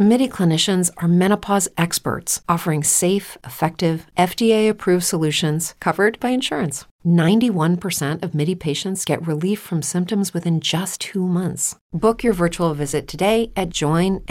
MIDI 0.00 0.28
clinicians 0.28 0.92
are 0.98 1.08
menopause 1.08 1.68
experts 1.76 2.40
offering 2.48 2.84
safe, 2.84 3.36
effective, 3.42 4.06
FDA 4.16 4.70
approved 4.70 5.02
solutions 5.02 5.74
covered 5.80 6.20
by 6.20 6.28
insurance. 6.28 6.84
91% 7.04 8.22
of 8.22 8.32
MIDI 8.32 8.54
patients 8.54 9.04
get 9.04 9.26
relief 9.26 9.58
from 9.58 9.82
symptoms 9.82 10.32
within 10.32 10.60
just 10.60 11.00
two 11.00 11.26
months. 11.26 11.74
Book 11.92 12.22
your 12.22 12.32
virtual 12.32 12.74
visit 12.74 13.08
today 13.08 13.50
at 13.56 13.70
joinmidi.com. 13.70 14.28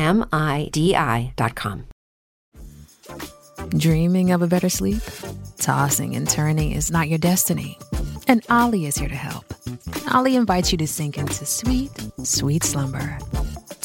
Dreaming 3.77 4.31
of 4.31 4.41
a 4.41 4.47
better 4.47 4.69
sleep? 4.69 5.03
Tossing 5.57 6.15
and 6.15 6.29
turning 6.29 6.71
is 6.71 6.91
not 6.91 7.09
your 7.09 7.19
destiny. 7.19 7.77
And 8.29 8.41
Ollie 8.49 8.85
is 8.85 8.97
here 8.97 9.09
to 9.09 9.15
help. 9.15 9.53
Ollie 10.13 10.37
invites 10.37 10.71
you 10.71 10.77
to 10.77 10.87
sink 10.87 11.17
into 11.17 11.45
sweet, 11.45 11.91
sweet 12.23 12.63
slumber 12.63 13.19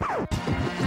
Thank 0.00 0.72
you. 0.72 0.77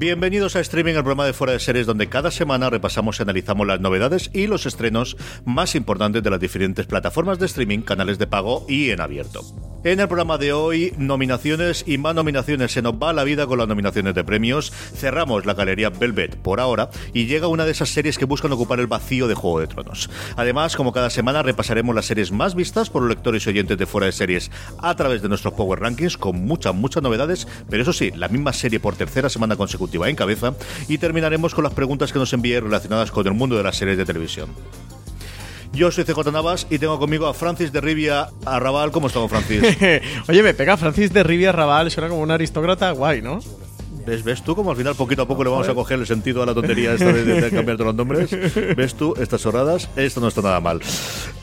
Bienvenidos 0.00 0.56
a 0.56 0.60
Streaming, 0.60 0.94
el 0.94 1.02
programa 1.02 1.26
de 1.26 1.34
Fuera 1.34 1.52
de 1.52 1.60
Series, 1.60 1.86
donde 1.86 2.08
cada 2.08 2.30
semana 2.30 2.70
repasamos 2.70 3.18
y 3.18 3.22
analizamos 3.22 3.66
las 3.66 3.80
novedades 3.80 4.30
y 4.32 4.46
los 4.46 4.64
estrenos 4.64 5.18
más 5.44 5.74
importantes 5.74 6.22
de 6.22 6.30
las 6.30 6.40
diferentes 6.40 6.86
plataformas 6.86 7.38
de 7.38 7.44
streaming, 7.44 7.80
canales 7.80 8.18
de 8.18 8.26
pago 8.26 8.64
y 8.66 8.92
en 8.92 9.02
abierto. 9.02 9.44
En 9.82 10.00
el 10.00 10.08
programa 10.08 10.38
de 10.38 10.54
hoy, 10.54 10.94
nominaciones 10.96 11.84
y 11.86 11.98
más 11.98 12.14
nominaciones. 12.14 12.72
Se 12.72 12.82
nos 12.82 12.94
va 12.94 13.12
la 13.12 13.24
vida 13.24 13.46
con 13.46 13.58
las 13.58 13.68
nominaciones 13.68 14.14
de 14.14 14.24
premios. 14.24 14.70
Cerramos 14.70 15.44
la 15.44 15.54
galería 15.54 15.90
Velvet 15.90 16.36
por 16.36 16.60
ahora 16.60 16.90
y 17.12 17.26
llega 17.26 17.46
una 17.46 17.66
de 17.66 17.72
esas 17.72 17.90
series 17.90 18.16
que 18.16 18.26
buscan 18.26 18.52
ocupar 18.52 18.80
el 18.80 18.86
vacío 18.86 19.28
de 19.28 19.34
Juego 19.34 19.60
de 19.60 19.66
Tronos. 19.66 20.08
Además, 20.36 20.76
como 20.76 20.92
cada 20.92 21.10
semana, 21.10 21.42
repasaremos 21.42 21.94
las 21.94 22.06
series 22.06 22.30
más 22.30 22.54
vistas 22.54 22.88
por 22.88 23.02
los 23.02 23.10
lectores 23.10 23.46
y 23.46 23.50
oyentes 23.50 23.76
de 23.76 23.86
fuera 23.86 24.06
de 24.06 24.12
series 24.12 24.50
a 24.78 24.94
través 24.96 25.20
de 25.20 25.28
nuestros 25.28 25.54
Power 25.54 25.80
Rankings 25.80 26.16
con 26.16 26.44
muchas, 26.44 26.74
muchas 26.74 27.02
novedades, 27.02 27.48
pero 27.68 27.82
eso 27.82 27.94
sí, 27.94 28.12
la 28.14 28.28
misma 28.28 28.52
serie 28.52 28.80
por 28.80 28.96
tercera 28.96 29.30
semana 29.30 29.56
consecutiva 29.56 29.89
en 29.92 30.16
cabeza. 30.16 30.54
Y 30.88 30.98
terminaremos 30.98 31.54
con 31.54 31.64
las 31.64 31.74
preguntas 31.74 32.12
que 32.12 32.18
nos 32.18 32.32
envíe 32.32 32.60
relacionadas 32.60 33.10
con 33.10 33.26
el 33.26 33.34
mundo 33.34 33.56
de 33.56 33.62
las 33.62 33.76
series 33.76 33.98
de 33.98 34.04
televisión. 34.04 34.50
Yo 35.72 35.90
soy 35.90 36.04
CJ 36.04 36.32
Navas 36.32 36.66
y 36.68 36.78
tengo 36.78 36.98
conmigo 36.98 37.26
a 37.26 37.34
Francis 37.34 37.72
de 37.72 37.80
Rivia 37.80 38.28
Arrabal. 38.44 38.90
¿Cómo 38.90 39.06
estamos, 39.06 39.30
Francis? 39.30 39.62
Oye, 40.28 40.42
me 40.42 40.52
pega 40.52 40.76
Francis 40.76 41.12
de 41.12 41.22
Rivia 41.22 41.50
Arrabal, 41.50 41.90
suena 41.90 42.08
como 42.08 42.22
un 42.22 42.30
aristócrata 42.30 42.90
guay, 42.90 43.22
¿no? 43.22 43.38
¿Ves, 44.06 44.24
¿Ves 44.24 44.42
tú 44.42 44.56
cómo 44.56 44.70
al 44.70 44.76
final 44.76 44.94
poquito 44.94 45.22
a 45.22 45.28
poco 45.28 45.44
le 45.44 45.50
vamos 45.50 45.68
a 45.68 45.74
coger 45.74 45.98
el 46.00 46.06
sentido 46.06 46.42
a 46.42 46.46
la 46.46 46.54
tontería 46.54 46.94
esta 46.94 47.06
de, 47.12 47.24
de, 47.24 47.40
de 47.40 47.50
cambiar 47.50 47.76
todos 47.76 47.88
los 47.88 47.94
nombres? 47.94 48.30
¿Ves 48.76 48.94
tú 48.94 49.14
estas 49.20 49.44
horadas? 49.46 49.88
Esto 49.96 50.20
no 50.20 50.28
está 50.28 50.40
nada 50.42 50.58
mal. 50.60 50.80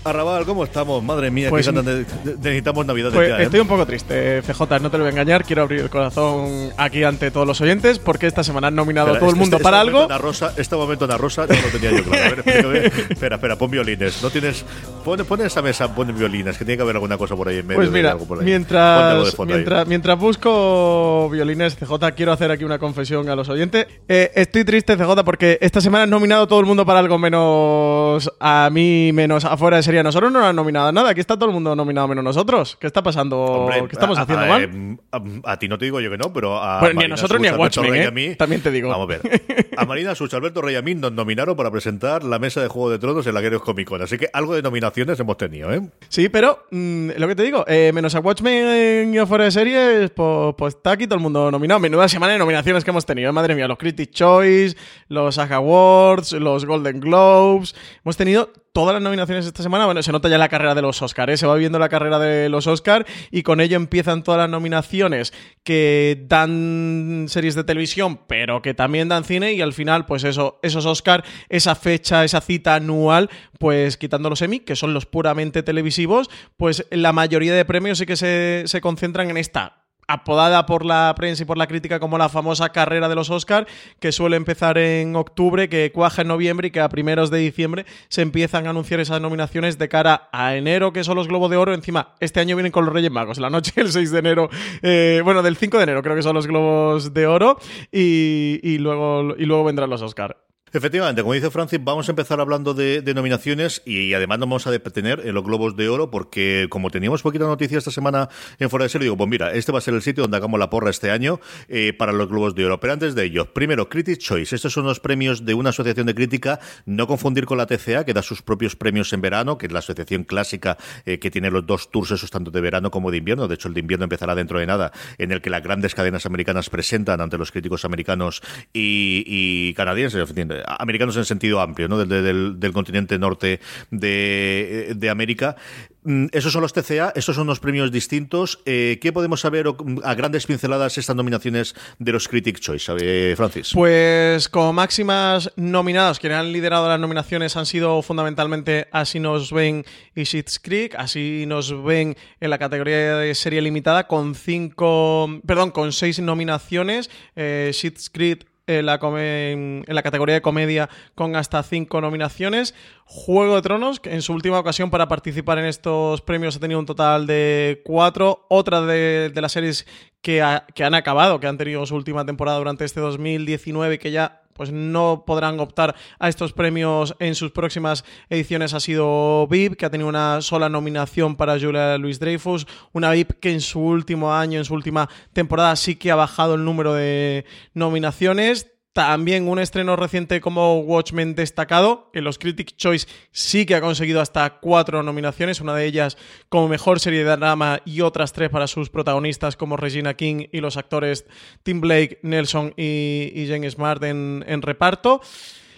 Arrabal, 0.03 0.45
¿cómo 0.45 0.63
estamos? 0.63 1.03
Madre 1.03 1.29
mía, 1.31 1.49
Pues, 1.49 1.65
de- 1.65 1.81
de- 1.83 2.05
necesitamos 2.37 2.85
Navidad 2.85 3.11
Pues 3.13 3.29
ya, 3.29 3.39
¿eh? 3.39 3.43
estoy 3.43 3.59
un 3.59 3.67
poco 3.67 3.85
triste, 3.85 4.41
CJ, 4.41 4.79
no 4.81 4.89
te 4.89 4.97
lo 4.97 5.03
voy 5.03 5.09
a 5.09 5.11
engañar. 5.11 5.43
Quiero 5.43 5.63
abrir 5.63 5.81
el 5.81 5.89
corazón 5.89 6.71
aquí 6.77 7.03
ante 7.03 7.29
todos 7.31 7.45
los 7.45 7.59
oyentes 7.61 7.99
porque 7.99 8.27
esta 8.27 8.43
semana 8.43 8.67
han 8.67 8.75
nominado 8.75 9.07
a 9.07 9.11
Espera, 9.13 9.19
todo 9.19 9.29
el 9.29 9.33
este- 9.35 9.39
mundo 9.41 9.57
este 9.57 9.63
para 9.63 9.77
momento 9.79 9.97
algo. 9.99 10.13
Ana 10.13 10.17
Rosa, 10.17 10.53
este 10.57 10.75
momento 10.75 11.05
Ana 11.05 11.17
Rosa 11.17 11.45
no 11.47 11.53
lo 11.55 11.67
tenía 11.79 11.91
yo 11.91 12.03
claro. 12.03 12.41
A 12.45 12.69
ver, 12.69 12.85
espera, 13.09 13.35
espera, 13.35 13.55
pon 13.57 13.69
violines. 13.71 14.21
No 14.23 14.29
tienes. 14.29 14.63
Pon, 15.03 15.17
pon 15.25 15.41
en 15.41 15.47
esa 15.47 15.61
mesa, 15.61 15.93
pon 15.93 16.17
violines, 16.17 16.57
que 16.57 16.65
tiene 16.65 16.77
que 16.77 16.83
haber 16.83 16.95
alguna 16.95 17.17
cosa 17.17 17.35
por 17.35 17.47
ahí 17.49 17.57
en 17.59 17.67
medio. 17.67 17.77
Pues 17.79 17.91
de 17.91 17.97
mira, 17.97 18.11
algo 18.11 18.25
por 18.25 18.39
ahí. 18.39 18.45
De 18.45 18.51
mientras, 18.51 19.35
fondo 19.35 19.53
ahí. 19.53 19.59
mientras, 19.59 19.87
mientras 19.87 20.17
busco 20.19 21.29
violines, 21.29 21.75
CJ, 21.75 22.11
quiero 22.15 22.31
hacer 22.31 22.46
aquí 22.51 22.63
una 22.63 22.79
confesión 22.79 23.29
a 23.29 23.35
los 23.35 23.49
oyentes. 23.49 23.87
Eh, 24.07 24.31
estoy 24.35 24.63
triste, 24.65 24.95
CJ, 24.97 25.23
porque 25.23 25.57
esta 25.61 25.81
semana 25.81 26.03
han 26.03 26.09
nominado 26.09 26.47
todo 26.47 26.59
el 26.59 26.65
mundo 26.65 26.85
para 26.85 26.99
algo 26.99 27.17
menos 27.17 28.31
a 28.39 28.69
mí, 28.71 29.11
menos 29.13 29.45
afuera 29.45 29.77
de 29.77 29.83
serie. 29.83 30.03
Nosotros 30.03 30.31
no 30.31 30.39
nos 30.39 30.49
han 30.49 30.55
nominado 30.55 30.87
a 30.87 30.91
nada. 30.91 31.09
Aquí 31.09 31.19
está 31.19 31.35
todo 31.35 31.45
el 31.49 31.53
mundo 31.53 31.75
nominado 31.75 32.07
menos 32.07 32.23
nosotros. 32.23 32.77
¿Qué 32.79 32.87
está 32.87 33.01
pasando? 33.03 33.37
Hombre, 33.39 33.81
¿Qué 33.87 33.93
estamos 33.93 34.17
a- 34.17 34.21
haciendo 34.21 34.45
a, 34.45 34.47
mal? 34.47 34.97
A, 35.45 35.51
a 35.53 35.59
ti 35.59 35.67
no 35.67 35.77
te 35.77 35.85
digo 35.85 35.99
yo 35.99 36.09
que 36.09 36.17
no, 36.17 36.31
pero 36.33 36.61
a. 36.61 36.81
Ni 36.93 37.03
a 37.05 37.07
nosotros 37.07 37.39
ni 37.41 37.47
a 37.47 37.55
Watchmen, 37.55 37.95
¿eh? 37.95 38.11
mí- 38.11 38.35
También 38.35 38.61
te 38.61 38.71
digo. 38.71 38.89
Vamos 38.89 39.05
a 39.09 39.17
ver. 39.17 39.41
A 39.77 39.85
Marina 39.85 40.15
Such, 40.15 40.33
Alberto 40.33 40.61
Rey 40.61 40.75
a 40.75 40.81
mí 40.81 40.95
nos 40.95 41.11
nominaron 41.11 41.55
para 41.55 41.71
presentar 41.71 42.23
la 42.23 42.39
mesa 42.39 42.61
de 42.61 42.67
Juego 42.67 42.89
de 42.89 42.99
Tronos 42.99 43.25
en 43.27 43.33
la 43.33 43.41
Guerreros 43.41 43.63
Comic 43.63 43.87
Con. 43.87 44.01
Así 44.01 44.17
que 44.17 44.27
algo 44.33 44.55
de 44.55 44.61
nominaciones 44.61 45.19
hemos 45.19 45.37
tenido, 45.37 45.71
¿eh? 45.73 45.81
Sí, 46.09 46.29
pero 46.29 46.65
mm, 46.71 47.09
lo 47.17 47.27
que 47.27 47.35
te 47.35 47.43
digo, 47.43 47.63
eh, 47.67 47.91
menos 47.93 48.15
a 48.15 48.19
Watchmen 48.19 49.13
y 49.13 49.17
a 49.17 49.25
fuera 49.25 49.43
de 49.45 49.51
series, 49.51 50.09
pues, 50.11 50.55
pues 50.57 50.75
está 50.75 50.91
aquí 50.91 51.05
todo 51.05 51.15
el 51.15 51.21
mundo 51.21 51.51
nominado. 51.51 51.79
Menuda 51.79 52.07
semana 52.07 52.36
nominaciones 52.37 52.83
que 52.83 52.91
hemos 52.91 53.05
tenido, 53.05 53.31
madre 53.33 53.55
mía. 53.55 53.67
Los 53.67 53.77
Critics 53.77 54.11
Choice, 54.11 54.77
los 55.07 55.35
SAG 55.35 55.53
Awards, 55.53 56.33
los 56.33 56.65
Golden 56.65 56.99
Globes. 56.99 57.75
Hemos 58.03 58.17
tenido 58.17 58.51
todas 58.77 58.93
las 58.93 59.01
nominaciones 59.01 59.43
esta 59.43 59.63
semana. 59.63 59.85
Bueno, 59.85 60.03
se 60.03 60.11
nota 60.11 60.29
ya 60.29 60.37
la 60.37 60.49
carrera 60.49 60.75
de 60.75 60.83
los 60.83 61.01
Oscars, 61.01 61.33
¿eh? 61.33 61.37
se 61.37 61.47
va 61.47 61.55
viendo 61.55 61.79
la 61.79 61.89
carrera 61.89 62.19
de 62.19 62.47
los 62.47 62.67
Oscars 62.67 63.09
y 63.31 63.41
con 63.41 63.59
ello 63.59 63.75
empiezan 63.75 64.21
todas 64.21 64.37
las 64.37 64.51
nominaciones 64.51 65.33
que 65.63 66.25
dan 66.27 67.25
series 67.27 67.55
de 67.55 67.63
televisión, 67.63 68.19
pero 68.27 68.61
que 68.61 68.75
también 68.75 69.09
dan 69.09 69.23
cine 69.23 69.53
y 69.53 69.61
al 69.61 69.73
final, 69.73 70.05
pues 70.05 70.23
eso, 70.23 70.59
esos 70.61 70.85
Oscars, 70.85 71.27
esa 71.49 71.73
fecha, 71.73 72.23
esa 72.23 72.39
cita 72.39 72.75
anual, 72.75 73.31
pues 73.57 73.97
quitando 73.97 74.29
los 74.29 74.43
Emmy, 74.43 74.59
que 74.59 74.75
son 74.75 74.93
los 74.93 75.07
puramente 75.07 75.63
televisivos, 75.63 76.29
pues 76.55 76.85
la 76.91 77.13
mayoría 77.13 77.55
de 77.55 77.65
premios 77.65 77.97
sí 77.97 78.05
que 78.05 78.15
se, 78.15 78.61
se 78.67 78.79
concentran 78.79 79.31
en 79.31 79.37
esta 79.37 79.86
apodada 80.07 80.65
por 80.65 80.85
la 80.85 81.13
prensa 81.15 81.43
y 81.43 81.45
por 81.45 81.57
la 81.57 81.67
crítica 81.67 81.99
como 81.99 82.17
la 82.17 82.29
famosa 82.29 82.69
carrera 82.69 83.09
de 83.09 83.15
los 83.15 83.29
Oscars, 83.29 83.67
que 83.99 84.11
suele 84.11 84.37
empezar 84.37 84.77
en 84.77 85.15
octubre, 85.15 85.69
que 85.69 85.91
cuaja 85.91 86.21
en 86.21 86.29
noviembre 86.29 86.69
y 86.69 86.71
que 86.71 86.79
a 86.79 86.89
primeros 86.89 87.29
de 87.29 87.39
diciembre 87.39 87.85
se 88.07 88.21
empiezan 88.21 88.67
a 88.67 88.69
anunciar 88.69 88.99
esas 88.99 89.21
nominaciones 89.21 89.77
de 89.77 89.89
cara 89.89 90.29
a 90.31 90.55
enero, 90.55 90.93
que 90.93 91.03
son 91.03 91.15
los 91.15 91.27
Globos 91.27 91.49
de 91.49 91.57
Oro. 91.57 91.73
Encima, 91.73 92.15
este 92.19 92.39
año 92.39 92.55
vienen 92.55 92.71
con 92.71 92.85
los 92.85 92.93
Reyes 92.93 93.11
Magos, 93.11 93.37
la 93.37 93.49
noche 93.49 93.73
del 93.75 93.91
6 93.91 94.11
de 94.11 94.19
enero, 94.19 94.49
eh, 94.81 95.21
bueno, 95.23 95.43
del 95.43 95.57
5 95.57 95.77
de 95.77 95.83
enero 95.83 96.01
creo 96.01 96.15
que 96.15 96.23
son 96.23 96.35
los 96.35 96.47
Globos 96.47 97.13
de 97.13 97.27
Oro, 97.27 97.59
y, 97.91 98.59
y 98.63 98.77
luego, 98.77 99.35
y 99.37 99.45
luego 99.45 99.65
vendrán 99.65 99.89
los 99.89 100.01
Oscars. 100.01 100.46
Efectivamente, 100.73 101.21
como 101.21 101.33
dice 101.33 101.49
Francis, 101.49 101.79
vamos 101.81 102.09
a 102.09 102.11
empezar 102.11 102.39
hablando 102.41 102.73
de, 102.73 103.01
de 103.01 103.13
nominaciones 103.13 103.81
y, 103.85 104.13
además 104.13 104.39
nos 104.39 104.49
vamos 104.49 104.67
a 104.67 104.71
detener 104.71 105.21
en 105.25 105.33
los 105.33 105.43
Globos 105.43 105.75
de 105.75 105.87
Oro 105.87 106.11
porque 106.11 106.67
como 106.69 106.89
teníamos 106.89 107.21
poquita 107.21 107.45
noticia 107.45 107.77
esta 107.77 107.91
semana 107.91 108.29
en 108.59 108.69
Fuera 108.69 108.83
de 108.83 108.89
Serie, 108.89 109.05
digo, 109.05 109.17
pues 109.17 109.29
mira, 109.29 109.53
este 109.53 109.71
va 109.71 109.77
a 109.77 109.81
ser 109.81 109.93
el 109.93 110.01
sitio 110.01 110.23
donde 110.23 110.37
hagamos 110.37 110.59
la 110.59 110.69
porra 110.69 110.89
este 110.89 111.09
año 111.11 111.39
eh, 111.69 111.93
para 111.93 112.11
los 112.11 112.27
Globos 112.27 112.53
de 112.55 112.65
Oro. 112.65 112.79
Pero 112.79 112.93
antes 112.93 113.15
de 113.15 113.23
ello, 113.23 113.53
primero, 113.53 113.89
Critics 113.89 114.19
Choice. 114.19 114.55
Estos 114.55 114.73
son 114.73 114.85
los 114.85 114.99
premios 114.99 115.45
de 115.45 115.53
una 115.53 115.69
asociación 115.69 116.05
de 116.05 116.15
crítica, 116.15 116.59
no 116.85 117.07
confundir 117.07 117.45
con 117.45 117.57
la 117.57 117.65
TCA, 117.65 118.03
que 118.03 118.13
da 118.13 118.21
sus 118.21 118.41
propios 118.41 118.75
premios 118.75 119.13
en 119.13 119.21
verano, 119.21 119.57
que 119.57 119.67
es 119.67 119.71
la 119.71 119.79
asociación 119.79 120.23
clásica 120.23 120.77
eh, 121.05 121.19
que 121.19 121.31
tiene 121.31 121.49
los 121.49 121.65
dos 121.65 121.91
tours, 121.91 122.11
esos 122.11 122.29
tanto 122.29 122.51
de 122.51 122.61
verano 122.61 122.91
como 122.91 123.11
de 123.11 123.17
invierno. 123.17 123.47
De 123.47 123.55
hecho, 123.55 123.67
el 123.67 123.73
de 123.73 123.79
invierno 123.79 124.03
empezará 124.03 124.35
dentro 124.35 124.59
de 124.59 124.65
nada, 124.65 124.91
en 125.17 125.31
el 125.31 125.41
que 125.41 125.49
las 125.49 125.63
grandes 125.63 125.95
cadenas 125.95 126.25
americanas 126.25 126.69
presentan 126.69 127.21
ante 127.21 127.37
los 127.37 127.51
críticos 127.51 127.85
americanos 127.85 128.41
y, 128.73 129.73
canadienses, 129.75 130.19
en 130.19 130.25
americanos 130.65 131.17
en 131.17 131.25
sentido 131.25 131.61
amplio, 131.61 131.87
¿no? 131.87 131.97
Del, 131.97 132.59
del, 132.59 132.73
continente 132.73 133.17
norte 133.17 133.59
de, 133.91 134.93
de, 134.95 135.09
América. 135.09 135.55
Mm, 136.03 136.27
Esos 136.31 136.53
son 136.53 136.61
los 136.61 136.73
TCA, 136.73 137.11
estos 137.15 137.35
son 137.35 137.43
unos 137.43 137.59
premios 137.59 137.91
distintos. 137.91 138.59
Eh, 138.65 138.99
¿Qué 139.01 139.11
podemos 139.11 139.41
saber 139.41 139.67
a 140.03 140.13
grandes 140.13 140.45
pinceladas 140.45 140.97
estas 140.97 141.15
nominaciones 141.15 141.75
de 141.99 142.11
los 142.11 142.27
Critic 142.27 142.59
Choice, 142.59 142.93
eh, 142.99 143.33
Francis? 143.35 143.71
Pues 143.73 144.49
como 144.49 144.73
máximas 144.73 145.51
nominados, 145.55 146.19
quienes 146.19 146.39
han 146.39 146.51
liderado 146.51 146.87
las 146.87 146.99
nominaciones 146.99 147.55
han 147.57 147.65
sido 147.65 148.01
fundamentalmente 148.01 148.87
Así 148.91 149.19
nos 149.19 149.51
ven 149.51 149.85
y 150.15 150.25
Schitt's 150.25 150.59
Creek. 150.59 150.95
Así 150.95 151.45
nos 151.47 151.83
ven 151.83 152.15
en 152.39 152.49
la 152.49 152.57
categoría 152.57 153.17
de 153.17 153.35
serie 153.35 153.61
limitada 153.61 154.07
con 154.07 154.35
cinco, 154.35 155.29
perdón, 155.45 155.71
con 155.71 155.91
seis 155.91 156.19
nominaciones. 156.19 157.09
Eh, 157.35 157.71
Creek 158.11 158.45
en 158.67 158.85
la, 158.85 160.03
categoría 160.03 160.35
de 160.35 160.41
comedia 160.41 160.89
con 161.15 161.35
hasta 161.35 161.63
cinco 161.63 162.01
nominaciones. 162.01 162.75
Juego 163.05 163.55
de 163.55 163.61
Tronos, 163.61 163.99
que 163.99 164.13
en 164.13 164.21
su 164.21 164.33
última 164.33 164.59
ocasión 164.59 164.89
para 164.89 165.07
participar 165.07 165.57
en 165.57 165.65
estos 165.65 166.21
premios 166.21 166.57
ha 166.57 166.59
tenido 166.59 166.79
un 166.79 166.85
total 166.85 167.25
de 167.25 167.81
cuatro. 167.85 168.45
Otra 168.49 168.81
de, 168.81 169.31
las 169.33 169.53
series 169.53 169.87
que, 170.21 170.45
que, 170.75 170.83
han 170.83 170.93
acabado, 170.93 171.39
que 171.39 171.47
han 171.47 171.57
tenido 171.57 171.85
su 171.85 171.95
última 171.95 172.25
temporada 172.25 172.57
durante 172.57 172.83
este 172.85 172.99
2019, 172.99 173.99
que 173.99 174.11
ya 174.11 174.41
pues 174.57 174.71
no 174.71 175.23
podrán 175.25 175.59
optar 175.59 175.95
a 176.19 176.27
estos 176.27 176.51
premios 176.51 177.15
en 177.19 177.35
sus 177.35 177.51
próximas 177.51 178.03
ediciones 178.29 178.73
ha 178.73 178.79
sido 178.79 179.47
VIP, 179.47 179.75
que 179.75 179.85
ha 179.85 179.89
tenido 179.89 180.09
una 180.09 180.41
sola 180.41 180.67
nominación 180.67 181.35
para 181.35 181.59
Julia 181.59 181.97
Louis 181.97 182.19
Dreyfus, 182.19 182.67
una 182.91 183.11
VIP 183.11 183.33
que 183.39 183.51
en 183.51 183.61
su 183.61 183.79
último 183.79 184.33
año, 184.33 184.59
en 184.59 184.65
su 184.65 184.73
última 184.73 185.07
temporada 185.33 185.75
sí 185.75 185.95
que 185.95 186.11
ha 186.11 186.15
bajado 186.15 186.55
el 186.55 186.65
número 186.65 186.93
de 186.93 187.45
nominaciones. 187.73 188.76
También 188.97 189.47
un 189.47 189.59
estreno 189.59 189.95
reciente 189.95 190.41
como 190.41 190.79
Watchmen 190.79 191.35
destacado. 191.35 192.09
En 192.15 192.23
los 192.23 192.39
Critic 192.39 192.75
Choice 192.77 193.07
sí 193.29 193.67
que 193.67 193.75
ha 193.75 193.79
conseguido 193.79 194.21
hasta 194.21 194.57
cuatro 194.59 195.03
nominaciones, 195.03 195.61
una 195.61 195.75
de 195.75 195.85
ellas 195.85 196.17
como 196.49 196.67
mejor 196.67 196.99
serie 196.99 197.23
de 197.23 197.35
drama 197.35 197.79
y 197.85 198.01
otras 198.01 198.33
tres 198.33 198.49
para 198.49 198.65
sus 198.65 198.89
protagonistas 198.89 199.55
como 199.55 199.77
Regina 199.77 200.15
King 200.15 200.47
y 200.51 200.61
los 200.61 200.77
actores 200.77 201.27
Tim 201.61 201.79
Blake, 201.79 202.21
Nelson 202.23 202.73
y, 202.75 203.45
Jane 203.47 203.69
Smart 203.69 204.03
en, 204.03 204.61
reparto 204.63 205.21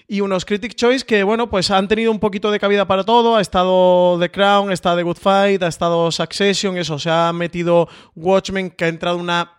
y 0.07 0.21
unos 0.21 0.45
Critic 0.45 0.75
Choice 0.75 1.05
que, 1.05 1.23
bueno, 1.23 1.49
pues 1.49 1.71
han 1.71 1.89
tenido 1.89 2.13
un 2.13 2.21
poquito 2.21 2.51
de 2.51 2.59
cabida 2.61 2.87
para 2.87 3.03
todo. 3.03 3.35
Ha 3.35 3.41
estado 3.41 4.17
The 4.17 4.31
Crown, 4.31 4.71
estado 4.71 4.95
The 4.95 5.03
Good 5.03 5.17
Fight, 5.17 5.61
ha 5.61 5.67
estado 5.67 6.09
Succession, 6.09 6.77
eso, 6.77 6.97
se 6.97 7.09
ha 7.09 7.33
metido 7.33 7.89
Watchmen, 8.15 8.69
que 8.69 8.85
ha 8.85 8.87
entrado 8.87 9.17
una 9.17 9.58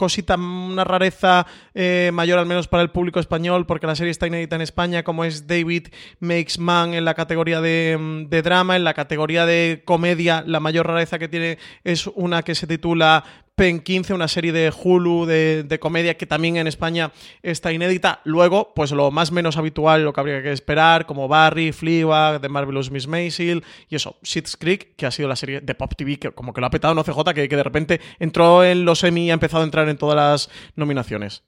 cosita, 0.00 0.36
una 0.36 0.82
rareza 0.82 1.46
eh, 1.74 2.10
mayor 2.14 2.38
al 2.38 2.46
menos 2.46 2.68
para 2.68 2.82
el 2.82 2.90
público 2.90 3.20
español, 3.20 3.66
porque 3.66 3.86
la 3.86 3.94
serie 3.94 4.10
está 4.10 4.26
inédita 4.26 4.56
en 4.56 4.62
España, 4.62 5.02
como 5.02 5.26
es 5.26 5.46
David 5.46 5.88
Makes 6.20 6.58
Man 6.58 6.94
en 6.94 7.04
la 7.04 7.12
categoría 7.12 7.60
de, 7.60 8.26
de, 8.26 8.40
drama, 8.40 8.76
en 8.76 8.84
la 8.84 8.94
categoría 8.94 9.44
de 9.44 9.82
comedia, 9.84 10.42
la 10.46 10.58
mayor 10.58 10.86
rareza 10.86 11.18
que 11.18 11.28
tiene 11.28 11.58
es 11.84 12.06
una 12.06 12.42
que 12.42 12.54
se 12.54 12.66
titula 12.66 13.24
Pen 13.60 13.80
15, 13.80 14.14
una 14.14 14.26
serie 14.26 14.52
de 14.52 14.72
Hulu 14.72 15.26
de, 15.26 15.78
comedia 15.78 16.16
que 16.16 16.24
también 16.24 16.56
en 16.56 16.66
España 16.66 17.12
está 17.42 17.70
inédita. 17.70 18.22
Luego, 18.24 18.72
pues 18.74 18.90
lo 18.90 19.10
más 19.10 19.32
menos 19.32 19.58
habitual, 19.58 20.02
lo 20.02 20.14
que 20.14 20.20
habría 20.20 20.42
que 20.42 20.50
esperar, 20.50 21.04
como 21.04 21.28
Barry, 21.28 21.70
Fleabag, 21.72 22.40
The 22.40 22.48
Marvelous 22.48 22.90
Miss 22.90 23.06
Maisel 23.06 23.62
y 23.90 23.96
eso, 23.96 24.16
Schitt's 24.24 24.56
Creek, 24.56 24.96
que 24.96 25.04
ha 25.04 25.10
sido 25.10 25.28
la 25.28 25.36
serie 25.36 25.60
de 25.60 25.74
Pop 25.74 25.92
TV 25.94 26.18
que 26.18 26.30
como 26.30 26.54
que 26.54 26.62
lo 26.62 26.68
ha 26.68 26.70
petado 26.70 26.92
en 26.94 27.00
OCJ, 27.00 27.34
que, 27.34 27.50
que 27.50 27.56
de 27.56 27.62
repente 27.62 28.00
entró 28.18 28.64
en 28.64 28.86
los 28.86 29.04
Emmy 29.04 29.26
y 29.26 29.30
ha 29.30 29.34
empezado 29.34 29.62
a 29.62 29.66
entrar 29.66 29.86
en 29.90 29.98
todas 29.98 30.16
las 30.16 30.50
nominaciones. 30.74 31.42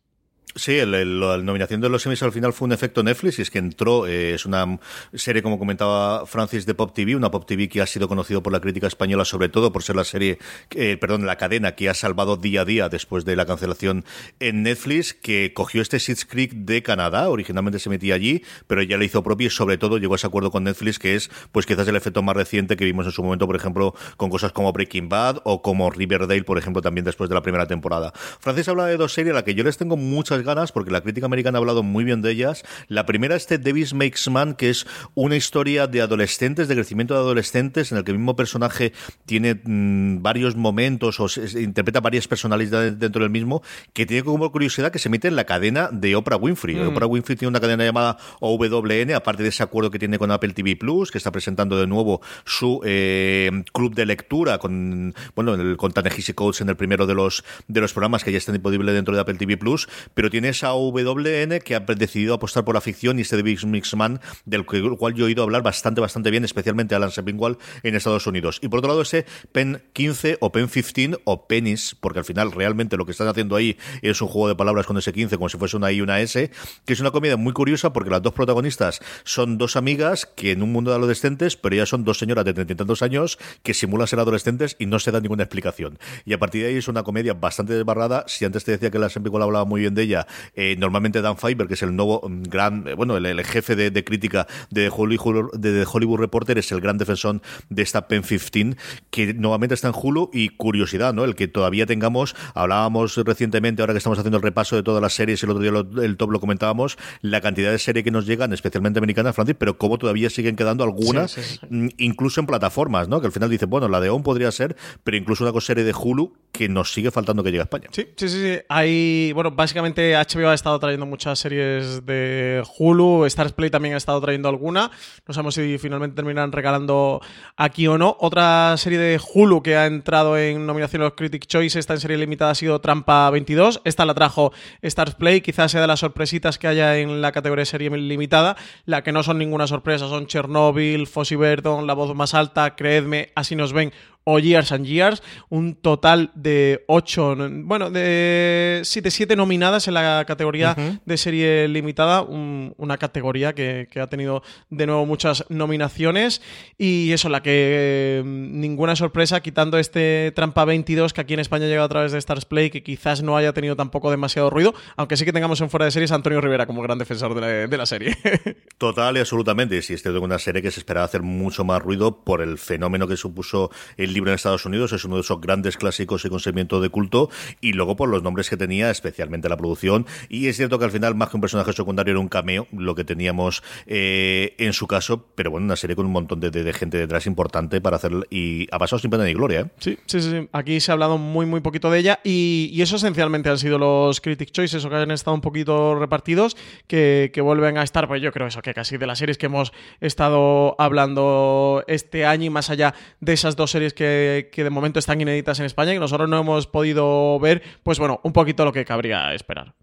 Sí, 0.54 0.78
la 0.84 1.38
nominación 1.38 1.80
de 1.80 1.88
los 1.88 2.02
semis 2.02 2.22
al 2.22 2.30
final 2.30 2.52
fue 2.52 2.66
un 2.66 2.72
efecto 2.72 3.02
Netflix 3.02 3.38
y 3.38 3.42
es 3.42 3.50
que 3.50 3.58
entró, 3.58 4.06
eh, 4.06 4.34
es 4.34 4.44
una 4.44 4.78
serie 5.14 5.42
como 5.42 5.58
comentaba 5.58 6.26
Francis 6.26 6.66
de 6.66 6.74
Pop 6.74 6.92
TV, 6.94 7.16
una 7.16 7.30
Pop 7.30 7.46
TV 7.46 7.70
que 7.70 7.80
ha 7.80 7.86
sido 7.86 8.06
conocido 8.06 8.42
por 8.42 8.52
la 8.52 8.60
crítica 8.60 8.86
española 8.86 9.24
sobre 9.24 9.48
todo 9.48 9.72
por 9.72 9.82
ser 9.82 9.96
la 9.96 10.04
serie, 10.04 10.38
eh, 10.72 10.98
perdón, 10.98 11.24
la 11.24 11.36
cadena 11.36 11.74
que 11.74 11.88
ha 11.88 11.94
salvado 11.94 12.36
día 12.36 12.62
a 12.62 12.64
día 12.66 12.90
después 12.90 13.24
de 13.24 13.34
la 13.34 13.46
cancelación 13.46 14.04
en 14.40 14.62
Netflix, 14.62 15.14
que 15.14 15.54
cogió 15.54 15.80
este 15.80 15.98
Schitt's 15.98 16.26
Creek 16.26 16.52
de 16.52 16.82
Canadá, 16.82 17.30
originalmente 17.30 17.78
se 17.78 17.88
metía 17.88 18.14
allí, 18.14 18.44
pero 18.66 18.82
ya 18.82 18.98
le 18.98 19.06
hizo 19.06 19.22
propio 19.22 19.46
y 19.46 19.50
sobre 19.50 19.78
todo 19.78 19.96
llegó 19.96 20.12
a 20.12 20.16
ese 20.16 20.26
acuerdo 20.26 20.50
con 20.50 20.64
Netflix 20.64 20.98
que 20.98 21.14
es 21.14 21.30
pues 21.50 21.64
quizás 21.64 21.88
el 21.88 21.96
efecto 21.96 22.22
más 22.22 22.36
reciente 22.36 22.76
que 22.76 22.84
vimos 22.84 23.06
en 23.06 23.12
su 23.12 23.22
momento, 23.22 23.46
por 23.46 23.56
ejemplo, 23.56 23.94
con 24.18 24.28
cosas 24.28 24.52
como 24.52 24.70
Breaking 24.70 25.08
Bad 25.08 25.40
o 25.44 25.62
como 25.62 25.90
Riverdale, 25.90 26.44
por 26.44 26.58
ejemplo, 26.58 26.82
también 26.82 27.06
después 27.06 27.30
de 27.30 27.36
la 27.36 27.42
primera 27.42 27.66
temporada. 27.66 28.12
Francis 28.14 28.68
habla 28.68 28.84
de 28.84 28.98
dos 28.98 29.14
series 29.14 29.32
a 29.32 29.36
las 29.36 29.44
que 29.44 29.54
yo 29.54 29.64
les 29.64 29.78
tengo 29.78 29.96
muchas 29.96 30.31
ganas 30.40 30.72
porque 30.72 30.90
la 30.90 31.02
crítica 31.02 31.26
americana 31.26 31.58
ha 31.58 31.60
hablado 31.60 31.82
muy 31.82 32.04
bien 32.04 32.22
de 32.22 32.30
ellas. 32.30 32.64
La 32.88 33.04
primera 33.04 33.36
es 33.36 33.46
The 33.46 33.58
Davis 33.58 33.92
Makes 33.92 34.30
Man, 34.30 34.54
que 34.54 34.70
es 34.70 34.86
una 35.14 35.36
historia 35.36 35.86
de 35.86 36.00
adolescentes, 36.00 36.68
de 36.68 36.74
crecimiento 36.74 37.12
de 37.12 37.20
adolescentes, 37.20 37.92
en 37.92 37.98
el 37.98 38.04
que 38.04 38.12
el 38.12 38.18
mismo 38.18 38.36
personaje 38.36 38.92
tiene 39.26 39.60
mm, 39.62 40.22
varios 40.22 40.56
momentos 40.56 41.20
o 41.20 41.26
interpreta 41.58 42.00
varias 42.00 42.26
personalidades 42.26 42.98
dentro 42.98 43.22
del 43.22 43.30
mismo, 43.30 43.62
que 43.92 44.06
tiene 44.06 44.22
como 44.22 44.50
curiosidad 44.50 44.90
que 44.90 44.98
se 44.98 45.08
mete 45.08 45.28
en 45.28 45.36
la 45.36 45.44
cadena 45.44 45.90
de 45.92 46.16
Oprah 46.16 46.36
Winfrey. 46.36 46.76
Mm. 46.76 46.88
Oprah 46.88 47.06
Winfrey 47.06 47.36
tiene 47.36 47.50
una 47.50 47.60
cadena 47.60 47.84
llamada 47.84 48.16
OWN, 48.40 49.12
aparte 49.14 49.42
de 49.42 49.50
ese 49.50 49.62
acuerdo 49.62 49.90
que 49.90 49.98
tiene 49.98 50.18
con 50.18 50.30
Apple 50.30 50.52
TV 50.54 50.76
Plus, 50.76 51.10
que 51.10 51.18
está 51.18 51.30
presentando 51.30 51.78
de 51.78 51.86
nuevo 51.86 52.20
su 52.44 52.80
eh, 52.84 53.50
club 53.72 53.94
de 53.94 54.06
lectura 54.06 54.58
con, 54.58 55.14
bueno, 55.34 55.54
el, 55.54 55.76
con 55.76 55.92
Tanehisi 55.92 56.32
Codes 56.32 56.60
en 56.60 56.68
el 56.68 56.76
primero 56.76 57.06
de 57.06 57.14
los, 57.14 57.44
de 57.68 57.80
los 57.80 57.92
programas 57.92 58.24
que 58.24 58.32
ya 58.32 58.38
están 58.38 58.54
disponibles 58.54 58.94
dentro 58.94 59.14
de 59.14 59.20
Apple 59.20 59.34
TV 59.34 59.56
Plus, 59.56 59.88
pero 60.14 60.21
tiene 60.30 60.50
esa 60.50 60.72
WN 60.74 61.60
que 61.60 61.74
ha 61.74 61.80
decidido 61.80 62.34
apostar 62.34 62.64
por 62.64 62.74
la 62.74 62.80
ficción 62.80 63.18
y 63.18 63.22
este 63.22 63.40
Big 63.42 63.64
Mixman, 63.64 64.20
del 64.44 64.64
cual 64.64 65.14
yo 65.14 65.24
he 65.24 65.28
oído 65.28 65.42
hablar 65.42 65.62
bastante, 65.62 66.00
bastante 66.00 66.30
bien, 66.30 66.44
especialmente 66.44 66.94
Alan 66.94 67.10
Sepinwall 67.10 67.58
en 67.82 67.94
Estados 67.94 68.26
Unidos. 68.26 68.58
Y 68.62 68.68
por 68.68 68.78
otro 68.78 68.88
lado, 68.88 69.02
ese 69.02 69.26
Pen 69.52 69.82
15 69.92 70.38
o 70.40 70.52
Pen 70.52 70.68
15 70.68 71.18
o 71.24 71.46
Penis, 71.46 71.96
porque 72.00 72.18
al 72.18 72.24
final 72.24 72.52
realmente 72.52 72.96
lo 72.96 73.06
que 73.06 73.12
están 73.12 73.28
haciendo 73.28 73.56
ahí 73.56 73.76
es 74.02 74.20
un 74.20 74.28
juego 74.28 74.48
de 74.48 74.54
palabras 74.54 74.86
con 74.86 74.96
ese 74.98 75.12
15, 75.12 75.36
como 75.36 75.48
si 75.48 75.58
fuese 75.58 75.76
una 75.76 75.90
I 75.92 75.96
y 75.96 76.00
una 76.00 76.20
S, 76.20 76.50
que 76.84 76.92
es 76.92 77.00
una 77.00 77.10
comedia 77.10 77.36
muy 77.36 77.52
curiosa 77.52 77.92
porque 77.92 78.10
las 78.10 78.22
dos 78.22 78.32
protagonistas 78.32 79.00
son 79.24 79.58
dos 79.58 79.76
amigas 79.76 80.26
que 80.26 80.52
en 80.52 80.62
un 80.62 80.72
mundo 80.72 80.90
de 80.90 80.96
adolescentes, 80.96 81.56
pero 81.56 81.76
ya 81.76 81.86
son 81.86 82.04
dos 82.04 82.18
señoras 82.18 82.44
de 82.44 82.54
treinta 82.54 82.72
y 82.72 82.76
tantos 82.76 83.02
años 83.02 83.38
que 83.62 83.74
simulan 83.74 84.06
ser 84.06 84.18
adolescentes 84.18 84.76
y 84.78 84.86
no 84.86 84.98
se 84.98 85.10
da 85.10 85.20
ninguna 85.20 85.44
explicación. 85.44 85.98
Y 86.24 86.32
a 86.32 86.38
partir 86.38 86.62
de 86.62 86.68
ahí 86.68 86.76
es 86.76 86.88
una 86.88 87.02
comedia 87.02 87.34
bastante 87.34 87.74
desbarrada. 87.74 88.24
Si 88.26 88.44
antes 88.44 88.64
te 88.64 88.72
decía 88.72 88.90
que 88.90 88.98
la 88.98 89.08
Sepinwall 89.08 89.42
hablaba 89.42 89.64
muy 89.64 89.80
bien 89.80 89.94
de 89.94 90.02
ella, 90.02 90.11
eh, 90.54 90.76
normalmente 90.78 91.22
Dan 91.22 91.36
Fiber, 91.36 91.66
que 91.66 91.74
es 91.74 91.82
el 91.82 91.94
nuevo 91.94 92.28
mm, 92.28 92.42
gran, 92.42 92.86
eh, 92.86 92.94
bueno, 92.94 93.16
el, 93.16 93.44
jefe 93.44 93.76
de, 93.76 94.04
crítica 94.04 94.46
de 94.70 94.90
Hollywood, 94.94 95.52
de 95.58 95.86
Hollywood 95.90 96.20
Reporter, 96.20 96.58
es 96.58 96.70
el 96.72 96.80
gran 96.80 96.98
defensor 96.98 97.40
de 97.68 97.82
esta 97.82 98.08
Pen 98.08 98.22
15, 98.22 98.76
que 99.10 99.34
nuevamente 99.34 99.74
está 99.74 99.88
en 99.88 99.94
Hulu 99.96 100.30
y 100.32 100.50
curiosidad, 100.50 101.14
¿no? 101.14 101.24
El 101.24 101.34
que 101.34 101.48
todavía 101.48 101.86
tengamos, 101.86 102.34
hablábamos 102.54 103.16
recientemente, 103.16 103.82
ahora 103.82 103.94
que 103.94 103.98
estamos 103.98 104.18
haciendo 104.18 104.38
el 104.38 104.42
repaso 104.42 104.76
de 104.76 104.82
todas 104.82 105.00
las 105.00 105.14
series, 105.14 105.42
el 105.42 105.50
otro 105.50 105.62
día 105.62 106.04
el 106.04 106.16
top 106.16 106.32
lo 106.32 106.40
comentábamos, 106.40 106.98
la 107.20 107.40
cantidad 107.40 107.70
de 107.70 107.78
series 107.78 108.04
que 108.04 108.10
nos 108.10 108.26
llegan, 108.26 108.52
especialmente 108.52 108.98
americanas, 108.98 109.34
Francis, 109.34 109.56
pero 109.58 109.78
cómo 109.78 109.98
todavía 109.98 110.30
siguen 110.30 110.56
quedando 110.56 110.84
algunas, 110.84 111.60
mm, 111.70 111.88
incluso 111.98 112.40
en 112.40 112.46
plataformas, 112.46 113.08
¿no? 113.08 113.20
Que 113.20 113.26
al 113.26 113.32
final 113.32 113.50
dice, 113.50 113.66
bueno, 113.66 113.88
la 113.88 114.00
de 114.00 114.10
ON 114.10 114.22
podría 114.22 114.50
ser, 114.52 114.76
pero 115.04 115.16
incluso 115.16 115.44
una 115.44 115.52
serie 115.60 115.84
de 115.84 115.92
Hulu 115.92 116.32
que 116.52 116.68
nos 116.68 116.92
sigue 116.92 117.10
faltando 117.10 117.42
que 117.42 117.50
llegue 117.50 117.60
a 117.60 117.64
España. 117.64 117.88
Sí, 117.92 118.06
sí, 118.16 118.28
sí, 118.28 118.40
sí. 118.40 118.58
Hay, 118.68 119.32
bueno, 119.32 119.50
básicamente 119.52 120.01
HBO 120.10 120.48
ha 120.48 120.54
estado 120.54 120.78
trayendo 120.78 121.06
muchas 121.06 121.38
series 121.38 122.04
de 122.04 122.62
Hulu, 122.78 123.24
Stars 123.26 123.52
Play 123.52 123.70
también 123.70 123.94
ha 123.94 123.98
estado 123.98 124.20
trayendo 124.20 124.48
alguna. 124.48 124.90
No 125.26 125.32
sabemos 125.32 125.54
si 125.54 125.78
finalmente 125.78 126.16
terminan 126.16 126.52
regalando 126.52 127.20
aquí 127.56 127.86
o 127.86 127.96
no. 127.96 128.16
Otra 128.20 128.76
serie 128.76 128.98
de 128.98 129.20
Hulu 129.20 129.62
que 129.62 129.76
ha 129.76 129.86
entrado 129.86 130.36
en 130.36 130.66
nominación 130.66 131.02
a 131.02 131.06
los 131.06 131.14
Critic 131.14 131.46
Choice, 131.46 131.78
esta 131.78 131.94
en 131.94 132.00
serie 132.00 132.16
limitada 132.16 132.50
ha 132.50 132.54
sido 132.54 132.80
Trampa 132.80 133.30
22. 133.30 133.80
Esta 133.84 134.04
la 134.04 134.14
trajo 134.14 134.52
Stars 134.82 135.14
Play, 135.14 135.40
quizás 135.40 135.70
sea 135.70 135.80
de 135.80 135.86
las 135.86 136.00
sorpresitas 136.00 136.58
que 136.58 136.66
haya 136.66 136.98
en 136.98 137.22
la 137.22 137.32
categoría 137.32 137.64
serie 137.64 137.88
limitada. 137.90 138.56
La 138.84 139.02
que 139.02 139.12
no 139.12 139.22
son 139.22 139.38
ninguna 139.38 139.66
sorpresa 139.66 140.08
son 140.08 140.26
Chernobyl, 140.26 141.06
Fossi 141.06 141.36
Verdon, 141.36 141.86
La 141.86 141.94
Voz 141.94 142.14
Más 142.14 142.34
Alta, 142.34 142.74
Creedme, 142.74 143.30
Así 143.34 143.56
Nos 143.56 143.72
Ven 143.72 143.92
o 144.24 144.38
Years 144.38 144.72
and 144.72 144.86
Years, 144.86 145.22
un 145.48 145.74
total 145.74 146.30
de 146.34 146.84
8, 146.86 147.36
bueno, 147.64 147.90
de 147.90 148.80
7, 148.84 149.10
7 149.10 149.36
nominadas 149.36 149.88
en 149.88 149.94
la 149.94 150.24
categoría 150.26 150.76
de 151.04 151.16
serie 151.16 151.68
limitada, 151.68 152.22
una 152.22 152.98
categoría 152.98 153.54
que, 153.54 153.88
ha 154.00 154.06
tenido 154.06 154.42
de 154.70 154.86
nuevo 154.86 155.06
muchas 155.06 155.44
nominaciones. 155.48 156.42
Y 156.78 157.12
eso, 157.12 157.28
la 157.28 157.42
que 157.42 158.22
mm, 158.24 158.60
ninguna 158.60 158.96
sorpresa, 158.96 159.40
quitando 159.40 159.78
este 159.78 160.32
Trampa 160.34 160.64
22 160.64 161.12
que 161.12 161.20
aquí 161.20 161.34
en 161.34 161.40
España 161.40 161.66
ha 161.66 161.68
llegado 161.68 161.86
a 161.86 161.88
través 161.88 162.12
de 162.12 162.18
Stars 162.18 162.44
Play, 162.44 162.70
que 162.70 162.82
quizás 162.82 163.22
no 163.22 163.36
haya 163.36 163.52
tenido 163.52 163.76
tampoco 163.76 164.10
demasiado 164.10 164.50
ruido, 164.50 164.74
aunque 164.96 165.16
sí 165.16 165.24
que 165.24 165.32
tengamos 165.32 165.60
en 165.60 165.70
fuera 165.70 165.84
de 165.84 165.90
series 165.90 166.12
a 166.12 166.16
Antonio 166.16 166.40
Rivera 166.40 166.66
como 166.66 166.82
gran 166.82 166.98
defensor 166.98 167.34
de 167.34 167.76
la, 167.76 167.86
serie. 167.86 168.16
Total 168.78 169.16
y 169.16 169.20
absolutamente, 169.20 169.82
si 169.82 169.94
es 169.94 170.04
una 170.06 170.38
serie 170.38 170.62
que 170.62 170.70
se 170.70 170.80
esperaba 170.80 171.06
hacer 171.06 171.22
mucho 171.22 171.64
más 171.64 171.82
ruido 171.82 172.22
por 172.24 172.40
el 172.40 172.58
fenómeno 172.58 173.08
que 173.08 173.16
supuso 173.16 173.70
el 173.96 174.11
libro 174.12 174.30
en 174.30 174.34
Estados 174.34 174.64
Unidos, 174.66 174.92
es 174.92 175.04
uno 175.04 175.16
de 175.16 175.22
esos 175.22 175.40
grandes 175.40 175.76
clásicos 175.76 176.24
y 176.24 176.28
consentimiento 176.28 176.80
de 176.80 176.88
culto, 176.88 177.30
y 177.60 177.72
luego 177.72 177.96
por 177.96 178.08
los 178.08 178.22
nombres 178.22 178.48
que 178.50 178.56
tenía, 178.56 178.90
especialmente 178.90 179.48
la 179.48 179.56
producción, 179.56 180.06
y 180.28 180.48
es 180.48 180.56
cierto 180.56 180.78
que 180.78 180.84
al 180.84 180.90
final, 180.90 181.14
más 181.14 181.30
que 181.30 181.36
un 181.36 181.40
personaje 181.40 181.72
secundario, 181.72 182.12
era 182.12 182.20
un 182.20 182.28
cameo, 182.28 182.66
lo 182.72 182.94
que 182.94 183.04
teníamos 183.04 183.62
eh, 183.86 184.54
en 184.58 184.72
su 184.72 184.86
caso, 184.86 185.26
pero 185.34 185.50
bueno, 185.50 185.66
una 185.66 185.76
serie 185.76 185.96
con 185.96 186.06
un 186.06 186.12
montón 186.12 186.40
de, 186.40 186.72
gente 186.72 186.96
detrás 186.96 187.26
importante 187.26 187.80
para 187.80 187.96
hacerlo, 187.96 188.24
y 188.30 188.66
ha 188.72 188.78
pasado 188.78 188.98
sin 188.98 189.10
pena 189.10 189.24
ni 189.24 189.34
gloria. 189.34 189.60
¿eh? 189.60 189.66
Sí, 189.78 189.98
sí, 190.06 190.20
sí, 190.20 190.48
aquí 190.52 190.80
se 190.80 190.90
ha 190.90 190.94
hablado 190.94 191.18
muy, 191.18 191.46
muy 191.46 191.60
poquito 191.60 191.90
de 191.90 191.98
ella, 191.98 192.20
y, 192.24 192.80
eso 192.82 192.96
esencialmente 192.96 193.48
han 193.48 193.58
sido 193.58 193.78
los 193.78 194.20
Critic 194.20 194.50
Choices, 194.50 194.84
o 194.84 194.90
que 194.90 194.96
han 194.96 195.10
estado 195.12 195.34
un 195.36 195.40
poquito 195.40 195.94
repartidos, 195.94 196.56
que, 196.88 197.30
que 197.32 197.40
vuelven 197.40 197.78
a 197.78 197.84
estar, 197.84 198.08
pues 198.08 198.20
yo 198.20 198.32
creo 198.32 198.48
eso, 198.48 198.60
que 198.60 198.74
casi 198.74 198.96
de 198.96 199.06
las 199.06 199.18
series 199.18 199.38
que 199.38 199.46
hemos 199.46 199.72
estado 200.00 200.74
hablando 200.78 201.84
este 201.86 202.24
año, 202.26 202.46
y 202.46 202.50
más 202.50 202.70
allá 202.70 202.94
de 203.20 203.32
esas 203.32 203.56
dos 203.56 203.70
series 203.70 203.94
que 203.94 204.01
que, 204.02 204.64
de 204.64 204.70
momento 204.70 204.98
están 204.98 205.20
inéditas 205.20 205.60
en 205.60 205.66
España 205.66 205.92
y 205.92 205.94
que 205.94 206.00
nosotros 206.00 206.28
no 206.28 206.38
hemos 206.38 206.66
podido 206.66 207.38
ver, 207.38 207.62
pues 207.82 207.98
bueno, 207.98 208.20
un 208.22 208.32
poquito 208.32 208.64
lo 208.64 208.72
que 208.72 208.84
cabría 208.84 209.34
esperar. 209.34 209.74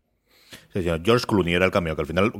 George 0.74 1.26
Clooney 1.26 1.54
era 1.54 1.66
el 1.66 1.72
cameo, 1.72 1.96
que 1.96 2.02
al 2.02 2.08
final, 2.08 2.32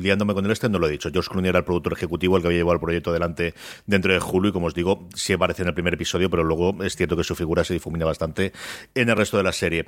liándome 0.00 0.34
con 0.34 0.44
el 0.44 0.50
este, 0.52 0.68
no 0.68 0.78
lo 0.78 0.86
he 0.86 0.90
dicho. 0.90 1.10
George 1.12 1.28
Clooney 1.30 1.48
era 1.48 1.58
el 1.58 1.64
productor 1.64 1.92
ejecutivo, 1.94 2.36
el 2.36 2.42
que 2.42 2.48
había 2.48 2.58
llevado 2.58 2.74
el 2.74 2.80
proyecto 2.80 3.10
adelante 3.10 3.54
dentro 3.86 4.12
de 4.12 4.20
Hulu, 4.20 4.48
y 4.48 4.52
como 4.52 4.66
os 4.66 4.74
digo, 4.74 5.08
sí 5.14 5.32
aparece 5.32 5.62
en 5.62 5.68
el 5.68 5.74
primer 5.74 5.94
episodio, 5.94 6.30
pero 6.30 6.44
luego 6.44 6.82
es 6.84 6.94
cierto 6.94 7.16
que 7.16 7.24
su 7.24 7.34
figura 7.34 7.64
se 7.64 7.74
difumina 7.74 8.04
bastante 8.04 8.52
en 8.94 9.08
el 9.08 9.16
resto 9.16 9.36
de 9.36 9.42
la 9.42 9.52
serie. 9.52 9.84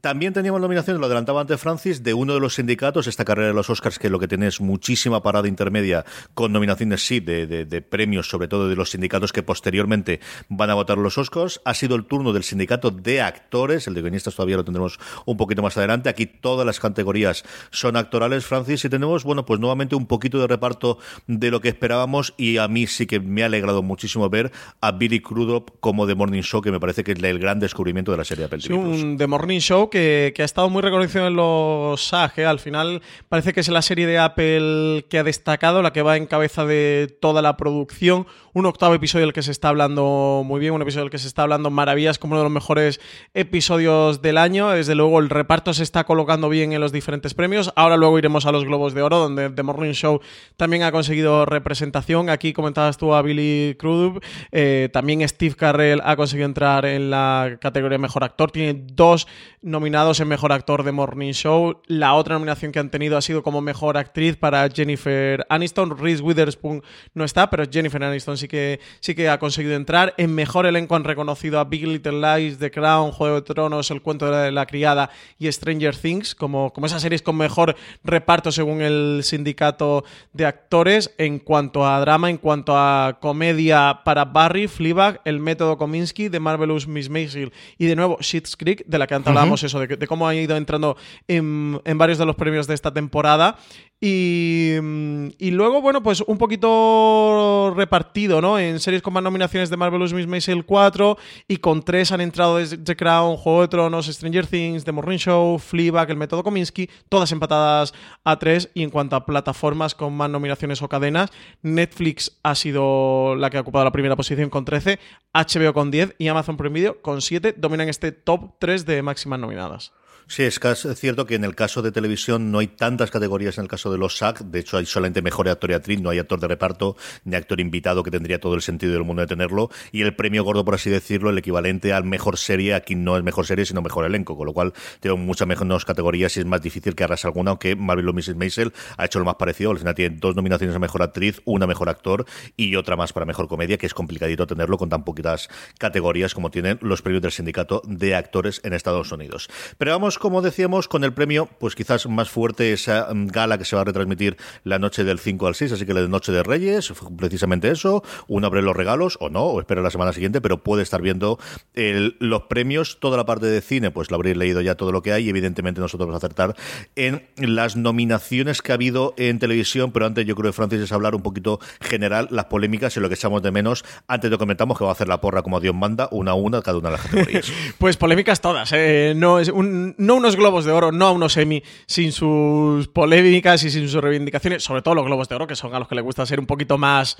También 0.00 0.32
teníamos 0.32 0.60
nominaciones, 0.60 1.00
lo 1.00 1.06
adelantaba 1.06 1.42
antes 1.42 1.60
Francis, 1.60 2.02
de 2.02 2.14
uno 2.14 2.34
de 2.34 2.40
los 2.40 2.54
sindicatos, 2.54 3.06
esta 3.06 3.24
carrera 3.24 3.48
de 3.48 3.54
los 3.54 3.68
Oscars, 3.68 3.98
que 3.98 4.08
lo 4.08 4.18
que 4.18 4.28
tiene 4.28 4.46
es 4.46 4.60
muchísima 4.60 5.22
parada 5.22 5.46
intermedia 5.46 6.04
con 6.32 6.52
nominaciones, 6.52 7.06
sí, 7.06 7.20
de, 7.20 7.46
de 7.46 7.82
premios, 7.82 8.28
sobre 8.28 8.48
todo 8.48 8.68
de 8.68 8.76
los 8.76 8.90
sindicatos 8.90 9.32
que 9.32 9.42
posteriormente 9.42 10.20
van 10.48 10.70
a 10.70 10.74
votar 10.74 10.98
los 10.98 11.18
Oscars. 11.18 11.60
Ha 11.64 11.74
sido 11.74 11.96
el 11.96 12.04
turno 12.04 12.32
del 12.32 12.44
sindicato 12.44 12.90
de 12.90 13.20
actores, 13.20 13.86
el 13.86 13.94
de 13.94 14.02
guionistas 14.02 14.34
todavía 14.34 14.56
lo 14.56 14.64
tendremos 14.64 14.98
un 15.26 15.36
poquito 15.36 15.62
más 15.62 15.76
adelante. 15.76 16.08
Aquí 16.08 16.26
todas 16.26 16.64
las 16.64 16.80
categorías 16.80 17.33
son 17.70 17.96
actorales, 17.96 18.44
Francis, 18.44 18.84
y 18.84 18.88
tenemos, 18.88 19.24
bueno, 19.24 19.44
pues 19.44 19.60
nuevamente 19.60 19.96
un 19.96 20.06
poquito 20.06 20.38
de 20.38 20.46
reparto 20.46 20.98
de 21.26 21.50
lo 21.50 21.60
que 21.60 21.68
esperábamos 21.68 22.34
y 22.36 22.58
a 22.58 22.68
mí 22.68 22.86
sí 22.86 23.06
que 23.06 23.20
me 23.20 23.42
ha 23.42 23.46
alegrado 23.46 23.82
muchísimo 23.82 24.28
ver 24.28 24.52
a 24.80 24.92
Billy 24.92 25.20
Crudup 25.20 25.72
como 25.80 26.06
The 26.06 26.14
Morning 26.14 26.42
Show, 26.42 26.60
que 26.60 26.70
me 26.70 26.80
parece 26.80 27.04
que 27.04 27.12
es 27.12 27.22
el 27.22 27.38
gran 27.38 27.60
descubrimiento 27.60 28.12
de 28.12 28.18
la 28.18 28.24
serie 28.24 28.44
Apple 28.44 28.58
TV+. 28.58 28.74
un 28.74 29.16
The 29.16 29.26
Morning 29.26 29.60
Show 29.60 29.90
que, 29.90 30.34
ha 30.38 30.44
estado 30.44 30.68
muy 30.68 30.82
reconocido 30.82 31.26
en 31.26 31.36
los 31.36 32.04
SAG, 32.04 32.40
¿eh? 32.40 32.46
al 32.46 32.58
final 32.58 33.02
parece 33.28 33.52
que 33.52 33.60
es 33.60 33.68
la 33.68 33.82
serie 33.82 34.06
de 34.06 34.18
Apple 34.18 35.06
que 35.08 35.18
ha 35.18 35.24
destacado, 35.24 35.82
la 35.82 35.92
que 35.92 36.02
va 36.02 36.16
en 36.16 36.26
cabeza 36.26 36.64
de 36.64 37.16
toda 37.20 37.42
la 37.42 37.56
producción, 37.56 38.26
un 38.54 38.66
octavo 38.66 38.94
episodio 38.94 39.26
del 39.26 39.32
que 39.32 39.42
se 39.42 39.50
está 39.50 39.68
hablando 39.68 40.42
muy 40.44 40.60
bien, 40.60 40.72
un 40.72 40.82
episodio 40.82 41.04
del 41.04 41.10
que 41.10 41.18
se 41.18 41.26
está 41.26 41.42
hablando 41.42 41.70
maravillas 41.70 42.20
como 42.20 42.34
uno 42.34 42.40
de 42.40 42.44
los 42.44 42.52
mejores 42.52 43.00
episodios 43.34 44.22
del 44.22 44.38
año. 44.38 44.70
Desde 44.70 44.94
luego 44.94 45.18
el 45.18 45.28
reparto 45.28 45.74
se 45.74 45.82
está 45.82 46.04
colocando 46.04 46.48
bien 46.48 46.72
en 46.72 46.80
los 46.80 46.92
diferentes 46.92 47.34
premios. 47.34 47.72
Ahora 47.74 47.96
luego 47.96 48.16
iremos 48.16 48.46
a 48.46 48.52
los 48.52 48.64
Globos 48.64 48.94
de 48.94 49.02
Oro, 49.02 49.18
donde 49.18 49.50
The 49.50 49.64
Morning 49.64 49.92
Show 49.92 50.20
también 50.56 50.84
ha 50.84 50.92
conseguido 50.92 51.44
representación. 51.46 52.30
Aquí 52.30 52.52
comentabas 52.52 52.96
tú 52.96 53.12
a 53.12 53.22
Billy 53.22 53.74
Crudup. 53.76 54.22
Eh, 54.52 54.88
también 54.92 55.28
Steve 55.28 55.56
Carrell 55.56 56.00
ha 56.04 56.14
conseguido 56.14 56.46
entrar 56.46 56.86
en 56.86 57.10
la 57.10 57.58
categoría 57.60 57.98
Mejor 57.98 58.22
Actor. 58.22 58.52
Tiene 58.52 58.84
dos 58.92 59.26
nominados 59.62 60.20
en 60.20 60.28
Mejor 60.28 60.52
Actor 60.52 60.84
de 60.84 60.92
Morning 60.92 61.32
Show. 61.32 61.80
La 61.86 62.14
otra 62.14 62.34
nominación 62.34 62.70
que 62.70 62.78
han 62.78 62.90
tenido 62.90 63.16
ha 63.16 63.22
sido 63.22 63.42
como 63.42 63.60
Mejor 63.60 63.96
Actriz 63.96 64.36
para 64.36 64.68
Jennifer 64.68 65.44
Aniston. 65.48 65.98
Reese 65.98 66.22
Witherspoon 66.22 66.84
no 67.14 67.24
está, 67.24 67.50
pero 67.50 67.64
Jennifer 67.68 68.04
Aniston 68.04 68.36
sí 68.36 68.43
que, 68.48 68.80
sí 69.00 69.14
que 69.14 69.28
ha 69.28 69.38
conseguido 69.38 69.74
entrar. 69.74 70.14
En 70.16 70.34
Mejor 70.34 70.66
Elenco 70.66 70.96
han 70.96 71.04
reconocido 71.04 71.58
a 71.58 71.64
Big 71.64 71.86
Little 71.86 72.20
Lies, 72.20 72.58
The 72.58 72.70
Crown, 72.70 73.12
Juego 73.12 73.36
de 73.36 73.42
Tronos, 73.42 73.90
El 73.90 74.02
Cuento 74.02 74.30
de 74.30 74.52
la, 74.52 74.66
Criada 74.66 75.10
y 75.38 75.50
Stranger 75.50 75.96
Things, 75.96 76.34
como, 76.34 76.72
como 76.72 76.86
esas 76.86 77.02
series 77.02 77.22
con 77.22 77.36
mejor 77.36 77.76
reparto 78.02 78.50
según 78.52 78.80
el 78.80 79.20
sindicato 79.22 80.04
de 80.32 80.46
actores. 80.46 81.14
En 81.18 81.38
cuanto 81.38 81.86
a 81.86 82.00
drama, 82.00 82.30
en 82.30 82.38
cuanto 82.38 82.76
a 82.76 83.18
comedia 83.20 84.00
para 84.04 84.24
Barry, 84.24 84.68
Fleabag, 84.68 85.20
El 85.24 85.40
Método 85.40 85.76
Kominsky, 85.76 86.28
de 86.28 86.40
Marvelous 86.40 86.86
Miss 86.86 87.10
Maisel 87.10 87.52
y 87.78 87.86
de 87.86 87.96
nuevo 87.96 88.18
Shit's 88.20 88.56
Creek, 88.56 88.84
de 88.86 88.98
la 88.98 89.06
que 89.06 89.14
antes 89.14 89.28
hablábamos 89.28 89.62
eso, 89.62 89.78
de, 89.80 90.06
cómo 90.06 90.26
ha 90.26 90.34
ido 90.34 90.56
entrando 90.56 90.96
en, 91.28 91.80
en 91.84 91.98
varios 91.98 92.18
de 92.18 92.26
los 92.26 92.36
premios 92.36 92.66
de 92.66 92.74
esta 92.74 92.92
temporada. 92.92 93.58
Mm, 94.00 95.28
y, 95.38 95.50
luego, 95.50 95.80
bueno, 95.80 96.02
pues 96.02 96.20
un 96.20 96.36
poquito 96.36 97.72
repartido, 97.74 98.42
¿no? 98.42 98.58
En 98.58 98.78
series 98.78 99.00
con 99.00 99.14
más 99.14 99.22
nominaciones 99.22 99.70
de 99.70 99.76
Marvelous 99.78 100.12
Miss 100.12 100.26
Maisel 100.26 100.66
4 100.66 101.16
y 101.48 101.56
con 101.56 101.82
tres 101.82 102.12
han 102.12 102.20
entrado 102.20 102.58
desde 102.58 102.76
The 102.76 102.96
Crown, 102.96 103.36
Juego 103.36 103.62
de 103.62 103.68
Tronos, 103.68 104.06
Stranger 104.06 104.46
Things, 104.46 104.84
The 104.84 104.92
Morning 104.92 105.16
Show, 105.16 105.58
Fleabag, 105.58 106.10
El 106.10 106.18
Método 106.18 106.42
Kominsky, 106.42 106.90
todas 107.08 107.32
empatadas 107.32 107.94
a 108.24 108.38
tres. 108.38 108.70
Y 108.74 108.82
en 108.82 108.90
cuanto 108.90 109.16
a 109.16 109.24
plataformas 109.24 109.94
con 109.94 110.14
más 110.14 110.28
nominaciones 110.28 110.82
o 110.82 110.88
cadenas, 110.88 111.30
Netflix 111.62 112.38
ha 112.42 112.54
sido 112.54 113.36
la 113.36 113.48
que 113.48 113.56
ha 113.56 113.62
ocupado 113.62 113.84
la 113.84 113.92
primera 113.92 114.16
posición 114.16 114.50
con 114.50 114.64
13, 114.64 114.98
HBO 115.32 115.72
con 115.72 115.90
10 115.90 116.16
y 116.18 116.28
Amazon 116.28 116.56
Prime 116.56 116.74
Video 116.74 117.00
con 117.00 117.22
7 117.22 117.54
dominan 117.56 117.88
este 117.88 118.12
top 118.12 118.52
3 118.58 118.84
de 118.84 119.02
máximas 119.02 119.40
nominadas. 119.40 119.92
Sí, 120.26 120.42
es 120.42 120.58
cierto 120.96 121.26
que 121.26 121.34
en 121.34 121.44
el 121.44 121.54
caso 121.54 121.82
de 121.82 121.92
televisión 121.92 122.50
no 122.50 122.58
hay 122.58 122.66
tantas 122.66 123.10
categorías 123.10 123.58
en 123.58 123.62
el 123.62 123.68
caso 123.68 123.92
de 123.92 123.98
los 123.98 124.16
SAC. 124.16 124.40
De 124.40 124.60
hecho, 124.60 124.78
hay 124.78 124.86
solamente 124.86 125.20
mejor 125.20 125.48
actor 125.48 125.70
y 125.70 125.74
actriz, 125.74 126.00
no 126.00 126.10
hay 126.10 126.18
actor 126.18 126.40
de 126.40 126.48
reparto 126.48 126.96
ni 127.24 127.36
actor 127.36 127.60
invitado, 127.60 128.02
que 128.02 128.10
tendría 128.10 128.40
todo 128.40 128.54
el 128.54 128.62
sentido 128.62 128.94
del 128.94 129.04
mundo 129.04 129.20
de 129.20 129.28
tenerlo. 129.28 129.70
Y 129.92 130.02
el 130.02 130.16
premio 130.16 130.42
gordo, 130.42 130.64
por 130.64 130.74
así 130.74 130.88
decirlo, 130.88 131.28
el 131.28 131.36
equivalente 131.36 131.92
al 131.92 132.04
mejor 132.04 132.38
serie, 132.38 132.74
aquí 132.74 132.94
no 132.94 133.16
es 133.18 133.22
mejor 133.22 133.46
serie, 133.46 133.66
sino 133.66 133.82
mejor 133.82 134.06
elenco. 134.06 134.36
Con 134.36 134.46
lo 134.46 134.54
cual, 134.54 134.72
tengo 135.00 135.16
muchas 135.18 135.46
menos 135.46 135.84
categorías 135.84 136.36
y 136.36 136.40
es 136.40 136.46
más 136.46 136.62
difícil 136.62 136.94
que 136.94 137.04
arrase 137.04 137.26
alguna, 137.26 137.50
aunque 137.50 137.76
Marvel 137.76 138.08
o 138.08 138.12
Mrs. 138.14 138.34
Maisel 138.34 138.72
ha 138.96 139.04
hecho 139.04 139.18
lo 139.18 139.26
más 139.26 139.34
parecido. 139.34 139.72
Al 139.72 139.78
final 139.78 139.94
tiene 139.94 140.16
dos 140.18 140.34
nominaciones 140.34 140.74
a 140.74 140.78
mejor 140.78 141.02
actriz, 141.02 141.42
una 141.44 141.66
mejor 141.66 141.90
actor 141.90 142.24
y 142.56 142.76
otra 142.76 142.96
más 142.96 143.12
para 143.12 143.26
mejor 143.26 143.46
comedia, 143.46 143.76
que 143.76 143.86
es 143.86 143.94
complicadito 143.94 144.46
tenerlo 144.46 144.78
con 144.78 144.88
tan 144.88 145.04
poquitas 145.04 145.48
categorías 145.78 146.34
como 146.34 146.50
tienen 146.50 146.78
los 146.80 147.02
premios 147.02 147.20
del 147.20 147.32
sindicato 147.32 147.82
de 147.86 148.14
actores 148.14 148.62
en 148.64 148.72
Estados 148.72 149.12
Unidos. 149.12 149.48
Pero 149.76 149.90
vamos, 149.92 150.13
como 150.18 150.42
decíamos, 150.42 150.88
con 150.88 151.04
el 151.04 151.12
premio, 151.12 151.48
pues 151.58 151.74
quizás 151.74 152.06
más 152.06 152.30
fuerte 152.30 152.72
esa 152.72 153.08
mm, 153.12 153.26
gala 153.26 153.58
que 153.58 153.64
se 153.64 153.76
va 153.76 153.82
a 153.82 153.84
retransmitir 153.84 154.36
la 154.62 154.78
noche 154.78 155.04
del 155.04 155.18
5 155.18 155.46
al 155.46 155.54
6, 155.54 155.72
así 155.72 155.86
que 155.86 155.94
la 155.94 156.06
Noche 156.08 156.32
de 156.32 156.42
Reyes, 156.42 156.92
precisamente 157.16 157.70
eso, 157.70 158.02
uno 158.28 158.46
abre 158.46 158.62
los 158.62 158.76
regalos 158.76 159.16
o 159.20 159.28
no, 159.28 159.44
o 159.44 159.60
espera 159.60 159.82
la 159.82 159.90
semana 159.90 160.12
siguiente, 160.12 160.40
pero 160.40 160.62
puede 160.62 160.82
estar 160.82 161.00
viendo 161.02 161.38
los 161.74 162.42
premios, 162.42 162.98
toda 163.00 163.16
la 163.16 163.24
parte 163.24 163.46
de 163.46 163.60
cine, 163.60 163.90
pues 163.90 164.10
lo 164.10 164.16
habréis 164.16 164.36
leído 164.36 164.60
ya 164.60 164.74
todo 164.74 164.92
lo 164.92 165.02
que 165.02 165.12
hay 165.12 165.26
y 165.26 165.28
evidentemente 165.28 165.80
nosotros 165.80 166.06
vamos 166.06 166.22
a 166.22 166.26
acertar 166.26 166.54
en 166.96 167.26
las 167.36 167.76
nominaciones 167.76 168.62
que 168.62 168.72
ha 168.72 168.74
habido 168.74 169.14
en 169.16 169.38
televisión, 169.38 169.92
pero 169.92 170.06
antes 170.06 170.26
yo 170.26 170.34
creo 170.34 170.50
que 170.50 170.56
Francis 170.56 170.80
es 170.80 170.92
hablar 170.92 171.14
un 171.14 171.22
poquito 171.22 171.60
general 171.80 172.28
las 172.30 172.46
polémicas 172.46 172.96
y 172.96 173.00
lo 173.00 173.08
que 173.08 173.14
echamos 173.14 173.42
de 173.42 173.50
menos. 173.50 173.84
Antes 174.06 174.30
de 174.30 174.38
comentamos 174.38 174.78
que 174.78 174.84
va 174.84 174.90
a 174.90 174.92
hacer 174.92 175.08
la 175.08 175.20
porra 175.20 175.42
como 175.42 175.60
Dios 175.60 175.74
manda, 175.74 176.08
una 176.10 176.32
a 176.32 176.34
una 176.34 176.62
cada 176.62 176.78
una 176.78 176.90
de 176.90 176.96
las 176.96 177.06
categorías. 177.06 177.52
pues 177.78 177.96
polémicas 177.96 178.40
todas, 178.40 178.70
¿eh? 178.72 179.14
no, 179.16 179.38
es 179.38 179.48
un, 179.48 179.94
no 180.06 180.14
unos 180.16 180.36
globos 180.36 180.64
de 180.64 180.72
oro, 180.72 180.92
no 180.92 181.06
a 181.06 181.12
unos 181.12 181.36
Emmy 181.36 181.62
sin 181.86 182.12
sus 182.12 182.88
polémicas 182.88 183.62
y 183.64 183.70
sin 183.70 183.88
sus 183.88 184.02
reivindicaciones, 184.02 184.62
sobre 184.62 184.82
todo 184.82 184.94
los 184.94 185.04
globos 185.04 185.28
de 185.28 185.34
oro, 185.34 185.46
que 185.46 185.56
son 185.56 185.74
a 185.74 185.78
los 185.78 185.88
que 185.88 185.94
les 185.94 186.04
gusta 186.04 186.26
ser 186.26 186.40
un 186.40 186.46
poquito 186.46 186.78
más 186.78 187.16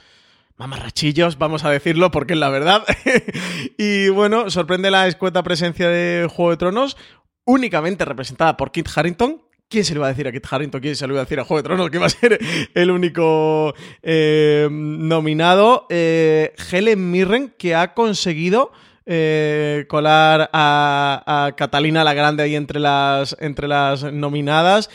mamarrachillos, 0.57 1.39
vamos 1.39 1.65
a 1.65 1.71
decirlo, 1.71 2.11
porque 2.11 2.35
es 2.35 2.39
la 2.39 2.51
verdad. 2.51 2.85
y 3.79 4.09
bueno, 4.09 4.51
sorprende 4.51 4.91
la 4.91 5.07
escueta 5.07 5.43
presencia 5.43 5.89
de 5.89 6.29
Juego 6.31 6.51
de 6.53 6.57
Tronos, 6.57 6.97
únicamente 7.45 8.05
representada 8.05 8.57
por 8.57 8.71
Kit 8.71 8.89
Harrington. 8.95 9.43
¿Quién 9.69 9.85
se 9.85 9.95
le 9.95 9.99
iba 9.99 10.07
a 10.07 10.11
decir 10.11 10.29
a 10.29 10.33
Kit 10.33 10.47
Harrington? 10.49 10.81
¿Quién 10.81 10.95
se 10.95 11.07
le 11.07 11.15
iba 11.15 11.21
a 11.21 11.25
decir 11.25 11.41
a 11.41 11.45
Juego 11.45 11.63
de 11.63 11.67
Tronos 11.67 11.91
que 11.91 11.97
iba 11.97 12.07
a 12.07 12.11
ser 12.11 12.39
el 12.75 12.91
único 12.91 13.75
eh, 14.03 14.69
nominado? 14.71 15.87
Eh, 15.91 16.55
Helen 16.71 17.11
Mirren, 17.11 17.55
que 17.59 17.75
ha 17.75 17.95
conseguido 17.95 18.73
eh, 19.07 19.87
colar 19.89 20.51
a, 20.53 21.53
Catalina 21.57 22.05
la 22.05 22.15
Grande 22.15 22.43
ahí 22.43 22.57
entre 22.57 22.81
las, 22.81 23.37
entre 23.41 23.69
las 23.69 24.05
nominadas. 24.05 24.91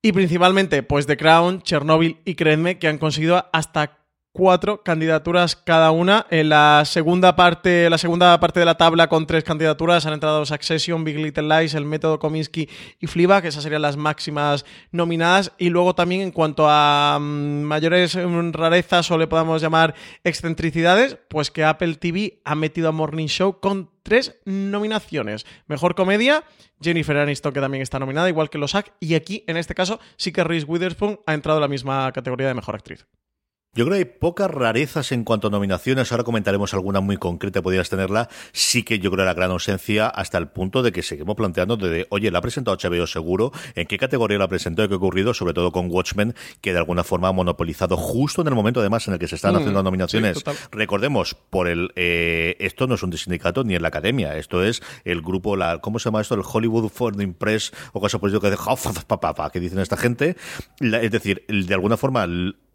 Y 0.00 0.12
principalmente, 0.12 0.82
pues 0.82 1.06
The 1.06 1.16
Crown, 1.16 1.62
Chernobyl 1.62 2.18
y 2.24 2.34
Créeme, 2.34 2.78
que 2.78 2.88
han 2.88 2.98
conseguido 2.98 3.48
hasta 3.52 3.97
cuatro 4.38 4.84
candidaturas 4.84 5.56
cada 5.56 5.90
una. 5.90 6.24
En 6.30 6.50
la 6.50 6.84
segunda 6.84 7.34
parte, 7.34 7.90
la 7.90 7.98
segunda 7.98 8.38
parte 8.38 8.60
de 8.60 8.66
la 8.66 8.76
tabla 8.76 9.08
con 9.08 9.26
tres 9.26 9.42
candidaturas 9.42 10.06
han 10.06 10.12
entrado 10.12 10.46
Succession, 10.46 11.02
Big 11.02 11.16
Little 11.16 11.48
Lies, 11.48 11.74
El 11.74 11.84
Método 11.84 12.20
Kominsky 12.20 12.68
y 13.00 13.08
Fleabag, 13.08 13.42
que 13.42 13.48
esas 13.48 13.64
serían 13.64 13.82
las 13.82 13.96
máximas 13.96 14.64
nominadas. 14.92 15.50
Y 15.58 15.70
luego 15.70 15.96
también 15.96 16.20
en 16.20 16.30
cuanto 16.30 16.66
a 16.68 17.18
mm, 17.20 17.62
mayores 17.62 18.14
mm, 18.14 18.52
rarezas 18.52 19.10
o 19.10 19.18
le 19.18 19.26
podamos 19.26 19.60
llamar 19.60 19.96
excentricidades, 20.22 21.18
pues 21.28 21.50
que 21.50 21.64
Apple 21.64 21.96
TV 21.96 22.40
ha 22.44 22.54
metido 22.54 22.88
a 22.90 22.92
Morning 22.92 23.26
Show 23.26 23.58
con 23.58 23.90
tres 24.04 24.38
nominaciones. 24.44 25.46
Mejor 25.66 25.96
comedia, 25.96 26.44
Jennifer 26.80 27.16
Aniston, 27.16 27.52
que 27.52 27.60
también 27.60 27.82
está 27.82 27.98
nominada, 27.98 28.28
igual 28.28 28.50
que 28.50 28.58
los. 28.58 28.72
Y 29.00 29.16
aquí, 29.16 29.42
en 29.48 29.56
este 29.56 29.74
caso, 29.74 29.98
sí 30.16 30.30
que 30.30 30.44
Reese 30.44 30.64
Witherspoon 30.64 31.18
ha 31.26 31.34
entrado 31.34 31.58
en 31.58 31.62
la 31.62 31.68
misma 31.68 32.12
categoría 32.12 32.46
de 32.46 32.54
mejor 32.54 32.76
actriz. 32.76 33.04
Yo 33.74 33.84
creo 33.84 33.96
que 33.96 33.98
hay 33.98 34.18
pocas 34.18 34.50
rarezas 34.50 35.12
en 35.12 35.24
cuanto 35.24 35.48
a 35.48 35.50
nominaciones. 35.50 36.10
Ahora 36.10 36.24
comentaremos 36.24 36.72
alguna 36.74 37.00
muy 37.00 37.16
concreta, 37.16 37.62
podrías 37.62 37.88
tenerla. 37.88 38.28
Sí 38.52 38.82
que 38.82 38.98
yo 38.98 39.10
creo 39.10 39.24
la 39.24 39.34
gran 39.34 39.50
ausencia 39.50 40.08
hasta 40.08 40.38
el 40.38 40.48
punto 40.48 40.82
de 40.82 40.90
que 40.90 41.02
seguimos 41.02 41.36
planteando 41.36 41.76
de, 41.76 42.06
oye, 42.10 42.30
¿la 42.30 42.38
ha 42.38 42.42
presentado 42.42 42.76
HBO 42.76 43.06
seguro? 43.06 43.52
¿En 43.74 43.86
qué 43.86 43.98
categoría 43.98 44.38
la 44.38 44.48
presentó 44.48 44.82
y 44.82 44.88
qué 44.88 44.94
ha 44.94 44.96
ocurrido? 44.96 45.34
Sobre 45.34 45.52
todo 45.52 45.70
con 45.70 45.90
Watchmen, 45.90 46.34
que 46.60 46.72
de 46.72 46.78
alguna 46.78 47.04
forma 47.04 47.28
ha 47.28 47.32
monopolizado 47.32 47.96
justo 47.96 48.40
en 48.40 48.48
el 48.48 48.54
momento 48.54 48.80
además 48.80 49.06
en 49.06 49.14
el 49.14 49.20
que 49.20 49.28
se 49.28 49.36
están 49.36 49.52
mm, 49.52 49.56
haciendo 49.58 49.82
nominaciones. 49.82 50.42
Recordemos, 50.72 51.34
por 51.34 51.68
el 51.68 51.92
eh, 51.94 52.56
esto 52.60 52.86
no 52.86 52.94
es 52.94 53.02
un 53.02 53.12
sindicato 53.12 53.64
ni 53.64 53.74
en 53.74 53.82
la 53.82 53.88
academia, 53.88 54.36
esto 54.36 54.64
es 54.64 54.82
el 55.04 55.20
grupo, 55.20 55.56
la 55.56 55.78
¿cómo 55.78 55.98
se 55.98 56.06
llama 56.06 56.22
esto? 56.22 56.34
El 56.34 56.42
Hollywood 56.42 56.88
Foreign 56.88 57.34
Press 57.34 57.72
o 57.92 58.00
cosas 58.00 58.20
por 58.20 58.30
eso 58.30 58.40
que 58.40 58.50
de 58.50 58.58
que 59.52 59.60
dicen 59.60 59.78
esta 59.78 59.96
gente. 59.96 60.36
es 60.80 61.10
decir, 61.10 61.44
de 61.46 61.74
alguna 61.74 61.96
forma 61.96 62.26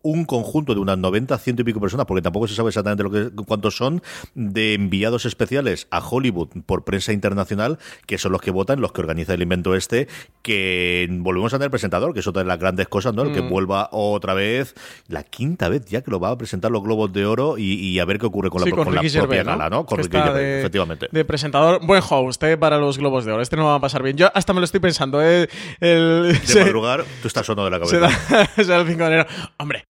un 0.03 0.25
conjunto 0.25 0.75
de 0.75 0.79
unas 0.81 0.98
90, 0.98 1.38
ciento 1.39 1.62
y 1.63 1.65
pico 1.65 1.79
personas, 1.79 2.05
porque 2.05 2.22
tampoco 2.22 2.48
se 2.48 2.53
sabe 2.55 2.69
exactamente 2.69 3.03
lo 3.03 3.10
que, 3.10 3.31
cuántos 3.45 3.75
son, 3.75 4.03
de 4.36 4.74
enviados 4.75 5.25
especiales 5.25 5.88
a 5.91 6.00
Hollywood 6.07 6.50
por 6.65 6.83
prensa 6.83 7.13
internacional, 7.13 7.79
que 8.05 8.17
son 8.17 8.31
los 8.33 8.41
que 8.41 8.51
votan, 8.51 8.81
los 8.81 8.91
que 8.91 9.01
organiza 9.01 9.33
el 9.33 9.41
invento 9.41 9.74
este, 9.75 10.07
que 10.41 11.07
volvemos 11.10 11.53
a 11.53 11.57
tener 11.57 11.72
presentador, 11.72 12.13
que 12.13 12.19
es 12.19 12.27
otra 12.27 12.43
de 12.43 12.48
las 12.48 12.60
grandes 12.60 12.88
cosas, 12.89 13.13
¿no? 13.13 13.24
El 13.24 13.31
que 13.31 13.41
Mm. 13.41 13.50
vuelva 13.50 13.89
otra 13.91 14.33
vez, 14.33 14.75
la 15.07 15.24
quinta 15.24 15.69
vez 15.69 15.86
ya 15.86 16.01
que 16.01 16.12
lo 16.12 16.19
va 16.19 16.29
a 16.31 16.38
presentar 16.38 16.69
los 16.69 16.83
Globos 16.83 17.12
de 17.13 17.25
Oro 17.25 17.57
y, 17.57 17.74
y 17.75 18.00
a 18.00 18.05
ver 18.05 18.19
qué 18.19 18.25
ocurre 18.25 18.50
con 18.50 18.62
Sí, 18.62 18.69
la, 18.69 18.75
con 18.75 18.86
con 18.86 18.95
la 18.95 19.01
propia 19.01 19.43
gala, 19.43 19.69
¿no? 19.69 19.86
Con 19.86 20.00
Ricky 20.00 20.17
Gervais, 20.17 20.33
de- 20.36 20.60
efectivamente. 20.60 21.07
De 21.12 21.24
presentador, 21.25 21.79
buen 21.86 22.03
host 22.07 22.43
eh, 22.43 22.57
para 22.57 22.77
los 22.77 22.98
Globos 22.98 23.24
de 23.25 23.31
Oro. 23.31 23.41
Este 23.41 23.55
no 23.55 23.65
va 23.67 23.75
a 23.75 23.79
pasar 23.79 24.03
bien. 24.03 24.17
Yo 24.17 24.29
hasta 24.33 24.51
me 24.53 24.60
lo 24.60 24.65
estoy 24.65 24.81
pensando. 24.81 25.22
Eh, 25.24 25.48
el, 25.79 26.33
De 26.33 26.36
se- 26.45 26.60
madrugar, 26.62 27.05
tú 27.22 27.27
estás 27.29 27.45
sono 27.45 27.63
de 27.63 27.72
la 27.72 27.86
se 27.86 27.98
cabeza. 28.00 28.36
da, 28.36 28.45
se 28.55 28.65
da 28.65 28.81
el 28.81 28.88
5 28.88 29.00
de 29.00 29.05
enero. 29.07 29.25
Hombre, 29.57 29.86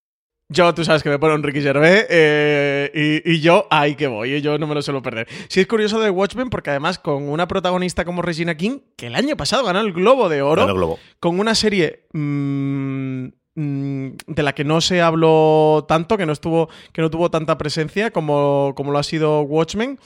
yo, 0.54 0.74
tú 0.74 0.86
sabes 0.86 1.04
que 1.04 1.10
me 1.10 1.20
pone 1.20 1.34
un 1.34 1.44
Ricky 1.44 1.62
Gervais 1.62 2.06
eh, 2.10 2.92
y, 3.26 3.34
y 3.34 3.42
yo 3.42 3.68
ahí 3.70 3.96
que 3.96 4.08
voy, 4.08 4.34
eh, 4.34 4.42
yo 4.42 4.58
no 4.58 4.68
me 4.68 4.76
lo 4.76 4.82
suelo 4.82 5.02
perder. 5.02 5.28
Sí 5.50 5.60
es 5.60 5.68
curioso 5.68 6.00
de 6.00 6.10
Watchmen 6.10 6.50
porque 6.50 6.70
además 6.70 7.00
con 7.00 7.28
una 7.28 7.48
protagonista 7.48 8.06
como 8.06 8.22
Regina 8.22 8.56
King, 8.56 8.80
que 8.96 9.08
el 9.08 9.16
año 9.16 9.36
pasado 9.36 9.64
ganó 9.66 9.80
el 9.80 9.92
Globo 9.92 10.30
de 10.30 10.42
Oro, 10.42 10.66
Globo. 10.74 11.00
con 11.20 11.40
una 11.40 11.56
serie 11.56 12.06
mm, 12.14 13.26
mm, 13.56 14.08
de 14.28 14.44
la 14.44 14.54
que 14.54 14.64
no 14.64 14.80
se 14.80 15.02
habló 15.02 15.86
tanto, 15.88 16.18
que 16.18 16.26
no 16.26 16.34
estuvo, 16.34 16.70
que 16.92 17.02
no 17.02 17.10
tuvo 17.10 17.32
tanta 17.32 17.58
presencia 17.58 18.12
como, 18.12 18.74
como 18.76 18.92
lo 18.92 19.00
ha 19.00 19.04
sido 19.04 19.42
Watchmen. 19.42 20.00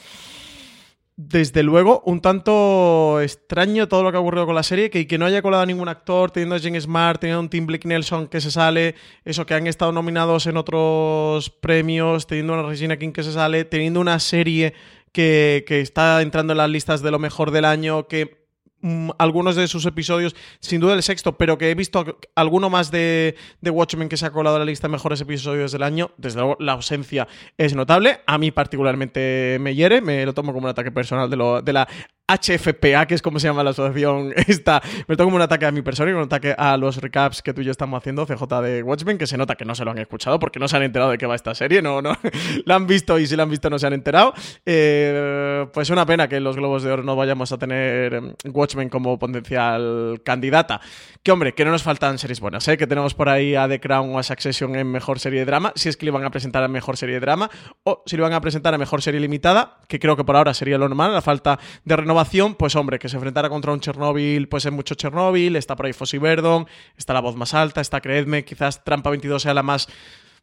Desde 1.19 1.63
luego, 1.63 2.03
un 2.05 2.21
tanto 2.21 3.19
extraño 3.21 3.87
todo 3.87 4.03
lo 4.03 4.11
que 4.11 4.17
ha 4.17 4.19
ocurrido 4.19 4.45
con 4.45 4.53
la 4.53 4.61
serie, 4.61 4.91
que, 4.91 5.07
que 5.07 5.17
no 5.17 5.25
haya 5.25 5.41
colado 5.41 5.63
a 5.63 5.65
ningún 5.65 5.89
actor, 5.89 6.29
teniendo 6.29 6.53
a 6.53 6.59
James 6.59 6.83
Smart, 6.83 7.19
teniendo 7.19 7.39
a 7.39 7.41
un 7.41 7.49
Tim 7.49 7.65
Blake 7.65 7.87
Nelson 7.87 8.27
que 8.27 8.39
se 8.39 8.51
sale, 8.51 8.93
eso 9.25 9.43
que 9.47 9.55
han 9.55 9.65
estado 9.65 9.91
nominados 9.91 10.45
en 10.45 10.57
otros 10.57 11.49
premios, 11.49 12.27
teniendo 12.27 12.53
a 12.53 12.59
una 12.59 12.69
Regina 12.69 12.97
King 12.97 13.13
que 13.13 13.23
se 13.23 13.33
sale, 13.33 13.65
teniendo 13.65 13.99
una 13.99 14.19
serie 14.19 14.75
que, 15.11 15.65
que 15.67 15.81
está 15.81 16.21
entrando 16.21 16.53
en 16.53 16.57
las 16.57 16.69
listas 16.69 17.01
de 17.01 17.09
lo 17.09 17.17
mejor 17.17 17.49
del 17.49 17.65
año, 17.65 18.07
que 18.07 18.36
algunos 19.17 19.55
de 19.55 19.67
sus 19.67 19.85
episodios, 19.85 20.35
sin 20.59 20.79
duda 20.79 20.93
el 20.93 21.03
sexto, 21.03 21.37
pero 21.37 21.57
que 21.57 21.71
he 21.71 21.75
visto 21.75 22.19
alguno 22.35 22.69
más 22.69 22.91
de, 22.91 23.35
de 23.61 23.69
Watchmen 23.69 24.09
que 24.09 24.17
se 24.17 24.25
ha 24.25 24.31
colado 24.31 24.57
en 24.57 24.61
la 24.61 24.65
lista 24.65 24.87
de 24.87 24.91
mejores 24.91 25.21
episodios 25.21 25.71
del 25.71 25.83
año, 25.83 26.11
desde 26.17 26.39
luego 26.39 26.57
la 26.59 26.73
ausencia 26.73 27.27
es 27.57 27.75
notable. 27.75 28.19
A 28.27 28.37
mí 28.37 28.51
particularmente 28.51 29.57
me 29.59 29.75
hiere, 29.75 30.01
me 30.01 30.25
lo 30.25 30.33
tomo 30.33 30.53
como 30.53 30.65
un 30.65 30.71
ataque 30.71 30.91
personal 30.91 31.29
de, 31.29 31.37
lo, 31.37 31.61
de 31.61 31.73
la 31.73 31.87
HFPA, 32.27 33.05
que 33.05 33.15
es 33.15 33.21
como 33.21 33.39
se 33.39 33.47
llama 33.47 33.63
la 33.63 33.69
asociación 33.69 34.33
esta. 34.47 34.81
Me 35.07 35.15
tomo 35.15 35.27
como 35.27 35.37
un 35.37 35.41
ataque 35.41 35.65
a 35.65 35.71
mi 35.71 35.81
persona 35.81 36.11
y 36.11 36.13
un 36.13 36.23
ataque 36.23 36.53
a 36.57 36.75
los 36.75 36.97
recaps 36.97 37.41
que 37.41 37.53
tú 37.53 37.61
y 37.61 37.65
yo 37.65 37.71
estamos 37.71 37.97
haciendo, 37.97 38.25
CJ 38.25 38.61
de 38.61 38.83
Watchmen, 38.83 39.17
que 39.17 39.27
se 39.27 39.37
nota 39.37 39.55
que 39.55 39.63
no 39.63 39.75
se 39.75 39.85
lo 39.85 39.91
han 39.91 39.97
escuchado 39.97 40.37
porque 40.37 40.59
no 40.59 40.67
se 40.67 40.75
han 40.75 40.83
enterado 40.83 41.11
de 41.11 41.17
qué 41.17 41.25
va 41.25 41.35
esta 41.35 41.55
serie, 41.55 41.81
no, 41.81 42.01
no, 42.01 42.17
la 42.65 42.75
han 42.75 42.85
visto 42.85 43.17
y 43.17 43.27
si 43.27 43.35
la 43.37 43.43
han 43.43 43.49
visto 43.49 43.69
no 43.69 43.79
se 43.79 43.87
han 43.87 43.93
enterado. 43.93 44.33
Eh, 44.65 45.67
pues 45.73 45.89
una 45.89 46.05
pena 46.05 46.27
que 46.27 46.35
en 46.35 46.43
los 46.43 46.57
Globos 46.57 46.83
de 46.83 46.91
Oro 46.91 47.03
no 47.03 47.15
vayamos 47.15 47.51
a 47.53 47.57
tener 47.57 48.13
em, 48.13 48.33
Watchmen 48.51 48.89
como 48.89 49.17
potencial 49.17 50.21
candidata. 50.25 50.81
Que 51.23 51.31
hombre, 51.31 51.53
que 51.53 51.63
no 51.63 51.71
nos 51.71 51.83
faltan 51.83 52.17
series 52.17 52.41
buenas, 52.41 52.67
¿eh? 52.67 52.77
que 52.77 52.87
tenemos 52.87 53.13
por 53.13 53.29
ahí 53.29 53.55
a 53.55 53.67
The 53.67 53.79
Crown 53.79 54.13
o 54.13 54.19
a 54.19 54.23
Succession 54.23 54.75
en 54.75 54.91
mejor 54.91 55.19
serie 55.19 55.39
de 55.39 55.45
drama, 55.45 55.71
si 55.75 55.89
es 55.89 55.95
que 55.95 56.05
le 56.05 56.11
van 56.11 56.25
a 56.25 56.29
presentar 56.29 56.63
a 56.63 56.67
mejor 56.67 56.97
serie 56.97 57.15
de 57.15 57.21
drama, 57.21 57.49
o 57.83 58.03
si 58.05 58.17
le 58.17 58.23
van 58.23 58.33
a 58.33 58.41
presentar 58.41 58.73
a 58.73 58.77
mejor 58.77 59.01
serie 59.01 59.19
limitada, 59.19 59.79
que 59.87 59.99
creo 59.99 60.17
que 60.17 60.25
por 60.25 60.35
ahora 60.35 60.53
sería 60.53 60.77
lo 60.77 60.87
normal, 60.89 61.13
la 61.13 61.21
falta 61.21 61.59
de 61.83 61.95
renovación, 61.95 62.16
pues 62.57 62.75
hombre, 62.75 62.99
que 62.99 63.09
se 63.09 63.15
enfrentara 63.15 63.49
contra 63.49 63.71
un 63.71 63.79
Chernobyl, 63.79 64.47
pues 64.47 64.65
es 64.65 64.71
mucho 64.71 64.95
Chernobyl, 64.95 65.55
está 65.55 65.75
por 65.75 65.85
ahí 65.85 65.93
Fossey 65.93 66.19
Verdon, 66.19 66.67
está 66.97 67.13
la 67.13 67.19
voz 67.19 67.35
más 67.35 67.53
alta, 67.53 67.81
está 67.81 68.01
Creedme, 68.01 68.43
quizás 68.43 68.83
Trampa 68.83 69.09
22 69.09 69.41
sea 69.41 69.53
la 69.53 69.63
más 69.63 69.87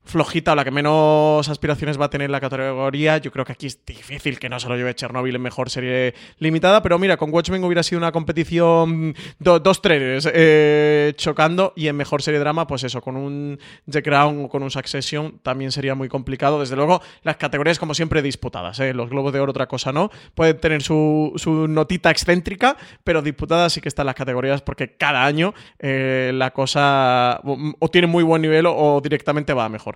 flojita 0.04 0.52
o 0.52 0.54
la 0.54 0.64
que 0.64 0.70
menos 0.70 1.48
aspiraciones 1.48 1.98
va 2.00 2.06
a 2.06 2.10
tener 2.10 2.30
la 2.30 2.40
categoría. 2.40 3.18
Yo 3.18 3.30
creo 3.32 3.44
que 3.44 3.52
aquí 3.52 3.66
es 3.66 3.84
difícil 3.84 4.38
que 4.38 4.48
no 4.48 4.60
se 4.60 4.68
lo 4.68 4.76
lleve 4.76 4.94
Chernobyl 4.94 5.34
en 5.34 5.42
mejor 5.42 5.70
serie 5.70 6.14
limitada, 6.38 6.82
pero 6.82 6.98
mira, 6.98 7.16
con 7.16 7.32
Watchmen 7.32 7.64
hubiera 7.64 7.82
sido 7.82 7.98
una 7.98 8.12
competición 8.12 9.14
do- 9.38 9.60
dos 9.60 9.80
trenes 9.80 10.28
eh, 10.32 11.12
chocando 11.16 11.72
y 11.76 11.88
en 11.88 11.96
mejor 11.96 12.22
serie 12.22 12.40
drama, 12.40 12.66
pues 12.66 12.84
eso, 12.84 13.00
con 13.00 13.16
un 13.16 13.58
The 13.90 14.02
Crown 14.02 14.44
o 14.44 14.48
con 14.48 14.62
un 14.62 14.70
Succession 14.70 15.40
también 15.42 15.72
sería 15.72 15.94
muy 15.94 16.08
complicado. 16.08 16.60
Desde 16.60 16.76
luego, 16.76 17.00
las 17.22 17.36
categorías 17.36 17.78
como 17.78 17.94
siempre 17.94 18.20
disputadas, 18.22 18.80
¿eh? 18.80 18.92
los 18.92 19.08
Globos 19.10 19.32
de 19.32 19.40
Oro 19.40 19.50
otra 19.50 19.66
cosa 19.66 19.92
no, 19.92 20.10
pueden 20.34 20.58
tener 20.58 20.82
su, 20.82 21.32
su 21.36 21.66
notita 21.68 22.10
excéntrica, 22.10 22.76
pero 23.04 23.22
disputadas 23.22 23.72
sí 23.72 23.80
que 23.80 23.88
están 23.88 24.06
las 24.06 24.14
categorías 24.14 24.62
porque 24.62 24.96
cada 24.96 25.24
año 25.24 25.54
eh, 25.78 26.32
la 26.34 26.50
cosa 26.52 27.40
o, 27.44 27.88
tiene 27.88 28.06
muy 28.06 28.22
buen 28.22 28.42
nivel 28.42 28.66
o, 28.66 28.74
o 28.76 29.00
directamente 29.00 29.54
va 29.54 29.64
a 29.64 29.68
mejor. 29.68 29.93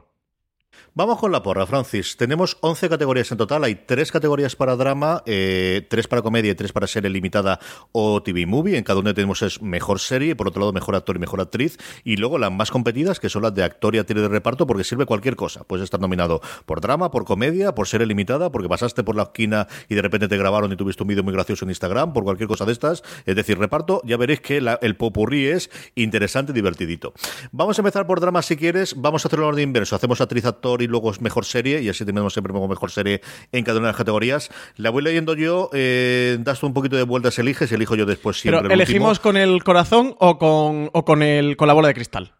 Vamos 0.98 1.20
con 1.20 1.30
la 1.30 1.44
porra, 1.44 1.64
Francis. 1.64 2.16
Tenemos 2.16 2.58
11 2.60 2.88
categorías 2.88 3.30
en 3.30 3.38
total. 3.38 3.62
Hay 3.62 3.76
3 3.76 4.10
categorías 4.10 4.56
para 4.56 4.74
drama, 4.74 5.22
eh, 5.26 5.86
3 5.88 6.08
para 6.08 6.22
comedia 6.22 6.50
y 6.50 6.54
3 6.56 6.72
para 6.72 6.88
serie 6.88 7.08
limitada 7.08 7.60
o 7.92 8.20
TV 8.20 8.46
movie. 8.46 8.76
En 8.76 8.82
cada 8.82 8.98
una 8.98 9.14
tenemos 9.14 9.42
es 9.42 9.62
mejor 9.62 10.00
serie, 10.00 10.34
por 10.34 10.48
otro 10.48 10.58
lado 10.58 10.72
mejor 10.72 10.96
actor 10.96 11.14
y 11.14 11.20
mejor 11.20 11.40
actriz. 11.40 11.78
Y 12.02 12.16
luego 12.16 12.36
las 12.36 12.50
más 12.50 12.72
competidas, 12.72 13.20
que 13.20 13.28
son 13.28 13.42
las 13.42 13.54
de 13.54 13.62
actor 13.62 13.94
y 13.94 13.98
actriz 13.98 14.20
de 14.20 14.26
reparto, 14.28 14.66
porque 14.66 14.82
sirve 14.82 15.06
cualquier 15.06 15.36
cosa. 15.36 15.62
Puedes 15.62 15.84
estar 15.84 16.00
nominado 16.00 16.40
por 16.66 16.80
drama, 16.80 17.12
por 17.12 17.24
comedia, 17.24 17.76
por 17.76 17.86
serie 17.86 18.04
limitada, 18.04 18.50
porque 18.50 18.68
pasaste 18.68 19.04
por 19.04 19.14
la 19.14 19.22
esquina 19.22 19.68
y 19.88 19.94
de 19.94 20.02
repente 20.02 20.26
te 20.26 20.36
grabaron 20.36 20.72
y 20.72 20.76
tuviste 20.76 21.04
un 21.04 21.10
vídeo 21.10 21.22
muy 21.22 21.32
gracioso 21.32 21.64
en 21.64 21.70
Instagram, 21.70 22.12
por 22.12 22.24
cualquier 22.24 22.48
cosa 22.48 22.64
de 22.64 22.72
estas. 22.72 23.04
Es 23.24 23.36
decir, 23.36 23.56
reparto, 23.56 24.02
ya 24.04 24.16
veréis 24.16 24.40
que 24.40 24.60
la- 24.60 24.80
el 24.82 24.96
popurrí 24.96 25.46
es 25.46 25.70
interesante 25.94 26.50
y 26.50 26.56
divertidito. 26.56 27.12
Vamos 27.52 27.78
a 27.78 27.82
empezar 27.82 28.04
por 28.04 28.18
drama 28.18 28.42
si 28.42 28.56
quieres. 28.56 28.96
Vamos 28.96 29.24
a 29.24 29.28
hacerlo 29.28 29.44
en 29.44 29.50
orden 29.50 29.62
inverso. 29.68 29.94
Hacemos 29.94 30.20
actriz, 30.20 30.44
actor 30.44 30.82
y 30.82 30.87
luego 30.88 31.10
es 31.12 31.20
mejor 31.20 31.44
serie, 31.44 31.80
y 31.82 31.88
así 31.88 32.04
tenemos 32.04 32.32
siempre 32.32 32.52
como 32.52 32.66
mejor 32.68 32.90
serie 32.90 33.20
en 33.52 33.64
cada 33.64 33.78
una 33.78 33.88
de 33.88 33.92
las 33.92 33.96
categorías. 33.98 34.50
La 34.76 34.90
voy 34.90 35.02
leyendo 35.02 35.34
yo, 35.34 35.70
eh, 35.72 36.36
das 36.40 36.62
un 36.62 36.74
poquito 36.74 36.96
de 36.96 37.04
vueltas, 37.04 37.38
eliges, 37.38 37.70
elijo 37.70 37.94
yo 37.94 38.06
después 38.06 38.40
siempre. 38.40 38.62
Pero 38.62 38.74
el 38.74 38.80
elegimos 38.80 39.18
último. 39.18 39.22
con 39.22 39.36
el 39.36 39.62
corazón 39.64 40.16
o 40.18 40.38
con, 40.38 40.90
o 40.92 41.04
con, 41.04 41.22
el, 41.22 41.56
con 41.56 41.68
la 41.68 41.74
bola 41.74 41.88
de 41.88 41.94
cristal. 41.94 42.32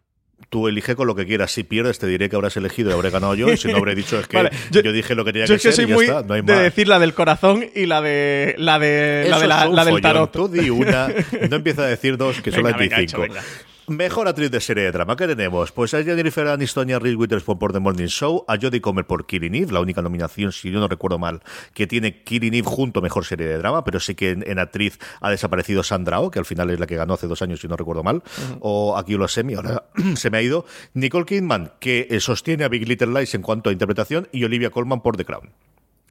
Tú 0.49 0.67
elige 0.67 0.95
con 0.95 1.05
lo 1.05 1.13
que 1.15 1.27
quieras. 1.27 1.51
Si 1.51 1.63
pierdes, 1.63 1.99
te 1.99 2.07
diré 2.07 2.27
que 2.27 2.35
habrás 2.35 2.57
elegido 2.57 2.89
y 2.89 2.93
habré 2.93 3.11
ganado 3.11 3.35
yo. 3.35 3.51
Y 3.51 3.57
si 3.57 3.67
no 3.67 3.77
habré 3.77 3.93
dicho, 3.93 4.19
es 4.19 4.27
que 4.29 4.37
Vale, 4.37 4.49
yo, 4.71 4.81
yo- 4.81 4.91
dije 4.91 5.13
lo 5.13 5.23
que 5.23 5.31
tenía 5.33 5.45
Yo 5.45 5.53
que 5.53 5.57
es 5.57 5.61
que 5.61 5.71
ser 5.71 5.75
soy 5.75 5.85
y 5.85 5.87
ya 5.89 5.93
muy 5.95 6.05
está. 6.05 6.23
No 6.23 6.33
hay 6.33 6.41
de 6.41 6.53
más. 6.53 6.63
decir 6.63 6.87
la 6.87 6.97
del 6.97 7.13
corazón 7.13 7.65
y 7.75 7.85
la 7.85 8.01
de 8.01 8.55
la 8.57 8.79
de 8.79 9.27
la, 9.29 9.39
de 9.39 9.47
la, 9.47 9.65
la 9.67 9.85
del 9.85 10.01
tarot. 10.01 10.31
Tú 10.31 10.47
di 10.47 10.69
una, 10.71 11.07
no 11.49 11.55
empieza 11.57 11.83
a 11.83 11.87
decir 11.87 12.17
dos, 12.17 12.41
que 12.41 12.49
son 12.51 12.63
Venga, 12.63 12.71
las 12.71 12.79
venga, 12.79 12.95
25. 12.97 13.23
hecho, 13.25 13.33
venga. 13.33 13.45
Mejor 13.89 14.27
actriz 14.27 14.51
de 14.51 14.61
serie 14.61 14.83
de 14.83 14.91
drama, 14.91 15.15
¿qué 15.15 15.25
tenemos? 15.25 15.71
Pues 15.71 15.95
a 15.95 16.03
Jennifer 16.03 16.45
Aniston 16.45 16.91
y 16.91 16.93
a 16.93 16.99
Reese 16.99 17.15
Witherspoon 17.15 17.57
por 17.57 17.73
The 17.73 17.79
Morning 17.79 18.05
Show, 18.05 18.45
a 18.47 18.55
Jodie 18.55 18.81
Comer 18.81 19.07
por 19.07 19.25
Killing 19.25 19.55
Eve, 19.55 19.71
la 19.71 19.79
única 19.79 20.03
nominación, 20.03 20.51
si 20.51 20.69
yo 20.69 20.79
no 20.79 20.87
recuerdo 20.87 21.17
mal, 21.17 21.41
que 21.73 21.87
tiene 21.87 22.21
Killing 22.23 22.53
Eve 22.53 22.67
junto 22.67 22.99
a 22.99 23.01
Mejor 23.01 23.25
Serie 23.25 23.47
de 23.47 23.57
Drama, 23.57 23.83
pero 23.83 23.99
sí 23.99 24.13
que 24.13 24.29
en, 24.29 24.43
en 24.47 24.59
actriz 24.59 24.99
ha 25.21 25.31
desaparecido 25.31 25.81
Sandra 25.81 26.19
Oh, 26.19 26.29
que 26.29 26.37
al 26.37 26.45
final 26.45 26.69
es 26.69 26.79
la 26.79 26.85
que 26.85 26.97
ganó 26.97 27.15
hace 27.15 27.25
dos 27.25 27.41
años, 27.41 27.61
si 27.61 27.67
no 27.67 27.77
recuerdo 27.77 28.03
mal, 28.03 28.21
o 28.59 28.95
aquí 28.95 29.15
lo 29.15 29.27
semi, 29.27 29.55
ahora 29.55 29.85
se 30.15 30.29
me 30.29 30.37
ha 30.37 30.41
ido, 30.43 30.67
Nicole 30.93 31.25
Kidman, 31.25 31.71
que 31.79 32.15
sostiene 32.19 32.65
a 32.65 32.67
Big 32.67 32.87
Little 32.87 33.19
Lies 33.19 33.33
en 33.33 33.41
cuanto 33.41 33.71
a 33.71 33.73
interpretación, 33.73 34.27
y 34.31 34.43
Olivia 34.43 34.69
Colman 34.69 35.01
por 35.01 35.17
The 35.17 35.25
Crown. 35.25 35.49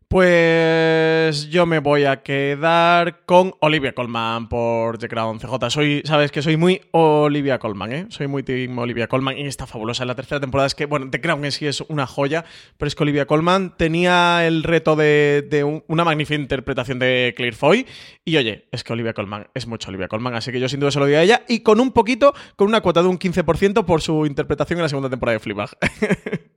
Pues 0.08 1.50
yo 1.50 1.66
me 1.66 1.80
voy 1.80 2.04
a 2.04 2.22
quedar 2.22 3.26
con 3.26 3.54
Olivia 3.60 3.92
Colman 3.92 4.48
por 4.48 4.96
The 4.96 5.06
Crown 5.06 5.38
CJ. 5.38 5.68
Soy, 5.70 6.02
sabes 6.06 6.32
que 6.32 6.40
soy 6.40 6.56
muy 6.56 6.80
Olivia 6.92 7.58
Colman, 7.58 7.92
¿eh? 7.92 8.06
Soy 8.08 8.26
muy 8.26 8.42
team 8.42 8.78
Olivia 8.78 9.06
Colman 9.06 9.36
y 9.36 9.42
está 9.46 9.66
fabulosa. 9.66 10.06
La 10.06 10.14
tercera 10.14 10.40
temporada 10.40 10.66
es 10.66 10.74
que, 10.74 10.86
bueno, 10.86 11.10
The 11.10 11.20
Crown 11.20 11.44
en 11.44 11.52
sí 11.52 11.66
es 11.66 11.82
una 11.82 12.06
joya, 12.06 12.44
pero 12.78 12.88
es 12.88 12.94
que 12.94 13.02
Olivia 13.02 13.26
Colman 13.26 13.76
tenía 13.76 14.46
el 14.46 14.62
reto 14.62 14.96
de, 14.96 15.46
de 15.50 15.62
un- 15.62 15.84
una 15.88 16.04
magnífica 16.04 16.40
interpretación 16.40 16.98
de 16.98 17.34
Claire 17.36 17.54
Foy. 17.56 17.86
Y 18.24 18.38
oye, 18.38 18.66
es 18.72 18.84
que 18.84 18.94
Olivia 18.94 19.12
Colman 19.12 19.48
es 19.52 19.66
mucho 19.66 19.90
Olivia 19.90 20.08
Colman, 20.08 20.34
así 20.34 20.50
que 20.50 20.58
yo 20.58 20.70
sin 20.70 20.80
duda 20.80 20.90
se 20.90 21.00
lo 21.00 21.04
doy 21.04 21.16
a 21.16 21.22
ella. 21.22 21.42
Y 21.48 21.60
con 21.60 21.80
un 21.80 21.92
poquito, 21.92 22.32
con 22.56 22.66
una 22.68 22.80
cuota 22.80 23.02
de 23.02 23.08
un 23.08 23.18
15% 23.18 23.84
por 23.84 24.00
su 24.00 24.24
interpretación 24.24 24.78
en 24.78 24.84
la 24.84 24.88
segunda 24.88 25.10
temporada 25.10 25.34
de 25.34 25.40
Fleabag. 25.40 25.68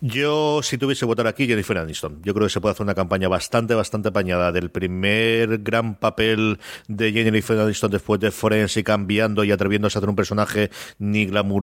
Yo, 0.00 0.62
si 0.62 0.78
tuviese 0.78 1.00
que 1.00 1.06
votar 1.06 1.26
aquí, 1.26 1.48
Jennifer 1.48 1.76
Aniston. 1.76 2.20
Yo 2.22 2.32
creo 2.32 2.46
que 2.46 2.52
se 2.52 2.60
puede 2.60 2.72
hacer 2.72 2.84
una 2.84 2.94
campaña 2.94 3.28
bastante, 3.28 3.74
bastante 3.74 4.10
apañada 4.10 4.52
del 4.52 4.70
primer 4.70 5.58
gran 5.58 5.96
papel 5.96 6.60
de 6.86 7.12
Jennifer 7.12 7.58
Aniston 7.58 7.90
después 7.90 8.20
de 8.20 8.30
Friends 8.30 8.76
y 8.76 8.84
cambiando 8.84 9.42
y 9.42 9.50
atreviéndose 9.50 9.98
a 9.98 10.00
hacer 10.00 10.08
un 10.08 10.16
personaje 10.16 10.70
ni 10.98 11.26
glamour 11.26 11.62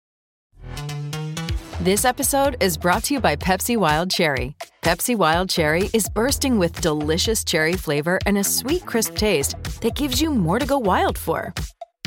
This 1.84 2.06
episode 2.06 2.56
is 2.62 2.78
brought 2.78 3.04
to 3.04 3.14
you 3.14 3.20
by 3.20 3.36
Pepsi 3.36 3.76
Wild 3.76 4.10
Cherry. 4.10 4.56
Pepsi 4.84 5.18
Wild 5.18 5.50
Cherry 5.50 5.90
is 5.94 6.08
bursting 6.08 6.58
with 6.58 6.80
delicious 6.80 7.44
cherry 7.44 7.74
flavor 7.74 8.20
and 8.26 8.38
a 8.38 8.44
sweet, 8.44 8.86
crisp 8.86 9.18
taste 9.18 9.62
that 9.82 9.94
gives 9.96 10.22
you 10.22 10.30
more 10.30 10.60
to 10.60 10.66
go 10.66 10.78
wild 10.78 11.18
for. 11.18 11.54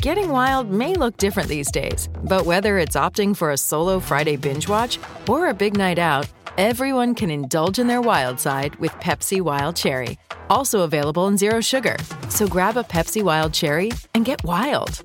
Getting 0.03 0.29
wild 0.29 0.69
may 0.69 0.93
look 0.93 1.17
different 1.17 1.49
these 1.49 1.71
days, 1.71 2.07
but 2.23 2.45
whether 2.45 2.77
it's 2.77 2.95
opting 2.95 3.35
for 3.35 3.51
a 3.51 3.57
solo 3.57 3.99
Friday 3.99 4.35
binge 4.35 4.69
watch 4.69 4.99
or 5.27 5.49
a 5.49 5.55
big 5.55 5.75
night 5.75 5.97
out, 5.97 6.29
everyone 6.55 7.15
can 7.15 7.31
indulge 7.31 7.79
in 7.79 7.87
their 7.87 8.01
wild 8.01 8.39
side 8.39 8.75
with 8.75 8.91
Pepsi 9.01 9.41
Wild 9.41 9.75
Cherry. 9.75 10.19
Also 10.51 10.81
available 10.81 11.25
in 11.25 11.35
Zero 11.35 11.61
Sugar. 11.61 11.97
So 12.29 12.47
grab 12.47 12.77
a 12.77 12.83
Pepsi 12.83 13.23
Wild 13.23 13.53
Cherry 13.53 13.91
and 14.13 14.23
get 14.23 14.43
wild. 14.43 15.03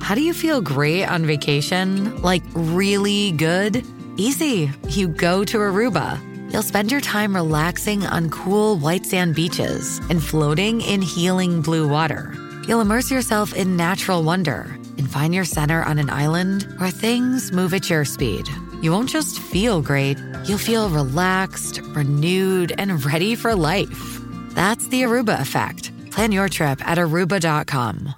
How 0.00 0.14
do 0.14 0.20
you 0.20 0.34
feel 0.34 0.60
great 0.60 1.06
on 1.06 1.26
vacation? 1.26 2.22
Like 2.22 2.44
really 2.54 3.32
good? 3.32 3.84
Easy. 4.16 4.70
You 4.88 5.08
go 5.08 5.42
to 5.44 5.58
Aruba. 5.58 6.20
You'll 6.52 6.62
spend 6.62 6.92
your 6.92 7.00
time 7.00 7.34
relaxing 7.34 8.04
on 8.04 8.28
cool 8.28 8.76
white 8.76 9.06
sand 9.06 9.34
beaches 9.34 10.00
and 10.10 10.22
floating 10.22 10.82
in 10.82 11.00
healing 11.00 11.62
blue 11.62 11.88
water. 11.88 12.34
You'll 12.68 12.82
immerse 12.82 13.10
yourself 13.10 13.56
in 13.56 13.74
natural 13.76 14.22
wonder 14.22 14.66
and 14.98 15.10
find 15.10 15.34
your 15.34 15.46
center 15.46 15.82
on 15.82 15.98
an 15.98 16.10
island 16.10 16.66
where 16.76 16.90
things 16.90 17.52
move 17.52 17.72
at 17.72 17.88
your 17.88 18.04
speed. 18.04 18.48
You 18.82 18.92
won't 18.92 19.08
just 19.08 19.38
feel 19.38 19.80
great, 19.80 20.18
you'll 20.44 20.58
feel 20.58 20.90
relaxed, 20.90 21.80
renewed, 21.94 22.74
and 22.76 23.02
ready 23.02 23.34
for 23.34 23.54
life. 23.54 24.20
That's 24.50 24.86
the 24.88 25.02
Aruba 25.02 25.40
effect. 25.40 25.90
Plan 26.10 26.32
your 26.32 26.50
trip 26.50 26.86
at 26.86 26.98
aruba.com. 26.98 28.14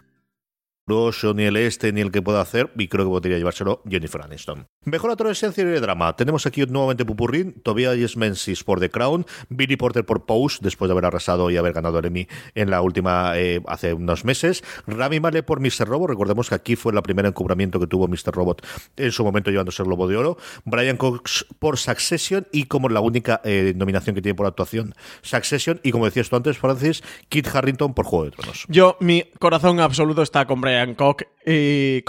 ni 0.88 1.44
el 1.44 1.56
este 1.56 1.92
ni 1.92 2.00
el 2.00 2.10
que 2.10 2.20
pueda 2.20 2.40
hacer, 2.40 2.72
y 2.76 2.88
creo 2.88 3.04
que 3.04 3.10
podría 3.10 3.38
llevárselo 3.38 3.80
Jennifer 3.88 4.22
Aniston. 4.22 4.66
Mejor 4.84 5.10
actor 5.10 5.28
de 5.28 5.34
serie 5.34 5.64
de 5.72 5.80
drama. 5.80 6.14
Tenemos 6.14 6.44
aquí 6.44 6.62
nuevamente 6.66 7.04
Pupurrín, 7.04 7.54
Tobias 7.62 8.16
Menzies 8.16 8.64
por 8.64 8.80
The 8.80 8.90
Crown, 8.90 9.24
Billy 9.48 9.76
Porter 9.76 10.04
por 10.04 10.26
Pose, 10.26 10.58
después 10.60 10.88
de 10.88 10.92
haber 10.92 11.06
arrasado 11.06 11.50
y 11.50 11.56
haber 11.56 11.72
ganado 11.72 11.98
el 11.98 12.04
Emmy 12.04 12.28
en 12.54 12.70
la 12.70 12.82
última, 12.82 13.32
eh, 13.36 13.62
hace 13.66 13.94
unos 13.94 14.24
meses, 14.24 14.62
Rami 14.86 15.20
Malek 15.20 15.44
por 15.44 15.60
Mr. 15.60 15.88
Robot, 15.88 16.10
recordemos 16.10 16.48
que 16.48 16.54
aquí 16.54 16.76
fue 16.76 16.92
la 16.92 17.02
primera 17.02 17.28
encubramiento 17.28 17.80
que 17.80 17.86
tuvo 17.86 18.08
Mr. 18.08 18.34
Robot 18.34 18.66
en 18.96 19.12
su 19.12 19.24
momento 19.24 19.50
llevándose 19.50 19.82
el 19.82 19.86
Globo 19.86 20.06
de 20.06 20.16
Oro, 20.16 20.36
Brian 20.64 20.96
Cox 20.96 21.46
por 21.58 21.78
Succession 21.78 22.46
y 22.52 22.64
como 22.64 22.88
la 22.88 23.00
única 23.00 23.40
eh, 23.44 23.72
nominación 23.76 24.14
que 24.14 24.22
tiene 24.22 24.36
por 24.36 24.46
actuación, 24.46 24.94
Succession, 25.22 25.80
y 25.82 25.92
como 25.92 26.04
decías 26.04 26.28
tú 26.28 26.36
antes, 26.36 26.58
Francis, 26.58 27.02
Kit 27.28 27.48
Harrington 27.48 27.94
por 27.94 28.04
Juego 28.04 28.26
de 28.26 28.30
Tronos. 28.32 28.66
Yo, 28.68 28.96
mi 29.00 29.24
corazón 29.38 29.80
absoluto 29.80 30.22
está 30.22 30.46
con 30.46 30.60
Brian 30.60 30.94
Cox 30.94 31.24
y, 31.46 32.02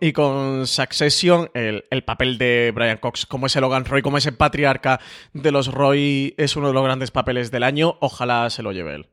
y 0.00 0.12
con 0.12 0.66
Succession, 0.66 1.50
el, 1.54 1.84
el, 1.90 2.01
papel 2.02 2.38
de 2.38 2.72
Brian 2.74 2.98
Cox 2.98 3.26
como 3.26 3.46
ese 3.46 3.60
Logan 3.60 3.84
Roy, 3.84 4.02
como 4.02 4.18
ese 4.18 4.32
patriarca 4.32 5.00
de 5.32 5.52
los 5.52 5.68
Roy, 5.68 6.34
es 6.36 6.56
uno 6.56 6.68
de 6.68 6.74
los 6.74 6.84
grandes 6.84 7.10
papeles 7.10 7.50
del 7.50 7.62
año. 7.62 7.96
Ojalá 8.00 8.48
se 8.50 8.62
lo 8.62 8.72
lleve 8.72 8.94
él. 8.94 9.06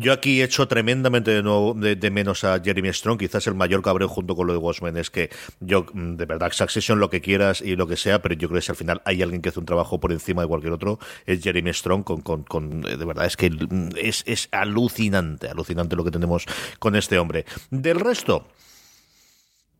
Yo 0.00 0.12
aquí 0.12 0.40
he 0.40 0.44
hecho 0.44 0.68
tremendamente 0.68 1.32
de, 1.32 1.42
nuevo, 1.42 1.74
de, 1.74 2.10
menos 2.12 2.44
a 2.44 2.60
Jeremy 2.62 2.92
Strong, 2.92 3.18
quizás 3.18 3.48
el 3.48 3.56
mayor 3.56 3.82
cabreo 3.82 4.06
junto 4.06 4.36
con 4.36 4.46
lo 4.46 4.52
de 4.52 4.58
Watchmen 4.60 4.96
es 4.96 5.10
que 5.10 5.28
yo, 5.58 5.86
mm, 5.92 6.14
de 6.14 6.24
verdad, 6.24 6.52
Succession, 6.52 7.00
lo 7.00 7.10
que 7.10 7.20
quieras 7.20 7.60
y 7.60 7.74
lo 7.74 7.88
que 7.88 7.96
sea, 7.96 8.22
pero 8.22 8.36
yo 8.36 8.48
creo 8.48 8.60
que 8.60 8.64
si 8.64 8.70
al 8.70 8.76
final 8.76 9.02
hay 9.04 9.22
alguien 9.22 9.42
que 9.42 9.48
hace 9.48 9.58
un 9.58 9.66
trabajo 9.66 9.98
por 9.98 10.12
encima 10.12 10.42
de 10.42 10.48
cualquier 10.48 10.72
otro, 10.72 11.00
es 11.26 11.42
Jeremy 11.42 11.74
Strong, 11.74 12.04
con, 12.04 12.20
con, 12.20 12.44
con 12.44 12.82
de 12.82 13.04
verdad, 13.04 13.26
es 13.26 13.36
que 13.36 13.50
mm, 13.50 13.88
es, 13.96 14.22
es 14.28 14.48
alucinante, 14.52 15.48
alucinante 15.48 15.96
lo 15.96 16.04
que 16.04 16.12
tenemos 16.12 16.46
con 16.78 16.94
este 16.94 17.18
hombre. 17.18 17.44
Del 17.70 17.98
resto... 17.98 18.46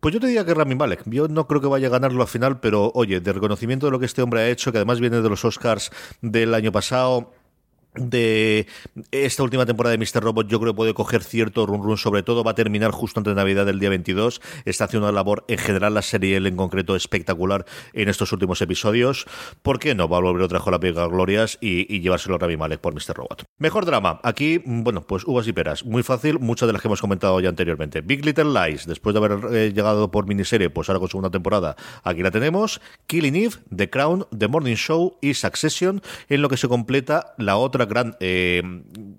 Pues 0.00 0.14
yo 0.14 0.20
te 0.20 0.28
diría 0.28 0.44
que 0.44 0.54
Rami 0.54 0.76
Malek. 0.76 1.02
Yo 1.06 1.26
no 1.26 1.48
creo 1.48 1.60
que 1.60 1.66
vaya 1.66 1.88
a 1.88 1.90
ganarlo 1.90 2.22
al 2.22 2.28
final, 2.28 2.60
pero 2.60 2.92
oye, 2.94 3.20
de 3.20 3.32
reconocimiento 3.32 3.86
de 3.86 3.92
lo 3.92 3.98
que 3.98 4.06
este 4.06 4.22
hombre 4.22 4.40
ha 4.40 4.48
hecho, 4.48 4.70
que 4.70 4.78
además 4.78 5.00
viene 5.00 5.20
de 5.20 5.28
los 5.28 5.44
Oscars 5.44 5.90
del 6.22 6.54
año 6.54 6.70
pasado, 6.70 7.32
de 7.98 8.66
esta 9.10 9.42
última 9.42 9.66
temporada 9.66 9.96
de 9.96 9.98
Mr. 9.98 10.22
Robot 10.22 10.48
yo 10.48 10.60
creo 10.60 10.72
que 10.72 10.76
puede 10.76 10.94
coger 10.94 11.22
cierto 11.22 11.66
run 11.66 11.82
run, 11.82 11.98
sobre 11.98 12.22
todo 12.22 12.44
va 12.44 12.52
a 12.52 12.54
terminar 12.54 12.90
justo 12.90 13.20
antes 13.20 13.32
de 13.32 13.36
Navidad 13.36 13.66
del 13.66 13.78
día 13.78 13.90
22, 13.90 14.40
está 14.64 14.84
haciendo 14.84 15.06
una 15.06 15.14
labor 15.14 15.44
en 15.48 15.58
general 15.58 15.94
la 15.94 16.02
serie 16.02 16.36
en 16.36 16.56
concreto 16.56 16.96
espectacular 16.96 17.64
en 17.92 18.08
estos 18.08 18.32
últimos 18.32 18.60
episodios, 18.62 19.26
¿por 19.62 19.78
qué 19.78 19.94
no? 19.94 20.08
Va 20.08 20.18
a 20.18 20.20
volver 20.20 20.42
otra 20.42 20.58
vez 20.58 20.68
a 20.68 20.70
la 20.70 20.80
pega 20.80 21.06
glorias 21.06 21.58
y, 21.60 21.92
y, 21.94 22.00
llevárselo 22.00 22.36
a 22.36 22.38
Rami 22.38 22.56
Malek 22.56 22.80
por 22.80 22.94
Mr. 22.94 23.16
Robot. 23.16 23.44
Mejor 23.58 23.86
drama, 23.86 24.20
aquí, 24.22 24.62
bueno, 24.64 25.02
pues 25.02 25.24
uvas 25.26 25.46
y 25.48 25.52
peras, 25.52 25.84
muy 25.84 26.02
fácil, 26.02 26.38
muchas 26.38 26.66
de 26.66 26.72
las 26.72 26.82
que 26.82 26.88
hemos 26.88 27.00
comentado 27.00 27.40
ya 27.40 27.48
anteriormente. 27.48 28.00
Big 28.00 28.24
Little 28.24 28.52
Lies, 28.52 28.86
después 28.86 29.14
de 29.14 29.18
haber 29.24 29.54
eh, 29.54 29.72
llegado 29.72 30.10
por 30.10 30.26
miniserie, 30.26 30.70
pues 30.70 30.88
ahora 30.88 31.00
con 31.00 31.08
segunda 31.08 31.30
temporada, 31.30 31.76
aquí 32.04 32.22
la 32.22 32.30
tenemos, 32.30 32.80
Killing 33.06 33.36
Eve, 33.36 33.56
The 33.74 33.90
Crown, 33.90 34.26
The 34.36 34.48
Morning 34.48 34.76
Show 34.76 35.18
y 35.20 35.34
Succession, 35.34 36.02
en 36.28 36.42
lo 36.42 36.48
que 36.48 36.56
se 36.56 36.68
completa 36.68 37.34
la 37.38 37.56
otra 37.56 37.87
gran 37.88 38.16
eh, 38.20 38.62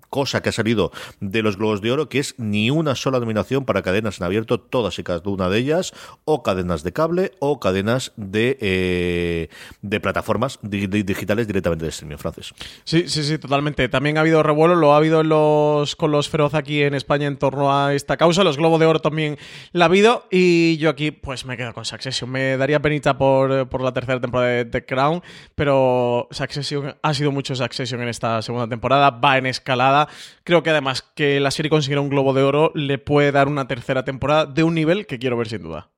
cosa 0.08 0.42
que 0.42 0.48
ha 0.48 0.52
salido 0.52 0.92
de 1.20 1.42
los 1.42 1.56
Globos 1.56 1.80
de 1.80 1.92
Oro, 1.92 2.08
que 2.08 2.18
es 2.18 2.34
ni 2.38 2.70
una 2.70 2.94
sola 2.94 3.20
nominación 3.20 3.64
para 3.64 3.82
cadenas 3.82 4.20
en 4.20 4.26
abierto, 4.26 4.60
todas 4.60 4.98
y 4.98 5.02
cada 5.02 5.20
una 5.28 5.48
de 5.48 5.58
ellas, 5.58 5.92
o 6.24 6.42
cadenas 6.42 6.82
de 6.82 6.92
cable 6.92 7.32
o 7.38 7.60
cadenas 7.60 8.12
de, 8.16 8.56
eh, 8.60 9.48
de 9.82 10.00
plataformas 10.00 10.58
digitales 10.62 11.46
directamente 11.46 11.84
de 11.84 11.90
streaming 11.90 12.16
francés. 12.16 12.52
Sí, 12.84 13.08
sí, 13.08 13.22
sí, 13.22 13.38
totalmente. 13.38 13.88
También 13.88 14.16
ha 14.16 14.20
habido 14.20 14.42
revuelo, 14.42 14.74
lo 14.74 14.92
ha 14.94 14.96
habido 14.96 15.22
los, 15.22 15.96
con 15.96 16.10
los 16.10 16.28
feroz 16.28 16.54
aquí 16.54 16.82
en 16.82 16.94
España 16.94 17.26
en 17.26 17.36
torno 17.36 17.76
a 17.76 17.94
esta 17.94 18.16
causa. 18.16 18.44
Los 18.44 18.56
Globos 18.56 18.80
de 18.80 18.86
Oro 18.86 19.00
también 19.00 19.38
la 19.72 19.84
ha 19.84 19.88
habido. 19.88 20.26
Y 20.30 20.76
yo 20.78 20.90
aquí, 20.90 21.10
pues 21.10 21.44
me 21.44 21.56
quedo 21.56 21.72
con 21.72 21.84
Succession. 21.84 22.30
Me 22.30 22.56
daría 22.56 22.80
penita 22.80 23.16
por, 23.18 23.68
por 23.68 23.82
la 23.82 23.92
tercera 23.92 24.20
temporada 24.20 24.50
de 24.50 24.64
The 24.64 24.84
Crown, 24.84 25.22
pero 25.54 26.28
Succession 26.30 26.96
ha 27.02 27.14
sido 27.14 27.32
mucho 27.32 27.54
Succession 27.54 28.00
en 28.02 28.08
esta 28.08 28.42
temporada, 28.68 29.10
va 29.10 29.38
en 29.38 29.46
escalada. 29.46 30.08
Creo 30.44 30.62
que 30.62 30.70
además 30.70 31.02
que 31.02 31.40
la 31.40 31.50
serie 31.50 31.70
consiguiera 31.70 32.00
un 32.00 32.08
globo 32.08 32.32
de 32.32 32.42
oro 32.42 32.72
le 32.74 32.98
puede 32.98 33.32
dar 33.32 33.48
una 33.48 33.68
tercera 33.68 34.04
temporada 34.04 34.46
de 34.46 34.62
un 34.62 34.74
nivel 34.74 35.06
que 35.06 35.18
quiero 35.18 35.36
ver 35.36 35.48
sin 35.48 35.62
duda. 35.62 35.90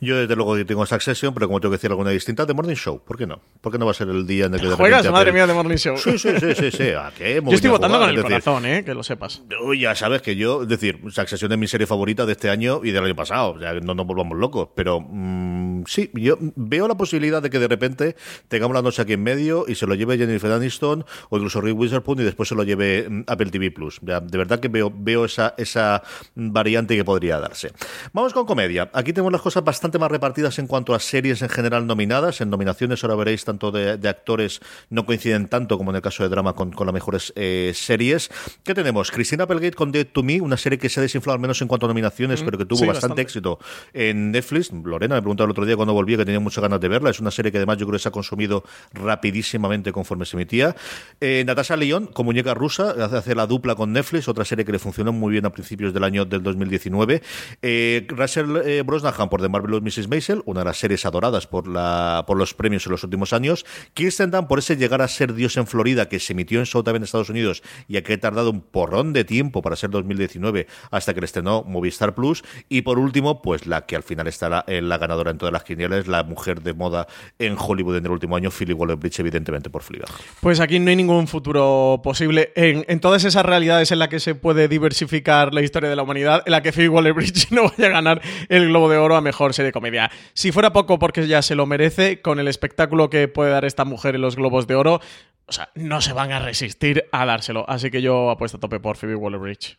Yo 0.00 0.16
desde 0.16 0.36
luego 0.36 0.62
tengo 0.64 0.84
Succession, 0.86 1.32
pero 1.32 1.46
como 1.46 1.60
tengo 1.60 1.72
que 1.72 1.76
decir 1.76 1.90
alguna 1.90 2.10
distinta, 2.10 2.46
The 2.46 2.54
Morning 2.54 2.74
Show. 2.74 3.02
¿Por 3.04 3.16
qué 3.16 3.26
no? 3.26 3.40
¿Por 3.60 3.72
qué 3.72 3.78
no 3.78 3.86
va 3.86 3.92
a 3.92 3.94
ser 3.94 4.08
el 4.08 4.26
día 4.26 4.46
en 4.46 4.54
el 4.54 4.60
que... 4.60 4.68
¿Juegas? 4.68 5.10
Madre 5.10 5.32
mía, 5.32 5.46
The 5.46 5.54
Morning 5.54 5.76
Show. 5.76 5.96
Sí, 5.96 6.18
sí, 6.18 6.30
sí, 6.38 6.54
sí. 6.54 6.70
sí. 6.70 6.88
¿A 6.90 7.12
qué? 7.16 7.42
Yo 7.46 7.52
estoy 7.52 7.70
votando 7.70 7.98
con 7.98 8.10
el 8.10 8.22
corazón, 8.22 8.66
¿eh? 8.66 8.84
Que 8.84 8.94
lo 8.94 9.02
sepas. 9.02 9.42
Ya 9.78 9.94
sabes 9.94 10.22
que 10.22 10.36
yo, 10.36 10.62
es 10.62 10.68
decir, 10.68 11.00
Succession 11.10 11.52
es 11.52 11.58
mi 11.58 11.66
serie 11.66 11.86
favorita 11.86 12.26
de 12.26 12.32
este 12.32 12.50
año 12.50 12.80
y 12.84 12.90
del 12.90 13.04
año 13.04 13.16
pasado. 13.16 13.52
O 13.52 13.58
sea, 13.58 13.72
no 13.74 13.94
nos 13.94 14.06
volvamos 14.06 14.38
locos. 14.38 14.68
Pero 14.74 15.00
mm, 15.00 15.84
sí, 15.86 16.10
yo 16.14 16.36
veo 16.40 16.88
la 16.88 16.96
posibilidad 16.96 17.42
de 17.42 17.50
que 17.50 17.58
de 17.58 17.68
repente 17.68 18.16
tengamos 18.48 18.74
la 18.74 18.82
noche 18.82 19.02
aquí 19.02 19.14
en 19.14 19.22
medio 19.22 19.64
y 19.66 19.74
se 19.74 19.86
lo 19.86 19.94
lleve 19.94 20.18
Jennifer 20.18 20.52
Aniston 20.52 21.04
o 21.30 21.36
incluso 21.36 21.60
Rick 21.60 21.78
Witherspoon 21.78 22.20
y 22.20 22.24
después 22.24 22.48
se 22.48 22.54
lo 22.54 22.62
lleve 22.62 23.08
mm, 23.08 23.24
Apple 23.26 23.50
TV 23.50 23.70
Plus. 23.70 24.00
de 24.02 24.38
verdad 24.38 24.60
que 24.60 24.68
veo, 24.68 24.92
veo 24.94 25.24
esa, 25.24 25.54
esa 25.56 26.02
variante 26.34 26.96
que 26.96 27.04
podría 27.04 27.38
darse. 27.38 27.72
Vamos 28.12 28.32
con 28.32 28.46
comedia. 28.46 28.90
Aquí 28.92 29.12
tenemos 29.12 29.32
las 29.32 29.42
cosas 29.42 29.64
bastante 29.64 29.85
más 29.98 30.10
repartidas 30.10 30.58
en 30.58 30.66
cuanto 30.66 30.94
a 30.94 31.00
series 31.00 31.42
en 31.42 31.48
general 31.48 31.86
nominadas. 31.86 32.40
En 32.40 32.50
nominaciones 32.50 33.02
ahora 33.04 33.16
veréis 33.16 33.44
tanto 33.44 33.70
de, 33.70 34.08
actores 34.08 34.60
no 34.90 35.06
coinciden 35.06 35.48
tanto 35.48 35.78
como 35.78 35.90
en 35.90 35.96
el 35.96 36.02
caso 36.02 36.22
de 36.22 36.28
drama 36.28 36.54
con, 36.54 36.72
las 36.76 36.94
mejores 36.94 37.32
eh, 37.36 37.72
series. 37.74 38.30
¿Qué 38.64 38.74
tenemos? 38.74 39.10
Christina 39.10 39.44
Applegate 39.44 39.74
con 39.74 39.92
Dead 39.92 40.06
to 40.06 40.22
Me, 40.22 40.40
una 40.40 40.56
serie 40.56 40.78
que 40.78 40.88
se 40.88 41.00
ha 41.00 41.02
desinflado 41.02 41.34
al 41.34 41.40
menos 41.40 41.60
en 41.62 41.68
cuanto 41.68 41.86
a 41.86 41.88
nominaciones, 41.88 42.42
mm, 42.42 42.44
pero 42.44 42.58
que 42.58 42.64
tuvo 42.64 42.86
bastante, 42.86 43.22
éxito 43.22 43.58
en 43.94 44.32
Netflix. 44.32 44.72
Lorena 44.72 45.14
me 45.14 45.22
preguntaba 45.22 45.46
el 45.46 45.52
otro 45.52 45.64
día 45.64 45.76
cuando 45.76 45.94
volví 45.94 46.16
que 46.16 46.24
tenía 46.24 46.40
muchas 46.40 46.62
ganas 46.62 46.80
de 46.80 46.88
verla. 46.88 47.10
Es 47.10 47.20
una 47.20 47.30
serie 47.30 47.50
que 47.52 47.58
además 47.58 47.78
yo 47.78 47.86
creo 47.86 47.98
que 47.98 48.02
se 48.02 48.08
ha 48.08 48.12
consumido 48.12 48.64
rapidísimamente 48.92 49.92
conforme 49.92 50.24
se 50.24 50.36
emitía. 50.36 50.74
Eh, 51.20 51.44
Natasha 51.46 51.76
León, 51.76 52.06
con 52.12 52.26
muñeca 52.26 52.54
rusa, 52.54 52.90
hace 52.90 53.34
la 53.34 53.46
dupla 53.46 53.74
con 53.74 53.92
Netflix, 53.92 54.28
otra 54.28 54.44
serie 54.44 54.64
que 54.64 54.72
le 54.72 54.78
funcionó 54.78 55.12
muy 55.12 55.32
bien 55.32 55.46
a 55.46 55.50
principios 55.50 55.92
del 55.92 56.04
año 56.04 56.24
del 56.24 56.42
2019. 56.42 57.22
Eh, 57.62 58.06
Russell 58.08 58.56
eh, 58.64 58.82
Brosnahan 58.82 59.28
por 59.28 59.40
The 59.40 59.48
Mrs. 59.82 60.08
Maisel, 60.08 60.42
una 60.46 60.60
de 60.60 60.66
las 60.66 60.78
series 60.78 61.06
adoradas 61.06 61.46
por, 61.46 61.68
la, 61.68 62.24
por 62.26 62.36
los 62.36 62.54
premios 62.54 62.86
en 62.86 62.92
los 62.92 63.04
últimos 63.04 63.32
años. 63.32 63.64
Kirsten 63.94 64.30
Dunst 64.30 64.48
por 64.48 64.58
ese 64.58 64.76
llegar 64.76 65.02
a 65.02 65.08
ser 65.08 65.34
Dios 65.34 65.56
en 65.56 65.66
Florida, 65.66 66.08
que 66.08 66.20
se 66.20 66.32
emitió 66.32 66.58
en 66.58 66.64
Showtime 66.64 66.98
en 66.98 67.02
Estados 67.02 67.30
Unidos 67.30 67.62
y 67.88 68.00
que 68.02 68.14
ha 68.14 68.20
tardado 68.20 68.50
un 68.50 68.60
porrón 68.60 69.12
de 69.12 69.24
tiempo 69.24 69.62
para 69.62 69.76
ser 69.76 69.90
2019 69.90 70.66
hasta 70.90 71.14
que 71.14 71.20
le 71.20 71.26
estrenó 71.26 71.64
Movistar 71.64 72.14
Plus. 72.14 72.44
Y 72.68 72.82
por 72.82 72.98
último, 72.98 73.42
pues 73.42 73.66
la 73.66 73.86
que 73.86 73.96
al 73.96 74.02
final 74.02 74.26
estará 74.26 74.64
en 74.66 74.88
la 74.88 74.98
ganadora 74.98 75.30
en 75.30 75.38
todas 75.38 75.52
las 75.52 75.64
quinielas, 75.64 76.06
la 76.06 76.22
mujer 76.22 76.62
de 76.62 76.74
moda 76.74 77.06
en 77.38 77.56
Hollywood 77.58 77.96
en 77.96 78.06
el 78.06 78.12
último 78.12 78.36
año, 78.36 78.50
Philly 78.50 78.72
Waller-Bridge, 78.72 79.20
evidentemente 79.20 79.70
por 79.70 79.82
Fleabag. 79.82 80.10
Pues 80.40 80.60
aquí 80.60 80.78
no 80.78 80.90
hay 80.90 80.96
ningún 80.96 81.26
futuro 81.26 82.00
posible 82.02 82.52
en, 82.54 82.84
en, 82.88 83.00
todas 83.00 83.24
esas 83.24 83.44
realidades 83.44 83.92
en 83.92 83.98
las 83.98 84.08
que 84.08 84.20
se 84.20 84.34
puede 84.34 84.68
diversificar 84.68 85.54
la 85.54 85.62
historia 85.62 85.90
de 85.90 85.96
la 85.96 86.02
humanidad, 86.02 86.42
en 86.46 86.52
la 86.52 86.62
que 86.62 86.72
Phoebe 86.72 86.88
Waller-Bridge 86.88 87.48
no 87.50 87.64
vaya 87.64 87.86
a 87.86 87.90
ganar 87.90 88.22
el 88.48 88.68
Globo 88.68 88.88
de 88.88 88.96
Oro 88.98 89.16
a 89.16 89.20
Mejor 89.20 89.54
Serie 89.54 89.65
de 89.66 89.72
Comedia. 89.72 90.10
Si 90.32 90.52
fuera 90.52 90.72
poco 90.72 90.98
porque 90.98 91.26
ya 91.26 91.42
se 91.42 91.54
lo 91.54 91.66
merece, 91.66 92.20
con 92.22 92.40
el 92.40 92.48
espectáculo 92.48 93.10
que 93.10 93.28
puede 93.28 93.50
dar 93.50 93.64
esta 93.64 93.84
mujer 93.84 94.14
en 94.14 94.22
los 94.22 94.36
Globos 94.36 94.66
de 94.66 94.74
Oro, 94.74 95.00
o 95.46 95.52
sea, 95.52 95.70
no 95.74 96.00
se 96.00 96.12
van 96.12 96.32
a 96.32 96.40
resistir 96.40 97.04
a 97.12 97.24
dárselo. 97.24 97.64
Así 97.68 97.90
que 97.90 98.02
yo 98.02 98.30
apuesto 98.30 98.56
a 98.56 98.60
tope 98.60 98.80
por 98.80 98.96
Phoebe 98.96 99.14
Waller-Bridge. 99.14 99.78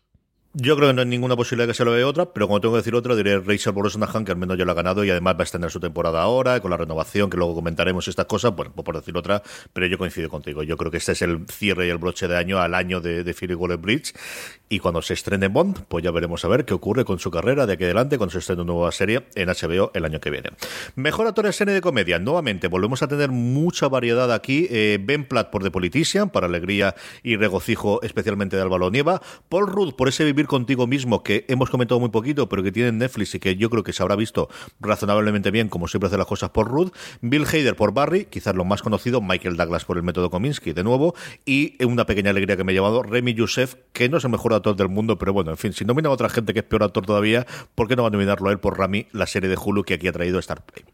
Yo 0.59 0.75
creo 0.75 0.87
que 0.87 0.95
no 0.95 1.01
hay 1.01 1.07
ninguna 1.07 1.35
posibilidad 1.35 1.67
que 1.67 1.75
se 1.75 1.85
lo 1.85 1.91
vea 1.91 2.07
otra, 2.07 2.33
pero 2.33 2.47
como 2.47 2.59
tengo 2.59 2.73
que 2.73 2.77
decir 2.79 2.95
otra, 2.95 3.15
diré 3.15 3.37
Rachel 3.39 3.73
Brosnahan, 3.73 4.25
que 4.25 4.31
al 4.31 4.39
menos 4.39 4.57
ya 4.57 4.65
lo 4.65 4.71
ha 4.71 4.73
ganado 4.73 5.03
y 5.05 5.09
además 5.11 5.35
va 5.35 5.41
a 5.41 5.43
extender 5.43 5.69
su 5.69 5.79
temporada 5.79 6.19
ahora, 6.19 6.59
con 6.61 6.71
la 6.71 6.77
renovación, 6.77 7.29
que 7.29 7.37
luego 7.37 7.53
comentaremos 7.53 8.07
estas 8.07 8.25
cosas, 8.25 8.55
bueno, 8.55 8.71
pues 8.73 8.83
por 8.83 8.95
decir 8.95 9.15
otra, 9.15 9.43
pero 9.71 9.85
yo 9.85 9.99
coincido 9.99 10.29
contigo. 10.29 10.63
Yo 10.63 10.75
creo 10.75 10.89
que 10.89 10.97
este 10.97 11.11
es 11.11 11.21
el 11.21 11.45
cierre 11.47 11.85
y 11.85 11.91
el 11.91 11.99
broche 11.99 12.27
de 12.27 12.37
año 12.37 12.57
al 12.57 12.73
año 12.73 12.99
de, 13.01 13.23
de 13.23 13.33
Philly 13.35 13.53
Waller 13.53 13.77
Bridge, 13.77 14.15
y 14.67 14.79
cuando 14.79 15.03
se 15.03 15.13
estrene 15.13 15.47
Bond, 15.47 15.85
pues 15.87 16.03
ya 16.03 16.09
veremos 16.09 16.43
a 16.43 16.47
ver 16.47 16.65
qué 16.65 16.73
ocurre 16.73 17.05
con 17.05 17.19
su 17.19 17.29
carrera 17.29 17.67
de 17.67 17.73
aquí 17.73 17.83
adelante 17.83 18.17
cuando 18.17 18.33
se 18.33 18.39
estrene 18.39 18.63
una 18.63 18.73
nueva 18.73 18.91
serie 18.91 19.27
en 19.35 19.49
HBO 19.49 19.91
el 19.93 20.05
año 20.05 20.19
que 20.19 20.31
viene. 20.31 20.49
Mejor 20.95 21.27
actor 21.27 21.45
en 21.45 21.53
serie 21.53 21.75
de 21.75 21.81
comedia, 21.81 22.17
nuevamente, 22.17 22.67
volvemos 22.67 23.03
a 23.03 23.07
tener 23.07 23.29
mucha 23.29 23.87
variedad 23.87 24.33
aquí. 24.33 24.67
Eh, 24.71 24.97
ben 24.99 25.25
Platt 25.25 25.51
por 25.51 25.61
The 25.61 25.69
Politician, 25.69 26.31
para 26.31 26.47
alegría 26.47 26.95
y 27.21 27.35
regocijo 27.35 28.01
especialmente 28.01 28.55
de 28.55 28.63
Álvaro 28.63 28.89
Nieva. 28.89 29.21
Paul 29.49 29.67
Rudd 29.67 29.93
por 29.93 30.09
ese 30.09 30.25
vivir 30.25 30.46
Contigo 30.47 30.87
mismo, 30.87 31.23
que 31.23 31.45
hemos 31.47 31.69
comentado 31.69 31.99
muy 31.99 32.09
poquito, 32.09 32.49
pero 32.49 32.63
que 32.63 32.71
tiene 32.71 32.91
Netflix 32.91 33.35
y 33.35 33.39
que 33.39 33.55
yo 33.55 33.69
creo 33.69 33.83
que 33.83 33.93
se 33.93 34.01
habrá 34.01 34.15
visto 34.15 34.49
razonablemente 34.79 35.51
bien, 35.51 35.69
como 35.69 35.87
siempre 35.87 36.07
hace 36.07 36.17
las 36.17 36.25
cosas 36.25 36.49
por 36.49 36.67
Ruth. 36.67 36.91
Bill 37.21 37.45
Hader 37.45 37.75
por 37.75 37.93
Barry, 37.93 38.25
quizás 38.25 38.55
lo 38.55 38.65
más 38.65 38.81
conocido, 38.81 39.21
Michael 39.21 39.57
Douglas 39.57 39.85
por 39.85 39.97
el 39.97 40.03
método 40.03 40.29
Kominsky, 40.29 40.73
de 40.73 40.83
nuevo, 40.83 41.13
y 41.45 41.83
una 41.83 42.05
pequeña 42.05 42.31
alegría 42.31 42.57
que 42.57 42.63
me 42.63 42.71
ha 42.71 42.75
llevado 42.75 43.03
Remy 43.03 43.33
Youssef, 43.33 43.75
que 43.93 44.09
no 44.09 44.17
es 44.17 44.23
el 44.23 44.31
mejor 44.31 44.53
actor 44.53 44.75
del 44.75 44.89
mundo, 44.89 45.17
pero 45.17 45.33
bueno, 45.33 45.51
en 45.51 45.57
fin, 45.57 45.73
si 45.73 45.85
nomina 45.85 46.09
a 46.09 46.11
otra 46.11 46.29
gente 46.29 46.53
que 46.53 46.59
es 46.59 46.65
peor 46.65 46.83
actor 46.83 47.05
todavía, 47.05 47.45
¿por 47.75 47.87
qué 47.87 47.95
no 47.95 48.03
va 48.03 48.07
a 48.07 48.11
nominarlo 48.11 48.49
a 48.49 48.51
él 48.51 48.59
por 48.59 48.77
Rami, 48.77 49.07
la 49.11 49.27
serie 49.27 49.49
de 49.49 49.57
Hulu 49.57 49.83
que 49.83 49.95
aquí 49.95 50.07
ha 50.07 50.13
traído 50.13 50.39
Star 50.39 50.63
Play? 50.65 50.85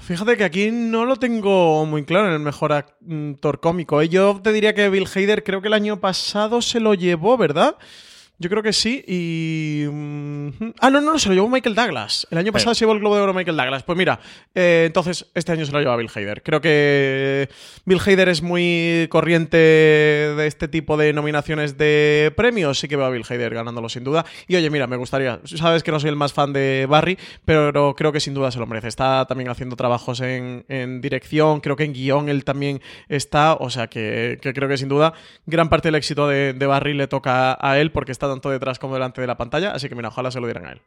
Fíjate 0.00 0.36
que 0.36 0.44
aquí 0.44 0.70
no 0.70 1.04
lo 1.04 1.16
tengo 1.16 1.84
muy 1.84 2.04
claro 2.04 2.28
en 2.28 2.32
el 2.32 2.40
mejor 2.40 2.72
actor 2.72 3.60
cómico. 3.60 4.00
¿eh? 4.00 4.08
Yo 4.08 4.40
te 4.42 4.52
diría 4.52 4.74
que 4.74 4.88
Bill 4.88 5.06
Hader 5.14 5.44
creo 5.44 5.60
que 5.60 5.68
el 5.68 5.74
año 5.74 6.00
pasado 6.00 6.62
se 6.62 6.80
lo 6.80 6.94
llevó, 6.94 7.36
¿verdad? 7.36 7.76
Yo 8.40 8.48
creo 8.48 8.62
que 8.62 8.72
sí. 8.72 9.04
Y. 9.06 9.84
Mm, 9.86 10.72
ah, 10.80 10.88
no, 10.88 11.02
no, 11.02 11.12
no, 11.12 11.18
se 11.18 11.28
lo 11.28 11.34
llevó 11.34 11.50
Michael 11.50 11.74
Douglas. 11.74 12.26
El 12.30 12.38
año 12.38 12.52
pasado 12.52 12.74
se 12.74 12.80
llevó 12.80 12.94
el 12.94 13.00
Globo 13.00 13.14
de 13.14 13.20
Oro 13.20 13.34
Michael 13.34 13.54
Douglas. 13.54 13.82
Pues 13.82 13.98
mira, 13.98 14.18
eh, 14.54 14.84
entonces 14.86 15.26
este 15.34 15.52
año 15.52 15.66
se 15.66 15.72
lo 15.72 15.78
lleva 15.78 15.94
Bill 15.96 16.08
Hader. 16.12 16.42
Creo 16.42 16.62
que 16.62 17.50
Bill 17.84 18.00
Hader 18.00 18.30
es 18.30 18.40
muy 18.40 19.08
corriente 19.10 19.58
de 19.58 20.46
este 20.46 20.68
tipo 20.68 20.96
de 20.96 21.12
nominaciones 21.12 21.76
de 21.76 22.32
premios. 22.34 22.78
Sí 22.78 22.88
que 22.88 22.96
veo 22.96 23.04
a 23.04 23.10
Bill 23.10 23.26
Hader 23.28 23.52
ganándolo 23.52 23.90
sin 23.90 24.04
duda. 24.04 24.24
Y 24.48 24.56
oye, 24.56 24.70
mira, 24.70 24.86
me 24.86 24.96
gustaría. 24.96 25.38
Sabes 25.44 25.82
que 25.82 25.90
no 25.90 26.00
soy 26.00 26.08
el 26.08 26.16
más 26.16 26.32
fan 26.32 26.54
de 26.54 26.86
Barry, 26.88 27.18
pero 27.44 27.94
creo 27.94 28.10
que 28.10 28.20
sin 28.20 28.32
duda 28.32 28.50
se 28.50 28.58
lo 28.58 28.66
merece. 28.66 28.88
Está 28.88 29.26
también 29.26 29.50
haciendo 29.50 29.76
trabajos 29.76 30.22
en, 30.22 30.64
dirección. 31.02 31.60
Creo 31.60 31.76
que 31.76 31.84
en 31.84 31.92
guion 31.92 32.30
él 32.30 32.44
también 32.44 32.80
está. 33.10 33.52
O 33.52 33.68
sea 33.68 33.88
que, 33.88 34.38
creo 34.40 34.66
que 34.66 34.78
sin 34.78 34.88
duda 34.88 35.12
gran 35.44 35.68
parte 35.68 35.88
del 35.88 35.96
éxito 35.96 36.26
de, 36.26 36.54
de 36.54 36.66
Barry 36.66 36.94
le 36.94 37.06
toca 37.06 37.58
a 37.60 37.78
él 37.78 37.90
porque 37.92 38.12
está 38.12 38.29
tanto 38.30 38.50
detrás 38.50 38.78
como 38.78 38.94
delante 38.94 39.20
de 39.20 39.26
la 39.26 39.36
pantalla, 39.36 39.72
así 39.72 39.88
que 39.88 39.94
mira, 39.94 40.08
ojalá 40.08 40.30
se 40.30 40.40
lo 40.40 40.46
dieran 40.46 40.66
a 40.66 40.72
él. 40.72 40.82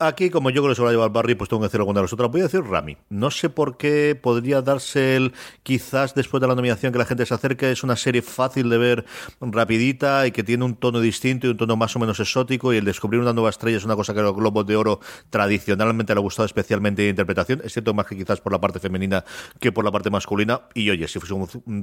Aquí, 0.00 0.30
como 0.30 0.50
yo 0.50 0.62
creo 0.62 0.70
que 0.70 0.76
se 0.76 0.82
va 0.82 0.90
a 0.90 0.92
llevar 0.92 1.10
Barry, 1.10 1.34
pues 1.34 1.50
tengo 1.50 1.58
que 1.60 1.66
hacer 1.66 1.80
alguna 1.80 1.98
de 1.98 2.04
las 2.04 2.12
otras. 2.12 2.30
Voy 2.30 2.40
a 2.40 2.44
decir 2.44 2.62
Rami. 2.62 2.96
No 3.10 3.32
sé 3.32 3.50
por 3.50 3.76
qué 3.76 4.14
podría 4.14 4.62
darse 4.62 5.16
el, 5.16 5.32
quizás 5.64 6.14
después 6.14 6.40
de 6.40 6.46
la 6.46 6.54
nominación, 6.54 6.92
que 6.92 7.00
la 7.00 7.04
gente 7.04 7.26
se 7.26 7.34
acerque. 7.34 7.72
Es 7.72 7.82
una 7.82 7.96
serie 7.96 8.22
fácil 8.22 8.70
de 8.70 8.78
ver, 8.78 9.06
rapidita 9.40 10.24
y 10.28 10.30
que 10.30 10.44
tiene 10.44 10.64
un 10.64 10.76
tono 10.76 11.00
distinto 11.00 11.48
y 11.48 11.50
un 11.50 11.56
tono 11.56 11.76
más 11.76 11.96
o 11.96 11.98
menos 11.98 12.20
exótico. 12.20 12.72
Y 12.72 12.76
el 12.76 12.84
descubrir 12.84 13.20
una 13.20 13.32
nueva 13.32 13.50
estrella 13.50 13.76
es 13.76 13.84
una 13.84 13.96
cosa 13.96 14.14
que 14.14 14.20
a 14.20 14.22
los 14.22 14.36
Globos 14.36 14.64
de 14.66 14.76
Oro 14.76 15.00
tradicionalmente 15.30 16.14
le 16.14 16.18
ha 16.18 16.22
gustado 16.22 16.46
especialmente 16.46 17.02
de 17.02 17.08
interpretación. 17.08 17.60
Es 17.64 17.72
cierto 17.72 17.92
más 17.92 18.06
que 18.06 18.16
quizás 18.16 18.40
por 18.40 18.52
la 18.52 18.60
parte 18.60 18.78
femenina 18.78 19.24
que 19.58 19.72
por 19.72 19.84
la 19.84 19.90
parte 19.90 20.10
masculina. 20.10 20.60
Y 20.74 20.90
oye, 20.90 21.08
si 21.08 21.18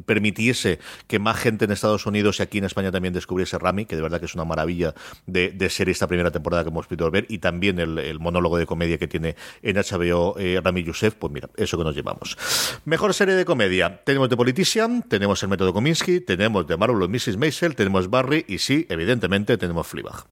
permitiese 0.05 0.79
que 1.07 1.19
más 1.19 1.37
gente 1.37 1.65
en 1.65 1.71
Estados 1.71 2.05
Unidos 2.05 2.39
y 2.39 2.43
aquí 2.43 2.59
en 2.59 2.63
España 2.63 2.93
también 2.93 3.13
descubriese 3.13 3.57
Rami, 3.59 3.85
que 3.85 3.97
de 3.97 4.01
verdad 4.01 4.21
que 4.21 4.27
es 4.27 4.35
una 4.35 4.45
maravilla 4.45 4.93
de, 5.25 5.49
de 5.49 5.69
serie 5.69 5.91
esta 5.91 6.07
primera 6.07 6.31
temporada 6.31 6.63
que 6.63 6.69
hemos 6.69 6.87
podido 6.87 7.11
ver, 7.11 7.25
y 7.27 7.39
también 7.39 7.77
el 7.77 8.04
el 8.09 8.19
monólogo 8.19 8.57
de 8.57 8.65
comedia 8.65 8.97
que 8.97 9.07
tiene 9.07 9.35
en 9.61 9.75
HBO 9.77 10.37
eh, 10.37 10.59
Rami 10.63 10.83
Youssef, 10.83 11.15
pues 11.15 11.31
mira, 11.31 11.49
eso 11.55 11.77
que 11.77 11.83
nos 11.83 11.95
llevamos. 11.95 12.37
Mejor 12.85 13.13
serie 13.13 13.35
de 13.35 13.45
comedia. 13.45 14.01
Tenemos 14.03 14.29
The 14.29 14.37
Politician, 14.37 15.03
tenemos 15.03 15.41
El 15.43 15.49
Método 15.49 15.73
Kominsky, 15.73 16.21
tenemos 16.21 16.65
The 16.67 16.77
Marvelous 16.77 17.09
Mrs. 17.09 17.37
Maisel, 17.37 17.75
tenemos 17.75 18.09
Barry 18.09 18.45
y 18.47 18.59
sí, 18.59 18.85
evidentemente, 18.89 19.57
tenemos 19.57 19.87
Fleabag. 19.87 20.25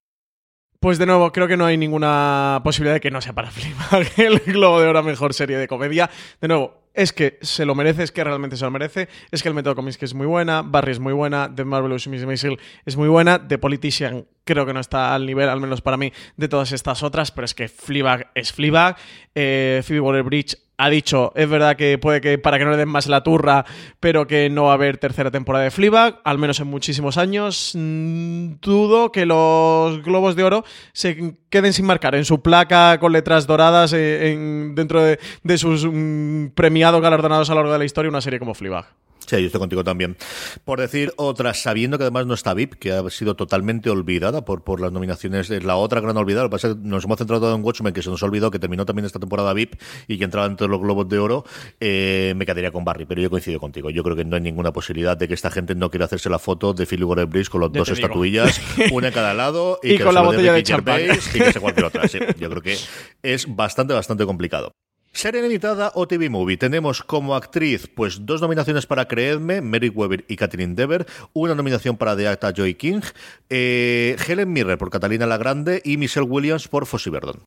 Pues 0.80 0.98
de 0.98 1.06
nuevo, 1.06 1.32
creo 1.32 1.48
que 1.48 1.56
no 1.56 1.66
hay 1.66 1.78
ninguna 1.78 2.60
posibilidad 2.64 2.96
de 2.96 3.00
que 3.00 3.10
no 3.10 3.22
sea 3.22 3.32
para 3.32 3.52
Fleabag 3.52 4.08
el 4.18 4.40
Globo 4.40 4.82
de 4.82 4.88
Oro 4.88 5.02
Mejor 5.02 5.34
Serie 5.34 5.58
de 5.58 5.68
Comedia. 5.68 6.10
De 6.42 6.50
nuevo, 6.50 6.83
es 6.94 7.14
que 7.14 7.40
se 7.42 7.66
lo 7.66 7.76
merece, 7.76 8.04
es 8.04 8.12
que 8.12 8.24
realmente 8.24 8.58
se 8.58 8.66
lo 8.66 8.72
merece, 8.72 9.10
es 9.32 9.42
que 9.42 9.50
el 9.50 9.56
método 9.56 9.76
Kominsky 9.76 10.06
es 10.06 10.14
muy 10.14 10.28
buena, 10.28 10.62
Barry 10.62 10.92
es 10.92 11.00
muy 11.00 11.14
buena, 11.14 11.54
The 11.54 11.66
Marvelous. 11.66 12.08
Maisel 12.08 12.60
es 12.86 12.98
muy 12.98 13.08
buena, 13.08 13.48
The 13.48 13.58
Politician 13.58 14.26
creo 14.44 14.66
que 14.66 14.74
no 14.74 14.80
está 14.80 15.16
al 15.16 15.26
nivel, 15.26 15.50
al 15.50 15.60
menos 15.62 15.82
para 15.82 15.98
mí, 15.98 16.12
de 16.38 16.48
todas 16.48 16.72
estas 16.72 17.04
otras, 17.04 17.32
pero 17.32 17.46
es 17.46 17.54
que 17.54 17.68
Fleabag 17.68 18.32
es 18.36 18.52
Fleabag, 18.52 18.98
eh, 19.36 19.82
Phoebe 19.86 20.02
Waller-Bridge 20.02 20.58
ha 20.78 20.90
dicho, 20.90 21.32
es 21.36 21.50
verdad 21.50 21.76
que 21.76 21.98
puede 21.98 22.20
que 22.22 22.38
para 22.38 22.58
que 22.58 22.66
no 22.66 22.72
le 22.72 22.78
den 22.78 22.90
más 22.90 23.08
la 23.08 23.24
turra, 23.24 23.66
pero 24.00 24.28
que 24.28 24.50
no 24.50 24.66
va 24.66 24.72
a 24.72 24.74
haber 24.74 24.98
tercera 24.98 25.32
temporada 25.32 25.66
de 25.66 25.72
Fleabag, 25.72 26.20
al 26.24 26.38
menos 26.38 26.60
en 26.60 26.68
muchísimos 26.68 27.18
años. 27.18 27.74
Mm, 27.76 28.56
dudo 28.62 29.12
que 29.12 29.26
los 29.26 30.02
globos 30.04 30.36
de 30.36 30.44
oro 30.44 30.66
se 30.92 31.36
queden 31.50 31.74
sin 31.74 31.86
marcar 31.86 32.16
en 32.16 32.26
su 32.26 32.42
placa 32.42 33.00
con 33.00 33.12
letras 33.12 33.46
doradas 33.46 33.94
eh, 33.94 34.36
dentro 34.74 35.04
de, 35.04 35.58
sus 35.58 35.86
mm, 35.86 36.48
premiados 36.56 37.02
galardonados 37.02 37.50
a 37.50 37.54
lo 37.54 37.62
largo 37.62 37.74
de 37.74 37.80
la 37.80 37.86
historia 37.86 38.10
una 38.10 38.22
serie 38.22 38.40
como 38.40 38.54
Fleabag. 38.54 38.86
Sí, 39.28 39.40
yo 39.40 39.48
estoy 39.48 39.60
contigo 39.60 39.84
también. 39.84 40.18
Por 40.66 40.80
decir 40.80 41.14
otra, 41.18 41.54
sabiendo 41.54 41.98
que 41.98 42.04
además 42.04 42.26
no 42.26 42.34
está 42.34 42.54
VIP, 42.54 42.74
que 42.76 42.92
ha 42.92 43.10
sido 43.10 43.36
totalmente 43.36 43.90
olvidada 43.90 44.46
por, 44.46 44.64
por 44.64 44.82
las 44.82 44.92
nominaciones, 44.92 45.48
de 45.48 45.62
la 45.62 45.76
otra 45.76 46.02
gran 46.02 46.18
olvidada, 46.18 46.44
lo 46.44 46.50
que 46.50 46.54
pasa 46.54 46.70
es 46.70 46.76
que 46.76 46.82
nos 46.82 47.06
hemos 47.06 47.18
centrado 47.18 47.54
en 47.54 47.64
Watchmen, 47.64 47.94
que 47.94 48.02
se 48.02 48.10
nos 48.10 48.22
olvidó 48.24 48.52
que 48.52 48.60
terminó 48.60 48.86
también 48.86 49.06
esta 49.06 49.20
temporada 49.20 49.54
VIP 49.54 49.76
y 50.08 50.18
que 50.18 50.24
entraba 50.24 50.48
entre 50.48 50.68
los 50.68 50.80
Globos 50.80 51.08
de 51.08 51.20
Oro, 51.20 51.46
eh, 51.80 52.34
me 52.36 52.46
quedaría 52.46 52.72
con 52.72 52.84
Barry, 52.84 53.06
pero 53.06 53.22
yo 53.22 53.30
coincido 53.30 53.60
contigo. 53.60 53.90
Yo 53.90 54.04
creo 54.04 54.16
que 54.16 54.26
no 54.26 54.36
hay 54.36 54.42
ninguna 54.42 54.72
posibilidad 54.74 55.18
de 55.18 55.28
que 55.28 55.34
esta 55.34 55.52
gente 55.52 55.76
no 55.76 55.90
quiera 55.90 56.06
hacerse 56.06 56.30
la 56.30 56.40
foto 56.40 56.74
de 56.74 56.86
Philip 56.86 57.08
Gore 57.08 57.26
Bridge 57.26 57.50
con 57.50 57.62
las 57.62 57.72
dos 57.72 57.90
estatuillas, 57.90 58.62
una 58.92 59.08
en 59.08 59.14
cada 59.14 59.34
lado, 59.34 59.80
y, 59.82 59.98
con 60.00 60.14
la 60.14 60.22
botella 60.22 60.54
de 60.54 60.64
champán. 60.64 61.02
Y 61.02 61.40
que 61.40 61.54
se 61.54 61.60
cualquier 61.60 61.86
otra. 61.86 62.06
yo 62.08 62.50
creo 62.50 62.62
que 62.62 62.78
es 63.22 63.56
bastante, 63.56 63.94
bastante 63.94 64.26
complicado. 64.26 64.74
Serie 65.14 65.44
limitada 65.44 65.92
o 65.94 66.08
TV 66.08 66.28
Movie. 66.28 66.58
Tenemos 66.58 67.04
como 67.04 67.36
actriz, 67.36 67.88
pues 67.88 68.26
dos 68.26 68.42
nominaciones 68.42 68.88
para 68.88 69.08
Creedme, 69.08 69.62
Mary 69.62 69.90
Weber 69.90 70.26
y 70.28 70.36
Catherine 70.36 70.74
Dever, 70.74 71.06
una 71.34 71.54
nominación 71.54 71.98
para 71.98 72.18
The 72.18 72.28
Acta 72.28 72.52
Joy 72.52 72.74
King, 72.74 73.02
eh, 73.48 74.18
Helen 74.28 74.52
Mirren 74.52 74.80
por 74.80 74.90
Catalina 74.90 75.28
la 75.28 75.38
Grande 75.38 75.84
y 75.86 75.98
Michelle 75.98 76.26
Williams 76.26 76.68
por 76.68 76.88
Fossey 76.88 77.12
Verdon. 77.12 77.44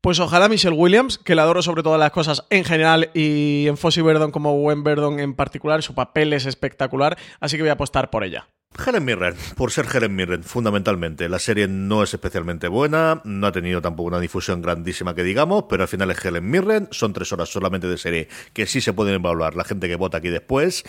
Pues 0.00 0.20
ojalá 0.20 0.48
Michelle 0.48 0.76
Williams, 0.76 1.18
que 1.18 1.34
la 1.34 1.42
adoro 1.42 1.60
sobre 1.60 1.82
todas 1.82 1.98
las 1.98 2.12
cosas 2.12 2.44
en 2.50 2.64
general 2.64 3.10
y 3.14 3.66
en 3.66 3.76
Fossey 3.76 4.04
Verdon 4.04 4.30
como 4.30 4.56
Gwen 4.60 4.84
Verdon 4.84 5.18
en 5.18 5.34
particular, 5.34 5.82
su 5.82 5.94
papel 5.94 6.32
es 6.32 6.46
espectacular, 6.46 7.18
así 7.40 7.56
que 7.56 7.64
voy 7.64 7.70
a 7.70 7.74
apostar 7.74 8.10
por 8.10 8.22
ella. 8.22 8.46
Helen 8.84 9.04
Mirren, 9.04 9.34
por 9.56 9.70
ser 9.70 9.86
Helen 9.92 10.14
Mirren, 10.14 10.42
fundamentalmente. 10.44 11.28
La 11.28 11.38
serie 11.38 11.68
no 11.68 12.02
es 12.02 12.14
especialmente 12.14 12.68
buena, 12.68 13.20
no 13.24 13.46
ha 13.46 13.52
tenido 13.52 13.82
tampoco 13.82 14.08
una 14.08 14.20
difusión 14.20 14.62
grandísima 14.62 15.14
que 15.14 15.22
digamos, 15.22 15.64
pero 15.68 15.82
al 15.82 15.88
final 15.88 16.10
es 16.10 16.24
Helen 16.24 16.50
Mirren, 16.50 16.88
son 16.90 17.12
tres 17.12 17.32
horas 17.32 17.48
solamente 17.48 17.86
de 17.86 17.98
serie 17.98 18.28
que 18.52 18.66
sí 18.66 18.80
se 18.80 18.92
pueden 18.92 19.14
evaluar 19.14 19.54
la 19.54 19.64
gente 19.64 19.88
que 19.88 19.96
vota 19.96 20.18
aquí 20.18 20.30
después. 20.30 20.84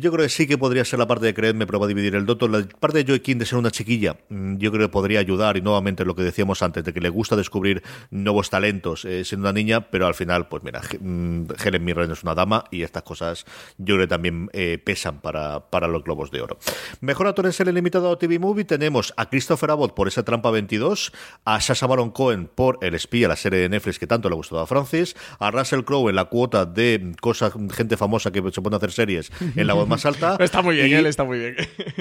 Yo 0.00 0.12
creo 0.12 0.24
que 0.24 0.28
sí 0.28 0.46
que 0.46 0.56
podría 0.56 0.84
ser 0.84 0.98
la 1.00 1.08
parte 1.08 1.26
de 1.26 1.34
creerme, 1.34 1.66
pero 1.66 1.80
va 1.80 1.86
a 1.86 1.88
dividir 1.88 2.14
el 2.14 2.24
doto. 2.24 2.46
La 2.46 2.62
parte 2.78 2.98
de 2.98 3.04
Joy 3.04 3.20
King 3.20 3.36
de 3.36 3.46
ser 3.46 3.58
una 3.58 3.72
chiquilla, 3.72 4.16
mm, 4.28 4.58
yo 4.58 4.70
creo 4.70 4.86
que 4.86 4.92
podría 4.92 5.18
ayudar, 5.18 5.56
y 5.56 5.60
nuevamente 5.60 6.04
lo 6.04 6.14
que 6.14 6.22
decíamos 6.22 6.62
antes, 6.62 6.84
de 6.84 6.92
que 6.92 7.00
le 7.00 7.08
gusta 7.08 7.34
descubrir 7.34 7.82
nuevos 8.10 8.48
talentos 8.48 9.04
eh, 9.04 9.24
siendo 9.24 9.48
una 9.48 9.52
niña, 9.52 9.90
pero 9.90 10.06
al 10.06 10.14
final, 10.14 10.46
pues 10.48 10.62
mira, 10.62 10.82
mm, 11.00 11.46
Helen 11.64 11.84
Mirren 11.84 12.10
es 12.12 12.22
una 12.22 12.34
dama 12.34 12.64
y 12.70 12.82
estas 12.82 13.02
cosas 13.02 13.44
yo 13.76 13.96
creo 13.96 14.06
que 14.06 14.08
también 14.08 14.48
eh, 14.52 14.80
pesan 14.84 15.20
para, 15.20 15.68
para 15.68 15.88
los 15.88 16.04
globos 16.04 16.30
de 16.30 16.42
oro. 16.42 16.58
Mejor 17.00 17.26
actor 17.26 17.46
en 17.46 17.52
serie 17.52 17.72
limitado 17.72 18.12
a 18.12 18.18
TV 18.18 18.38
Movie 18.38 18.64
tenemos 18.64 19.12
a 19.16 19.28
Christopher 19.28 19.72
Abbott 19.72 19.94
por 19.94 20.06
esa 20.06 20.22
trampa 20.22 20.50
22, 20.50 21.12
a 21.44 21.60
Sasha 21.60 21.86
Baron 21.86 22.10
Cohen 22.10 22.48
por 22.54 22.78
El 22.82 22.94
espía, 22.94 23.26
la 23.26 23.36
serie 23.36 23.58
de 23.60 23.68
Netflix 23.68 23.98
que 23.98 24.06
tanto 24.06 24.28
le 24.28 24.36
gustó 24.36 24.60
a 24.60 24.66
Francis, 24.66 25.16
a 25.40 25.50
Russell 25.50 25.82
Crowe 25.82 26.08
en 26.08 26.16
la 26.16 26.26
cuota 26.26 26.66
de 26.66 27.14
cosas, 27.20 27.52
gente 27.72 27.96
famosa 27.96 28.30
que 28.30 28.42
se 28.52 28.62
pone 28.62 28.76
a 28.76 28.78
hacer 28.78 28.92
series 28.92 29.32
en 29.56 29.66
la 29.66 29.74
más 29.88 30.06
alta. 30.06 30.36
está 30.40 30.62
muy 30.62 30.76
bien, 30.76 30.92
él 30.92 31.06
está 31.06 31.24
muy 31.24 31.38
bien. 31.38 31.56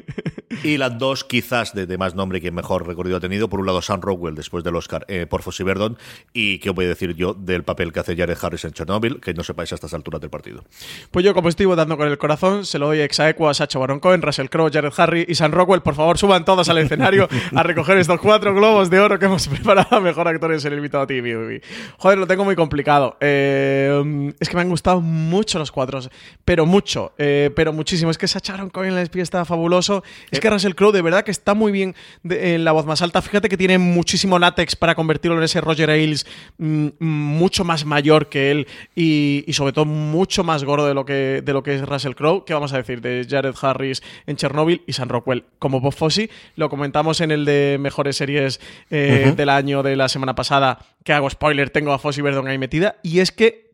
y 0.64 0.78
las 0.78 0.98
dos 0.98 1.24
quizás 1.24 1.74
de, 1.74 1.98
más 1.98 2.16
nombre 2.16 2.42
que 2.42 2.52
mejor 2.52 2.88
recorrido 2.88 3.18
ha 3.18 3.20
tenido, 3.20 3.50
por 3.50 3.60
un 3.60 3.66
lado 3.66 3.82
Sam 3.82 4.02
Rockwell 4.02 4.36
después 4.36 4.64
del 4.64 4.76
Oscar 4.76 5.06
eh, 5.08 5.26
por 5.28 5.42
Fossey 5.42 5.66
Verdon 5.66 5.98
y 6.34 6.60
qué 6.60 6.70
voy 6.70 6.86
a 6.86 6.90
decir 6.90 7.16
yo 7.16 7.34
del 7.34 7.64
papel 7.64 7.94
que 7.94 8.00
hace 8.00 8.16
Jared 8.16 8.38
Harris 8.42 8.66
en 8.66 8.72
Chernobyl, 8.72 9.20
que 9.20 9.34
no 9.34 9.44
sepáis 9.44 9.72
a 9.72 9.76
estas 9.76 9.94
alturas 9.94 10.22
del 10.22 10.30
partido. 10.30 10.64
Pues 11.12 11.26
yo 11.26 11.34
como 11.34 11.50
estoy 11.50 11.66
votando 11.66 11.98
con 11.98 12.08
el 12.08 12.18
corazón, 12.18 12.66
se 12.66 12.80
lo 12.80 12.88
doy 12.88 13.00
exaequo 13.00 13.50
a 13.50 13.54
Sacha 13.54 13.80
Baron 13.80 14.00
Cohen, 14.00 14.22
Russell 14.22 14.48
Crowe, 14.48 14.70
Jared 14.72 14.94
Harry 14.98 15.26
y 15.28 15.36
Sam 15.36 15.52
Rockwell. 15.52 15.82
Por 15.82 15.96
favor, 15.96 16.18
suban 16.18 16.46
todos 16.46 16.70
al 16.70 16.78
escenario 16.80 17.28
a 17.56 17.64
recoger 17.64 17.98
estos 17.98 18.20
cuatro 18.20 18.54
globos 18.54 18.90
de 18.90 19.00
oro 19.00 19.20
que 19.20 19.26
hemos 19.26 19.48
preparado 19.48 19.96
a 19.96 20.00
Mejor 20.00 20.28
Actores 20.28 20.64
en 20.66 20.74
el 20.74 20.80
invitado 20.80 21.08
TV. 21.08 21.62
Joder, 21.98 22.18
lo 22.18 22.28
tengo 22.28 22.44
muy 22.44 22.56
complicado. 22.56 23.18
Eh, 23.20 24.34
es 24.40 24.50
que 24.50 24.56
me 24.56 24.62
han 24.62 24.70
gustado 24.70 25.02
mucho 25.02 25.60
los 25.60 25.72
cuatro, 25.72 26.00
pero 26.46 26.66
mucho, 26.66 27.14
eh, 27.18 27.52
pero 27.56 27.67
muchísimo. 27.74 28.12
Es 28.12 28.18
que 28.18 28.28
Sacha 28.28 28.54
Baron 28.54 28.70
Cohen 28.70 28.90
en 28.90 28.96
la 28.96 29.02
espía 29.02 29.24
está 29.24 29.46
fabuloso. 29.46 30.04
Es 30.32 30.40
que 30.40 30.50
Russell 30.50 30.74
Crowe 30.74 30.92
de 30.92 31.02
verdad 31.02 31.24
que 31.24 31.32
está 31.32 31.54
muy 31.54 31.72
bien 31.72 31.96
en 32.30 32.64
la 32.64 32.72
voz 32.72 32.86
más 32.86 33.02
alta. 33.02 33.22
Fíjate 33.22 33.50
que 33.50 33.58
tiene 33.58 33.78
muchísimo 33.78 34.40
látex 34.40 34.76
para 34.76 34.96
convertirlo 34.96 35.38
en 35.38 35.44
ese 35.44 35.62
Roger 35.62 35.90
Ailes 35.90 36.26
mm, 36.58 36.88
mucho 37.00 37.64
más 37.64 37.86
mayor 37.86 38.30
que 38.30 38.52
él 38.52 38.68
y, 38.96 39.46
sobre 39.54 39.74
todo 39.74 39.86
mucho 39.86 40.44
más 40.44 40.64
gordo 40.64 40.88
de 40.88 40.94
lo 40.94 41.06
que, 41.06 41.42
de 41.44 41.54
lo 41.54 41.64
que 41.64 41.76
es 41.76 41.82
Russell 41.82 42.14
Crowe. 42.14 42.44
¿Qué 42.46 42.54
vamos 42.54 42.74
a 42.74 42.78
decir 42.78 43.02
de 43.02 43.26
Jared 43.30 43.56
Harris 43.62 44.02
en 44.26 44.38
Chernobyl 44.38 44.82
y 44.86 44.94
San 44.94 45.10
Rockwell 45.10 45.46
como 45.60 45.80
Bob 45.80 45.94
Fosse? 45.94 46.30
Lo 46.56 46.70
comentamos 46.70 47.22
en 47.22 47.32
el 47.32 47.46
de 47.46 47.78
mejores 47.80 48.18
series 48.18 48.60
eh, 48.90 49.34
del 49.36 49.50
año 49.50 49.84
de 49.84 49.96
la 49.96 50.10
semana 50.10 50.36
pasada, 50.36 50.80
que 51.04 51.14
hago 51.14 51.30
spoiler, 51.30 51.70
tengo 51.70 51.94
a 51.94 52.00
Fosse 52.00 52.22
Verdon 52.22 52.48
ahí 52.48 52.58
metida. 52.58 52.98
Y 53.04 53.20
es 53.20 53.32
que 53.32 53.67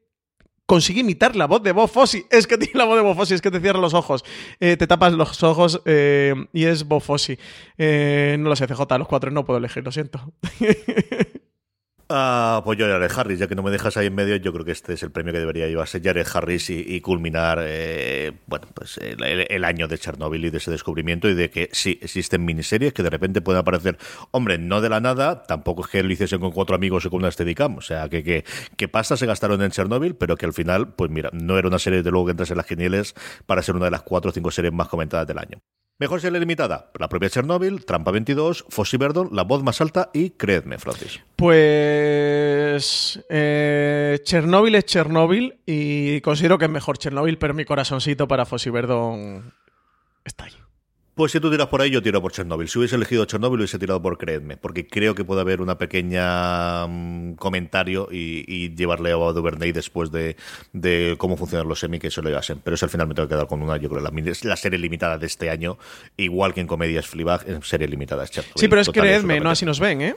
consigue 0.66 1.02
imitar 1.02 1.36
la 1.36 1.46
voz 1.46 1.62
de 1.64 1.72
Bob 1.72 1.90
Fosse. 1.90 2.26
Es 2.32 2.48
que 2.48 2.58
tiene 2.58 2.78
la 2.78 2.86
voz 2.86 2.98
de 2.98 3.04
Bob 3.04 3.16
Fosse, 3.16 3.36
es 3.36 3.42
que 3.42 3.52
te 3.52 3.60
cierra 3.60 3.80
los 3.80 3.94
ojos, 3.94 4.24
eh, 4.60 4.78
te 4.78 4.88
tapas 4.88 5.14
los 5.14 5.44
ojos 5.44 5.82
eh, 5.86 6.34
y 6.54 6.66
es 6.66 6.88
Bob 6.88 7.02
Fosse. 7.02 7.38
Eh, 7.78 8.38
no 8.40 8.50
lo 8.50 8.56
sé, 8.56 8.68
CJ, 8.68 8.82
los 8.98 9.08
cuatro 9.08 9.32
no 9.32 9.46
puedo 9.46 9.58
elegir, 9.58 9.84
lo 9.84 9.92
siento. 9.92 10.34
Ah, 12.10 12.62
pues 12.66 12.78
yo 12.78 12.86
Jared 12.86 13.12
Harris, 13.16 13.40
ya 13.40 13.48
que 13.48 13.56
no 13.56 13.64
me 13.64 13.72
dejas 13.72 13.96
ahí 13.96 14.08
en 14.08 14.16
medio, 14.16 14.36
yo 14.36 14.52
creo 14.52 14.66
que 14.66 14.74
este 14.74 14.94
es 14.94 15.04
el 15.04 15.12
premio 15.12 15.32
que 15.32 15.40
debería 15.40 15.68
llevarse 15.68 16.02
Jared 16.02 16.28
Harris 16.32 16.70
y, 16.70 17.00
culminar 17.02 17.60
eh, 17.62 18.34
bueno, 18.46 18.68
pues 18.74 18.98
el, 18.98 19.64
año 19.64 19.88
de 19.88 19.98
Chernobyl 19.98 20.46
y 20.46 20.50
de 20.50 20.58
ese 20.58 20.70
descubrimiento 20.70 21.30
y 21.30 21.34
de 21.34 21.50
que 21.50 21.70
sí, 21.72 21.98
existen 22.02 22.44
miniseries 22.44 22.94
que 22.94 23.04
de 23.04 23.10
repente 23.10 23.42
pueden 23.42 23.62
aparecer, 23.62 23.98
hombre, 24.32 24.58
no 24.58 24.82
de 24.82 24.90
la 24.90 25.00
nada, 25.00 25.44
tampoco 25.44 25.84
es 25.84 25.88
que 25.88 26.04
lo 26.04 26.12
hiciesen 26.12 26.40
con 26.40 26.52
cuatro 26.52 26.76
amigos 26.76 27.06
y 27.06 27.10
con 27.10 27.20
una 27.20 27.32
Steadicam, 27.32 27.78
o 27.78 27.82
sea, 27.82 28.10
que, 28.10 28.24
que, 28.24 28.44
que 28.76 28.88
pasta 28.90 29.16
se 29.16 29.26
gastaron 29.26 29.62
en 29.62 29.72
Chernobyl, 29.72 30.16
pero 30.16 30.36
que 30.36 30.46
al 30.46 30.54
final, 30.54 30.94
pues 30.94 31.10
mira, 31.10 31.30
no 31.32 31.58
era 31.58 31.68
una 31.68 31.80
serie 31.80 32.04
de 32.04 32.12
luego 32.12 32.26
que 32.26 32.32
entras 32.32 32.52
en 32.52 32.58
las 32.58 32.66
genieles 32.66 33.16
para 33.46 33.62
ser 33.62 33.76
una 33.76 33.86
de 33.86 33.92
las 33.92 34.04
cuatro 34.04 34.30
o 34.30 34.34
cinco 34.34 34.52
series 34.52 34.74
más 34.74 34.90
comentadas 34.90 35.26
del 35.26 35.38
año. 35.40 35.62
Mejor 36.00 36.22
serie 36.22 36.40
limitada, 36.40 36.92
la 36.98 37.08
propia 37.08 37.30
Chernobyl, 37.30 37.86
Trampa 37.86 38.10
22, 38.10 38.66
Fossi 38.70 38.98
Verdon, 38.98 39.30
La 39.32 39.44
Voz 39.44 39.62
Más 39.64 39.80
Alta 39.80 40.10
y 40.12 40.32
Creedme, 40.32 40.80
Francis. 40.80 41.22
Pues 41.36 43.24
eh, 43.30 44.20
Chernobyl 44.24 44.74
es 44.76 44.86
Chernobyl 44.86 45.60
y 45.68 46.20
considero 46.22 46.58
que 46.58 46.66
es 46.66 46.72
mejor 46.72 46.98
Chernobyl, 46.98 47.38
pero 47.38 47.54
mi 47.54 47.64
corazoncito 47.64 48.28
para 48.28 48.46
Fossi 48.46 48.72
Verdon 48.72 49.54
está 50.26 50.46
ahí. 50.46 50.63
Pues 51.16 51.32
si 51.32 51.40
tú 51.40 51.52
tiras 51.52 51.68
por 51.68 51.80
ahí, 51.80 51.92
yo 51.92 52.02
tiro 52.02 52.20
por 52.24 52.32
Chernobyl. 52.32 52.68
Si 52.68 52.80
hubiese 52.80 52.96
elegido 52.96 53.26
Chernobyl, 53.26 53.60
hubiese 53.60 53.78
tirado 53.78 54.02
por 54.02 54.18
Creedme, 54.18 54.58
porque 54.58 54.88
creo 54.88 55.14
que 55.14 55.24
puede 55.24 55.42
haber 55.42 55.62
una 55.62 55.78
pequeña 55.78 56.88
mm, 56.88 57.36
comentario 57.36 58.08
y, 58.12 58.74
llevarle 58.74 59.12
a 59.12 59.16
Duvernay 59.16 59.72
después 59.72 60.10
de, 60.12 60.36
cómo 61.20 61.38
funcionan 61.38 61.68
los 61.68 61.80
semi 61.80 62.00
que 62.00 62.10
se 62.10 62.22
lo 62.24 62.30
llevasen. 62.30 62.62
Pero 62.64 62.74
eso 62.74 62.86
al 62.86 62.90
final 62.90 63.08
me 63.08 63.14
tengo 63.14 63.28
que 63.28 63.36
quedar 63.36 63.48
con 63.48 63.62
una, 63.62 63.78
yo 63.78 63.90
creo, 63.90 64.02
la, 64.02 64.12
la 64.44 64.56
serie 64.56 64.80
limitada 64.80 65.20
de 65.20 65.28
este 65.28 65.52
año, 65.52 65.78
igual 66.18 66.54
que 66.54 66.62
en 66.62 66.68
comedias 66.68 67.06
Fleabag, 67.06 67.48
en 67.48 67.62
serie 67.62 67.88
limitada 67.88 68.24
es 68.24 68.32
Chernobyl. 68.32 68.60
Sí, 68.60 68.68
pero 68.68 68.82
es 68.82 68.90
Creedme, 68.90 69.40
no 69.40 69.52
así 69.52 69.66
nos 69.66 69.80
ven, 69.80 70.02
¿eh? 70.02 70.16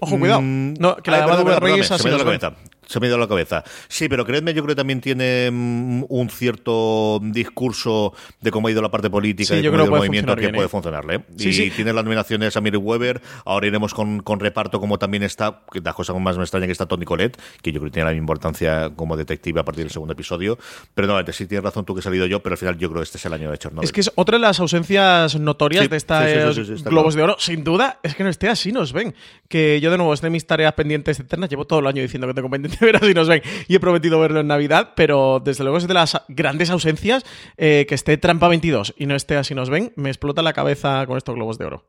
Ojo, 0.00 0.18
cuidado. 0.18 0.40
Mm, 0.40 0.74
no, 0.78 0.96
que 0.96 1.10
la 1.10 1.26
de 1.26 1.36
Duvernay 1.36 1.80
es 1.80 1.90
así 1.90 2.08
nos 2.08 2.24
ven. 2.24 2.40
Se 2.86 3.00
me 3.00 3.06
ha 3.06 3.08
ido 3.08 3.16
a 3.16 3.20
la 3.20 3.28
cabeza. 3.28 3.64
Sí, 3.88 4.08
pero 4.08 4.24
creedme, 4.24 4.54
yo 4.54 4.62
creo 4.62 4.74
que 4.74 4.80
también 4.80 5.00
tiene 5.00 5.50
mm, 5.50 6.04
un 6.08 6.30
cierto 6.30 7.20
discurso 7.22 8.12
de 8.40 8.50
cómo 8.50 8.68
ha 8.68 8.70
ido 8.70 8.82
la 8.82 8.90
parte 8.90 9.08
política 9.08 9.56
y 9.56 9.64
cómo 9.64 9.72
ha 9.72 9.84
ido 9.84 9.84
el 9.84 9.90
movimiento 9.90 10.36
que 10.36 10.48
puede 10.50 10.66
¿eh? 10.66 10.68
funcionarle. 10.68 11.24
y 11.38 11.70
tiene 11.70 11.92
las 11.92 12.04
nominaciones 12.04 12.56
a 12.56 12.60
Miri 12.60 12.76
Weber. 12.76 13.20
Ahora 13.44 13.66
iremos 13.66 13.94
con, 13.94 14.20
con, 14.20 14.40
reparto, 14.40 14.80
como 14.80 14.98
también 14.98 15.22
está, 15.22 15.62
que 15.70 15.80
la 15.80 15.92
cosa 15.92 16.12
más 16.14 16.36
me 16.36 16.42
extraña 16.42 16.66
que 16.66 16.72
está 16.72 16.86
Tony 16.86 17.04
Colette, 17.04 17.38
que 17.62 17.72
yo 17.72 17.80
creo 17.80 17.90
que 17.90 17.94
tiene 17.94 18.06
la 18.06 18.12
misma 18.12 18.22
importancia 18.22 18.90
como 18.94 19.16
detective 19.16 19.60
a 19.60 19.64
partir 19.64 19.84
del 19.84 19.92
segundo 19.92 20.12
episodio. 20.12 20.58
Pero 20.94 21.08
no, 21.08 21.32
sí 21.32 21.46
tienes 21.46 21.64
razón 21.64 21.84
tú 21.84 21.94
que 21.94 22.00
he 22.00 22.02
salido 22.02 22.26
yo, 22.26 22.42
pero 22.42 22.54
al 22.54 22.58
final 22.58 22.78
yo 22.78 22.88
creo 22.88 23.00
que 23.00 23.04
este 23.04 23.18
es 23.18 23.26
el 23.26 23.32
año 23.32 23.50
de 23.50 23.58
Chernobyl. 23.58 23.84
Es 23.84 23.92
que 23.92 24.00
es 24.00 24.12
otra 24.14 24.36
de 24.36 24.42
las 24.42 24.60
ausencias 24.60 25.38
notorias 25.38 25.88
de 25.88 25.96
estos 25.96 26.82
Globos 26.84 27.14
de 27.14 27.22
Oro. 27.22 27.36
Sin 27.38 27.64
duda, 27.64 27.98
es 28.02 28.14
que 28.14 28.24
no 28.24 28.30
esté 28.30 28.48
así, 28.48 28.72
nos 28.72 28.92
ven. 28.92 29.14
Que 29.48 29.80
yo, 29.80 29.90
de 29.90 29.96
nuevo, 29.96 30.14
es 30.14 30.20
de 30.20 30.30
mis 30.30 30.46
tareas 30.46 30.72
pendientes 30.74 31.20
eternas. 31.20 31.50
Llevo 31.50 31.66
todo 31.66 31.80
el 31.80 31.86
año 31.86 32.02
diciendo 32.02 32.26
que 32.26 32.34
tengo 32.34 32.48
pendiente 32.72 32.84
ver 32.84 32.96
así 32.96 33.14
nos 33.14 33.28
ven 33.28 33.42
y 33.68 33.74
he 33.74 33.80
prometido 33.80 34.20
verlo 34.20 34.40
en 34.40 34.46
Navidad, 34.46 34.92
pero 34.96 35.40
desde 35.44 35.64
luego 35.64 35.78
es 35.78 35.86
de 35.86 35.94
las 35.94 36.20
grandes 36.28 36.70
ausencias 36.70 37.24
eh, 37.56 37.86
que 37.88 37.94
esté 37.94 38.16
Trampa 38.16 38.48
22 38.48 38.94
y 38.96 39.06
no 39.06 39.14
esté 39.14 39.36
así 39.36 39.54
nos 39.54 39.70
ven, 39.70 39.92
me 39.96 40.10
explota 40.10 40.42
la 40.42 40.52
cabeza 40.52 41.06
con 41.06 41.16
estos 41.16 41.34
globos 41.34 41.58
de 41.58 41.66
oro. 41.66 41.84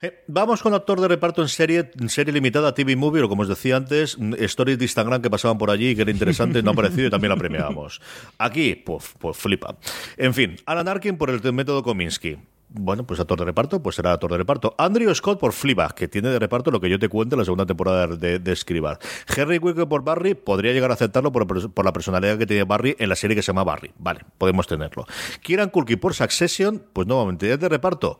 Eh, 0.00 0.22
vamos 0.28 0.62
con 0.62 0.74
actor 0.74 1.00
de 1.00 1.08
reparto 1.08 1.42
en 1.42 1.48
serie, 1.48 1.90
en 1.98 2.08
serie 2.08 2.32
limitada, 2.32 2.72
TV 2.72 2.94
Movie, 2.94 3.22
o 3.22 3.28
como 3.28 3.42
os 3.42 3.48
decía 3.48 3.76
antes, 3.76 4.16
stories 4.38 4.78
de 4.78 4.84
Instagram 4.84 5.20
que 5.20 5.28
pasaban 5.28 5.58
por 5.58 5.72
allí, 5.72 5.96
que 5.96 6.02
era 6.02 6.10
interesante, 6.12 6.62
no 6.62 6.70
ha 6.70 6.72
aparecido 6.72 7.08
y 7.08 7.10
también 7.10 7.30
la 7.30 7.36
premiábamos. 7.36 8.00
Aquí, 8.38 8.76
pues, 8.76 9.14
pues 9.18 9.36
flipa. 9.36 9.76
En 10.16 10.34
fin, 10.34 10.54
Alan 10.66 10.86
Arkin 10.86 11.16
por 11.16 11.30
el 11.30 11.52
método 11.52 11.82
Kominsky 11.82 12.38
bueno, 12.70 13.06
pues 13.06 13.18
actor 13.20 13.38
de 13.38 13.46
reparto, 13.46 13.82
pues 13.82 13.96
será 13.96 14.12
actor 14.12 14.30
de 14.30 14.38
reparto. 14.38 14.74
Andrew 14.78 15.14
Scott 15.14 15.40
por 15.40 15.52
Fleabag, 15.52 15.94
que 15.94 16.08
tiene 16.08 16.28
de 16.28 16.38
reparto 16.38 16.70
lo 16.70 16.80
que 16.80 16.90
yo 16.90 16.98
te 16.98 17.08
cuento 17.08 17.34
en 17.34 17.38
la 17.38 17.44
segunda 17.44 17.64
temporada 17.64 18.06
de, 18.06 18.38
de 18.38 18.52
Escribar. 18.52 18.98
Henry 19.34 19.58
Winkler 19.58 19.88
por 19.88 20.04
Barry, 20.04 20.34
podría 20.34 20.72
llegar 20.72 20.90
a 20.90 20.94
aceptarlo 20.94 21.32
por, 21.32 21.84
la 21.84 21.92
personalidad 21.92 22.38
que 22.38 22.46
tiene 22.46 22.64
Barry 22.64 22.94
en 22.98 23.08
la 23.08 23.16
serie 23.16 23.34
que 23.34 23.42
se 23.42 23.48
llama 23.48 23.64
Barry. 23.64 23.92
Vale, 23.98 24.20
podemos 24.36 24.66
tenerlo. 24.66 25.06
Kieran 25.42 25.70
Culkin 25.70 25.98
por 25.98 26.14
Succession, 26.14 26.82
pues 26.92 27.06
nuevamente 27.06 27.50
es 27.50 27.58
de 27.58 27.68
reparto. 27.68 28.18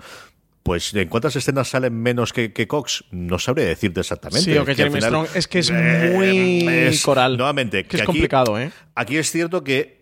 Pues 0.62 0.92
en 0.92 1.08
cuántas 1.08 1.34
escenas 1.34 1.68
salen 1.68 1.94
menos 1.94 2.32
que, 2.34 2.68
Cox, 2.68 3.04
no 3.10 3.38
sabría 3.38 3.66
decirte 3.66 4.00
exactamente. 4.00 4.52
Sí, 4.52 4.58
o 4.58 4.66
que, 4.66 4.74
Jeremy 4.74 5.00
Strong 5.00 5.28
es 5.34 5.48
que 5.48 5.60
es 5.60 5.70
eh, 5.72 6.12
muy 6.14 6.98
coral. 7.02 7.38
Nuevamente, 7.38 7.84
que, 7.84 7.96
es 7.96 8.02
complicado, 8.02 8.58
¿eh? 8.58 8.70
Aquí 8.94 9.16
es 9.16 9.30
cierto 9.30 9.64
que 9.64 9.97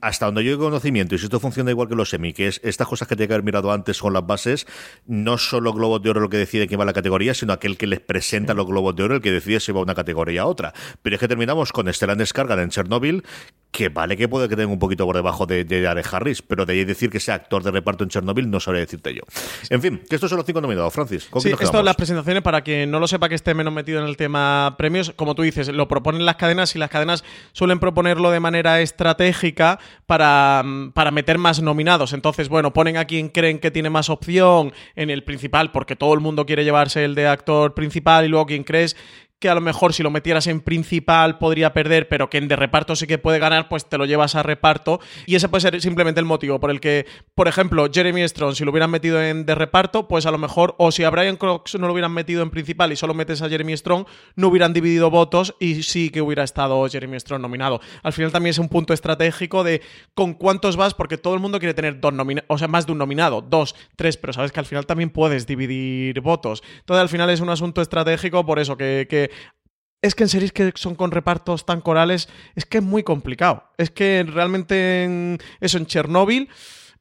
hasta 0.00 0.26
donde 0.26 0.44
yo 0.44 0.54
he 0.54 0.58
conocimiento, 0.58 1.14
y 1.14 1.18
si 1.18 1.24
esto 1.24 1.40
funciona 1.40 1.70
igual 1.70 1.88
que 1.88 1.94
los 1.94 2.10
semi, 2.10 2.32
que 2.32 2.48
es 2.48 2.60
estas 2.62 2.86
cosas 2.86 3.08
que 3.08 3.16
tiene 3.16 3.28
que 3.28 3.34
haber 3.34 3.44
mirado 3.44 3.72
antes 3.72 3.96
son 3.96 4.12
las 4.12 4.26
bases, 4.26 4.66
no 5.06 5.38
solo 5.38 5.72
Globos 5.72 6.02
de 6.02 6.10
Oro 6.10 6.20
lo 6.20 6.28
que 6.28 6.36
decide 6.36 6.66
quién 6.66 6.78
va 6.78 6.84
a 6.84 6.86
la 6.86 6.92
categoría, 6.92 7.34
sino 7.34 7.52
aquel 7.52 7.76
que 7.76 7.86
les 7.86 8.00
presenta 8.00 8.54
los 8.54 8.66
Globos 8.66 8.94
de 8.96 9.04
Oro 9.04 9.14
el 9.16 9.22
que 9.22 9.32
decide 9.32 9.60
si 9.60 9.72
va 9.72 9.80
a 9.80 9.82
una 9.82 9.94
categoría 9.94 10.42
a 10.42 10.46
otra. 10.46 10.72
Pero 11.02 11.16
es 11.16 11.20
que 11.20 11.28
terminamos 11.28 11.72
con 11.72 11.92
Stellan 11.92 12.18
Descarga 12.18 12.60
en 12.62 12.70
Chernobyl, 12.70 13.24
que 13.74 13.88
vale 13.88 14.16
que 14.16 14.28
puede 14.28 14.48
que 14.48 14.54
tenga 14.54 14.72
un 14.72 14.78
poquito 14.78 15.04
por 15.04 15.16
debajo 15.16 15.46
de, 15.46 15.64
de 15.64 16.04
Harris, 16.12 16.42
pero 16.42 16.64
de 16.64 16.74
ahí 16.74 16.84
decir 16.84 17.10
que 17.10 17.18
sea 17.18 17.34
actor 17.34 17.60
de 17.64 17.72
reparto 17.72 18.04
en 18.04 18.10
Chernobyl 18.10 18.48
no 18.48 18.60
sabría 18.60 18.82
decirte 18.82 19.12
yo. 19.12 19.22
En 19.68 19.82
fin, 19.82 20.00
que 20.08 20.14
estos 20.14 20.30
son 20.30 20.36
los 20.36 20.46
cinco 20.46 20.60
nominados, 20.60 20.94
Francis. 20.94 21.28
sí, 21.40 21.50
esto 21.50 21.82
las 21.82 21.96
presentaciones, 21.96 22.44
para 22.44 22.62
quien 22.62 22.88
no 22.88 23.00
lo 23.00 23.08
sepa 23.08 23.28
que 23.28 23.34
esté 23.34 23.52
menos 23.52 23.72
metido 23.72 24.00
en 24.00 24.06
el 24.06 24.16
tema 24.16 24.76
premios, 24.78 25.12
como 25.16 25.34
tú 25.34 25.42
dices, 25.42 25.66
lo 25.70 25.88
proponen 25.88 26.24
las 26.24 26.36
cadenas 26.36 26.76
y 26.76 26.78
las 26.78 26.88
cadenas 26.88 27.24
suelen 27.50 27.80
proponerlo 27.80 28.30
de 28.30 28.38
manera 28.38 28.80
estratégica 28.80 29.80
para, 30.06 30.62
para 30.94 31.10
meter 31.10 31.38
más 31.38 31.60
nominados. 31.60 32.12
Entonces, 32.12 32.48
bueno, 32.48 32.72
ponen 32.72 32.96
a 32.96 33.06
quien 33.06 33.28
creen 33.28 33.58
que 33.58 33.72
tiene 33.72 33.90
más 33.90 34.08
opción 34.08 34.72
en 34.94 35.10
el 35.10 35.24
principal, 35.24 35.72
porque 35.72 35.96
todo 35.96 36.14
el 36.14 36.20
mundo 36.20 36.46
quiere 36.46 36.62
llevarse 36.62 37.04
el 37.04 37.16
de 37.16 37.26
actor 37.26 37.74
principal 37.74 38.24
y 38.24 38.28
luego 38.28 38.46
quien 38.46 38.62
crees 38.62 38.96
que 39.38 39.48
a 39.48 39.54
lo 39.54 39.60
mejor 39.60 39.92
si 39.92 40.02
lo 40.02 40.10
metieras 40.10 40.46
en 40.46 40.60
principal 40.60 41.38
podría 41.38 41.74
perder, 41.74 42.08
pero 42.08 42.30
que 42.30 42.38
en 42.38 42.48
de 42.48 42.56
reparto 42.56 42.96
sí 42.96 43.06
que 43.06 43.18
puede 43.18 43.38
ganar, 43.38 43.68
pues 43.68 43.86
te 43.86 43.98
lo 43.98 44.06
llevas 44.06 44.34
a 44.34 44.42
reparto. 44.42 45.00
Y 45.26 45.34
ese 45.34 45.48
puede 45.48 45.60
ser 45.60 45.80
simplemente 45.82 46.20
el 46.20 46.26
motivo 46.26 46.60
por 46.60 46.70
el 46.70 46.80
que, 46.80 47.06
por 47.34 47.48
ejemplo, 47.48 47.86
Jeremy 47.92 48.26
Strong, 48.26 48.54
si 48.54 48.64
lo 48.64 48.70
hubieran 48.70 48.90
metido 48.90 49.22
en 49.22 49.44
de 49.44 49.54
reparto, 49.54 50.08
pues 50.08 50.26
a 50.26 50.30
lo 50.30 50.38
mejor, 50.38 50.74
o 50.78 50.92
si 50.92 51.04
a 51.04 51.10
Brian 51.10 51.36
Cox 51.36 51.78
no 51.78 51.86
lo 51.86 51.92
hubieran 51.92 52.12
metido 52.12 52.42
en 52.42 52.50
principal 52.50 52.92
y 52.92 52.96
solo 52.96 53.12
metes 53.12 53.42
a 53.42 53.48
Jeremy 53.48 53.76
Strong, 53.76 54.06
no 54.36 54.48
hubieran 54.48 54.72
dividido 54.72 55.10
votos 55.10 55.54
y 55.60 55.82
sí 55.82 56.10
que 56.10 56.22
hubiera 56.22 56.44
estado 56.44 56.88
Jeremy 56.88 57.20
Strong 57.20 57.42
nominado. 57.42 57.80
Al 58.02 58.12
final 58.12 58.32
también 58.32 58.52
es 58.52 58.58
un 58.58 58.68
punto 58.68 58.94
estratégico 58.94 59.64
de 59.64 59.82
con 60.14 60.34
cuántos 60.34 60.76
vas, 60.76 60.94
porque 60.94 61.18
todo 61.18 61.34
el 61.34 61.40
mundo 61.40 61.58
quiere 61.58 61.74
tener 61.74 62.00
dos 62.00 62.12
nominados, 62.12 62.46
o 62.48 62.58
sea, 62.58 62.68
más 62.68 62.86
de 62.86 62.92
un 62.92 62.98
nominado, 62.98 63.42
dos, 63.42 63.74
tres, 63.96 64.16
pero 64.16 64.32
sabes 64.32 64.52
que 64.52 64.60
al 64.60 64.66
final 64.66 64.86
también 64.86 65.10
puedes 65.10 65.46
dividir 65.46 66.20
votos. 66.20 66.62
Entonces 66.78 67.02
al 67.02 67.08
final 67.08 67.28
es 67.30 67.40
un 67.40 67.50
asunto 67.50 67.82
estratégico, 67.82 68.46
por 68.46 68.58
eso 68.58 68.76
que 68.76 69.23
es 70.02 70.14
que 70.14 70.24
en 70.24 70.28
series 70.28 70.52
que 70.52 70.72
son 70.74 70.94
con 70.94 71.10
repartos 71.10 71.64
tan 71.64 71.80
corales, 71.80 72.28
es 72.54 72.66
que 72.66 72.78
es 72.78 72.84
muy 72.84 73.02
complicado. 73.02 73.64
Es 73.78 73.90
que 73.90 74.24
realmente 74.26 75.38
eso 75.60 75.78
en 75.78 75.86
Chernobyl, 75.86 76.48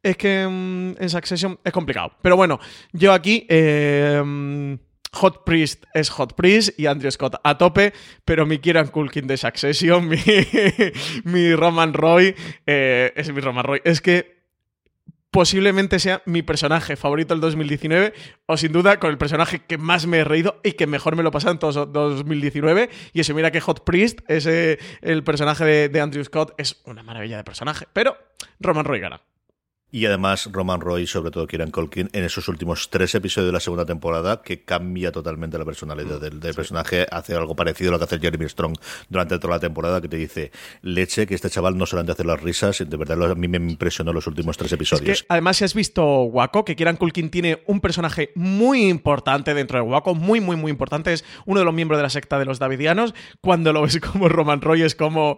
es 0.02 0.18
que 0.18 0.44
en, 0.44 1.10
Succession 1.10 1.60
es 1.64 1.74
complicado. 1.74 2.14
Pero 2.22 2.36
bueno, 2.36 2.60
yo 2.92 3.14
aquí... 3.14 3.46
Eh, 3.50 4.78
Hot 5.14 5.44
Priest 5.46 5.86
es 5.94 6.10
Hot 6.10 6.34
Priest 6.34 6.78
y 6.80 6.88
Andrew 6.88 7.12
Scott 7.12 7.36
a 7.44 7.58
tope, 7.58 7.94
pero 8.26 8.46
mi 8.46 8.58
Kieran 8.58 8.88
Culkin 8.88 9.28
de 9.28 9.38
Succession, 9.38 10.10
mi, 11.24 11.56
Roman 11.56 11.94
Roy, 11.94 12.36
eh, 12.66 13.14
es 13.16 13.32
mi 13.32 13.40
Roman 13.40 13.64
Roy. 13.64 13.82
Es 13.84 14.02
que 14.02 14.43
posiblemente 15.34 15.98
sea 15.98 16.22
mi 16.26 16.44
personaje 16.44 16.96
favorito 16.96 17.34
del 17.34 17.42
2019, 17.42 18.14
o 18.46 18.56
sin 18.56 18.72
duda 18.72 19.00
con 19.00 19.10
el 19.10 19.18
personaje 19.18 19.66
que 19.66 19.80
más 19.80 20.06
me 20.06 20.20
he 20.20 20.24
reído 20.24 20.62
y 20.64 20.74
que 20.74 20.86
mejor 20.86 21.16
me 21.16 21.24
lo 21.24 21.32
pasado 21.32 21.54
en 21.54 21.60
todo 21.60 21.88
2019. 21.88 22.90
Y 23.14 23.20
eso, 23.20 23.34
mira 23.34 23.50
que 23.50 23.60
Hot 23.60 23.84
Priest, 23.84 24.20
ese, 24.28 24.78
el 25.02 25.24
personaje 25.24 25.90
de, 25.90 26.02
Andrew 26.02 26.24
Scott, 26.24 26.54
es 26.60 26.82
una 26.86 27.02
maravilla 27.02 27.38
de 27.38 27.44
personaje. 27.44 27.88
Pero 27.92 28.16
Roman 28.60 28.86
Roy. 28.86 29.02
Y 29.94 30.08
además 30.08 30.50
Roman 30.52 30.82
Roy, 30.82 31.06
sobre 31.06 31.30
todo 31.30 31.46
Kieran 31.46 31.70
Colkin, 31.70 32.10
en 32.14 32.24
esos 32.24 32.48
últimos 32.48 32.90
tres 32.90 33.14
episodios 33.14 33.50
de 33.50 33.54
la 33.54 33.60
segunda 33.60 33.86
temporada, 33.86 34.42
que 34.42 34.64
cambia 34.64 35.12
totalmente 35.12 35.56
la 35.60 35.66
personalidad 35.66 36.20
del, 36.20 36.40
personaje, 36.40 37.06
hace 37.12 37.36
algo 37.36 37.56
parecido 37.56 37.90
a 37.90 37.92
lo 37.92 38.00
que 38.00 38.06
hace 38.06 38.18
Jeremy 38.18 38.50
Strong 38.50 38.76
durante 39.08 39.38
toda 39.38 39.54
la 39.54 39.60
temporada, 39.60 40.02
que 40.02 40.08
te 40.08 40.18
dice, 40.18 40.52
leche, 40.82 41.28
que 41.28 41.36
este 41.36 41.48
chaval 41.52 41.78
no 41.78 41.86
solamente 41.86 42.14
hace 42.14 42.24
las 42.24 42.42
risas, 42.42 42.84
de 42.84 42.98
verdad 42.98 43.32
a 43.32 43.36
mí 43.36 43.48
me 43.48 43.58
impresionó 43.58 44.12
los 44.14 44.26
últimos 44.26 44.58
tres 44.58 44.72
episodios. 44.72 45.28
además, 45.30 45.58
si 45.58 45.64
has 45.64 45.76
visto 45.76 46.24
Waco, 46.24 46.66
que 46.66 46.76
Kieran 46.76 46.98
Culkin 46.98 47.30
tiene 47.30 47.62
un 47.68 47.80
personaje 47.80 48.32
muy 48.34 48.88
importante 48.88 49.54
dentro 49.54 49.78
de 49.78 49.84
Waco, 49.84 50.16
muy, 50.16 50.42
muy, 50.42 50.56
muy 50.56 50.72
importante, 50.72 51.14
es 51.14 51.24
uno 51.46 51.60
de 51.60 51.66
los 51.66 51.74
miembros 51.76 52.00
de 52.00 52.04
la 52.04 52.10
secta 52.10 52.40
de 52.40 52.46
los 52.46 52.58
Davidianos, 52.58 53.14
cuando 53.42 53.72
lo 53.72 53.84
ves 53.84 54.00
como 54.00 54.28
Roman 54.28 54.60
Roy 54.60 54.82
es 54.82 54.96
como 54.96 55.38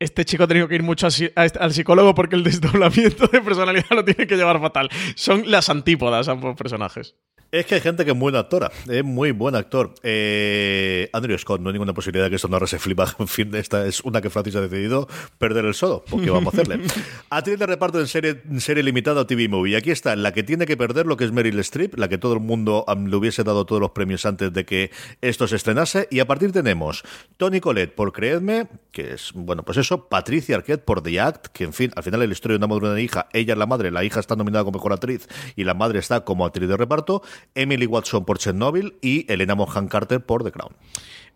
este 0.00 0.24
chico 0.24 0.44
ha 0.44 0.48
tenido 0.48 0.66
que 0.66 0.74
ir 0.74 0.82
mucho 0.82 1.06
al 1.36 1.72
psicólogo 1.72 2.14
porque 2.14 2.34
el 2.34 2.42
desdoblamiento 2.42 3.26
de 3.28 3.40
personalidad 3.40 3.90
lo 3.90 4.04
tiene 4.04 4.26
que 4.26 4.36
llevar 4.36 4.60
fatal. 4.60 4.88
Son 5.14 5.48
las 5.48 5.68
antípodas 5.68 6.26
ambos 6.28 6.56
personajes. 6.56 7.14
Es 7.52 7.66
que 7.66 7.74
hay 7.74 7.80
gente 7.80 8.04
que 8.04 8.12
es 8.12 8.18
buena 8.18 8.38
actora, 8.38 8.70
es 8.88 9.02
muy 9.02 9.32
buen 9.32 9.56
actor. 9.56 9.92
Eh, 10.04 11.10
Andrew 11.12 11.36
Scott, 11.36 11.60
no 11.60 11.70
hay 11.70 11.72
ninguna 11.72 11.92
posibilidad 11.92 12.26
de 12.26 12.30
que 12.30 12.36
esto 12.36 12.46
no 12.46 12.64
se 12.66 12.78
flipa. 12.78 13.12
En 13.18 13.28
fin, 13.28 13.54
esta 13.54 13.86
es 13.86 14.00
una 14.00 14.20
que 14.20 14.30
Francis 14.30 14.54
ha 14.56 14.60
decidido 14.60 15.08
perder 15.38 15.64
el 15.64 15.74
solo. 15.74 16.04
porque 16.08 16.30
vamos 16.30 16.54
a 16.54 16.56
hacerle? 16.56 16.86
Actriz 17.30 17.58
de 17.58 17.66
reparto 17.66 17.98
en 17.98 18.06
serie, 18.06 18.40
serie 18.58 18.84
limitada 18.84 19.22
o 19.22 19.26
TV 19.26 19.48
Movie. 19.48 19.76
Aquí 19.76 19.90
está 19.90 20.14
la 20.14 20.32
que 20.32 20.42
tiene 20.44 20.64
que 20.64 20.76
perder 20.76 21.06
lo 21.06 21.16
que 21.16 21.24
es 21.24 21.32
Meryl 21.32 21.58
Streep, 21.58 21.98
la 21.98 22.08
que 22.08 22.18
todo 22.18 22.34
el 22.34 22.40
mundo 22.40 22.84
le 22.88 23.16
hubiese 23.16 23.42
dado 23.42 23.66
todos 23.66 23.80
los 23.80 23.90
premios 23.90 24.24
antes 24.26 24.52
de 24.52 24.64
que 24.64 24.92
esto 25.20 25.48
se 25.48 25.56
estrenase. 25.56 26.06
Y 26.10 26.20
a 26.20 26.26
partir 26.26 26.52
tenemos 26.52 27.02
Tony 27.36 27.60
Colette 27.60 27.94
por 27.94 28.12
Creedme, 28.12 28.68
que 28.92 29.14
es, 29.14 29.32
bueno, 29.34 29.64
pues 29.64 29.78
eso, 29.78 30.08
Patricia 30.08 30.56
Arquette 30.56 30.84
por 30.84 31.02
The 31.02 31.20
Act, 31.20 31.48
que 31.48 31.64
en 31.64 31.72
fin, 31.72 31.90
al 31.96 32.04
final 32.04 32.20
la 32.20 32.26
historia 32.26 32.54
de 32.54 32.64
una 32.64 32.68
madre 32.68 32.86
y 32.86 32.90
una 32.90 33.00
hija. 33.00 33.28
Ella 33.32 33.54
es 33.54 33.58
la 33.58 33.66
madre, 33.66 33.90
la 33.90 34.04
hija 34.04 34.20
está 34.20 34.36
nominada 34.36 34.64
como 34.64 34.78
mejor 34.78 34.92
actriz 34.92 35.28
y 35.56 35.64
la 35.64 35.74
madre 35.74 35.98
está 35.98 36.24
como 36.24 36.46
actriz 36.46 36.68
de 36.68 36.76
reparto. 36.76 37.22
Emily 37.54 37.86
Watson 37.86 38.24
por 38.24 38.38
Chernobyl 38.38 38.96
y 39.00 39.30
Elena 39.32 39.54
Mohan 39.54 39.88
Carter 39.88 40.24
por 40.24 40.44
The 40.44 40.52
Crown. 40.52 40.74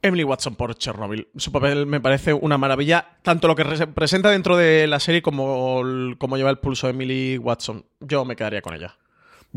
Emily 0.02 0.24
Watson 0.24 0.54
por 0.54 0.74
Chernobyl. 0.74 1.28
Su 1.36 1.50
papel 1.50 1.86
me 1.86 2.00
parece 2.00 2.34
una 2.34 2.58
maravilla, 2.58 3.16
tanto 3.22 3.48
lo 3.48 3.56
que 3.56 3.64
representa 3.64 4.30
dentro 4.30 4.56
de 4.56 4.86
la 4.86 5.00
serie 5.00 5.22
como, 5.22 5.82
como 6.18 6.36
lleva 6.36 6.50
el 6.50 6.58
pulso 6.58 6.88
Emily 6.88 7.38
Watson. 7.38 7.86
Yo 8.00 8.24
me 8.24 8.36
quedaría 8.36 8.60
con 8.60 8.74
ella. 8.74 8.98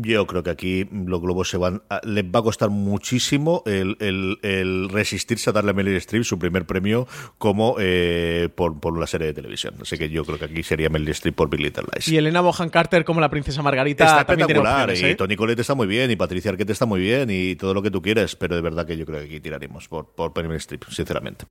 Yo 0.00 0.28
creo 0.28 0.44
que 0.44 0.50
aquí 0.50 0.88
los 0.92 1.20
globos 1.20 1.50
se 1.50 1.56
van. 1.56 1.82
les 2.04 2.24
va 2.24 2.38
a 2.38 2.42
costar 2.42 2.70
muchísimo 2.70 3.64
el, 3.66 4.88
resistirse 4.92 5.50
a 5.50 5.52
darle 5.52 5.72
a 5.72 5.74
Meryl 5.74 5.96
Streep 5.96 6.22
su 6.22 6.38
primer 6.38 6.66
premio 6.66 7.08
como 7.36 7.74
eh, 7.80 8.48
por, 8.54 8.78
por, 8.78 8.96
la 8.96 9.08
serie 9.08 9.26
de 9.26 9.34
televisión. 9.34 9.74
Así 9.82 9.98
que 9.98 10.08
yo 10.08 10.24
creo 10.24 10.38
que 10.38 10.44
aquí 10.44 10.62
sería 10.62 10.88
Meryl 10.88 11.08
Streep 11.08 11.34
por 11.34 11.50
Big 11.50 11.62
Little 11.62 11.82
Lies. 11.92 12.06
Y 12.06 12.16
Elena 12.16 12.40
Bohan 12.40 12.70
Carter 12.70 13.04
como 13.04 13.20
la 13.20 13.28
princesa 13.28 13.60
Margarita. 13.60 14.04
Está 14.04 14.20
espectacular. 14.20 14.96
y 14.96 15.04
¿eh? 15.04 15.14
Tony 15.16 15.34
Collette 15.34 15.60
está 15.60 15.74
muy 15.74 15.88
bien. 15.88 16.12
Y 16.12 16.16
Patricia 16.16 16.52
Arquette 16.52 16.70
está 16.70 16.86
muy 16.86 17.00
bien. 17.00 17.28
Y 17.28 17.56
todo 17.56 17.74
lo 17.74 17.82
que 17.82 17.90
tú 17.90 18.00
quieres. 18.00 18.36
Pero 18.36 18.54
de 18.54 18.62
verdad 18.62 18.86
que 18.86 18.96
yo 18.96 19.04
creo 19.04 19.18
que 19.18 19.26
aquí 19.26 19.40
tiraremos 19.40 19.88
por, 19.88 20.14
por 20.14 20.32
Meryl 20.36 20.58
Streep, 20.58 20.84
sinceramente. 20.90 21.46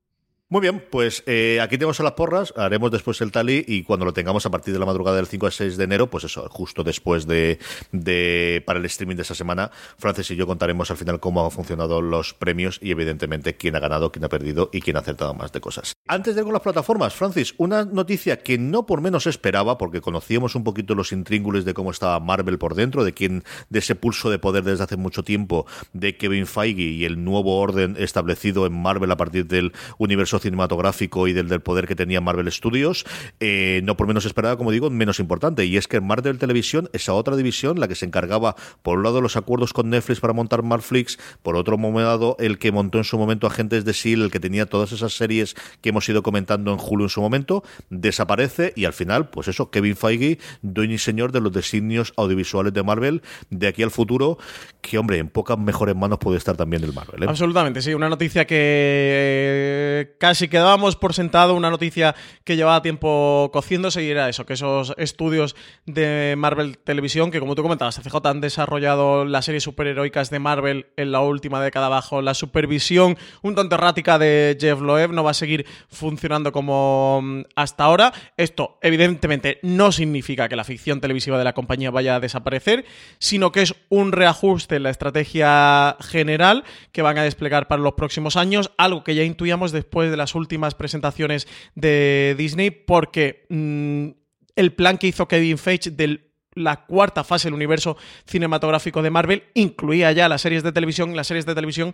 Muy 0.50 0.62
bien, 0.62 0.82
pues 0.90 1.24
eh, 1.26 1.60
aquí 1.62 1.78
tenemos 1.78 2.00
a 2.00 2.04
las 2.04 2.14
porras, 2.14 2.54
haremos 2.56 2.90
después 2.90 3.20
el 3.20 3.34
tally 3.34 3.66
y 3.68 3.84
cuando 3.84 4.06
lo 4.06 4.14
tengamos 4.14 4.46
a 4.46 4.50
partir 4.50 4.74
de 4.74 4.80
la 4.80 4.86
madrugada 4.86 5.18
del 5.18 5.28
5 5.28 5.46
al 5.46 5.52
6 5.52 5.76
de 5.76 5.84
enero, 5.84 6.10
pues 6.10 6.24
eso, 6.24 6.48
justo 6.50 6.86
después 6.86 7.28
de, 7.28 7.60
de 7.92 8.64
para 8.66 8.80
el 8.80 8.86
streaming 8.86 9.18
de 9.18 9.24
esa 9.24 9.36
semana, 9.36 9.72
Francis 9.98 10.32
y 10.32 10.38
yo 10.38 10.48
contaremos 10.48 10.90
al 10.90 10.96
final 10.96 11.20
cómo 11.20 11.44
han 11.44 11.52
funcionado 11.52 12.02
los 12.02 12.34
premios 12.34 12.80
y 12.82 12.92
evidentemente 12.92 13.58
quién 13.58 13.76
ha 13.76 13.80
ganado, 13.80 14.10
quién 14.14 14.24
ha 14.24 14.30
perdido 14.30 14.70
y 14.72 14.80
quién 14.80 14.96
ha 14.96 15.02
acertado 15.02 15.34
más 15.34 15.52
de 15.52 15.60
cosas. 15.60 15.92
Antes 16.08 16.34
de 16.34 16.40
ir 16.40 16.46
con 16.46 16.54
las 16.54 16.64
plataformas, 16.64 17.14
Francis, 17.14 17.54
una 17.58 17.84
noticia 17.84 18.42
que 18.42 18.58
no 18.58 18.86
por 18.86 19.02
menos 19.02 19.28
esperaba, 19.28 19.78
porque 19.78 20.00
conocíamos 20.00 20.56
un 20.56 20.64
poquito 20.64 20.96
los 20.96 21.12
intríngules 21.12 21.66
de 21.66 21.74
cómo 21.74 21.92
estaba 21.92 22.22
Marvel 22.22 22.58
por 22.58 22.74
dentro, 22.74 23.04
de 23.04 23.14
quién, 23.14 23.44
de 23.68 23.80
ese 23.80 23.96
pulso 23.96 24.30
de 24.30 24.40
poder 24.40 24.64
desde 24.64 24.86
hace 24.86 24.96
mucho 24.96 25.24
tiempo, 25.24 25.66
de 25.92 26.16
Kevin 26.16 26.48
Feige 26.48 26.84
y 26.84 27.04
el 27.04 27.22
nuevo 27.26 27.60
orden 27.60 27.98
establecido 28.00 28.66
en 28.66 28.82
Marvel 28.82 29.12
a 29.12 29.18
partir 29.18 29.46
del 29.46 29.74
universo 29.98 30.37
cinematográfico 30.40 31.28
y 31.28 31.34
del, 31.34 31.48
del 31.48 31.62
poder 31.62 31.88
que 31.88 31.96
tenía 31.96 32.22
Marvel 32.22 32.52
Studios, 32.52 33.06
eh, 33.40 33.82
no 33.84 33.98
por 33.98 34.08
menos 34.08 34.26
esperada, 34.26 34.58
como 34.58 34.72
digo, 34.72 34.90
menos 34.90 35.20
importante. 35.20 35.66
Y 35.66 35.78
es 35.78 35.88
que 35.88 36.02
Marvel 36.02 36.38
Televisión, 36.38 36.90
esa 36.94 37.14
otra 37.14 37.36
división, 37.36 37.80
la 37.80 37.88
que 37.88 37.96
se 37.96 38.06
encargaba, 38.06 38.56
por 38.82 38.98
un 38.98 39.04
lado, 39.04 39.22
los 39.22 39.38
acuerdos 39.38 39.74
con 39.74 39.90
Netflix 39.90 40.20
para 40.20 40.34
montar 40.34 40.64
Marflix, 40.64 41.18
por 41.42 41.56
otro 41.56 41.78
lado, 41.78 42.36
el 42.40 42.58
que 42.58 42.72
montó 42.72 42.98
en 42.98 43.04
su 43.04 43.18
momento 43.18 43.48
Agentes 43.48 43.86
de 43.86 43.92
S.H.I.E.L.D., 43.92 44.26
el 44.26 44.32
que 44.32 44.40
tenía 44.40 44.66
todas 44.66 44.92
esas 44.92 45.14
series 45.14 45.56
que 45.82 45.90
hemos 45.90 46.08
ido 46.10 46.24
comentando 46.24 46.72
en 46.72 46.78
julio 46.78 47.06
en 47.06 47.10
su 47.10 47.22
momento, 47.22 47.64
desaparece 47.90 48.74
y 48.76 48.86
al 48.86 48.94
final, 48.94 49.30
pues 49.30 49.48
eso, 49.48 49.70
Kevin 49.72 49.96
Feige, 49.96 50.40
dueño 50.62 50.94
y 50.94 50.98
señor 50.98 51.32
de 51.32 51.42
los 51.42 51.52
designios 51.52 52.14
audiovisuales 52.18 52.74
de 52.74 52.84
Marvel, 52.84 53.22
de 53.50 53.68
aquí 53.68 53.84
al 53.84 53.92
futuro, 53.92 54.38
que 54.82 54.98
hombre, 54.98 55.18
en 55.18 55.30
pocas 55.30 55.58
mejores 55.58 55.96
manos 55.96 56.20
puede 56.20 56.38
estar 56.38 56.56
también 56.56 56.84
el 56.84 56.94
Marvel. 56.94 57.24
¿eh? 57.24 57.26
Absolutamente, 57.28 57.82
sí, 57.82 57.94
una 57.94 58.10
noticia 58.10 58.46
que 58.46 60.16
casi 60.28 60.50
quedábamos 60.50 60.98
por 60.98 61.14
sentado, 61.14 61.56
una 61.56 61.70
noticia 61.70 62.14
que 62.44 62.58
llevaba 62.58 62.82
tiempo 62.82 63.50
cociéndose 63.54 64.04
y 64.04 64.10
era 64.10 64.28
eso, 64.28 64.46
que 64.46 64.56
esos 64.56 64.94
estudios 64.98 65.56
de 65.86 66.36
Marvel 66.38 66.78
Televisión, 66.80 67.32
que 67.32 67.40
como 67.40 67.56
tú 67.56 67.64
comentabas, 67.64 68.02
CJ 68.02 68.18
han 68.28 68.42
desarrollado 68.42 69.24
las 69.24 69.46
series 69.46 69.64
superheroicas 69.64 70.30
de 70.30 70.40
Marvel 70.40 70.88
en 70.98 71.14
la 71.14 71.22
última 71.22 71.64
década 71.64 71.88
bajo 71.88 72.22
la 72.22 72.34
supervisión 72.34 73.18
un 73.42 73.56
tanto 73.56 73.76
errática 73.76 74.20
de 74.20 74.58
Jeff 74.60 74.82
Loeb, 74.82 75.14
no 75.14 75.24
va 75.24 75.32
a 75.32 75.34
seguir 75.34 75.66
funcionando 75.88 76.52
como 76.52 77.22
mm, 77.24 77.42
hasta 77.56 77.86
ahora. 77.86 78.12
Esto, 78.36 78.80
evidentemente, 78.82 79.60
no 79.62 79.94
significa 79.94 80.50
que 80.50 80.58
la 80.58 80.66
ficción 80.66 81.00
televisiva 81.00 81.38
de 81.38 81.46
la 81.46 81.54
compañía 81.54 81.90
vaya 81.90 82.18
a 82.18 82.20
desaparecer, 82.20 82.84
sino 83.18 83.54
que 83.54 83.62
es 83.62 83.76
un 83.88 84.12
reajuste 84.12 84.76
en 84.76 84.84
la 84.84 84.90
estrategia 84.90 85.96
general 86.02 86.66
que 86.92 87.02
van 87.02 87.18
a 87.18 87.24
desplegar 87.24 87.70
para 87.70 87.82
los 87.82 87.94
próximos 87.94 88.36
años, 88.36 88.72
algo 88.78 89.06
que 89.06 89.16
ya 89.16 89.24
intuíamos 89.24 89.72
después 89.72 90.12
de 90.12 90.17
las 90.18 90.36
últimas 90.36 90.76
presentaciones 90.76 91.48
de 91.76 92.36
Disney, 92.38 92.72
porque 92.72 93.46
mm, 93.50 94.10
el 94.56 94.74
plan 94.74 94.98
que 94.98 95.08
hizo 95.08 95.28
Kevin 95.28 95.58
Feige 95.58 95.92
de 95.92 96.28
la 96.58 96.86
cuarta 96.86 97.24
fase 97.24 97.48
del 97.48 97.54
universo 97.54 97.98
cinematográfico 98.26 99.02
de 99.02 99.10
Marvel 99.10 99.44
incluía 99.54 100.12
ya 100.12 100.28
las 100.28 100.42
series 100.42 100.64
de 100.64 100.72
televisión. 100.72 101.16
Las 101.16 101.28
series 101.28 101.46
de 101.46 101.56
televisión 101.56 101.94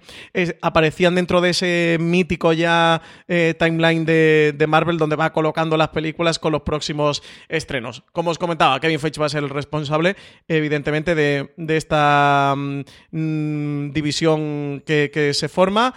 aparecían 0.62 1.16
dentro 1.16 1.42
de 1.42 1.52
ese 1.52 1.98
mítico 2.00 2.54
ya 2.54 3.02
eh, 3.28 3.54
timeline 3.60 4.06
de, 4.06 4.66
Marvel 4.68 4.98
donde 4.98 5.16
va 5.16 5.34
colocando 5.34 5.78
las 5.78 5.90
películas 5.90 6.40
con 6.40 6.54
los 6.54 6.62
próximos 6.62 7.22
estrenos. 7.50 8.04
Como 8.12 8.32
os 8.32 8.38
comentaba, 8.38 8.80
Kevin 8.80 9.00
Feige 9.00 9.20
va 9.20 9.26
a 9.28 9.30
ser 9.30 9.44
el 9.44 9.50
responsable, 9.50 10.16
evidentemente, 10.48 11.14
de, 11.14 11.54
esta 11.68 12.56
mm, 12.56 13.92
división 13.92 14.82
que 14.86 15.32
se 15.34 15.50
forma 15.50 15.94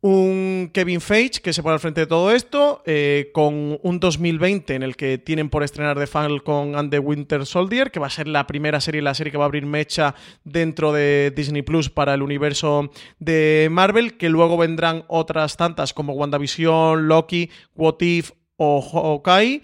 un 0.00 0.70
Kevin 0.72 1.00
Feige 1.00 1.40
que 1.40 1.52
se 1.52 1.62
pone 1.62 1.74
al 1.74 1.80
frente 1.80 2.02
de 2.02 2.06
todo 2.06 2.30
esto, 2.30 2.82
eh, 2.86 3.30
con 3.34 3.78
un 3.82 4.00
2020 4.00 4.74
en 4.74 4.82
el 4.82 4.96
que 4.96 5.18
tienen 5.18 5.50
por 5.50 5.62
estrenar 5.62 5.98
The 5.98 6.06
Falcon 6.06 6.76
and 6.76 6.90
the 6.90 6.98
Winter 6.98 7.44
Soldier, 7.44 7.90
que 7.90 7.98
va 7.98 8.06
a 8.06 8.10
ser 8.10 8.28
la 8.28 8.46
primera 8.46 8.80
serie, 8.80 9.02
la 9.02 9.14
serie 9.14 9.32
que 9.32 9.38
va 9.38 9.44
a 9.44 9.46
abrir 9.46 9.66
mecha 9.66 10.14
dentro 10.44 10.92
de 10.92 11.32
Disney 11.34 11.62
Plus 11.62 11.90
para 11.90 12.14
el 12.14 12.22
universo 12.22 12.90
de 13.18 13.68
Marvel, 13.70 14.16
que 14.16 14.28
luego 14.28 14.56
vendrán 14.56 15.04
otras 15.08 15.56
tantas 15.56 15.92
como 15.92 16.12
WandaVision, 16.12 17.08
Loki, 17.08 17.50
What 17.74 18.00
If 18.00 18.32
o 18.56 18.80
Hawkeye. 18.80 19.62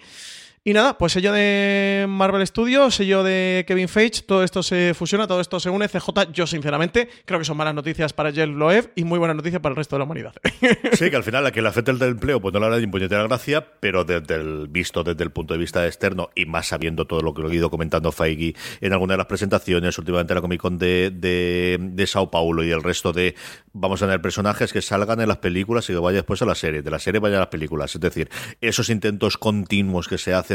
Y 0.67 0.73
nada, 0.73 0.97
pues 0.97 1.13
sello 1.13 1.31
de 1.31 2.07
Marvel 2.09 2.45
Studios, 2.47 2.95
sello 2.95 3.21
de 3.21 3.65
Kevin 3.67 3.87
Feige, 3.87 4.23
todo 4.23 4.43
esto 4.43 4.63
se 4.63 4.95
fusiona, 4.95 5.27
todo 5.27 5.39
esto 5.39 5.59
se 5.59 5.69
une. 5.69 5.87
CJ, 5.87 6.31
yo 6.33 6.47
sinceramente 6.47 7.07
creo 7.25 7.37
que 7.37 7.45
son 7.45 7.55
malas 7.55 7.75
noticias 7.75 8.13
para 8.13 8.31
Jeff 8.31 8.49
Loeb 8.49 8.91
y 8.95 9.03
muy 9.03 9.19
buenas 9.19 9.37
noticias 9.37 9.61
para 9.61 9.73
el 9.73 9.75
resto 9.75 9.95
de 9.95 9.99
la 9.99 10.05
humanidad. 10.05 10.33
Sí, 10.93 11.11
que 11.11 11.15
al 11.17 11.23
final 11.23 11.43
la 11.43 11.51
que 11.51 11.61
le 11.61 11.67
afecta 11.67 11.91
el 11.91 12.01
empleo, 12.01 12.41
pues 12.41 12.51
no 12.51 12.59
le 12.59 12.65
hará 12.65 12.79
ni 12.79 12.87
puñetera 12.87 13.21
gracia, 13.23 13.63
pero 13.79 14.05
desde 14.05 14.35
el 14.35 14.67
visto 14.67 15.03
desde 15.03 15.23
el 15.23 15.29
punto 15.29 15.53
de 15.53 15.59
vista 15.59 15.85
externo 15.85 16.31
y 16.33 16.45
más 16.47 16.67
sabiendo 16.67 17.05
todo 17.05 17.21
lo 17.21 17.33
que 17.35 17.43
he 17.43 17.53
ido 17.53 17.69
comentando 17.69 18.11
Feige 18.11 18.55
en 18.81 18.91
alguna 18.91 19.13
de 19.13 19.17
las 19.19 19.27
presentaciones, 19.27 19.99
últimamente 19.99 20.33
en 20.33 20.35
la 20.35 20.41
Comic 20.41 20.61
Con 20.61 20.79
de, 20.79 21.11
de, 21.13 21.77
de 21.79 22.07
Sao 22.07 22.31
Paulo 22.31 22.63
y 22.63 22.71
el 22.71 22.81
resto 22.81 23.13
de, 23.13 23.35
vamos 23.73 24.01
a 24.01 24.07
tener 24.07 24.21
personajes 24.21 24.73
que 24.73 24.81
salgan 24.81 25.21
en 25.21 25.27
las 25.27 25.37
películas 25.37 25.87
y 25.91 25.93
que 25.93 25.99
vayan 25.99 26.15
después 26.15 26.41
a 26.41 26.45
la 26.45 26.55
serie, 26.55 26.81
de 26.81 26.89
la 26.89 26.97
serie 26.97 27.19
vayan 27.19 27.37
a 27.37 27.41
las 27.41 27.49
películas. 27.49 27.93
Es 27.93 28.01
decir, 28.01 28.29
esos 28.61 28.89
intentos 28.89 29.37
continuos 29.37 30.07
que 30.07 30.17
se 30.17 30.33
hacen 30.33 30.54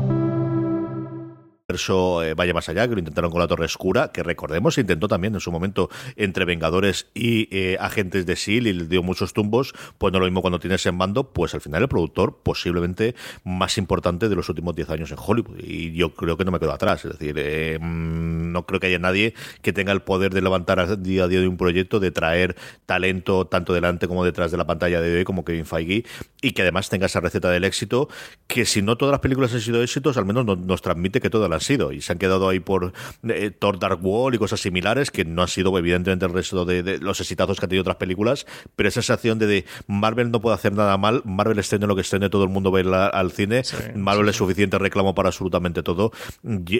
eh, 2.23 2.33
vaya 2.33 2.53
más 2.53 2.69
allá, 2.69 2.87
que 2.87 2.93
lo 2.93 2.99
intentaron 2.99 3.31
con 3.31 3.39
la 3.39 3.47
Torre 3.47 3.65
Oscura, 3.65 4.11
que 4.11 4.23
recordemos 4.23 4.77
intentó 4.77 5.07
también 5.07 5.33
en 5.33 5.39
su 5.39 5.51
momento 5.51 5.89
entre 6.15 6.45
Vengadores 6.45 7.07
y 7.13 7.47
eh, 7.55 7.77
agentes 7.79 8.25
de 8.25 8.35
SEAL 8.35 8.67
y 8.67 8.73
le 8.73 8.85
dio 8.87 9.03
muchos 9.03 9.33
tumbos, 9.33 9.73
pues 9.97 10.11
no 10.11 10.19
lo 10.19 10.25
mismo 10.25 10.41
cuando 10.41 10.59
tienes 10.59 10.85
en 10.85 10.95
mando, 10.95 11.31
pues 11.31 11.53
al 11.53 11.61
final 11.61 11.83
el 11.83 11.87
productor 11.87 12.39
posiblemente 12.43 13.15
más 13.43 13.77
importante 13.77 14.29
de 14.29 14.35
los 14.35 14.49
últimos 14.49 14.75
10 14.75 14.89
años 14.89 15.11
en 15.11 15.17
Hollywood. 15.19 15.59
Y 15.59 15.93
yo 15.93 16.13
creo 16.13 16.37
que 16.37 16.45
no 16.45 16.51
me 16.51 16.59
quedo 16.59 16.71
atrás, 16.71 17.05
es 17.05 17.11
decir, 17.17 17.35
eh, 17.37 17.77
mm, 17.79 18.51
no 18.51 18.65
creo 18.65 18.79
que 18.79 18.87
haya 18.87 18.99
nadie 18.99 19.33
que 19.61 19.73
tenga 19.73 19.91
el 19.91 20.01
poder 20.01 20.33
de 20.33 20.41
levantar 20.41 21.01
día 21.01 21.25
a 21.25 21.27
día 21.27 21.39
de 21.39 21.47
un 21.47 21.57
proyecto, 21.57 21.99
de 21.99 22.11
traer 22.11 22.55
talento 22.85 23.45
tanto 23.45 23.73
delante 23.73 24.07
como 24.07 24.25
detrás 24.25 24.51
de 24.51 24.57
la 24.57 24.65
pantalla 24.65 25.01
de 25.01 25.17
hoy, 25.17 25.23
como 25.23 25.45
Kevin 25.45 25.65
Feige, 25.65 26.05
y 26.41 26.51
que 26.51 26.61
además 26.61 26.89
tenga 26.89 27.05
esa 27.05 27.19
receta 27.19 27.49
del 27.49 27.63
éxito, 27.63 28.09
que 28.47 28.65
si 28.65 28.81
no 28.81 28.97
todas 28.97 29.11
las 29.11 29.21
películas 29.21 29.53
han 29.53 29.61
sido 29.61 29.81
éxitos, 29.81 30.17
al 30.17 30.25
menos 30.25 30.45
nos, 30.45 30.81
transmite 30.81 31.21
que 31.21 31.29
todas 31.29 31.49
las 31.49 31.60
han 31.61 31.65
sido, 31.65 31.91
y 31.91 32.01
se 32.01 32.11
han 32.11 32.19
quedado 32.19 32.49
ahí 32.49 32.59
por 32.59 32.93
eh, 33.27 33.51
Thor 33.51 33.79
Dark 33.79 33.99
Wall 34.01 34.35
y 34.35 34.37
cosas 34.37 34.59
similares, 34.59 35.11
que 35.11 35.25
no 35.25 35.41
han 35.41 35.47
sido 35.47 35.77
evidentemente 35.77 36.25
el 36.25 36.33
resto 36.33 36.65
de, 36.65 36.97
los 36.99 37.19
exitazos 37.19 37.59
que 37.59 37.65
han 37.65 37.69
tenido 37.69 37.81
otras 37.81 37.97
películas, 37.97 38.45
pero 38.75 38.89
esa 38.89 39.01
sensación 39.01 39.39
de, 39.39 39.65
Marvel 39.87 40.31
no 40.31 40.41
puede 40.41 40.55
hacer 40.55 40.73
nada 40.73 40.97
mal, 40.97 41.21
Marvel 41.25 41.59
estrene 41.59 41.87
lo 41.87 41.95
que 41.95 42.01
estrene, 42.01 42.29
todo 42.29 42.43
el 42.43 42.49
mundo 42.49 42.71
va 42.71 43.07
al 43.07 43.31
cine, 43.31 43.61
Marvel 43.95 44.27
es 44.29 44.35
suficiente 44.35 44.77
reclamo 44.77 45.13
para 45.15 45.29
absolutamente 45.29 45.83
todo, 45.83 46.11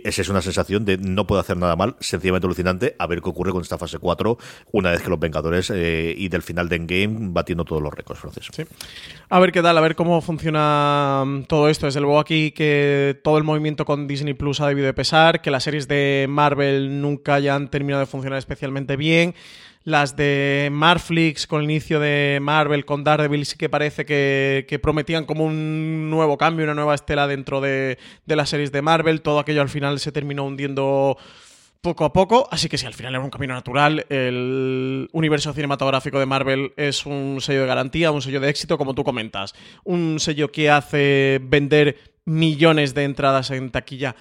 esa 0.03 0.21
es 0.21 0.29
una 0.29 0.41
sensación 0.41 0.86
de 0.86 0.97
no 0.97 1.27
puede 1.27 1.41
hacer 1.41 1.57
nada 1.57 1.75
mal, 1.75 1.95
sencillamente 1.99 2.47
alucinante, 2.47 2.95
a 2.97 3.07
ver 3.07 3.21
qué 3.21 3.29
ocurre 3.29 3.51
con 3.51 3.61
esta 3.61 3.77
fase 3.77 3.99
4, 3.99 4.38
una 4.71 4.91
vez 4.91 5.01
que 5.01 5.09
los 5.09 5.19
Vengadores 5.19 5.69
eh, 5.69 6.13
y 6.17 6.29
del 6.29 6.41
final 6.41 6.67
de 6.67 6.77
Endgame 6.77 7.32
batiendo 7.32 7.63
todos 7.63 7.82
los 7.82 7.93
récords, 7.93 8.19
Francis. 8.19 8.49
A 9.29 9.39
ver 9.39 9.51
qué 9.51 9.61
tal, 9.61 9.77
a 9.77 9.82
ver 9.82 9.95
cómo 9.95 10.19
funciona 10.21 11.23
mm, 11.25 11.43
todo 11.43 11.69
esto. 11.69 11.86
Desde 11.86 12.01
luego 12.01 12.19
aquí 12.19 12.51
que 12.51 13.19
todo 13.23 13.38
el 13.38 13.43
movimiento 13.43 13.86
con 13.86 14.07
Disney 14.07 14.34
Plus 14.34 14.61
ha 14.61 14.70
debido 14.72 14.88
de 14.88 14.93
pesar, 14.93 15.41
que 15.41 15.51
las 15.51 15.63
series 15.63 15.88
de 15.88 16.26
Marvel 16.30 17.01
nunca 17.01 17.36
hayan 17.36 17.69
terminado 17.69 17.99
de 17.99 18.07
funcionar 18.07 18.39
especialmente 18.39 18.95
bien. 18.95 19.36
Las 19.84 20.15
de 20.15 20.69
Marflix 20.72 21.47
con 21.47 21.61
el 21.61 21.72
inicio 21.72 21.99
de 21.99 22.38
Marvel, 22.39 22.86
con 22.86 23.03
Daredevil, 23.03 23.45
sí 23.45 23.57
que 23.57 23.67
parece 23.67 24.05
que, 24.05 24.80
prometían 24.82 25.26
como 25.26 25.43
un 25.43 26.09
nuevo 26.11 26.38
cambio, 26.38 26.65
una 26.65 26.76
nueva 26.76 26.93
estela 26.93 27.28
dentro 27.28 27.61
de, 27.61 27.97
las 28.28 28.49
series 28.49 28.72
de 28.72 28.82
Marvel. 28.82 29.22
Todo 29.22 29.39
aquello 29.39 29.61
al 29.61 29.69
final 29.69 29.99
se 29.99 30.11
terminó 30.11 30.45
hundiendo 30.45 31.17
poco 31.82 32.05
a 32.05 32.13
poco, 32.13 32.47
así 32.51 32.69
que 32.69 32.78
si 32.78 32.86
al 32.86 32.93
final 32.93 33.15
era 33.15 33.24
un 33.24 33.32
camino 33.32 33.55
natural, 33.55 34.05
el 34.09 35.09
universo 35.13 35.51
cinematográfico 35.51 36.19
de 36.19 36.28
Marvel 36.28 36.74
es 36.78 37.07
un 37.07 37.39
sello 37.41 37.61
de 37.61 37.67
garantía, 37.67 38.11
un 38.11 38.22
sello 38.22 38.39
de 38.39 38.49
éxito, 38.49 38.78
como 38.78 38.93
tú 38.93 39.03
comentas, 39.03 39.55
un 39.84 40.19
sello 40.19 40.51
que 40.51 40.69
hace 40.69 41.39
vender 41.41 41.97
millones 42.24 42.93
de 42.93 43.03
entradas 43.03 43.49
en 43.49 43.72
taquilla 43.72 44.15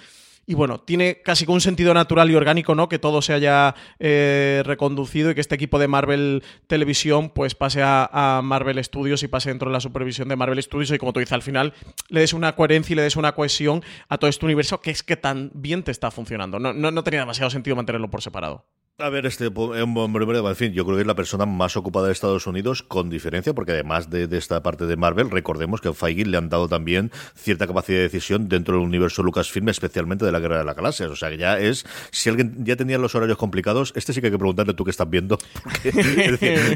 y 0.47 0.55
bueno, 0.55 0.81
tiene 0.81 1.21
casi 1.23 1.45
un 1.49 1.61
sentido 1.61 1.95
natural 1.95 2.31
y 2.31 2.35
orgánico, 2.35 2.75
¿no? 2.75 2.89
Que 2.89 2.99
todo 2.99 3.23
se 3.23 3.33
haya 3.33 3.75
eh, 3.99 4.63
reconducido 4.65 5.31
y 5.31 5.35
que 5.35 5.41
este 5.41 5.55
equipo 5.55 5.79
de 5.79 5.87
Marvel 5.87 6.43
Televisión 6.67 7.31
pues 7.31 7.55
pase 7.55 7.83
a, 7.85 8.41
Marvel 8.43 8.83
Studios 8.83 9.23
y 9.23 9.29
pase 9.29 9.51
dentro 9.51 9.71
de 9.71 9.75
la 9.75 9.81
supervisión 9.81 10.29
de 10.29 10.37
Marvel 10.37 10.63
Studios 10.63 10.91
y 10.91 10.99
como 10.99 11.13
tú 11.13 11.21
dices, 11.21 11.33
al 11.33 11.43
final 11.43 11.73
le 12.09 12.21
des 12.21 12.33
una 12.33 12.57
coherencia 12.57 12.93
y 12.95 12.97
le 12.97 13.03
des 13.03 13.17
una 13.17 13.33
cohesión 13.33 13.83
a 14.09 14.19
todo 14.19 14.29
este 14.29 14.45
universo 14.45 14.81
que 14.81 14.91
es 14.91 15.03
que 15.03 15.17
tan 15.17 15.51
bien 15.55 15.83
te 15.83 15.93
está 15.93 16.11
funcionando. 16.11 16.59
No, 16.59 16.73
no, 16.73 16.91
no 16.91 17.05
tenía 17.05 17.21
demasiado 17.21 17.51
sentido 17.51 17.77
mantenerlo 17.77 18.11
por 18.11 18.23
separado. 18.23 18.65
A 19.01 19.09
ver, 19.09 19.25
este 19.25 19.47
en 19.47 20.57
fin, 20.57 20.73
yo 20.73 20.85
creo 20.85 20.97
que 20.97 21.01
es 21.01 21.07
la 21.07 21.15
persona 21.15 21.47
más 21.47 21.77
ocupada 21.77 22.07
de 22.07 22.13
Estados 22.13 22.47
Unidos 22.47 22.83
con 22.83 23.09
diferencia, 23.09 23.55
porque 23.55 23.73
además 23.73 24.11
de, 24.11 24.29
esta 24.37 24.63
parte 24.63 24.87
de 24.87 24.97
Marvel, 24.97 25.31
recordemos 25.31 25.81
que 25.81 25.89
a 25.89 25.95
Feige 25.95 26.27
le 26.27 26.37
han 26.37 26.49
dado 26.49 26.69
también 26.69 27.11
cierta 27.35 27.67
capacidad 27.67 27.99
de 27.99 28.03
decisión 28.03 28.49
dentro 28.49 28.77
del 28.77 28.87
universo 28.87 29.23
Lucasfilm, 29.23 29.69
especialmente 29.71 30.25
de 30.25 30.33
la 30.33 30.39
Guerra 30.39 30.59
de 30.59 30.65
la 30.65 30.75
Galaxia. 30.75 31.09
O 31.09 31.17
sea, 31.17 31.31
que 31.31 31.39
ya 31.39 31.59
es, 31.59 31.87
si 32.11 32.29
alguien 32.29 32.65
ya 32.65 32.77
tenía 32.77 32.99
los 32.99 33.15
horarios 33.15 33.39
complicados, 33.39 33.93
este 33.97 34.13
sí 34.13 34.21
que 34.21 34.27
hay 34.27 34.33
que 34.33 34.39
preguntarle 34.39 34.75
tú 34.75 34.85
qué 34.85 34.91
estás 34.91 35.09
viendo. 35.09 35.39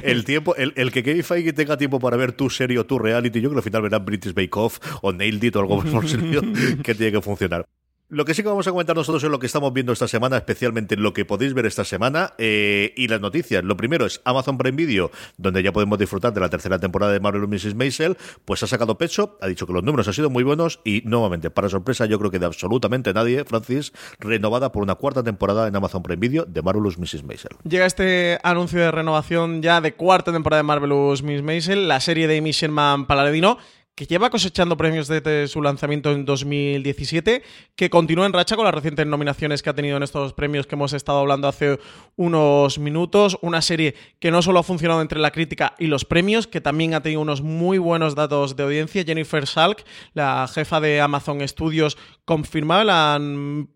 el 0.02 0.24
tiempo, 0.24 0.54
el, 0.56 0.92
que 0.92 1.02
Kevin 1.02 1.24
Feige 1.24 1.52
tenga 1.52 1.76
tiempo 1.76 2.00
para 2.00 2.16
ver 2.16 2.32
tu 2.32 2.48
serie 2.48 2.78
o 2.78 2.86
tu 2.86 2.98
reality, 2.98 3.40
yo 3.40 3.50
creo 3.50 3.60
que 3.62 3.68
al 3.68 3.70
final 3.70 3.82
verá 3.82 3.98
British 3.98 4.32
Bake 4.32 4.56
Off 4.56 4.78
o 5.02 5.12
Nailed 5.12 5.42
It 5.42 5.56
o 5.56 5.60
algo 5.60 5.82
por 5.82 6.04
que 6.82 6.94
tiene 6.94 7.12
que 7.12 7.20
funcionar. 7.20 7.66
Lo 8.14 8.24
que 8.24 8.32
sí 8.32 8.44
que 8.44 8.48
vamos 8.48 8.64
a 8.68 8.70
comentar 8.70 8.94
nosotros 8.94 9.24
es 9.24 9.28
lo 9.28 9.40
que 9.40 9.46
estamos 9.46 9.72
viendo 9.72 9.92
esta 9.92 10.06
semana, 10.06 10.36
especialmente 10.36 10.94
lo 10.96 11.12
que 11.12 11.24
podéis 11.24 11.52
ver 11.52 11.66
esta 11.66 11.84
semana 11.84 12.32
eh, 12.38 12.94
y 12.96 13.08
las 13.08 13.20
noticias. 13.20 13.64
Lo 13.64 13.76
primero 13.76 14.06
es 14.06 14.20
Amazon 14.24 14.56
Prime 14.56 14.76
Video, 14.76 15.10
donde 15.36 15.64
ya 15.64 15.72
podemos 15.72 15.98
disfrutar 15.98 16.32
de 16.32 16.40
la 16.40 16.48
tercera 16.48 16.78
temporada 16.78 17.12
de 17.12 17.18
Marvel 17.18 17.48
Mrs. 17.48 17.74
Maisel, 17.74 18.16
pues 18.44 18.62
ha 18.62 18.68
sacado 18.68 18.98
pecho, 18.98 19.36
ha 19.40 19.48
dicho 19.48 19.66
que 19.66 19.72
los 19.72 19.82
números 19.82 20.06
han 20.06 20.14
sido 20.14 20.30
muy 20.30 20.44
buenos 20.44 20.78
y 20.84 21.02
nuevamente, 21.04 21.50
para 21.50 21.68
sorpresa 21.68 22.06
yo 22.06 22.20
creo 22.20 22.30
que 22.30 22.38
de 22.38 22.46
absolutamente 22.46 23.12
nadie, 23.12 23.44
Francis, 23.44 23.92
renovada 24.20 24.70
por 24.70 24.84
una 24.84 24.94
cuarta 24.94 25.24
temporada 25.24 25.66
en 25.66 25.74
Amazon 25.74 26.04
Prime 26.04 26.20
Video 26.20 26.44
de 26.44 26.62
Marvelous 26.62 26.96
Mrs. 26.96 27.24
Maisel. 27.24 27.56
Llega 27.68 27.84
este 27.84 28.38
anuncio 28.44 28.78
de 28.78 28.92
renovación 28.92 29.60
ya 29.60 29.80
de 29.80 29.94
cuarta 29.94 30.32
temporada 30.32 30.58
de 30.58 30.68
Marvelous 30.68 31.24
Mrs. 31.24 31.42
Maisel, 31.42 31.88
la 31.88 31.98
serie 31.98 32.28
de 32.28 32.38
Amy 32.38 32.52
Sherman 32.52 33.06
Paladino 33.06 33.58
que 33.94 34.06
lleva 34.06 34.30
cosechando 34.30 34.76
premios 34.76 35.06
desde 35.06 35.46
su 35.46 35.62
lanzamiento 35.62 36.10
en 36.10 36.24
2017, 36.24 37.42
que 37.76 37.90
continúa 37.90 38.26
en 38.26 38.32
racha 38.32 38.56
con 38.56 38.64
las 38.64 38.74
recientes 38.74 39.06
nominaciones 39.06 39.62
que 39.62 39.70
ha 39.70 39.74
tenido 39.74 39.96
en 39.96 40.02
estos 40.02 40.32
premios 40.32 40.66
que 40.66 40.74
hemos 40.74 40.92
estado 40.92 41.18
hablando 41.18 41.46
hace 41.46 41.78
unos 42.16 42.78
minutos. 42.78 43.38
Una 43.40 43.62
serie 43.62 43.94
que 44.18 44.32
no 44.32 44.42
solo 44.42 44.58
ha 44.58 44.62
funcionado 44.64 45.00
entre 45.00 45.20
la 45.20 45.30
crítica 45.30 45.74
y 45.78 45.86
los 45.86 46.04
premios, 46.04 46.48
que 46.48 46.60
también 46.60 46.94
ha 46.94 47.02
tenido 47.02 47.20
unos 47.20 47.42
muy 47.42 47.78
buenos 47.78 48.16
datos 48.16 48.56
de 48.56 48.64
audiencia. 48.64 49.04
Jennifer 49.04 49.46
Salk, 49.46 49.84
la 50.12 50.48
jefa 50.52 50.80
de 50.80 51.00
Amazon 51.00 51.46
Studios, 51.46 51.96
confirmaba 52.24 52.84
la 52.84 53.20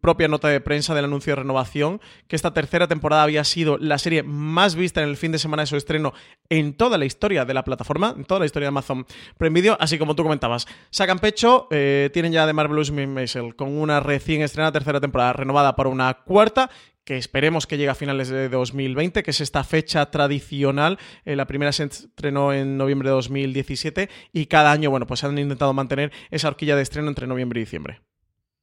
propia 0.01 0.29
nota 0.29 0.49
de 0.49 0.61
prensa 0.61 0.95
del 0.95 1.05
anuncio 1.05 1.33
de 1.33 1.37
renovación 1.37 2.01
que 2.27 2.37
esta 2.37 2.55
tercera 2.55 2.89
temporada 2.89 3.23
había 3.23 3.45
sido 3.45 3.79
la 3.79 3.99
serie 3.99 4.23
más 4.23 4.75
vista 4.75 5.03
en 5.03 5.09
el 5.09 5.17
fin 5.17 5.33
de 5.33 5.39
semana 5.39 5.63
de 5.63 5.67
su 5.67 5.77
estreno 5.77 6.15
en 6.49 6.75
toda 6.75 6.99
la 6.99 7.05
historia 7.05 7.45
de 7.45 7.55
la 7.55 7.65
plataforma, 7.65 8.15
en 8.17 8.25
toda 8.25 8.41
la 8.41 8.47
historia 8.47 8.67
de 8.67 8.71
Amazon 8.71 9.07
Prime 9.37 9.55
Video, 9.55 9.77
así 9.81 9.99
como 9.99 10.15
tú 10.15 10.23
comentabas. 10.23 10.67
Sacan 10.91 11.19
pecho, 11.19 11.69
eh, 11.71 12.11
tienen 12.13 12.33
ya 12.33 12.47
de 12.47 12.53
Marvelous 12.53 12.91
Miss 12.91 13.09
Maisel 13.09 13.55
con 13.55 13.77
una 13.77 14.01
recién 14.01 14.43
estrenada 14.43 14.73
tercera 14.73 15.01
temporada 15.01 15.35
renovada 15.35 15.77
por 15.77 15.87
una 15.87 16.13
cuarta 16.15 16.71
que 17.05 17.17
esperemos 17.17 17.67
que 17.67 17.79
llegue 17.79 17.89
a 17.89 17.95
finales 17.95 18.29
de 18.29 18.51
2020, 18.51 19.23
que 19.23 19.31
es 19.31 19.41
esta 19.41 19.65
fecha 19.65 20.11
tradicional. 20.11 20.99
Eh, 21.25 21.37
la 21.37 21.47
primera 21.47 21.73
se 21.73 21.85
estrenó 21.85 22.53
en 22.53 22.77
noviembre 22.77 23.09
de 23.09 23.15
2017 23.15 24.11
y 24.35 24.45
cada 24.45 24.73
año, 24.73 24.91
bueno, 24.91 25.07
pues 25.07 25.25
han 25.25 25.39
intentado 25.39 25.73
mantener 25.73 26.13
esa 26.31 26.49
horquilla 26.49 26.77
de 26.77 26.83
estreno 26.83 27.09
entre 27.09 27.27
noviembre 27.27 27.61
y 27.61 27.65
diciembre. 27.65 28.03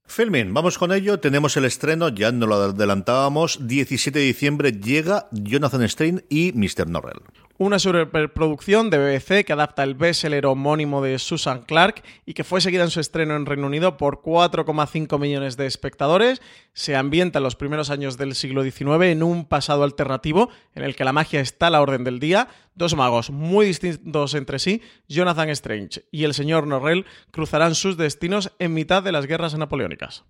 Filming, 0.07 0.53
vamos 0.53 0.77
con 0.77 0.91
ello. 0.91 1.19
Tenemos 1.19 1.57
el 1.57 1.65
estreno, 1.65 2.09
ya 2.09 2.31
no 2.31 2.45
lo 2.45 2.55
adelantábamos. 2.55 3.67
17 3.67 4.19
de 4.19 4.25
diciembre 4.25 4.71
llega 4.71 5.27
Jonathan 5.31 5.87
Strain 5.89 6.23
y 6.29 6.53
Mr. 6.53 6.87
Norrell 6.87 7.21
una 7.57 7.79
superproducción 7.79 8.89
de 8.89 8.97
BBC 8.97 9.45
que 9.45 9.53
adapta 9.53 9.83
el 9.83 9.95
bestseller 9.95 10.45
homónimo 10.45 11.01
de 11.01 11.17
Susan 11.19 11.61
Clark 11.61 12.03
y 12.25 12.33
que 12.33 12.43
fue 12.43 12.59
seguida 12.59 12.83
en 12.83 12.89
su 12.89 12.99
estreno 12.99 13.35
en 13.35 13.45
Reino 13.45 13.67
Unido 13.67 13.97
por 13.97 14.21
4,5 14.21 15.19
millones 15.19 15.55
de 15.55 15.65
espectadores. 15.65 16.41
Se 16.73 16.95
ambienta 16.95 17.39
en 17.39 17.43
los 17.43 17.55
primeros 17.55 17.89
años 17.89 18.17
del 18.17 18.35
siglo 18.35 18.63
XIX 18.63 19.05
en 19.05 19.23
un 19.23 19.45
pasado 19.45 19.83
alternativo 19.83 20.49
en 20.73 20.83
el 20.83 20.95
que 20.95 21.05
la 21.05 21.13
magia 21.13 21.39
está 21.39 21.67
a 21.67 21.69
la 21.71 21.81
orden 21.81 22.03
del 22.03 22.19
día. 22.19 22.49
Dos 22.75 22.95
magos 22.95 23.29
muy 23.29 23.65
distintos 23.65 24.33
entre 24.33 24.59
sí, 24.59 24.81
Jonathan 25.07 25.49
Strange 25.49 26.05
y 26.11 26.25
el 26.25 26.33
señor 26.33 26.67
Norrell, 26.67 27.05
cruzarán 27.31 27.75
sus 27.75 27.95
destinos 27.95 28.51
en 28.59 28.73
mitad 28.73 29.01
de 29.01 29.13
las 29.13 29.27
guerras 29.27 29.57
napoleónicas. 29.57 30.25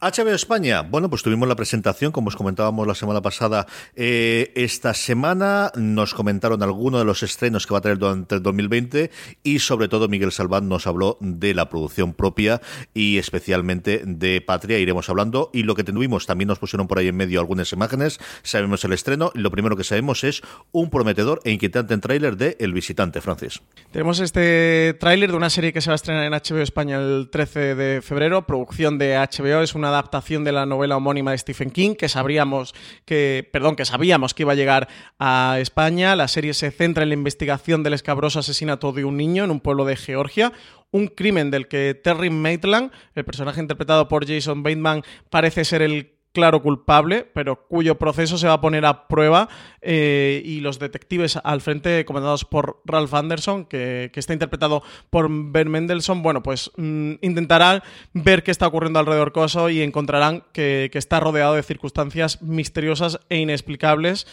HBO 0.00 0.32
España. 0.32 0.82
Bueno, 0.82 1.10
pues 1.10 1.24
tuvimos 1.24 1.48
la 1.48 1.56
presentación, 1.56 2.12
como 2.12 2.28
os 2.28 2.36
comentábamos 2.36 2.86
la 2.86 2.94
semana 2.94 3.20
pasada. 3.20 3.66
Eh, 3.96 4.52
esta 4.54 4.94
semana 4.94 5.72
nos 5.74 6.14
comentaron 6.14 6.62
algunos 6.62 7.00
de 7.00 7.04
los 7.04 7.24
estrenos 7.24 7.66
que 7.66 7.72
va 7.74 7.78
a 7.78 7.80
tener 7.80 7.98
durante 7.98 8.36
el 8.36 8.42
2020 8.42 9.10
y 9.42 9.58
sobre 9.58 9.88
todo 9.88 10.06
Miguel 10.06 10.30
Salván 10.30 10.68
nos 10.68 10.86
habló 10.86 11.18
de 11.20 11.52
la 11.52 11.68
producción 11.68 12.14
propia 12.14 12.60
y 12.94 13.18
especialmente 13.18 14.02
de 14.06 14.40
Patria. 14.40 14.78
Iremos 14.78 15.08
hablando 15.08 15.50
y 15.52 15.64
lo 15.64 15.74
que 15.74 15.82
tuvimos 15.82 16.26
también 16.26 16.46
nos 16.46 16.60
pusieron 16.60 16.86
por 16.86 17.00
ahí 17.00 17.08
en 17.08 17.16
medio 17.16 17.40
algunas 17.40 17.72
imágenes. 17.72 18.20
Sabemos 18.44 18.84
el 18.84 18.92
estreno 18.92 19.32
y 19.34 19.40
lo 19.40 19.50
primero 19.50 19.76
que 19.76 19.82
sabemos 19.82 20.22
es 20.22 20.42
un 20.70 20.90
prometedor 20.90 21.40
e 21.42 21.50
inquietante 21.50 21.98
tráiler 21.98 22.36
de 22.36 22.56
El 22.60 22.72
Visitante, 22.72 23.20
Francis. 23.20 23.60
Tenemos 23.90 24.20
este 24.20 24.94
tráiler 25.00 25.32
de 25.32 25.36
una 25.36 25.50
serie 25.50 25.72
que 25.72 25.80
se 25.80 25.90
va 25.90 25.94
a 25.94 25.96
estrenar 25.96 26.24
en 26.24 26.32
HBO 26.32 26.62
España 26.62 26.98
el 26.98 27.30
13 27.32 27.74
de 27.74 28.00
febrero, 28.00 28.46
producción 28.46 28.96
de 28.98 29.16
HBO. 29.16 29.62
Es 29.62 29.74
una 29.74 29.87
adaptación 29.88 30.44
de 30.44 30.52
la 30.52 30.66
novela 30.66 30.96
homónima 30.96 31.32
de 31.32 31.38
Stephen 31.38 31.70
King 31.70 31.94
que 31.94 32.08
sabríamos 32.08 32.74
que, 33.04 33.48
perdón, 33.52 33.76
que 33.76 33.84
sabíamos 33.84 34.34
que 34.34 34.44
iba 34.44 34.52
a 34.52 34.56
llegar 34.56 34.88
a 35.18 35.56
España. 35.60 36.16
La 36.16 36.28
serie 36.28 36.54
se 36.54 36.70
centra 36.70 37.02
en 37.02 37.10
la 37.10 37.14
investigación 37.14 37.82
del 37.82 37.94
escabroso 37.94 38.38
asesinato 38.38 38.92
de 38.92 39.04
un 39.04 39.16
niño 39.16 39.44
en 39.44 39.50
un 39.50 39.60
pueblo 39.60 39.84
de 39.84 39.96
Georgia, 39.96 40.52
un 40.90 41.08
crimen 41.08 41.50
del 41.50 41.68
que 41.68 41.94
Terry 41.94 42.30
Maitland, 42.30 42.90
el 43.14 43.24
personaje 43.24 43.60
interpretado 43.60 44.08
por 44.08 44.26
Jason 44.26 44.62
Bateman, 44.62 45.02
parece 45.30 45.64
ser 45.64 45.82
el 45.82 46.17
claro 46.38 46.62
culpable, 46.62 47.26
pero 47.34 47.66
cuyo 47.66 47.98
proceso 47.98 48.38
se 48.38 48.46
va 48.46 48.52
a 48.52 48.60
poner 48.60 48.86
a 48.86 49.08
prueba 49.08 49.48
eh, 49.82 50.40
y 50.44 50.60
los 50.60 50.78
detectives 50.78 51.36
al 51.42 51.60
frente, 51.60 52.04
comandados 52.04 52.44
por 52.44 52.80
Ralph 52.84 53.12
Anderson, 53.12 53.64
que, 53.64 54.12
está 54.14 54.34
interpretado 54.34 54.84
por 55.10 55.26
Ben 55.28 55.68
Mendelssohn, 55.68 56.22
bueno, 56.22 56.40
pues 56.40 56.70
mm, 56.76 57.14
intentarán 57.22 57.82
ver 58.12 58.44
qué 58.44 58.52
está 58.52 58.68
ocurriendo 58.68 59.00
alrededor 59.00 59.32
coso 59.32 59.68
y 59.68 59.82
encontrarán 59.82 60.44
que, 60.52 60.90
que 60.92 60.98
está 60.98 61.18
rodeado 61.18 61.54
de 61.54 61.64
circunstancias 61.64 62.40
misteriosas 62.40 63.18
e 63.28 63.38
inexplicables. 63.38 64.28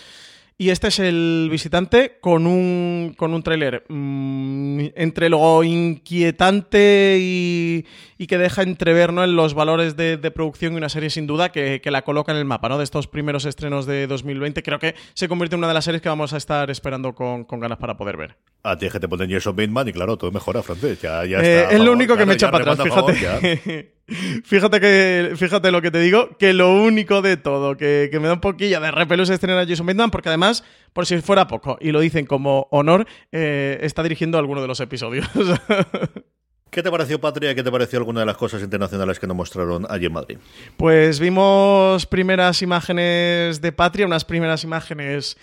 Y 0.58 0.70
este 0.70 0.88
es 0.88 0.99
el 0.99 1.49
visitante 1.51 2.18
con 2.22 2.47
un, 2.47 3.14
con 3.18 3.34
un 3.34 3.43
tráiler 3.43 3.84
mm, 3.89 4.86
entre 4.95 5.28
lo 5.28 5.62
inquietante 5.66 7.18
y, 7.20 7.86
que 8.26 8.38
deja 8.38 8.64
entrever 8.64 9.12
¿no? 9.12 9.26
en 9.26 9.36
los 9.36 9.53
valores 9.53 9.97
de, 9.97 10.18
producción 10.32 10.74
y 10.74 10.78
una 10.78 10.88
serie 10.88 11.10
sin 11.10 11.28
duda 11.28 11.51
que, 11.51 11.82
la 11.84 12.03
coloca 12.03 12.32
en 12.32 12.38
el 12.38 12.45
mapa 12.45 12.70
¿no? 12.70 12.78
de 12.78 12.86
estos 12.86 13.08
primeros 13.08 13.43
estrenos 13.43 13.86
de 13.86 14.08
2020. 14.08 14.64
Creo 14.64 14.80
que 14.80 14.95
se 15.14 15.28
convierte 15.28 15.56
en 15.56 15.60
una 15.60 15.68
de 15.68 15.74
las 15.74 15.84
series 15.84 16.01
que 16.01 16.08
vamos 16.08 16.32
a 16.32 16.38
estar 16.38 16.72
esperando 16.72 17.14
con, 17.14 17.45
ganas 17.60 17.78
para 17.78 17.97
poder 17.97 18.16
ver. 18.16 18.38
A 18.64 18.78
ti 18.78 18.88
que 18.89 18.99
te 18.99 19.10
ponen 19.10 19.30
Jason 19.30 19.58
Bateman 19.58 19.89
y 19.89 19.91
claro, 19.91 20.16
todo 20.16 20.32
mejora, 20.32 20.64
francés. 20.64 21.01
Ya, 21.01 21.26
ya 21.26 21.39
eh, 21.39 21.68
es 21.72 21.80
lo 21.82 21.91
único 21.91 22.16
que 22.16 22.26
me 22.26 22.34
echa 22.34 22.49
para 22.49 22.72
atrás, 22.72 22.88
fíjate. 22.88 23.91
Fíjate 24.08 24.80
que, 24.80 25.34
fíjate 25.36 25.72
lo 25.72 25.82
que 25.82 25.89
te 25.89 25.99
digo, 25.99 26.38
que 26.38 26.53
lo 26.53 26.76
único 26.76 27.24
de 27.24 27.38
todo, 27.38 27.76
que, 27.76 28.10
me 28.14 28.28
da 28.28 28.34
un 28.34 28.39
poquillo 28.39 28.80
de 28.80 28.91
repelús 28.91 29.30
estrenar 29.30 29.60
a 29.64 29.68
Jason 29.68 29.86
Bateman, 29.86 30.12
porque 30.12 30.30
además, 30.30 30.64
por 30.93 31.08
si 31.08 31.20
fuera 31.22 31.47
poco, 31.47 31.78
y 31.82 31.91
lo 31.91 31.99
dicen 31.99 32.28
como 32.28 32.68
honor, 32.70 33.08
eh, 33.32 33.80
está 33.82 34.03
dirigiendo 34.03 34.38
alguno 34.38 34.62
de 34.62 34.68
los 34.68 34.80
episodios. 34.80 35.28
¿Qué 36.70 36.84
te 36.84 36.91
pareció, 36.91 37.20
Patria? 37.20 37.56
¿Qué 37.56 37.64
te 37.64 37.72
pareció 37.72 37.97
alguna 37.97 38.20
de 38.20 38.26
las 38.28 38.38
cosas 38.38 38.62
internacionales 38.62 39.18
que 39.18 39.26
nos 39.26 39.38
mostraron 39.38 39.88
allí 39.89 40.06
en 40.06 40.14
Madrid? 40.14 40.38
Pues 40.78 41.20
vimos 41.20 42.06
primeras 42.06 42.62
imágenes 42.62 43.60
de 43.62 43.72
Patria, 43.72 44.06
unas 44.06 44.26
primeras 44.26 44.64
imágenes 44.64 45.38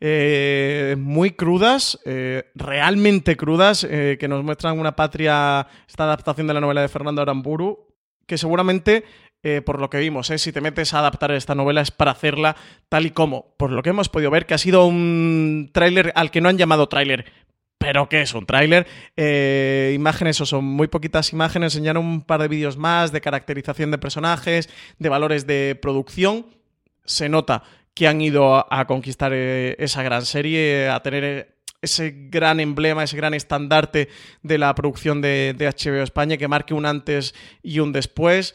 eh, 0.00 0.94
muy 0.98 1.32
crudas, 1.32 1.98
eh, 2.06 2.44
realmente 2.54 3.36
crudas, 3.36 3.84
que 3.84 4.28
nos 4.28 4.44
muestran 4.44 4.78
una 4.78 4.94
patria, 4.94 5.66
esta 5.88 6.04
adaptación 6.04 6.46
de 6.46 6.54
la 6.54 6.60
novela 6.60 6.82
de 6.82 6.88
Fernando 6.88 7.20
Aramburu, 7.20 7.86
que 8.26 8.38
seguramente, 8.38 9.04
eh, 9.42 9.62
por 9.62 9.80
lo 9.80 9.90
que 9.90 9.98
vimos, 9.98 10.30
eh, 10.30 10.38
si 10.38 10.52
te 10.52 10.60
metes 10.60 10.94
a 10.94 10.98
adaptar 10.98 11.30
esta 11.32 11.54
novela 11.54 11.80
es 11.80 11.90
para 11.90 12.10
hacerla 12.10 12.56
tal 12.88 13.06
y 13.06 13.10
como, 13.10 13.54
por 13.56 13.70
lo 13.70 13.82
que 13.82 13.90
hemos 13.90 14.08
podido 14.08 14.30
ver, 14.30 14.46
que 14.46 14.54
ha 14.54 14.58
sido 14.58 14.86
un 14.86 15.70
tráiler 15.72 16.12
al 16.16 16.30
que 16.30 16.40
no 16.40 16.48
han 16.48 16.58
llamado 16.58 16.88
tráiler, 16.88 17.26
pero 17.78 18.08
que 18.08 18.22
es 18.22 18.34
un 18.34 18.46
tráiler. 18.46 18.86
Eh, 19.16 19.92
imágenes, 19.94 20.40
o 20.40 20.46
son 20.46 20.64
muy 20.64 20.88
poquitas 20.88 21.32
imágenes, 21.32 21.74
enseñaron 21.74 22.04
un 22.04 22.22
par 22.22 22.42
de 22.42 22.48
vídeos 22.48 22.76
más 22.76 23.12
de 23.12 23.20
caracterización 23.20 23.90
de 23.90 23.98
personajes, 23.98 24.68
de 24.98 25.08
valores 25.08 25.46
de 25.46 25.78
producción. 25.80 26.46
Se 27.04 27.28
nota 27.28 27.62
que 27.94 28.08
han 28.08 28.20
ido 28.20 28.66
a, 28.70 28.86
conquistar 28.86 29.32
esa 29.32 30.02
gran 30.02 30.26
serie, 30.26 30.88
a 30.88 31.00
tener 31.02 31.55
ese 31.86 32.14
gran 32.28 32.60
emblema, 32.60 33.02
ese 33.02 33.16
gran 33.16 33.34
estandarte 33.34 34.08
de 34.42 34.58
la 34.58 34.74
producción 34.74 35.20
de, 35.22 35.54
HBO 35.58 36.02
España, 36.02 36.36
que 36.36 36.48
marque 36.48 36.74
un 36.74 36.86
antes 36.86 37.34
y 37.62 37.80
un 37.80 37.92
después. 37.92 38.54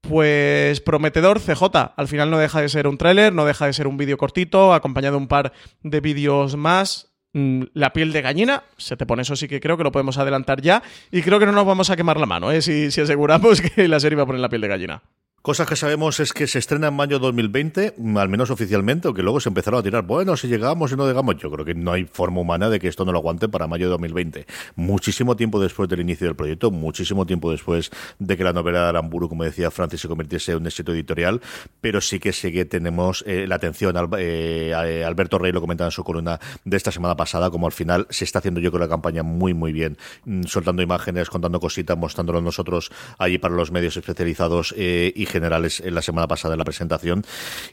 Pues 0.00 0.80
prometedor, 0.80 1.40
CJ. 1.40 1.94
Al 1.96 2.08
final 2.08 2.30
no 2.30 2.38
deja 2.38 2.60
de 2.60 2.68
ser 2.68 2.86
un 2.86 2.98
tráiler, 2.98 3.32
no 3.32 3.46
deja 3.46 3.66
de 3.66 3.72
ser 3.72 3.86
un 3.86 3.96
vídeo 3.96 4.18
cortito, 4.18 4.74
acompañado 4.74 5.16
de 5.16 5.22
un 5.22 5.28
par 5.28 5.52
de 5.82 6.00
vídeos 6.00 6.56
más. 6.56 7.14
Mm, 7.32 7.64
la 7.72 7.92
piel 7.92 8.12
de 8.12 8.22
gallina, 8.22 8.62
se 8.76 8.96
te 8.96 9.06
pone 9.06 9.22
eso 9.22 9.34
sí 9.34 9.48
que 9.48 9.60
creo 9.60 9.76
que 9.76 9.82
lo 9.82 9.90
podemos 9.90 10.18
adelantar 10.18 10.60
ya. 10.60 10.82
Y 11.10 11.22
creo 11.22 11.38
que 11.38 11.46
no 11.46 11.52
nos 11.52 11.66
vamos 11.66 11.90
a 11.90 11.96
quemar 11.96 12.20
la 12.20 12.26
mano, 12.26 12.52
¿eh? 12.52 12.60
si, 12.60 12.90
si 12.90 13.00
aseguramos 13.00 13.60
que 13.74 13.88
la 13.88 13.98
serie 13.98 14.16
va 14.16 14.22
a 14.22 14.26
poner 14.26 14.40
la 14.40 14.48
piel 14.48 14.60
de 14.60 14.68
gallina. 14.68 15.02
Cosas 15.44 15.68
que 15.68 15.76
sabemos 15.76 16.20
es 16.20 16.32
que 16.32 16.46
se 16.46 16.58
estrena 16.58 16.88
en 16.88 16.94
mayo 16.94 17.18
2020, 17.18 17.96
al 18.16 18.30
menos 18.30 18.48
oficialmente, 18.48 19.08
aunque 19.08 19.22
luego 19.22 19.40
se 19.40 19.50
empezaron 19.50 19.78
a 19.78 19.82
tirar, 19.82 20.02
bueno, 20.02 20.38
si 20.38 20.48
llegamos 20.48 20.90
y 20.90 20.96
no 20.96 21.06
llegamos, 21.06 21.36
yo 21.36 21.50
creo 21.50 21.66
que 21.66 21.74
no 21.74 21.92
hay 21.92 22.06
forma 22.06 22.40
humana 22.40 22.70
de 22.70 22.80
que 22.80 22.88
esto 22.88 23.04
no 23.04 23.12
lo 23.12 23.18
aguante 23.18 23.46
para 23.46 23.66
mayo 23.66 23.84
de 23.84 23.90
2020. 23.90 24.46
Muchísimo 24.76 25.36
tiempo 25.36 25.60
después 25.60 25.86
del 25.90 26.00
inicio 26.00 26.28
del 26.28 26.34
proyecto, 26.34 26.70
muchísimo 26.70 27.26
tiempo 27.26 27.50
después 27.50 27.90
de 28.18 28.38
que 28.38 28.42
la 28.42 28.54
novela 28.54 28.84
de 28.84 28.88
Aramburu, 28.88 29.28
como 29.28 29.44
decía 29.44 29.70
Francis, 29.70 30.00
se 30.00 30.08
convirtiese 30.08 30.52
en 30.52 30.62
un 30.62 30.66
éxito 30.66 30.94
editorial, 30.94 31.42
pero 31.82 32.00
sí 32.00 32.18
que 32.18 32.32
sí 32.32 32.50
que 32.50 32.64
tenemos 32.64 33.22
eh, 33.26 33.46
la 33.46 33.56
atención, 33.56 33.94
eh, 34.16 34.72
eh, 34.74 35.04
Alberto 35.04 35.38
Rey 35.38 35.52
lo 35.52 35.60
comentaba 35.60 35.88
en 35.88 35.92
su 35.92 36.04
columna 36.04 36.40
de 36.64 36.74
esta 36.78 36.90
semana 36.90 37.16
pasada, 37.18 37.50
como 37.50 37.66
al 37.66 37.72
final 37.72 38.06
se 38.08 38.24
está 38.24 38.38
haciendo 38.38 38.60
yo 38.60 38.70
creo 38.70 38.80
la 38.80 38.88
campaña 38.88 39.22
muy 39.22 39.52
muy 39.52 39.72
bien, 39.72 39.98
mm, 40.24 40.44
soltando 40.44 40.80
imágenes, 40.80 41.28
contando 41.28 41.60
cositas, 41.60 41.98
mostrándolo 41.98 42.40
nosotros 42.40 42.90
allí 43.18 43.36
para 43.36 43.54
los 43.54 43.70
medios 43.70 43.94
especializados 43.98 44.74
y 44.74 45.26
generales 45.34 45.80
en 45.80 45.96
la 45.96 46.00
semana 46.00 46.28
pasada 46.28 46.54
en 46.54 46.58
la 46.58 46.64
presentación 46.64 47.24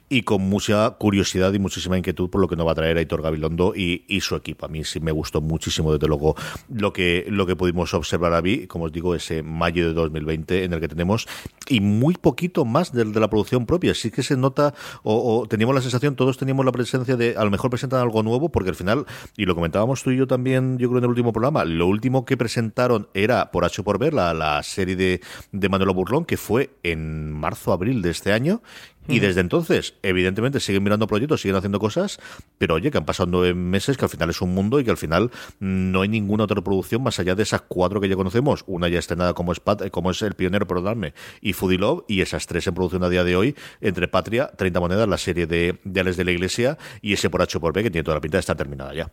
y 0.10 0.24
con 0.24 0.42
mucha 0.42 0.90
curiosidad 0.98 1.54
y 1.54 1.60
muchísima 1.60 1.96
inquietud 1.96 2.32
por 2.32 2.42
lo 2.42 2.48
que 2.48 2.56
nos 2.56 2.66
va 2.66 2.72
a 2.72 2.76
traer 2.76 2.98
Aitor 2.98 3.22
Gabilondo 3.22 3.74
y, 3.76 4.02
su 4.22 4.36
equipo. 4.36 4.66
A 4.66 4.70
mí 4.70 4.84
sí 4.84 5.00
me 5.00 5.12
gustó 5.12 5.42
muchísimo, 5.42 5.94
desde 5.94 6.08
luego, 6.08 6.36
lo 6.70 6.92
que, 6.94 7.26
lo 7.28 7.46
que 7.46 7.56
pudimos 7.56 7.94
observar 7.94 8.34
a 8.34 8.42
mí, 8.42 8.68
como 8.68 8.86
os 8.86 8.92
digo, 8.92 9.16
ese 9.16 9.44
mayo 9.44 9.88
de 9.88 9.94
2020 9.94 10.64
en 10.64 10.74
el 10.74 10.80
que 10.80 10.88
tenemos 10.88 11.28
y 11.68 11.80
muy 11.80 12.16
poquito 12.16 12.66
más 12.66 12.92
de, 12.92 13.06
de 13.06 13.20
la 13.20 13.30
producción 13.30 13.66
propia. 13.66 13.94
Sí 13.94 14.12
que 14.12 14.24
se 14.24 14.38
nota, 14.38 14.74
o, 15.04 15.46
teníamos 15.48 15.76
la 15.76 15.82
sensación, 15.82 16.16
todos 16.16 16.38
teníamos 16.38 16.66
la 16.66 16.72
presencia 16.72 17.16
de 17.16 17.36
a 17.38 17.44
lo 17.44 17.52
mejor 17.52 17.70
presentan 17.70 18.02
algo 18.02 18.24
nuevo, 18.24 18.50
porque 18.50 18.70
al 18.70 18.76
final, 18.76 19.06
y 19.38 19.46
lo 19.46 19.56
comentábamos 19.56 20.04
tú 20.04 20.12
y 20.12 20.18
yo 20.18 20.28
también, 20.28 20.78
yo 20.78 20.88
creo 20.90 21.00
en 21.00 21.06
el 21.06 21.10
último 21.10 21.34
programa, 21.34 21.66
lo 21.66 21.88
último 21.88 22.26
que 22.26 22.38
presentaron 22.38 23.08
era 23.14 23.52
por 23.52 23.66
H 23.66 23.84
por 23.84 24.00
ver, 24.00 24.14
la, 24.14 24.34
la 24.34 24.62
serie 24.64 24.96
de, 24.96 25.22
de 25.52 25.70
Manuelo 25.70 25.94
Burlón, 25.94 26.26
que 26.26 26.38
fue 26.38 26.72
en 26.84 27.32
marzo 27.32 27.51
marzo, 27.52 27.74
abril 27.74 28.02
de 28.02 28.10
este 28.10 28.32
año. 28.32 28.62
Y 29.08 29.20
desde 29.20 29.42
entonces, 29.42 29.96
evidentemente, 30.04 30.60
siguen 30.60 30.84
mirando 30.84 31.08
proyectos, 31.08 31.42
siguen 31.42 31.58
haciendo 31.58 31.80
cosas, 31.80 32.20
pero 32.58 32.76
oye, 32.76 32.92
que 32.92 32.98
han 32.98 33.04
pasado 33.04 33.30
nueve 33.30 33.54
meses, 33.54 33.98
que 33.98 34.06
al 34.06 34.10
final 34.10 34.30
es 34.30 34.42
un 34.42 34.54
mundo 34.54 34.80
y 34.80 34.86
que 34.86 34.92
al 34.92 34.98
final 34.98 35.32
no 35.60 36.02
hay 36.02 36.08
ninguna 36.08 36.46
otra 36.46 36.62
producción 36.62 37.04
más 37.04 37.20
allá 37.20 37.36
de 37.36 37.44
esas 37.44 37.62
cuatro 37.62 38.00
que 38.00 38.08
ya 38.08 38.16
conocemos. 38.16 38.64
Una 38.68 38.88
ya 38.88 39.00
estrenada 39.00 39.34
como 39.34 39.52
es, 39.52 39.62
como 39.92 40.12
es 40.12 40.22
El 40.22 40.36
Pionero, 40.36 40.68
perdonadme, 40.68 41.14
y 41.42 41.54
Foodie 41.54 41.80
Love, 41.80 42.06
y 42.08 42.22
esas 42.22 42.46
tres 42.46 42.68
en 42.68 42.76
producción 42.76 43.04
a 43.04 43.10
día 43.10 43.24
de 43.24 43.36
hoy, 43.36 43.56
entre 43.82 44.08
Patria, 44.08 44.52
30 44.56 44.80
Monedas, 44.80 45.10
la 45.10 45.18
serie 45.18 45.48
de, 45.48 45.80
de 45.84 46.00
Alex 46.00 46.16
de 46.16 46.24
la 46.24 46.32
Iglesia, 46.32 46.78
y 47.02 47.14
ese 47.14 47.30
por 47.30 47.42
H 47.42 47.60
por 47.60 47.74
B, 47.74 47.84
que 47.84 47.92
tiene 47.92 48.04
toda 48.04 48.16
la 48.16 48.22
pinta 48.22 48.38
de 48.38 48.42
estar 48.42 48.56
terminada 48.56 48.94
ya. 48.94 49.12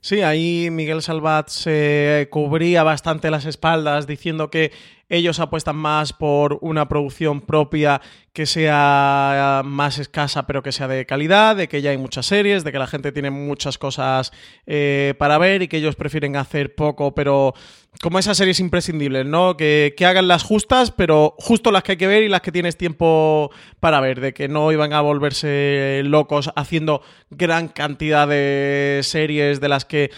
Sí, 0.00 0.22
ahí 0.22 0.68
Miguel 0.70 1.02
Salvat 1.02 1.48
se 1.48 2.28
cubría 2.30 2.82
bastante 2.84 3.30
las 3.30 3.44
espaldas 3.44 4.06
diciendo 4.06 4.50
que 4.50 4.72
ellos 5.08 5.38
apuestan 5.40 5.76
más 5.76 6.12
por 6.12 6.58
una 6.60 6.88
producción 6.88 7.40
propia 7.40 8.00
que 8.32 8.46
sea 8.46 9.62
más 9.64 9.98
escasa 9.98 10.46
pero 10.46 10.62
que 10.62 10.72
sea 10.72 10.88
de 10.88 11.06
calidad, 11.06 11.56
de 11.56 11.68
que 11.68 11.80
ya 11.80 11.90
hay 11.90 11.98
muchas 11.98 12.26
series, 12.26 12.64
de 12.64 12.72
que 12.72 12.78
la 12.78 12.86
gente 12.86 13.12
tiene 13.12 13.30
muchas 13.30 13.78
cosas 13.78 14.32
eh, 14.66 15.14
para 15.18 15.38
ver 15.38 15.62
y 15.62 15.68
que 15.68 15.78
ellos 15.78 15.96
prefieren 15.96 16.36
hacer 16.36 16.74
poco 16.74 17.14
pero 17.14 17.54
como 18.02 18.18
esas 18.18 18.36
series 18.36 18.60
imprescindibles, 18.60 19.24
¿no? 19.24 19.56
Que, 19.56 19.94
que, 19.96 20.04
hagan 20.04 20.28
las 20.28 20.42
justas, 20.42 20.90
pero 20.90 21.34
justo 21.38 21.70
las 21.70 21.82
que 21.82 21.92
hay 21.92 21.98
que 21.98 22.06
ver 22.06 22.24
y 22.24 22.28
las 22.28 22.42
que 22.42 22.52
tienes 22.52 22.76
tiempo 22.76 23.50
para 23.80 24.00
ver, 24.00 24.20
de 24.20 24.34
que 24.34 24.48
no 24.48 24.70
iban 24.70 24.92
a 24.92 25.00
volverse 25.00 26.02
locos 26.04 26.50
haciendo 26.56 27.00
gran 27.30 27.68
cantidad 27.68 28.28
de 28.28 29.00
series 29.02 29.60
de 29.60 29.68
las 29.70 29.86
que 29.86 30.10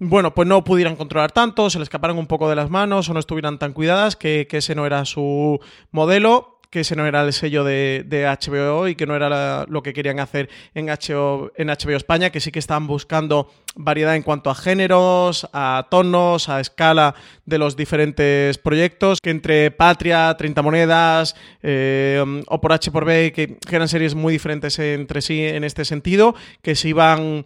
bueno, 0.00 0.34
pues 0.34 0.48
no 0.48 0.64
pudieran 0.64 0.96
controlar 0.96 1.30
tanto, 1.30 1.68
se 1.68 1.78
le 1.78 1.84
escaparon 1.84 2.16
un 2.16 2.26
poco 2.26 2.48
de 2.48 2.56
las 2.56 2.70
manos 2.70 3.08
o 3.08 3.12
no 3.12 3.20
estuvieran 3.20 3.58
tan 3.58 3.74
cuidadas, 3.74 4.16
que, 4.16 4.48
ese 4.50 4.74
no 4.74 4.86
era 4.86 5.04
su 5.04 5.60
modelo 5.92 6.56
que 6.70 6.80
ese 6.80 6.94
no 6.94 7.04
era 7.04 7.22
el 7.22 7.32
sello 7.32 7.64
de, 7.64 8.04
HBO 8.08 8.86
y 8.86 8.94
que 8.94 9.04
no 9.04 9.16
era 9.16 9.66
lo 9.66 9.82
que 9.82 9.92
querían 9.92 10.20
hacer 10.20 10.48
en 10.72 10.86
HBO, 10.86 11.50
en 11.56 11.66
HBO 11.66 11.96
España, 11.96 12.30
que 12.30 12.38
sí 12.38 12.52
que 12.52 12.60
estaban 12.60 12.86
buscando 12.86 13.50
variedad 13.74 14.14
en 14.14 14.22
cuanto 14.22 14.50
a 14.50 14.54
géneros, 14.54 15.48
a 15.52 15.88
tonos, 15.90 16.48
a 16.48 16.60
escala 16.60 17.16
de 17.44 17.58
los 17.58 17.74
diferentes 17.74 18.56
proyectos, 18.58 19.18
que 19.20 19.30
entre 19.30 19.72
Patria, 19.72 20.32
30 20.38 20.62
Monedas 20.62 21.34
eh, 21.64 22.22
o 22.46 22.60
por 22.60 22.72
H 22.72 22.92
por 22.92 23.04
B, 23.04 23.32
que 23.32 23.58
eran 23.68 23.88
series 23.88 24.14
muy 24.14 24.32
diferentes 24.32 24.78
entre 24.78 25.22
sí 25.22 25.42
en 25.42 25.64
este 25.64 25.84
sentido, 25.84 26.36
que 26.62 26.76
se 26.76 26.90
iban 26.90 27.42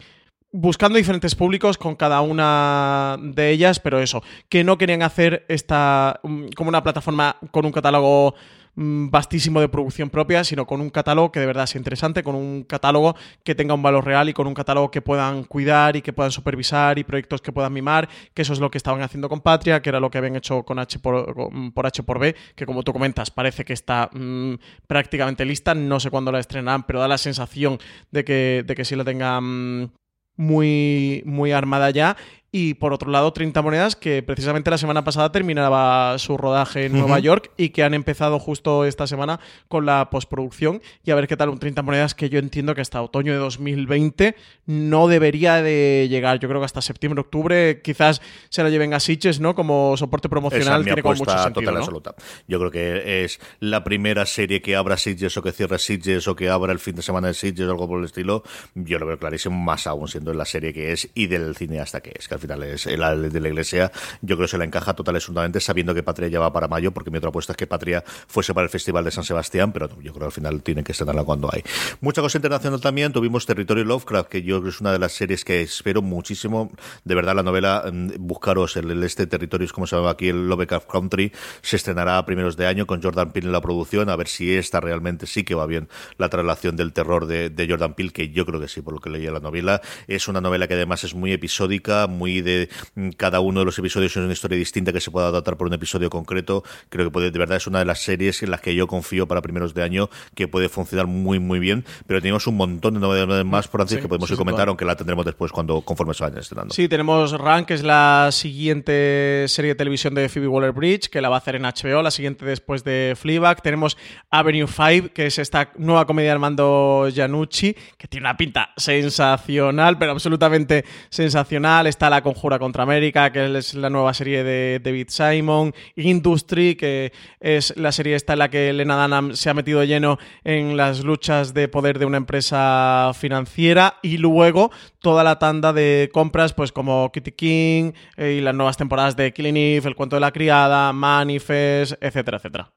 buscando 0.55 0.97
diferentes 0.97 1.35
públicos 1.35 1.77
con 1.77 1.97
cada 1.97 2.21
una 2.21 3.17
de 3.21 3.51
ellas, 3.51 3.81
pero 3.81 3.99
eso, 3.99 4.23
que 4.49 4.63
no 4.63 4.79
querían 4.79 5.03
hacer 5.03 5.45
esta 5.49 6.21
mm, 6.23 6.47
como 6.55 6.69
una 6.69 6.81
plataforma 6.81 7.37
con 7.51 7.67
un 7.67 7.73
catálogo 7.73 8.37
mm, 8.77 9.11
vastísimo 9.11 9.61
de 9.61 9.69
producción 9.69 10.11
propia, 10.11 10.45
sino 10.45 10.65
con 10.65 10.81
un 10.81 10.91
catálogo 10.91 11.33
que 11.33 11.41
de 11.41 11.47
verdad 11.47 11.67
sea 11.67 11.81
interesante, 11.81 12.23
con 12.23 12.37
un 12.37 12.63
catálogo 12.63 13.17
que 13.43 13.57
tenga 13.57 13.75
un 13.75 13.83
valor 13.83 14.05
real 14.05 14.29
y 14.29 14.33
con 14.33 14.47
un 14.47 14.55
catálogo 14.55 14.93
que 14.93 15.03
puedan 15.03 15.43
cuidar 15.43 15.97
y 15.97 16.03
que 16.03 16.13
puedan 16.13 16.31
supervisar 16.31 17.01
y 17.01 17.05
proyectos 17.05 17.43
que 17.43 17.51
puedan 17.51 17.73
mimar, 17.73 18.09
que 18.33 18.43
eso 18.43 18.53
es 18.53 18.61
lo 18.61 18.71
que 18.71 18.79
estaban 18.79 19.03
haciendo 19.03 19.29
con 19.29 19.41
Patria, 19.41 19.83
que 19.83 19.89
era 19.89 19.99
lo 19.99 20.09
que 20.09 20.19
habían 20.19 20.37
hecho 20.37 20.63
con 20.63 20.79
H 20.79 21.01
por, 21.01 21.35
por 21.75 21.87
H 21.87 22.05
por 22.05 22.21
B, 22.21 22.37
que 22.55 22.65
como 22.65 22.85
tú 22.85 22.93
comentas 22.93 23.33
parece 23.33 23.65
que 23.65 23.73
está 23.73 24.09
mm, 24.13 24.55
prácticamente 24.87 25.45
lista, 25.45 25.75
no 25.75 25.99
sé 25.99 26.11
cuándo 26.11 26.31
la 26.31 26.39
estrenarán, 26.39 26.85
pero 26.85 27.01
da 27.01 27.09
la 27.09 27.19
sensación 27.19 27.79
de 28.13 28.25
que, 28.25 28.63
de 28.65 28.75
que 28.77 28.85
sí 28.85 28.95
la 28.95 29.03
tengan 29.03 29.91
muy, 30.37 31.23
muy 31.27 31.53
armada 31.53 31.91
ya. 31.91 32.17
Y 32.57 32.75
por 32.75 32.93
otro 32.93 33.11
lado, 33.11 33.33
30 33.33 33.63
monedas, 33.63 33.97
que 33.97 34.23
precisamente 34.23 34.71
la 34.71 34.79
semana 34.79 35.03
pasada 35.03 35.33
terminaba 35.33 36.17
su 36.19 36.37
rodaje 36.37 36.85
en 36.85 36.93
Nueva 36.93 37.19
York 37.19 37.51
y 37.57 37.71
que 37.71 37.83
han 37.83 37.95
empezado 37.95 38.39
justo 38.39 38.85
esta 38.85 39.09
semana 39.09 39.41
con 39.67 39.87
la 39.87 40.09
postproducción. 40.09 40.81
Y 41.03 41.11
a 41.11 41.17
ver 41.17 41.27
qué 41.27 41.37
tal 41.37 41.49
un 41.49 41.59
30 41.59 41.83
monedas 41.83 42.15
que 42.15 42.31
yo 42.31 42.39
entiendo 42.39 42.77
que 42.77 42.81
hasta 42.81 43.03
otoño 43.03 43.33
de 43.33 43.39
2020 43.41 44.37
no 44.67 45.09
debería 45.09 45.63
de 45.63 46.07
llegar. 46.09 46.39
Yo 46.39 46.49
creo 46.49 46.61
que 46.61 46.67
hasta 46.67 46.81
septiembre, 46.81 47.23
octubre 47.23 47.83
quizás 47.83 48.23
se 48.51 48.63
la 48.63 48.71
lleven 48.71 48.95
a 48.95 49.01
Sitges, 49.01 49.41
¿no? 49.41 49.57
Como 49.57 49.97
soporte 49.97 50.29
promocional. 50.29 50.83
Esa 50.83 50.85
tiene 50.85 51.03
como 51.03 51.17
mucho 51.17 51.37
sentido, 51.37 51.61
total 51.61 51.77
absoluta. 51.79 52.15
Yo 52.47 52.61
creo 52.61 52.71
que 52.71 53.25
es 53.25 53.41
la 53.59 53.83
primera 53.83 54.27
serie 54.27 54.63
que 54.63 54.77
abra 54.77 54.97
Sitges 54.97 55.37
o 55.37 55.43
que 55.43 55.51
cierre 55.51 55.81
Sitges 55.81 56.29
o 56.29 56.37
que 56.37 56.51
abra 56.51 56.73
el 56.73 56.79
fin 56.79 56.95
de 56.95 57.03
semana 57.03 57.27
de 57.27 57.35
Sitges 57.35 57.67
o 57.67 57.73
algo 57.73 57.89
por 57.89 57.99
el 57.99 58.05
estilo. 58.05 58.45
Yo 58.77 59.01
lo 59.01 59.07
veo 59.07 59.19
clarísimo, 59.19 59.59
más 59.59 59.89
aún 59.89 60.07
siendo 60.07 60.33
la 60.35 60.45
serie 60.45 60.73
que 60.73 60.93
es 60.93 61.11
y 61.17 61.27
del 61.27 61.57
cineasta 61.57 62.01
que 62.01 62.13
es, 62.17 62.29
que 62.29 62.35
al 62.35 62.44
final 62.49 63.31
de 63.31 63.41
la 63.41 63.49
iglesia. 63.49 63.91
Yo 64.23 64.37
creo 64.37 64.47
que 64.47 64.51
se 64.51 64.59
la 64.59 64.65
encaja 64.65 64.95
total 64.95 65.17
absolutamente 65.17 65.61
sabiendo 65.61 65.95
que 65.95 66.03
Patria 66.03 66.29
ya 66.29 66.41
va 66.41 66.53
para 66.53 66.69
mayo, 66.69 66.93
porque 66.93 67.11
mi 67.11 67.19
otra 67.19 67.29
apuesta 67.29 67.53
es 67.53 67.57
que 67.57 67.67
Patria 67.67 68.05
fuese 68.27 68.55
para 68.55 68.65
el 68.65 68.71
Festival 68.71 69.05
de 69.05 69.11
San 69.11 69.25
Sebastián, 69.25 69.73
pero 69.73 69.89
yo 70.01 70.13
creo 70.13 70.21
que 70.21 70.25
al 70.25 70.33
final 70.33 70.63
tienen 70.63 70.85
que 70.85 70.93
estrenarla 70.93 71.25
cuando 71.25 71.51
hay. 71.53 71.63
Mucha 72.01 72.23
cosa 72.23 72.39
internacional 72.39 72.81
también. 72.81 73.13
Tuvimos 73.13 73.47
Territorio 73.47 73.85
Lovecraft, 73.85 74.29
que 74.29 74.43
yo 74.43 74.57
creo 74.57 74.65
que 74.65 74.69
es 74.71 74.81
una 74.81 74.93
de 74.93 74.99
las 74.99 75.13
series 75.13 75.45
que 75.45 75.63
espero 75.63 76.03
muchísimo. 76.03 76.71
De 77.05 77.15
verdad, 77.15 77.35
la 77.35 77.43
novela, 77.43 77.85
mm, 77.91 78.13
buscaros 78.19 78.77
el, 78.77 79.03
este 79.03 79.27
territorio, 79.27 79.65
es 79.65 79.73
como 79.73 79.87
se 79.87 79.97
llama 79.97 80.11
aquí, 80.11 80.29
el 80.29 80.49
Lovecraft 80.49 80.89
Country, 80.91 81.33
se 81.63 81.77
estrenará 81.77 82.19
a 82.19 82.27
primeros 82.27 82.57
de 82.57 82.67
año 82.67 82.87
con 82.87 83.03
Jordan 83.03 83.33
Peele 83.33 83.49
en 83.49 83.53
la 83.53 83.61
producción, 83.61 84.09
a 84.09 84.17
ver 84.17 84.29
si 84.29 84.55
esta 84.55 84.81
realmente 84.81 85.27
sí 85.27 85.45
que 85.45 85.55
va 85.55 85.67
bien 85.67 85.89
la 86.19 86.29
traslación 86.29 86.77
del 86.77 86.93
terror 86.93 87.27
de, 87.27 87.51
de 87.51 87.69
Jordan 87.69 87.95
Peele, 87.95 88.13
que 88.13 88.31
yo 88.31 88.47
creo 88.47 88.61
que 88.61 88.69
sí, 88.69 88.83
por 88.83 88.95
lo 88.95 89.01
que 89.01 89.11
leía 89.11 89.31
la 89.31 89.41
novela. 89.41 89.81
Es 90.07 90.29
una 90.29 90.41
novela 90.41 90.69
que 90.69 90.75
además 90.75 91.05
es 91.05 91.15
muy 91.15 91.33
episódica, 91.33 92.07
muy 92.07 92.34
de 92.43 92.69
cada 93.17 93.41
uno 93.41 93.61
de 93.61 93.67
los 93.67 93.79
episodios 93.79 94.13
es 94.13 94.17
una 94.17 94.33
historia 94.33 94.59
distinta 94.59 94.93
que 94.93 95.01
se 95.01 95.11
pueda 95.11 95.29
adaptar 95.29 95.57
por 95.57 95.67
un 95.67 95.75
episodio 95.75 96.11
concreto. 96.11 96.63
Creo 96.89 97.07
que 97.07 97.11
puede, 97.11 97.31
de 97.31 97.39
verdad 97.39 97.57
es 97.57 97.67
una 97.67 97.79
de 97.79 97.85
las 97.85 98.03
series 98.03 98.43
en 98.43 98.51
las 98.51 98.61
que 98.61 98.75
yo 98.75 98.87
confío 98.87 99.27
para 99.27 99.43
primeros 99.43 99.75
de 99.75 99.83
año 99.83 100.11
que 100.35 100.49
puede 100.49 100.69
funcionar 100.69 101.07
muy 101.07 101.39
muy 101.39 101.59
bien. 101.59 101.85
Pero 102.07 102.21
tenemos 102.21 102.47
un 102.47 102.57
montón 102.57 102.95
de 102.95 103.01
novedades 103.01 103.45
más, 103.45 103.69
Francis, 103.69 103.99
que 103.99 104.09
podemos 104.09 104.31
ir 104.31 104.37
comentar, 104.37 104.69
aunque 104.69 104.85
la 104.85 104.97
tendremos 104.97 105.25
después 105.25 105.53
cuando 105.53 105.81
conforme 105.83 106.15
se 106.15 106.25
vayan 106.25 106.39
estrenando. 106.39 106.75
Sí, 106.75 106.89
tenemos 106.89 107.33
Rank, 107.33 107.69
que 107.69 107.75
es 107.75 107.83
la 107.83 108.31
siguiente 108.33 109.47
serie 109.49 109.71
de 109.71 109.75
televisión 109.75 110.15
de 110.15 110.29
Phoebe 110.29 110.49
Waller-Bridge, 110.49 111.09
que 111.09 111.21
la 111.21 111.29
va 111.29 111.37
a 111.37 111.39
hacer 111.39 111.57
en 111.57 111.63
HBO, 111.63 112.03
la 112.03 112.11
siguiente 112.11 112.45
después 112.45 112.85
de 112.85 113.15
Fleabag. 113.17 113.63
Tenemos 113.63 113.97
Avenue 114.31 114.67
5, 114.67 115.09
que 115.15 115.27
es 115.27 115.39
esta 115.39 115.73
nueva 115.77 116.07
comedia 116.07 116.31
de 116.31 116.33
Armando 116.33 117.09
Giannucci, 117.13 117.75
que 117.97 118.09
tiene 118.09 118.27
una 118.27 118.37
pinta 118.37 118.71
sensacional, 118.77 119.99
pero 119.99 120.13
absolutamente 120.13 120.85
sensacional. 121.11 121.87
Está 121.87 122.11
La 122.15 122.23
Conjura 122.23 122.61
contra 122.61 122.85
América, 122.85 123.33
que 123.33 123.59
es 123.59 123.75
la 123.75 123.91
nueva 123.91 124.15
serie 124.15 124.45
de 124.45 124.81
David 124.81 125.09
Simon. 125.09 125.75
Industry, 125.97 126.77
que 126.77 127.13
es 127.41 127.77
la 127.77 127.91
serie 127.91 128.15
esta 128.15 128.35
en 128.35 128.39
la 128.39 128.51
que 128.51 128.73
Lena 128.73 129.03
Dunham 129.03 129.35
se 129.35 129.51
ha 129.51 129.55
metido 129.55 129.83
lleno 129.83 130.19
en 130.45 130.77
las 130.77 131.03
luchas 131.03 131.55
de 131.55 131.67
poder 131.67 131.99
de 131.99 132.07
una 132.07 132.19
empresa 132.19 133.11
financiera. 133.19 133.97
Y 134.01 134.19
luego 134.19 134.71
toda 135.01 135.25
la 135.25 135.41
tanda 135.41 135.73
de 135.73 136.09
compras, 136.13 136.53
pues 136.53 136.71
como 136.71 137.11
Kitty 137.11 137.33
King 137.33 137.93
eh, 138.17 138.37
y 138.39 138.41
las 138.41 138.55
nuevas 138.55 138.77
temporadas 138.77 139.17
de 139.17 139.33
Killing 139.33 139.57
Eve, 139.57 139.89
El 139.89 139.97
cuento 139.97 140.15
de 140.15 140.21
la 140.21 140.31
criada, 140.31 140.93
Manifest, 140.93 141.95
etcétera, 142.01 142.37
etcétera 142.37 142.73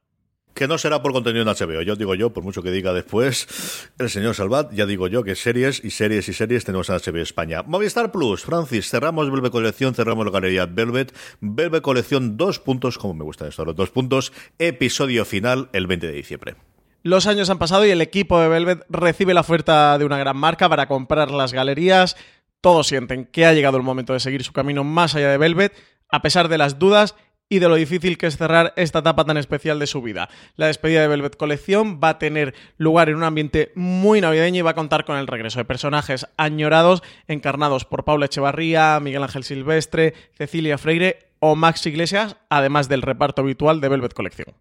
que 0.58 0.68
no 0.68 0.78
será 0.78 1.02
por 1.02 1.14
contenido 1.14 1.44
en 1.44 1.48
HBO. 1.48 1.84
Yo 1.84 1.96
digo 1.96 2.16
yo, 2.16 2.34
por 2.34 2.44
mucho 2.44 2.64
que 2.64 2.72
diga 2.72 2.92
después 2.92 3.90
el 4.00 4.10
señor 4.10 4.34
Salvat, 4.34 4.74
ya 4.74 4.88
digo 4.88 5.08
yo 5.08 5.24
que 5.24 5.36
series 5.36 5.84
y 5.84 5.92
series 5.92 6.28
y 6.30 6.34
series 6.34 6.66
tenemos 6.66 6.90
en 6.90 6.96
HBO 6.96 7.22
España. 7.22 7.62
Movistar 7.64 8.12
Plus, 8.12 8.44
Francis, 8.44 8.90
cerramos 8.90 9.30
Velvet 9.30 9.52
Colección, 9.52 9.94
cerramos 9.94 10.26
la 10.26 10.32
galería 10.32 10.66
Velvet. 10.66 11.16
Velvet 11.42 11.84
Colección, 11.84 12.38
dos 12.38 12.60
puntos, 12.60 12.98
como 12.98 13.14
me 13.14 13.24
gusta 13.24 13.48
esto, 13.48 13.66
los 13.66 13.76
dos 13.76 13.92
puntos, 13.92 14.34
episodio 14.58 15.26
final 15.26 15.70
el 15.74 15.86
20 15.86 16.08
de 16.08 16.14
diciembre. 16.14 16.56
Los 17.04 17.28
años 17.28 17.52
han 17.52 17.60
pasado 17.60 17.86
y 17.86 17.92
el 17.92 18.02
equipo 18.02 18.40
de 18.40 18.48
Velvet 18.48 18.84
recibe 18.90 19.36
la 19.36 19.42
oferta 19.42 19.98
de 20.00 20.06
una 20.06 20.18
gran 20.18 20.38
marca 20.38 20.68
para 20.68 20.88
comprar 20.88 21.30
las 21.30 21.54
galerías. 21.54 22.18
Todos 22.62 22.88
sienten 22.88 23.26
que 23.26 23.46
ha 23.46 23.54
llegado 23.54 23.78
el 23.78 23.84
momento 23.84 24.14
de 24.14 24.20
seguir 24.20 24.44
su 24.44 24.54
camino 24.54 24.84
más 24.84 25.14
allá 25.14 25.30
de 25.30 25.38
Velvet, 25.38 25.74
a 26.10 26.24
pesar 26.24 26.48
de 26.48 26.58
las 26.58 26.80
dudas 26.80 27.16
y 27.50 27.60
de 27.60 27.70
lo 27.70 27.76
difícil 27.76 28.18
que 28.18 28.28
es 28.28 28.38
cerrar 28.38 28.74
esta 28.76 29.00
etapa 29.00 29.26
tan 29.26 29.38
especial 29.38 29.80
de 29.80 29.88
su 29.88 30.02
vida. 30.02 30.30
La 30.56 30.68
despedida 30.68 31.02
de 31.02 31.08
Velvet 31.08 31.38
Colección 31.38 32.00
va 32.04 32.10
a 32.10 32.20
tener 32.20 32.54
lugar 32.78 33.10
en 33.10 33.16
un 33.16 33.24
ambiente 33.24 33.72
muy 33.76 34.22
navideño 34.22 34.60
y 34.60 34.64
va 34.64 34.72
a 34.72 34.76
contar 34.76 35.06
con 35.06 35.18
el 35.18 35.28
regreso 35.28 35.60
de 35.60 35.66
personajes 35.66 36.28
añorados 36.38 37.04
encarnados 37.28 37.86
por 37.86 38.04
Paula 38.04 38.26
Echevarría, 38.26 39.00
Miguel 39.00 39.24
Ángel 39.24 39.44
Silvestre, 39.44 40.14
Cecilia 40.34 40.78
Freire 40.78 41.32
o 41.40 41.56
Max 41.56 41.86
Iglesias, 41.86 42.38
además 42.50 42.90
del 42.90 43.02
reparto 43.02 43.42
habitual 43.42 43.80
de 43.80 43.90
Velvet 43.90 44.14
Colección. 44.14 44.56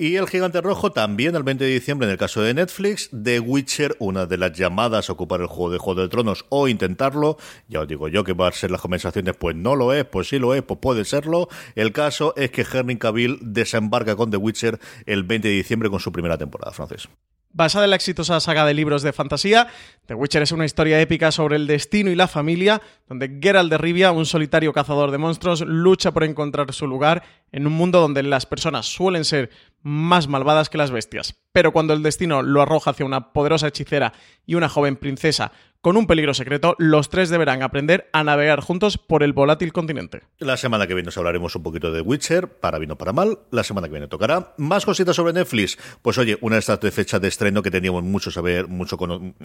Y 0.00 0.14
El 0.14 0.28
Gigante 0.28 0.60
Rojo 0.60 0.92
también 0.92 1.34
el 1.34 1.42
20 1.42 1.64
de 1.64 1.70
diciembre 1.70 2.06
en 2.06 2.12
el 2.12 2.18
caso 2.18 2.40
de 2.40 2.54
Netflix, 2.54 3.10
The 3.10 3.40
Witcher, 3.40 3.96
una 3.98 4.26
de 4.26 4.38
las 4.38 4.52
llamadas 4.52 5.10
a 5.10 5.12
ocupar 5.12 5.40
el 5.40 5.48
juego 5.48 5.72
de 5.72 5.78
Juego 5.78 6.02
de 6.02 6.08
Tronos 6.08 6.44
o 6.50 6.68
intentarlo. 6.68 7.36
Ya 7.66 7.80
os 7.80 7.88
digo 7.88 8.06
yo 8.06 8.22
que 8.22 8.32
va 8.32 8.46
a 8.46 8.52
ser 8.52 8.70
las 8.70 8.80
conversaciones, 8.80 9.34
pues 9.34 9.56
no 9.56 9.74
lo 9.74 9.92
es, 9.92 10.04
pues 10.04 10.28
sí 10.28 10.38
lo 10.38 10.54
es, 10.54 10.62
pues 10.62 10.78
puede 10.78 11.04
serlo. 11.04 11.48
El 11.74 11.90
caso 11.90 12.32
es 12.36 12.52
que 12.52 12.64
Henry 12.72 12.96
Cavill 12.96 13.40
desembarca 13.42 14.14
con 14.14 14.30
The 14.30 14.36
Witcher 14.36 14.78
el 15.04 15.24
20 15.24 15.48
de 15.48 15.54
diciembre 15.54 15.90
con 15.90 15.98
su 15.98 16.12
primera 16.12 16.38
temporada, 16.38 16.70
francés. 16.70 17.08
Basada 17.50 17.86
en 17.86 17.90
la 17.90 17.96
exitosa 17.96 18.38
saga 18.40 18.66
de 18.66 18.74
libros 18.74 19.02
de 19.02 19.14
fantasía, 19.14 19.68
The 20.06 20.14
Witcher 20.14 20.42
es 20.42 20.52
una 20.52 20.66
historia 20.66 21.00
épica 21.00 21.32
sobre 21.32 21.56
el 21.56 21.66
destino 21.66 22.10
y 22.10 22.14
la 22.14 22.28
familia, 22.28 22.82
donde 23.08 23.38
Geralt 23.40 23.70
de 23.70 23.78
Rivia, 23.78 24.12
un 24.12 24.26
solitario 24.26 24.74
cazador 24.74 25.10
de 25.10 25.18
monstruos, 25.18 25.62
lucha 25.62 26.12
por 26.12 26.24
encontrar 26.24 26.72
su 26.74 26.86
lugar 26.86 27.22
en 27.50 27.66
un 27.66 27.72
mundo 27.72 28.00
donde 28.00 28.22
las 28.22 28.44
personas 28.44 28.86
suelen 28.86 29.24
ser 29.24 29.50
más 29.82 30.28
malvadas 30.28 30.70
que 30.70 30.78
las 30.78 30.90
bestias. 30.90 31.34
Pero 31.52 31.72
cuando 31.72 31.94
el 31.94 32.02
destino 32.02 32.42
lo 32.42 32.62
arroja 32.62 32.90
hacia 32.90 33.06
una 33.06 33.32
poderosa 33.32 33.68
hechicera 33.68 34.12
y 34.46 34.54
una 34.54 34.68
joven 34.68 34.96
princesa 34.96 35.52
con 35.80 35.96
un 35.96 36.08
peligro 36.08 36.34
secreto, 36.34 36.74
los 36.78 37.08
tres 37.08 37.30
deberán 37.30 37.62
aprender 37.62 38.10
a 38.12 38.24
navegar 38.24 38.60
juntos 38.60 38.98
por 38.98 39.22
el 39.22 39.32
volátil 39.32 39.72
continente. 39.72 40.22
La 40.38 40.56
semana 40.56 40.88
que 40.88 40.94
viene 40.94 41.10
os 41.10 41.16
hablaremos 41.18 41.54
un 41.54 41.62
poquito 41.62 41.92
de 41.92 42.00
Witcher, 42.00 42.48
para 42.48 42.78
bien 42.78 42.90
o 42.90 42.98
para 42.98 43.12
mal. 43.12 43.38
La 43.52 43.62
semana 43.62 43.86
que 43.86 43.92
viene 43.92 44.08
tocará. 44.08 44.54
Más 44.56 44.84
cositas 44.84 45.14
sobre 45.14 45.32
Netflix. 45.32 45.78
Pues 46.02 46.18
oye, 46.18 46.36
una 46.40 46.56
de 46.56 46.60
estas 46.60 46.80
de 46.80 46.90
fecha 46.90 47.20
de 47.20 47.28
estreno 47.28 47.62
que 47.62 47.70
teníamos 47.70 48.02
mucho 48.02 48.32
saber, 48.32 48.66
mucho 48.66 48.98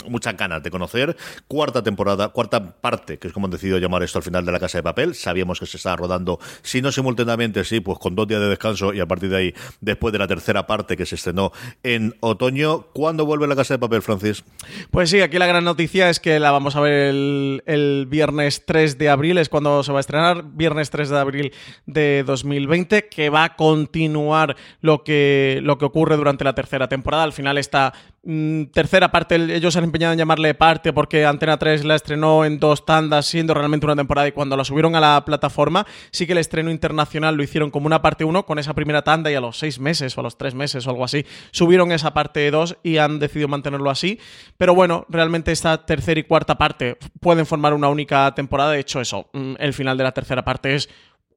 muchas 0.07 0.35
ganas 0.35 0.63
de 0.63 0.71
conocer. 0.71 1.15
Cuarta 1.47 1.83
temporada, 1.83 2.29
cuarta 2.29 2.81
parte, 2.81 3.19
que 3.19 3.27
es 3.27 3.33
como 3.33 3.45
han 3.45 3.51
decidido 3.51 3.77
llamar 3.77 4.01
esto 4.01 4.17
al 4.17 4.23
final 4.23 4.43
de 4.43 4.51
la 4.51 4.59
Casa 4.59 4.79
de 4.79 4.83
Papel. 4.83 5.13
Sabíamos 5.13 5.59
que 5.59 5.67
se 5.67 5.77
estaba 5.77 5.97
rodando, 5.97 6.39
si 6.63 6.81
no 6.81 6.91
simultáneamente, 6.91 7.63
sí, 7.63 7.79
pues 7.79 7.99
con 7.99 8.15
dos 8.15 8.27
días 8.27 8.41
de 8.41 8.47
descanso 8.47 8.91
y 8.91 8.99
a 9.01 9.05
partir 9.05 9.29
de 9.29 9.37
ahí, 9.37 9.53
después 9.81 10.11
de 10.11 10.17
la 10.17 10.27
tercera 10.27 10.65
parte 10.65 10.97
que 10.97 11.05
se 11.05 11.13
estrenó 11.13 11.51
en 11.93 12.15
otoño. 12.19 12.87
¿Cuándo 12.93 13.25
vuelve 13.25 13.47
la 13.47 13.55
Casa 13.55 13.75
de 13.75 13.79
Papel, 13.79 14.01
Francis? 14.01 14.43
Pues 14.91 15.09
sí, 15.09 15.21
aquí 15.21 15.37
la 15.37 15.47
gran 15.47 15.63
noticia 15.63 16.09
es 16.09 16.19
que 16.19 16.39
la 16.39 16.51
vamos 16.51 16.75
a 16.75 16.81
ver 16.81 17.13
el, 17.65 18.05
viernes 18.09 18.65
3 18.65 18.97
de 18.97 19.09
abril, 19.09 19.37
es 19.37 19.49
cuando 19.49 19.83
se 19.83 19.91
va 19.91 19.99
a 19.99 20.01
estrenar, 20.01 20.43
viernes 20.53 20.89
3 20.89 21.09
de 21.09 21.19
abril 21.19 21.53
de 21.85 22.23
2020, 22.25 23.07
que 23.07 23.29
va 23.29 23.43
a 23.45 23.55
continuar 23.55 24.55
lo 24.81 25.03
que, 25.03 25.59
lo 25.63 25.77
que 25.77 25.85
ocurre 25.85 26.17
durante 26.17 26.43
la 26.43 26.53
tercera 26.53 26.87
temporada. 26.87 27.23
Al 27.23 27.33
final 27.33 27.57
esta 27.57 27.93
mm, 28.23 28.65
tercera 28.65 29.11
parte, 29.11 29.35
ellos 29.35 29.75
han 29.75 29.85
empeñado 29.85 30.13
en 30.13 30.19
llamarle 30.19 30.53
parte 30.53 30.93
porque 30.93 31.25
Antena 31.25 31.57
3 31.57 31.85
la 31.85 31.95
estrenó 31.95 32.45
en 32.45 32.59
dos 32.59 32.85
tandas, 32.85 33.25
siendo 33.25 33.53
realmente 33.53 33.85
una 33.85 33.95
temporada, 33.95 34.27
y 34.27 34.31
cuando 34.31 34.57
la 34.57 34.63
subieron 34.63 34.95
a 34.95 34.99
la 34.99 35.23
plataforma, 35.25 35.85
sí 36.11 36.25
que 36.25 36.33
el 36.33 36.37
estreno 36.39 36.71
internacional 36.71 37.35
lo 37.35 37.43
hicieron 37.43 37.71
como 37.71 37.85
una 37.85 38.01
parte 38.01 38.23
1 38.23 38.45
con 38.45 38.59
esa 38.59 38.73
primera 38.73 39.03
tanda 39.03 39.31
y 39.31 39.35
a 39.35 39.41
los 39.41 39.57
seis 39.57 39.79
meses 39.79 40.17
o 40.17 40.21
a 40.21 40.23
los 40.23 40.37
tres 40.37 40.53
meses 40.55 40.87
o 40.87 40.89
algo 40.89 41.03
así, 41.03 41.25
subieron 41.51 41.82
esa 41.91 42.13
parte 42.13 42.49
2 42.49 42.77
y 42.83 42.97
han 42.97 43.19
decidido 43.19 43.47
mantenerlo 43.47 43.89
así. 43.89 44.19
Pero 44.57 44.73
bueno, 44.75 45.05
realmente 45.09 45.51
esta 45.51 45.85
tercera 45.85 46.19
y 46.19 46.23
cuarta 46.23 46.57
parte 46.57 46.97
pueden 47.19 47.45
formar 47.45 47.73
una 47.73 47.89
única 47.89 48.33
temporada. 48.35 48.71
De 48.71 48.79
hecho, 48.79 49.01
eso, 49.01 49.29
mm, 49.33 49.55
el 49.59 49.73
final 49.73 49.97
de 49.97 50.03
la 50.03 50.11
tercera 50.11 50.43
parte 50.43 50.75
es 50.75 50.89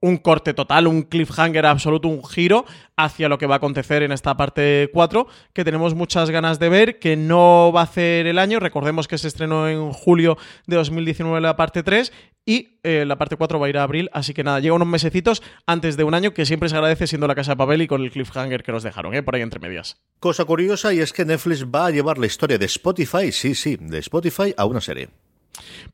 un 0.07 0.19
corte 0.19 0.55
total, 0.55 0.87
un 0.87 1.03
cliffhanger 1.03 1.67
absoluto, 1.67 2.09
un 2.09 2.25
giro 2.25 2.65
hacia 2.97 3.29
lo 3.29 3.39
que 3.39 3.47
va 3.47 3.57
a 3.57 3.59
acontecer 3.59 4.03
en 4.03 4.13
esta 4.13 4.37
parte 4.37 4.89
4, 4.93 5.27
que 5.53 5.65
tenemos 5.65 5.95
muchas 5.95 6.31
ganas 6.31 6.59
de 6.59 6.69
ver, 6.69 6.99
que 6.99 7.17
no 7.17 7.73
va 7.75 7.81
a 7.81 7.85
hacer 7.85 8.27
el 8.27 8.39
año. 8.39 8.61
Recordemos 8.61 9.09
que 9.09 9.19
se 9.19 9.29
estrenó 9.29 9.69
en 9.69 9.93
julio 9.93 10.39
de 10.67 10.77
2019 10.77 11.41
la 11.41 11.57
parte 11.57 11.83
3 11.83 12.13
y 12.45 12.79
eh, 12.85 13.05
la 13.05 13.19
parte 13.19 13.37
4 13.37 13.59
va 13.59 13.67
a 13.67 13.69
ir 13.69 13.79
a 13.79 13.83
abril, 13.83 14.09
así 14.13 14.33
que 14.33 14.45
nada, 14.45 14.61
llega 14.61 14.75
unos 14.75 14.87
mesecitos 14.87 15.43
antes 15.67 15.97
de 15.97 16.05
un 16.05 16.15
año 16.15 16.33
que 16.33 16.47
siempre 16.47 16.69
se 16.69 16.77
agradece 16.77 17.09
siendo 17.09 17.27
la 17.27 17.35
casa 17.35 17.53
de 17.53 17.57
papel 17.57 17.83
y 17.83 17.89
con 17.89 18.03
el 18.03 18.13
cliffhanger 18.13 18.63
que 18.63 18.71
nos 18.71 18.85
dejaron, 18.85 19.15
¿eh? 19.15 19.23
por 19.25 19.35
ahí 19.35 19.43
entre 19.43 19.59
medias. 19.59 20.01
Cosa 20.21 20.45
curiosa 20.45 20.95
y 20.95 21.01
es 21.01 21.13
que 21.13 21.25
Netflix 21.25 21.65
va 21.65 21.87
a 21.87 21.91
llevar 21.91 22.19
la 22.19 22.27
historia 22.27 22.57
de 22.57 22.67
Spotify, 22.67 23.33
sí, 23.33 23.57
sí, 23.57 23.77
de 23.81 23.99
Spotify 23.99 24.55
a 24.57 24.65
una 24.65 24.81
serie. 24.81 25.09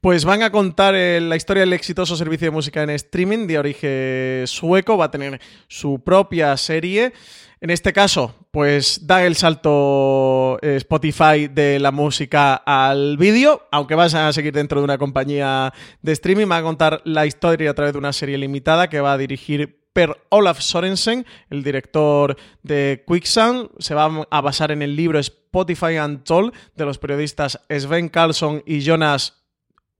Pues 0.01 0.25
van 0.25 0.43
a 0.43 0.51
contar 0.51 0.95
eh, 0.95 1.21
la 1.21 1.37
historia 1.37 1.61
del 1.61 1.73
exitoso 1.73 2.17
servicio 2.17 2.47
de 2.47 2.51
música 2.51 2.83
en 2.83 2.91
streaming 2.91 3.47
de 3.47 3.59
origen 3.59 4.47
sueco, 4.47 4.97
va 4.97 5.07
a 5.07 5.11
tener 5.11 5.41
su 5.69 6.03
propia 6.03 6.57
serie. 6.57 7.13
En 7.61 7.71
este 7.71 7.93
caso, 7.93 8.35
pues 8.51 9.07
da 9.07 9.25
el 9.25 9.37
salto 9.37 10.59
eh, 10.63 10.75
Spotify 10.79 11.47
de 11.49 11.79
la 11.79 11.93
música 11.93 12.55
al 12.57 13.17
vídeo, 13.17 13.69
aunque 13.71 13.95
vas 13.95 14.15
a 14.15 14.33
seguir 14.33 14.53
dentro 14.53 14.81
de 14.81 14.85
una 14.85 14.99
compañía 14.99 15.73
de 16.03 16.11
streaming, 16.11 16.51
va 16.51 16.57
a 16.57 16.63
contar 16.63 17.01
la 17.05 17.25
historia 17.25 17.71
a 17.71 17.75
través 17.75 17.93
de 17.93 18.01
una 18.01 18.13
serie 18.13 18.37
limitada 18.37 18.89
que 18.89 19.01
va 19.01 19.13
a 19.13 19.19
dirigir 19.19 19.79
Per 19.93 20.17
Olaf 20.31 20.61
Sorensen, 20.61 21.25
el 21.51 21.63
director 21.63 22.37
de 22.63 23.05
Quicksand, 23.07 23.69
se 23.79 23.95
va 23.95 24.27
a 24.29 24.41
basar 24.41 24.73
en 24.73 24.83
el 24.83 24.97
libro 24.97 25.19
Spotify 25.19 25.99
Untold 25.99 26.53
de 26.75 26.85
los 26.85 26.99
periodistas 26.99 27.61
Sven 27.69 28.09
Carlson 28.09 28.63
y 28.67 28.81
Jonas 28.81 29.42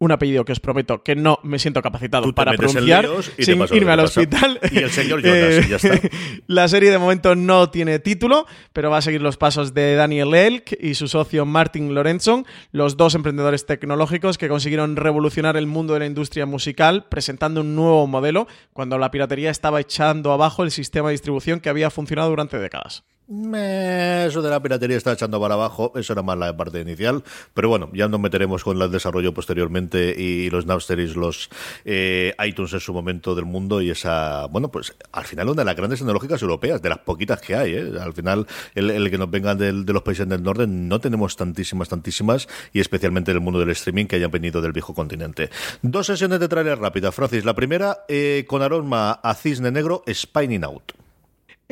un 0.03 0.11
apellido 0.11 0.45
que 0.45 0.51
os 0.51 0.59
prometo 0.59 1.05
que 1.05 1.15
no 1.15 1.39
me 1.45 1.61
siento 1.61 1.81
capacitado 1.81 2.25
Tú 2.25 2.35
para 2.35 2.55
pronunciar 2.55 3.09
sin 3.39 3.63
irme 3.73 3.93
al 3.93 4.01
pasa. 4.01 4.21
hospital. 4.21 4.59
Y 4.73 4.79
el 4.79 4.91
señor 4.91 5.23
Jonas, 5.23 5.65
y 5.65 5.69
ya 5.69 5.77
está. 5.77 6.01
La 6.49 6.67
serie 6.67 6.91
de 6.91 6.99
momento 6.99 7.37
no 7.37 7.71
tiene 7.71 8.01
título, 8.01 8.47
pero 8.73 8.91
va 8.91 8.99
a 8.99 9.03
seguir 9.03 9.23
los 9.23 9.37
pasos 9.37 9.75
de 9.75 9.95
Daniel 9.95 10.35
Elk 10.35 10.77
y 10.81 10.95
su 10.95 11.07
socio 11.07 11.47
Martin 11.47 11.95
Lorenzo, 11.95 12.45
los 12.73 12.97
dos 12.97 13.15
emprendedores 13.15 13.65
tecnológicos 13.65 14.39
que 14.39 14.49
consiguieron 14.49 14.97
revolucionar 14.97 15.57
el 15.57 15.69
mundo 15.69 15.95
de 15.95 16.01
la 16.01 16.07
industria 16.07 16.47
musical 16.47 17.05
presentando 17.09 17.61
un 17.61 17.77
nuevo 17.77 18.09
modelo 18.09 18.49
cuando 18.73 18.99
la 18.99 19.13
piratería 19.13 19.51
estaba 19.51 19.81
echando 19.81 20.33
abajo 20.33 20.65
el 20.65 20.73
sistema 20.73 21.09
de 21.09 21.13
distribución 21.13 21.61
que 21.61 21.69
había 21.69 21.91
funcionado 21.91 22.31
durante 22.31 22.59
décadas. 22.59 23.05
Eso 23.35 24.43
de 24.43 24.51
la 24.51 24.63
piratería 24.63 24.97
está 24.99 25.13
echando 25.13 25.41
para 25.41 25.55
abajo, 25.55 25.93
eso 25.97 26.13
era 26.13 26.23
más 26.23 26.37
la 26.37 26.55
parte 26.55 26.81
inicial, 26.81 27.25
pero 27.55 27.71
bueno, 27.71 27.89
ya 27.95 28.07
nos 28.07 28.21
meteremos 28.21 28.63
con 28.63 28.81
el 28.81 28.91
desarrollo 28.91 29.33
posteriormente 29.33 30.15
y 30.17 30.51
los 30.51 30.67
Napster 30.67 30.99
y 30.99 31.07
los 31.15 31.49
eh, 31.87 32.35
iTunes 32.45 32.75
en 32.75 32.81
su 32.81 32.93
momento 32.93 33.35
del 33.35 33.47
mundo 33.47 33.81
y 33.81 33.89
esa, 33.91 34.47
bueno, 34.49 34.71
pues 34.71 34.95
al 35.13 35.25
final 35.25 35.49
una 35.49 35.63
de 35.63 35.65
las 35.65 35.77
grandes 35.77 36.01
tecnológicas 36.01 36.43
europeas, 36.43 36.83
de 36.83 36.91
las 36.91 36.99
poquitas 36.99 37.41
que 37.41 37.57
hay, 37.57 37.73
¿eh? 37.75 37.93
al 38.01 38.13
final 38.13 38.47
el, 38.75 38.91
el 38.91 39.11
que 39.11 39.17
nos 39.17 39.31
vengan 39.31 39.57
del- 39.57 39.87
de 39.87 39.93
los 39.95 40.03
países 40.03 40.29
del 40.29 40.43
norte 40.43 40.67
no 40.67 41.01
tenemos 41.01 41.35
tantísimas, 41.35 41.89
tantísimas 41.89 42.49
y 42.75 42.81
especialmente 42.81 43.33
del 43.33 43.41
mundo 43.41 43.61
del 43.61 43.71
streaming 43.71 44.07
que 44.07 44.17
hayan 44.17 44.31
venido 44.31 44.61
del 44.61 44.73
viejo 44.73 44.93
continente. 44.95 45.49
Dos 45.81 46.07
sesiones 46.07 46.39
de 46.39 46.49
trailer 46.49 46.79
rápida, 46.79 47.11
Francis, 47.13 47.45
la 47.47 47.55
primera 47.55 48.05
eh, 48.09 48.45
con 48.47 48.61
aroma 48.61 49.13
a 49.13 49.35
cisne 49.35 49.71
negro, 49.71 50.03
Spinning 50.13 50.65
Out. 50.65 51.02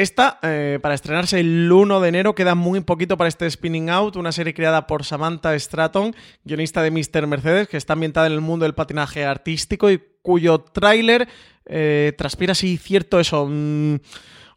Esta, 0.00 0.38
eh, 0.40 0.78
para 0.80 0.94
estrenarse 0.94 1.40
el 1.40 1.70
1 1.70 2.00
de 2.00 2.08
enero, 2.08 2.34
queda 2.34 2.54
muy 2.54 2.80
poquito 2.80 3.18
para 3.18 3.28
este 3.28 3.50
Spinning 3.50 3.90
Out, 3.90 4.16
una 4.16 4.32
serie 4.32 4.54
creada 4.54 4.86
por 4.86 5.04
Samantha 5.04 5.54
Stratton, 5.58 6.16
guionista 6.42 6.82
de 6.82 6.90
Mr. 6.90 7.26
Mercedes, 7.26 7.68
que 7.68 7.76
está 7.76 7.92
ambientada 7.92 8.26
en 8.26 8.32
el 8.32 8.40
mundo 8.40 8.64
del 8.64 8.72
patinaje 8.72 9.26
artístico 9.26 9.90
y 9.90 10.02
cuyo 10.22 10.60
tráiler 10.60 11.28
eh, 11.66 12.14
transpira 12.16 12.52
así 12.52 12.78
cierto 12.78 13.20
eso... 13.20 13.46
mm, 13.46 13.96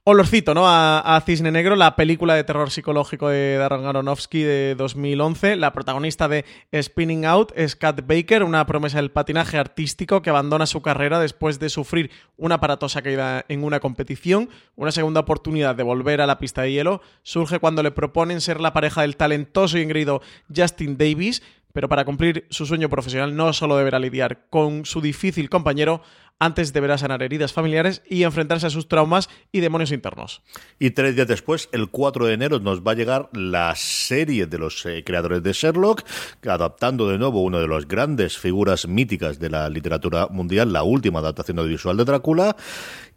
olorcito, 0.05 0.53
¿no? 0.53 0.63
A, 0.65 1.21
Cisne 1.25 1.51
Negro, 1.51 1.77
la 1.77 1.95
película 1.95 2.35
de 2.35 2.43
terror 2.43 2.69
psicológico 2.69 3.29
de 3.29 3.55
Darren 3.55 3.85
Aronofsky 3.85 4.43
de 4.43 4.75
2011. 4.75 5.55
La 5.55 5.71
protagonista 5.71 6.27
de 6.27 6.43
Spinning 6.81 7.25
Out 7.25 7.53
es 7.55 7.77
Kat 7.77 8.01
Baker, 8.05 8.43
una 8.43 8.65
promesa 8.65 8.97
del 8.97 9.11
patinaje 9.11 9.57
artístico 9.57 10.21
que 10.21 10.29
abandona 10.29 10.65
su 10.65 10.81
carrera 10.81 11.21
después 11.21 11.57
de 11.59 11.69
sufrir 11.69 12.11
una 12.35 12.55
aparatosa 12.55 13.01
caída 13.01 13.45
en 13.47 13.63
una 13.63 13.79
competición. 13.79 14.49
Una 14.75 14.91
segunda 14.91 15.21
oportunidad 15.21 15.75
de 15.75 15.83
volver 15.83 16.19
a 16.19 16.27
la 16.27 16.37
pista 16.37 16.63
de 16.63 16.73
hielo 16.73 17.01
surge 17.21 17.59
cuando 17.59 17.81
le 17.81 17.91
proponen 17.91 18.41
ser 18.41 18.59
la 18.59 18.73
pareja 18.73 19.01
del 19.01 19.15
talentoso 19.15 19.77
y 19.77 19.83
engreído 19.83 20.21
Justin 20.53 20.97
Davis, 20.97 21.41
pero 21.74 21.89
para 21.89 22.05
cumplir 22.05 22.45
su 22.49 22.65
sueño 22.65 22.88
profesional 22.88 23.36
no 23.36 23.51
solo 23.51 23.76
deberá 23.76 23.99
lidiar 23.99 24.47
con 24.49 24.86
su 24.86 25.01
difícil 25.01 25.49
compañero, 25.49 26.01
antes 26.39 26.74
deberá 26.74 26.97
sanar 26.97 27.24
heridas 27.24 27.53
familiares 27.53 28.01
y 28.09 28.24
enfrentarse 28.24 28.67
a 28.67 28.69
sus 28.69 28.88
traumas 28.88 29.30
y 29.51 29.59
demonios 29.59 29.91
internos. 29.91 30.41
Y 30.80 30.91
tres 30.91 31.15
días 31.15 31.28
después, 31.28 31.69
el 31.71 31.89
4 31.89 32.28
de 32.28 32.34
enero, 32.34 32.59
nos 32.59 32.82
va 32.82 32.91
a 32.91 32.95
llegar 32.95 33.30
la 33.34 33.74
serie 33.76 34.45
de 34.45 34.57
los 34.57 34.86
eh, 34.86 35.03
creadores 35.05 35.41
de 35.41 35.53
Sherlock, 35.53 36.03
adaptando 36.47 37.09
de 37.09 37.17
nuevo 37.17 37.41
una 37.43 37.59
de 37.59 37.67
las 37.67 37.88
grandes 37.88 38.38
figuras 38.38 38.88
míticas 38.88 39.39
de 39.39 39.49
la 39.49 39.69
literatura 39.69 40.28
mundial, 40.28 40.74
la 40.74 40.84
última 40.84 41.19
adaptación 41.19 41.59
audiovisual 41.59 41.97
de 41.97 42.05
Drácula. 42.05 42.55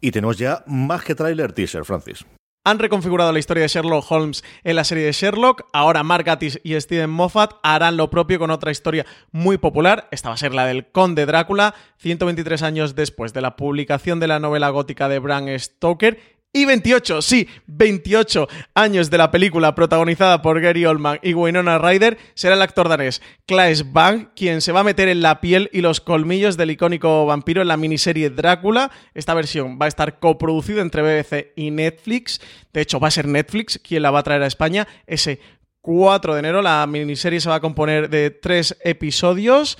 Y 0.01 0.11
tenemos 0.11 0.37
ya 0.37 0.63
más 0.67 1.03
que 1.03 1.15
tráiler 1.15 1.53
teaser, 1.53 1.85
Francis. 1.85 2.25
Han 2.67 2.79
reconfigurado 2.79 3.31
la 3.31 3.39
historia 3.39 3.61
de 3.61 3.69
Sherlock 3.69 4.11
Holmes 4.11 4.43
en 4.65 4.75
la 4.75 4.83
serie 4.83 5.05
de 5.05 5.13
Sherlock. 5.13 5.69
Ahora 5.71 6.03
Mark 6.03 6.25
Gatiss 6.25 6.59
y 6.65 6.77
Steven 6.81 7.09
Moffat 7.09 7.53
harán 7.63 7.95
lo 7.95 8.09
propio 8.09 8.39
con 8.39 8.51
otra 8.51 8.71
historia 8.71 9.05
muy 9.31 9.57
popular. 9.57 10.09
Esta 10.11 10.27
va 10.27 10.35
a 10.35 10.37
ser 10.37 10.53
la 10.53 10.65
del 10.65 10.91
Conde 10.91 11.25
Drácula, 11.25 11.75
123 11.99 12.63
años 12.63 12.93
después 12.93 13.31
de 13.31 13.39
la 13.39 13.55
publicación 13.55 14.19
de 14.19 14.27
la 14.27 14.41
novela 14.41 14.67
gótica 14.67 15.07
de 15.07 15.19
Bram 15.19 15.47
Stoker. 15.57 16.36
Y 16.53 16.65
28, 16.65 17.21
sí, 17.21 17.47
28 17.67 18.47
años 18.73 19.09
de 19.09 19.17
la 19.17 19.29
película 19.29 19.75
protagonizada 19.75 20.41
por 20.41 20.59
Gary 20.59 20.85
Oldman 20.85 21.19
y 21.21 21.33
Winona 21.33 21.77
Ryder, 21.77 22.17
será 22.33 22.55
el 22.55 22.61
actor 22.61 22.89
danés 22.89 23.21
Claes 23.45 23.91
Bang 23.91 24.29
quien 24.35 24.61
se 24.61 24.71
va 24.71 24.79
a 24.79 24.83
meter 24.83 25.09
en 25.09 25.21
la 25.21 25.41
piel 25.41 25.69
y 25.73 25.81
los 25.81 26.01
colmillos 26.01 26.57
del 26.57 26.71
icónico 26.71 27.25
vampiro 27.25 27.61
en 27.61 27.67
la 27.67 27.77
miniserie 27.77 28.29
Drácula. 28.29 28.91
Esta 29.13 29.33
versión 29.33 29.77
va 29.79 29.85
a 29.85 29.89
estar 29.89 30.19
coproducida 30.19 30.81
entre 30.81 31.01
BBC 31.01 31.51
y 31.55 31.69
Netflix. 31.69 32.41
De 32.73 32.81
hecho, 32.81 32.99
va 32.99 33.09
a 33.09 33.11
ser 33.11 33.27
Netflix 33.27 33.79
quien 33.83 34.01
la 34.01 34.11
va 34.11 34.19
a 34.19 34.23
traer 34.23 34.41
a 34.41 34.47
España 34.47 34.87
ese 35.05 35.39
4 35.81 36.33
de 36.33 36.39
enero. 36.39 36.61
La 36.61 36.87
miniserie 36.87 37.39
se 37.39 37.49
va 37.49 37.55
a 37.55 37.61
componer 37.61 38.09
de 38.09 38.31
tres 38.31 38.77
episodios. 38.83 39.77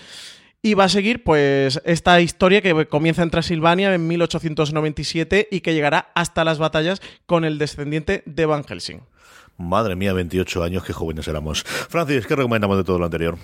Y 0.61 0.73
va 0.73 0.85
a 0.85 0.89
seguir, 0.89 1.23
pues, 1.23 1.79
esta 1.85 2.19
historia 2.19 2.61
que 2.61 2.87
comienza 2.87 3.23
en 3.23 3.29
Transilvania 3.29 3.93
en 3.93 4.07
1897 4.07 5.47
y 5.51 5.61
que 5.61 5.73
llegará 5.73 6.11
hasta 6.15 6.43
las 6.43 6.57
batallas 6.57 7.01
con 7.25 7.45
el 7.45 7.57
descendiente 7.57 8.23
de 8.25 8.45
Van 8.45 8.63
Helsing. 8.63 9.01
Madre 9.57 9.95
mía, 9.95 10.13
28 10.13 10.63
años, 10.63 10.83
qué 10.83 10.93
jóvenes 10.93 11.27
éramos. 11.27 11.63
Francis, 11.63 12.27
¿qué 12.27 12.35
recomendamos 12.35 12.77
de 12.77 12.83
todo 12.83 12.99
lo 12.99 13.05
anterior? 13.05 13.37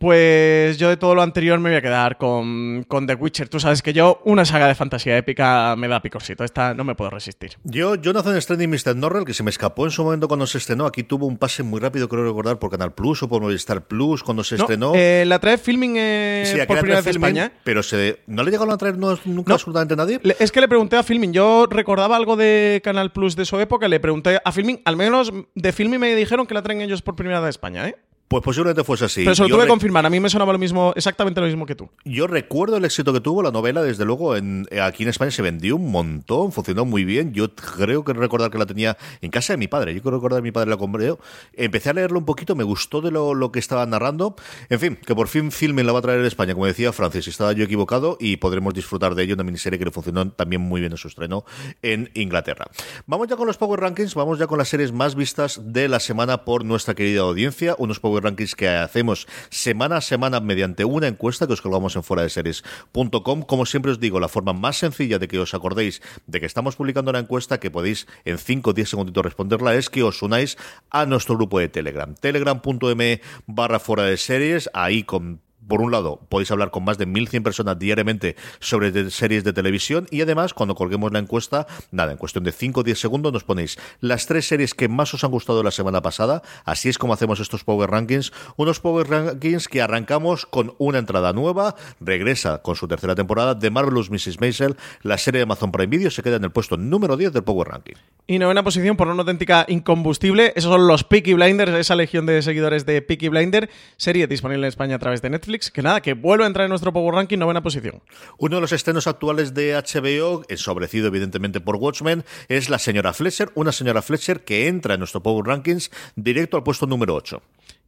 Pues 0.00 0.78
yo 0.78 0.88
de 0.88 0.96
todo 0.96 1.14
lo 1.14 1.20
anterior 1.20 1.60
me 1.60 1.68
voy 1.68 1.76
a 1.76 1.82
quedar 1.82 2.16
con, 2.16 2.84
con 2.88 3.06
The 3.06 3.16
Witcher. 3.16 3.50
Tú 3.50 3.60
sabes 3.60 3.82
que 3.82 3.92
yo, 3.92 4.22
una 4.24 4.46
saga 4.46 4.66
de 4.66 4.74
fantasía 4.74 5.14
épica 5.18 5.76
me 5.76 5.88
da 5.88 6.00
picorcito. 6.00 6.42
Esta 6.42 6.72
no 6.72 6.84
me 6.84 6.94
puedo 6.94 7.10
resistir. 7.10 7.58
Yo, 7.64 7.96
Jonathan 7.96 8.34
Strange 8.38 8.64
y 8.64 8.66
Mr. 8.66 8.96
Norrell, 8.96 9.26
que 9.26 9.34
se 9.34 9.42
me 9.42 9.50
escapó 9.50 9.84
en 9.84 9.90
su 9.90 10.02
momento 10.02 10.26
cuando 10.26 10.46
se 10.46 10.56
estrenó, 10.56 10.86
aquí 10.86 11.02
tuvo 11.02 11.26
un 11.26 11.36
pase 11.36 11.62
muy 11.62 11.80
rápido, 11.80 12.08
creo 12.08 12.24
recordar, 12.24 12.58
por 12.58 12.70
Canal 12.70 12.94
Plus 12.94 13.22
o 13.24 13.28
por 13.28 13.42
Movistar 13.42 13.86
Plus 13.86 14.22
cuando 14.22 14.42
se 14.42 14.56
No, 14.56 14.62
estrenó. 14.64 14.92
eh, 14.94 15.24
la 15.26 15.38
trae 15.38 15.58
filming 15.58 15.94
eh, 15.98 16.44
Sí, 16.46 16.56
por 16.66 16.78
primera 16.78 16.96
vez 17.00 17.04
de 17.04 17.12
Filmin, 17.12 17.36
España. 17.36 17.52
Pero 17.62 17.82
se, 17.82 18.20
¿no 18.26 18.42
le 18.42 18.50
llegaron 18.52 18.72
a 18.72 18.78
traer 18.78 18.96
no- 18.96 19.18
nunca 19.26 19.50
No. 19.50 19.54
absolutamente 19.56 19.96
nadie? 19.96 20.18
Es 20.38 20.50
que 20.50 20.62
le 20.62 20.68
pregunté 20.68 20.96
a 20.96 21.02
Filming, 21.02 21.34
yo 21.34 21.66
recordaba 21.70 22.16
algo 22.16 22.36
de 22.36 22.80
Canal 22.82 23.12
Plus 23.12 23.36
de 23.36 23.44
su 23.44 23.60
época, 23.60 23.86
le 23.86 24.00
pregunté 24.00 24.40
a 24.42 24.50
Filming, 24.50 24.80
al 24.86 24.96
menos 24.96 25.30
de 25.54 25.72
Filming 25.72 26.00
me 26.00 26.14
dijeron 26.14 26.46
que 26.46 26.54
la 26.54 26.62
traen 26.62 26.80
ellos 26.80 27.02
por 27.02 27.16
primera 27.16 27.40
vez 27.40 27.44
de 27.48 27.50
España, 27.50 27.86
¿eh? 27.86 27.96
Pues 28.30 28.44
posiblemente 28.44 28.84
fuese 28.84 29.06
así. 29.06 29.24
Pero 29.24 29.34
se 29.34 29.42
lo 29.42 29.48
tuve 29.48 29.62
que 29.62 29.68
confirmar, 29.68 30.06
a 30.06 30.08
mí 30.08 30.20
me 30.20 30.30
sonaba 30.30 30.52
lo 30.52 30.58
mismo, 30.60 30.92
exactamente 30.94 31.40
lo 31.40 31.48
mismo 31.48 31.66
que 31.66 31.74
tú. 31.74 31.90
Yo 32.04 32.28
recuerdo 32.28 32.76
el 32.76 32.84
éxito 32.84 33.12
que 33.12 33.20
tuvo 33.20 33.42
la 33.42 33.50
novela, 33.50 33.82
desde 33.82 34.04
luego, 34.04 34.36
en, 34.36 34.68
eh, 34.70 34.80
aquí 34.80 35.02
en 35.02 35.08
España 35.08 35.32
se 35.32 35.42
vendió 35.42 35.74
un 35.74 35.90
montón, 35.90 36.52
funcionó 36.52 36.84
muy 36.84 37.04
bien. 37.04 37.32
Yo 37.34 37.52
creo 37.56 38.04
que 38.04 38.12
recordar 38.12 38.52
que 38.52 38.58
la 38.58 38.66
tenía 38.66 38.96
en 39.20 39.32
casa 39.32 39.54
de 39.54 39.56
mi 39.56 39.66
padre. 39.66 39.96
Yo 39.96 40.00
creo 40.00 40.14
recordar 40.14 40.38
que 40.38 40.44
mi 40.44 40.52
padre 40.52 40.70
la 40.70 40.76
compré. 40.76 41.12
Empecé 41.54 41.90
a 41.90 41.92
leerlo 41.92 42.20
un 42.20 42.24
poquito, 42.24 42.54
me 42.54 42.62
gustó 42.62 43.00
de 43.00 43.10
lo, 43.10 43.34
lo 43.34 43.50
que 43.50 43.58
estaba 43.58 43.84
narrando. 43.84 44.36
En 44.68 44.78
fin, 44.78 44.96
que 45.04 45.16
por 45.16 45.26
fin 45.26 45.50
Filmin 45.50 45.84
la 45.84 45.90
va 45.92 45.98
a 45.98 46.02
traer 46.02 46.20
en 46.20 46.26
España, 46.26 46.54
como 46.54 46.66
decía 46.66 46.92
Francis, 46.92 47.26
estaba 47.26 47.52
yo 47.52 47.64
equivocado 47.64 48.16
y 48.20 48.36
podremos 48.36 48.74
disfrutar 48.74 49.16
de 49.16 49.24
ello, 49.24 49.34
una 49.34 49.42
miniserie 49.42 49.76
que 49.76 49.86
le 49.86 49.90
funcionó 49.90 50.30
también 50.30 50.62
muy 50.62 50.80
bien 50.80 50.92
en 50.92 50.98
su 50.98 51.08
estreno 51.08 51.44
en 51.82 52.12
Inglaterra. 52.14 52.66
Vamos 53.06 53.26
ya 53.26 53.34
con 53.34 53.48
los 53.48 53.56
Power 53.56 53.80
Rankings, 53.80 54.14
vamos 54.14 54.38
ya 54.38 54.46
con 54.46 54.58
las 54.58 54.68
series 54.68 54.92
más 54.92 55.16
vistas 55.16 55.60
de 55.64 55.88
la 55.88 55.98
semana 55.98 56.44
por 56.44 56.64
nuestra 56.64 56.94
querida 56.94 57.22
audiencia, 57.22 57.74
unos 57.76 57.98
Power 57.98 58.19
Que 58.56 58.68
hacemos 58.68 59.26
semana 59.50 59.96
a 59.96 60.00
semana 60.00 60.40
mediante 60.40 60.84
una 60.84 61.08
encuesta 61.08 61.46
que 61.46 61.54
os 61.54 61.62
colgamos 61.62 61.96
en 61.96 62.02
fuera 62.02 62.22
de 62.22 62.30
series.com. 62.30 63.42
Como 63.42 63.66
siempre 63.66 63.92
os 63.92 64.00
digo, 64.00 64.20
la 64.20 64.28
forma 64.28 64.52
más 64.52 64.78
sencilla 64.78 65.18
de 65.18 65.26
que 65.26 65.38
os 65.38 65.54
acordéis 65.54 66.02
de 66.26 66.40
que 66.40 66.46
estamos 66.46 66.76
publicando 66.76 67.12
la 67.12 67.18
encuesta, 67.18 67.60
que 67.60 67.70
podéis 67.70 68.06
en 68.24 68.38
5 68.38 68.70
o 68.70 68.72
10 68.72 68.88
segunditos 68.88 69.24
responderla, 69.24 69.74
es 69.74 69.90
que 69.90 70.02
os 70.02 70.22
unáis 70.22 70.56
a 70.90 71.06
nuestro 71.06 71.36
grupo 71.36 71.58
de 71.58 71.68
Telegram. 71.68 72.14
Telegram.me 72.14 73.20
barra 73.46 73.80
fuera 73.80 74.04
de 74.04 74.16
series, 74.16 74.70
ahí 74.74 75.02
con 75.02 75.40
por 75.70 75.80
un 75.80 75.90
lado, 75.90 76.20
podéis 76.28 76.50
hablar 76.50 76.70
con 76.70 76.84
más 76.84 76.98
de 76.98 77.08
1.100 77.08 77.42
personas 77.42 77.78
diariamente 77.78 78.36
sobre 78.58 79.10
series 79.10 79.44
de 79.44 79.54
televisión 79.54 80.06
y 80.10 80.20
además, 80.20 80.52
cuando 80.52 80.74
colguemos 80.74 81.12
la 81.12 81.20
encuesta, 81.20 81.66
nada, 81.92 82.12
en 82.12 82.18
cuestión 82.18 82.44
de 82.44 82.52
5 82.52 82.80
o 82.80 82.82
10 82.82 82.98
segundos 82.98 83.32
nos 83.32 83.44
ponéis 83.44 83.78
las 84.00 84.26
tres 84.26 84.46
series 84.46 84.74
que 84.74 84.88
más 84.88 85.14
os 85.14 85.24
han 85.24 85.30
gustado 85.30 85.62
la 85.62 85.70
semana 85.70 86.02
pasada. 86.02 86.42
Así 86.64 86.88
es 86.88 86.98
como 86.98 87.14
hacemos 87.14 87.40
estos 87.40 87.64
Power 87.64 87.90
Rankings. 87.90 88.32
Unos 88.56 88.80
Power 88.80 89.08
Rankings 89.08 89.68
que 89.68 89.80
arrancamos 89.80 90.44
con 90.44 90.74
una 90.78 90.98
entrada 90.98 91.32
nueva. 91.32 91.76
Regresa 92.00 92.62
con 92.62 92.76
su 92.76 92.88
tercera 92.88 93.14
temporada 93.14 93.54
de 93.54 93.70
Marvelous 93.70 94.10
Mrs. 94.10 94.40
Maisel. 94.40 94.76
La 95.02 95.18
serie 95.18 95.38
de 95.38 95.44
Amazon 95.44 95.70
Prime 95.70 95.86
Video 95.86 96.10
se 96.10 96.22
queda 96.22 96.36
en 96.36 96.44
el 96.44 96.50
puesto 96.50 96.76
número 96.76 97.16
10 97.16 97.32
del 97.32 97.44
Power 97.44 97.68
Ranking. 97.68 97.94
Y 98.26 98.38
novena 98.38 98.62
posición 98.62 98.96
por 98.96 99.08
una 99.08 99.22
auténtica 99.22 99.64
incombustible. 99.68 100.52
Esos 100.56 100.72
son 100.72 100.86
los 100.86 101.04
Peaky 101.04 101.34
Blinders, 101.34 101.72
esa 101.72 101.96
legión 101.96 102.26
de 102.26 102.42
seguidores 102.42 102.86
de 102.86 103.02
Peaky 103.02 103.28
Blinder, 103.28 103.68
serie 103.96 104.26
disponible 104.26 104.66
en 104.66 104.68
España 104.68 104.96
a 104.96 104.98
través 104.98 105.20
de 105.20 105.30
Netflix, 105.30 105.59
Que 105.68 105.82
nada, 105.82 106.00
que 106.00 106.14
vuelve 106.14 106.44
a 106.44 106.46
entrar 106.46 106.64
en 106.64 106.70
nuestro 106.70 106.92
Power 106.92 107.14
Ranking, 107.14 107.36
novena 107.36 107.62
posición. 107.62 108.02
Uno 108.38 108.56
de 108.56 108.62
los 108.62 108.72
estrenos 108.72 109.06
actuales 109.06 109.52
de 109.52 109.74
HBO, 109.74 110.42
ensobrecido 110.48 111.08
evidentemente 111.08 111.60
por 111.60 111.76
Watchmen, 111.76 112.24
es 112.48 112.70
la 112.70 112.78
señora 112.78 113.12
Fletcher, 113.12 113.50
una 113.54 113.72
señora 113.72 114.00
Fletcher 114.00 114.42
que 114.44 114.68
entra 114.68 114.94
en 114.94 115.00
nuestro 115.00 115.22
Power 115.22 115.46
Rankings 115.46 115.90
directo 116.16 116.56
al 116.56 116.62
puesto 116.62 116.86
número 116.86 117.14
8. 117.14 117.42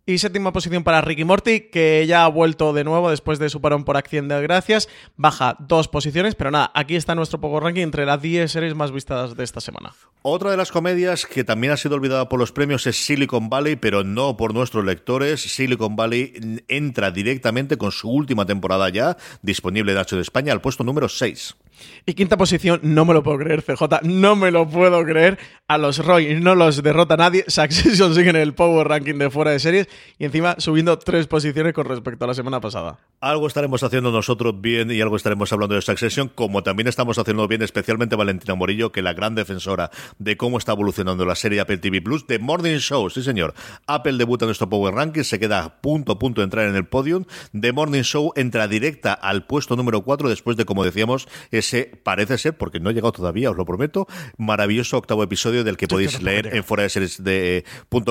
Y 0.05 0.18
séptima 0.18 0.53
posición 0.53 0.82
para 0.82 1.00
Ricky 1.00 1.22
Morty, 1.22 1.61
que 1.70 2.05
ya 2.09 2.24
ha 2.24 2.28
vuelto 2.28 2.72
de 2.72 2.82
nuevo 2.82 3.11
después 3.11 3.38
de 3.38 3.48
su 3.48 3.61
parón 3.61 3.84
por 3.84 3.96
acción 3.96 4.26
de 4.26 4.42
gracias. 4.42 4.88
Baja 5.16 5.57
dos 5.61 5.86
posiciones, 5.86 6.34
pero 6.34 6.50
nada, 6.50 6.72
aquí 6.74 6.96
está 6.96 7.14
nuestro 7.14 7.40
Power 7.40 7.62
Ranking 7.62 7.82
entre 7.82 8.05
las 8.05 8.20
10 8.20 8.50
series 8.50 8.74
más 8.74 8.90
vistas 8.90 9.36
de 9.36 9.44
esta 9.44 9.61
semana. 9.61 9.92
Otra 10.22 10.50
de 10.50 10.57
las 10.57 10.72
comedias 10.72 11.24
que 11.24 11.44
también 11.44 11.72
ha 11.72 11.76
sido 11.76 11.94
olvidada 11.94 12.28
por 12.28 12.40
los 12.40 12.50
premios 12.50 12.84
es 12.88 12.96
Silicon 12.96 13.48
Valley, 13.48 13.76
pero 13.76 14.03
no 14.03 14.36
por 14.36 14.55
nuestros 14.55 14.84
lectores. 14.84 15.40
Silicon 15.40 15.94
Valley 15.94 16.64
entra 16.66 17.12
directamente 17.12 17.76
con 17.76 17.92
su 17.92 18.11
última 18.11 18.44
temporada 18.44 18.88
ya, 18.88 19.16
disponible 19.42 19.92
en 19.92 19.98
H 19.98 20.16
de 20.16 20.22
España, 20.22 20.53
al 20.53 20.61
puesto 20.61 20.82
número 20.82 21.09
6. 21.09 21.55
Y 22.07 22.14
quinta 22.14 22.37
posición, 22.37 22.80
no 22.83 23.05
me 23.05 23.14
lo 23.14 23.22
puedo 23.22 23.39
creer, 23.39 23.62
CJ, 23.62 24.03
no 24.03 24.37
me 24.37 24.51
lo 24.51 24.68
puedo 24.68 25.05
creer. 25.05 25.39
A 25.68 25.78
los 25.78 26.05
Roy 26.05 26.41
no 26.41 26.55
los 26.55 26.83
derrota 26.83 27.16
nadie. 27.16 27.45
Succession 27.49 28.14
sigue 28.14 28.30
en 28.30 28.37
el 28.37 28.55
Power 28.55 28.89
Ranking 28.89 29.14
de 29.14 29.30
fuera 29.30 29.53
de 29.53 29.61
series 29.61 29.89
y 30.18 30.24
encima 30.24 30.57
subiendo 30.59 30.99
tres 30.99 31.26
posiciones 31.26 31.72
con 31.72 31.87
respecto 31.87 32.24
a 32.24 32.28
la 32.28 32.35
semana 32.35 32.61
pasada. 32.61 32.99
Algo 33.20 33.47
estaremos 33.47 33.83
haciendo 33.83 34.11
nosotros 34.11 34.61
bien 34.61 34.91
y 34.91 35.01
algo 35.01 35.16
estaremos 35.16 35.53
hablando 35.53 35.74
de 35.74 35.83
Succession, 35.83 36.28
como 36.28 36.62
también 36.62 36.89
estamos 36.89 37.18
haciendo 37.18 37.47
bien, 37.49 37.62
especialmente 37.62 38.16
Valentina 38.16 38.55
Morillo, 38.55 38.93
que 38.93 39.03
la 39.03 39.12
gran 39.12 39.35
defensora 39.35 39.91
de 40.18 40.37
cómo 40.37 40.59
está 40.59 40.72
evolucionando 40.72 41.24
la 41.24 41.35
serie 41.35 41.61
Apple 41.61 41.78
TV 41.78 42.03
Plus, 42.03 42.26
de 42.26 42.39
Morning 42.39 42.78
Show, 42.78 43.09
sí 43.11 43.22
señor. 43.22 43.55
Apple 43.87 44.14
debuta 44.18 44.45
en 44.45 44.49
nuestro 44.49 44.68
Power 44.68 44.95
Ranking, 44.95 45.22
se 45.22 45.39
queda 45.39 45.80
punto 45.80 46.12
a 46.12 46.18
punto 46.18 46.41
de 46.41 46.45
entrar 46.45 46.68
en 46.68 46.76
el 46.76 46.87
podium. 46.87 47.24
The 47.59 47.72
Morning 47.72 48.03
Show 48.03 48.33
entra 48.37 48.68
directa 48.68 49.12
al 49.12 49.47
puesto 49.47 49.76
número 49.76 50.03
4 50.03 50.28
después 50.28 50.57
de, 50.57 50.64
como 50.64 50.85
decíamos, 50.85 51.28
ese 51.72 51.90
parece 52.02 52.38
ser, 52.38 52.56
porque 52.56 52.80
no 52.80 52.90
ha 52.90 52.92
llegado 52.92 53.12
todavía, 53.12 53.50
os 53.50 53.56
lo 53.56 53.64
prometo, 53.64 54.06
maravilloso 54.36 54.98
octavo 54.98 55.22
episodio 55.22 55.64
del 55.64 55.76
que 55.76 55.88
podéis 55.88 56.22
leer 56.22 56.54
en 56.54 56.64
fuera 56.64 56.82
de 56.82 57.64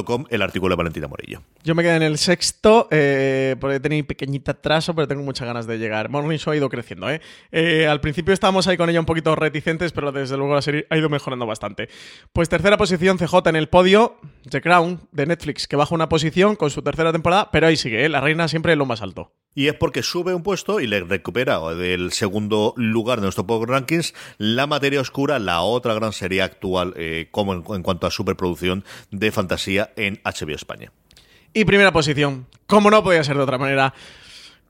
.com 0.06 0.26
el 0.30 0.42
artículo 0.42 0.74
de 0.74 0.78
Valentina 0.78 1.08
Morillo. 1.08 1.42
Yo 1.64 1.76
me 1.76 1.84
quedé 1.84 1.98
en 1.98 2.04
el 2.04 2.18
sexto, 2.18 2.88
eh, 2.92 3.56
porque 3.60 3.80
tenía 3.80 4.04
pequeñita 4.04 4.52
atraso, 4.52 4.96
pero 4.96 5.08
tengo 5.08 5.24
muchas 5.24 5.48
ganas 5.48 5.68
de 5.68 5.78
llegar. 5.78 6.10
Morning 6.10 6.38
Show 6.38 6.54
ha 6.54 6.58
ido 6.58 6.70
creciendo, 6.70 7.10
¿eh? 7.10 7.22
¿eh? 7.52 7.88
Al 7.88 8.02
principio 8.02 8.34
estábamos 8.34 8.68
ahí 8.68 8.78
con 8.78 8.90
ella 8.90 9.00
un 9.00 9.06
poquito 9.06 9.36
reticentes, 9.36 9.92
pero 9.92 10.12
desde 10.12 10.38
luego 10.38 10.56
la 10.56 10.62
serie 10.62 10.88
ha 10.90 10.98
ido 10.98 11.10
mejorando 11.10 11.46
bastante. 11.46 11.90
Pues 12.34 12.50
tercera 12.50 12.78
posición, 12.78 13.18
CJ 13.18 13.50
en 13.50 13.56
el 13.56 13.70
podio, 13.70 14.18
The 14.50 14.62
Crown, 14.62 15.02
de 15.12 15.26
Netflix, 15.28 15.68
que 15.68 15.76
baja 15.76 15.94
una 15.94 16.10
posición 16.10 16.56
con 16.56 16.70
su 16.70 16.82
tercera 16.82 17.12
temporada, 17.12 17.50
pero 17.52 17.68
ahí 17.68 17.78
sigue, 17.78 18.06
¿eh? 18.06 18.10
La 18.10 18.22
reina 18.22 18.48
siempre 18.48 18.74
en 18.74 18.80
lo 18.80 18.86
más 18.86 19.02
alto. 19.02 19.32
Y 19.54 19.68
es 19.68 19.74
porque 19.74 20.02
sube 20.02 20.34
un 20.34 20.44
puesto 20.44 20.80
y 20.80 20.88
le 20.88 21.02
recupera 21.02 21.60
del 21.76 22.14
segundo 22.14 22.74
lugar 22.78 23.20
de 23.20 23.24
nuestro 23.24 23.46
Power 23.46 23.70
Rankings 23.70 24.14
La 24.38 24.66
Materia 24.66 25.02
Oscura, 25.02 25.40
la 25.40 25.62
otra 25.62 25.94
gran 25.94 26.14
serie 26.14 26.42
actual 26.42 26.94
eh, 26.96 27.28
como 27.32 27.54
en, 27.54 27.64
en 27.68 27.84
cuanto 27.84 28.08
a 28.08 28.12
superproducción 28.12 28.86
de 29.12 29.32
fantasía 29.32 29.92
en 29.98 30.22
HBO 30.24 30.56
España. 30.56 30.92
Y 31.54 31.66
primera 31.66 31.92
posición, 31.92 32.48
como 32.66 32.90
no 32.90 33.04
podía 33.04 33.24
ser 33.26 33.36
de 33.36 33.44
otra 33.44 33.58
manera, 33.58 33.94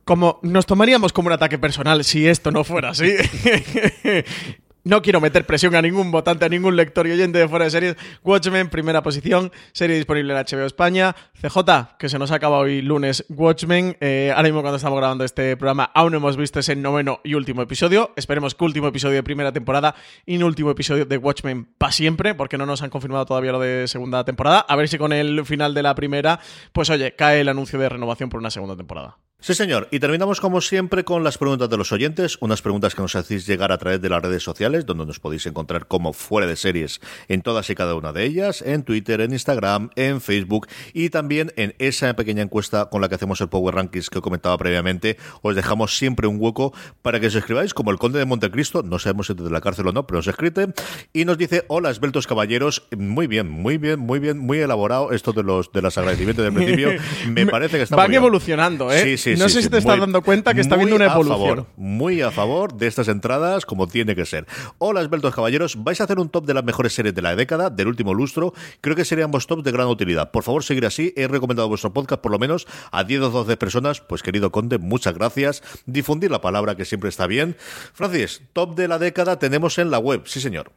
como 0.03 0.39
nos 0.41 0.65
tomaríamos 0.65 1.13
como 1.13 1.27
un 1.27 1.33
ataque 1.33 1.59
personal 1.59 2.03
si 2.03 2.27
esto 2.27 2.51
no 2.51 2.63
fuera 2.63 2.89
así. 2.89 3.15
No 4.83 5.03
quiero 5.03 5.21
meter 5.21 5.45
presión 5.45 5.75
a 5.75 5.81
ningún 5.81 6.11
votante, 6.11 6.45
a 6.45 6.49
ningún 6.49 6.75
lector 6.75 7.05
y 7.05 7.11
oyente 7.11 7.37
de 7.37 7.47
fuera 7.47 7.65
de 7.65 7.71
series. 7.71 7.95
Watchmen, 8.23 8.67
primera 8.69 9.03
posición, 9.03 9.51
serie 9.73 9.95
disponible 9.95 10.33
en 10.33 10.39
HBO 10.39 10.65
España. 10.65 11.15
CJ, 11.39 11.97
que 11.99 12.09
se 12.09 12.17
nos 12.17 12.31
acaba 12.31 12.57
hoy 12.57 12.81
lunes 12.81 13.23
Watchmen. 13.29 13.95
Eh, 14.01 14.31
ahora 14.35 14.43
mismo 14.43 14.61
cuando 14.61 14.77
estamos 14.77 14.97
grabando 14.97 15.23
este 15.23 15.55
programa 15.55 15.91
aún 15.93 16.13
no 16.13 16.17
hemos 16.17 16.35
visto 16.35 16.59
ese 16.59 16.75
noveno 16.75 17.19
y 17.23 17.35
último 17.35 17.61
episodio. 17.61 18.11
Esperemos 18.15 18.55
que 18.55 18.65
último 18.65 18.87
episodio 18.87 19.17
de 19.17 19.23
primera 19.23 19.51
temporada 19.51 19.93
y 20.25 20.41
último 20.41 20.71
episodio 20.71 21.05
de 21.05 21.17
Watchmen 21.17 21.65
para 21.77 21.91
siempre, 21.91 22.33
porque 22.33 22.57
no 22.57 22.65
nos 22.65 22.81
han 22.81 22.89
confirmado 22.89 23.25
todavía 23.25 23.51
lo 23.51 23.59
de 23.59 23.87
segunda 23.87 24.25
temporada. 24.25 24.61
A 24.61 24.75
ver 24.75 24.87
si 24.87 24.97
con 24.97 25.13
el 25.13 25.45
final 25.45 25.75
de 25.75 25.83
la 25.83 25.93
primera, 25.93 26.39
pues 26.73 26.89
oye, 26.89 27.15
cae 27.15 27.41
el 27.41 27.49
anuncio 27.49 27.77
de 27.77 27.87
renovación 27.87 28.29
por 28.29 28.39
una 28.39 28.49
segunda 28.49 28.75
temporada. 28.75 29.17
Sí, 29.43 29.55
señor. 29.55 29.87
Y 29.89 29.99
terminamos 29.99 30.39
como 30.39 30.61
siempre 30.61 31.03
con 31.03 31.23
las 31.23 31.39
preguntas 31.39 31.67
de 31.67 31.75
los 31.75 31.91
oyentes, 31.91 32.37
unas 32.41 32.61
preguntas 32.61 32.93
que 32.93 33.01
nos 33.01 33.15
hacéis 33.15 33.47
llegar 33.47 33.71
a 33.71 33.79
través 33.79 33.99
de 33.99 34.07
las 34.07 34.21
redes 34.21 34.43
sociales, 34.43 34.85
donde 34.85 35.07
nos 35.07 35.19
podéis 35.19 35.47
encontrar 35.47 35.87
como 35.87 36.13
fuera 36.13 36.45
de 36.45 36.55
series 36.55 37.01
en 37.27 37.41
todas 37.41 37.67
y 37.71 37.73
cada 37.73 37.95
una 37.95 38.13
de 38.13 38.23
ellas, 38.23 38.61
en 38.61 38.83
Twitter, 38.83 39.19
en 39.19 39.31
Instagram, 39.31 39.89
en 39.95 40.21
Facebook 40.21 40.67
y 40.93 41.09
también 41.09 41.53
en 41.55 41.73
esa 41.79 42.15
pequeña 42.15 42.43
encuesta 42.43 42.91
con 42.91 43.01
la 43.01 43.09
que 43.09 43.15
hacemos 43.15 43.41
el 43.41 43.49
Power 43.49 43.73
Rankings 43.73 44.11
que 44.11 44.21
comentaba 44.21 44.55
previamente. 44.59 45.17
Os 45.41 45.55
dejamos 45.55 45.97
siempre 45.97 46.27
un 46.27 46.37
hueco 46.39 46.71
para 47.01 47.19
que 47.19 47.25
os 47.25 47.33
escribáis, 47.33 47.73
como 47.73 47.89
el 47.89 47.97
Conde 47.97 48.19
de 48.19 48.25
Montecristo, 48.25 48.83
no 48.83 48.99
sabemos 48.99 49.25
si 49.25 49.33
desde 49.33 49.49
la 49.49 49.61
cárcel 49.61 49.87
o 49.87 49.91
no, 49.91 50.05
pero 50.05 50.19
os 50.19 50.27
escribe 50.27 50.67
y 51.13 51.25
nos 51.25 51.39
dice, 51.39 51.65
hola, 51.67 51.89
esbeltos 51.89 52.27
caballeros, 52.27 52.83
muy 52.95 53.25
bien, 53.25 53.49
muy 53.49 53.79
bien, 53.79 53.99
muy 53.99 54.19
bien, 54.19 54.37
muy 54.37 54.59
elaborado 54.59 55.11
esto 55.13 55.33
de 55.33 55.41
los 55.41 55.71
de 55.71 55.81
los 55.81 55.97
agradecimientos 55.97 56.45
del 56.45 56.53
principio. 56.53 56.91
Me 57.27 57.47
parece 57.47 57.77
que 57.77 57.83
está 57.83 57.95
Van 57.95 58.05
muy 58.05 58.11
bien. 58.11 58.21
evolucionando, 58.21 58.91
¿eh? 58.91 59.01
Sí, 59.01 59.17
sí, 59.17 59.30
no 59.37 59.47
sí, 59.49 59.55
sé 59.55 59.59
sí, 59.59 59.63
si 59.63 59.69
te 59.69 59.77
estás 59.77 59.99
dando 59.99 60.21
cuenta 60.21 60.53
que 60.53 60.61
está 60.61 60.75
viendo 60.75 60.95
una 60.95 61.05
a 61.05 61.13
evolución. 61.13 61.57
favor, 61.57 61.67
muy 61.77 62.21
a 62.21 62.31
favor 62.31 62.73
de 62.73 62.87
estas 62.87 63.07
entradas, 63.07 63.65
como 63.65 63.87
tiene 63.87 64.15
que 64.15 64.25
ser. 64.25 64.45
Hola, 64.77 65.01
esbeltos 65.01 65.33
caballeros. 65.35 65.83
Vais 65.83 65.99
a 66.01 66.05
hacer 66.05 66.19
un 66.19 66.29
top 66.29 66.45
de 66.45 66.53
las 66.53 66.63
mejores 66.63 66.93
series 66.93 67.13
de 67.15 67.21
la 67.21 67.35
década, 67.35 67.69
del 67.69 67.87
último 67.87 68.13
lustro. 68.13 68.53
Creo 68.81 68.95
que 68.95 69.05
serían 69.05 69.25
ambos 69.25 69.47
tops 69.47 69.63
de 69.63 69.71
gran 69.71 69.87
utilidad. 69.87 70.31
Por 70.31 70.43
favor, 70.43 70.63
seguir 70.63 70.85
así. 70.85 71.13
He 71.15 71.27
recomendado 71.27 71.67
vuestro 71.67 71.93
podcast 71.93 72.21
por 72.21 72.31
lo 72.31 72.39
menos 72.39 72.67
a 72.91 73.03
10 73.03 73.21
o 73.21 73.29
12 73.29 73.57
personas. 73.57 74.01
Pues, 74.01 74.23
querido 74.23 74.51
Conde, 74.51 74.77
muchas 74.77 75.13
gracias. 75.13 75.63
Difundir 75.85 76.31
la 76.31 76.41
palabra, 76.41 76.75
que 76.75 76.85
siempre 76.85 77.09
está 77.09 77.27
bien. 77.27 77.55
Francis, 77.93 78.41
top 78.53 78.75
de 78.75 78.87
la 78.87 78.99
década 78.99 79.39
tenemos 79.39 79.77
en 79.77 79.91
la 79.91 79.99
web. 79.99 80.23
Sí, 80.25 80.41
señor. 80.41 80.71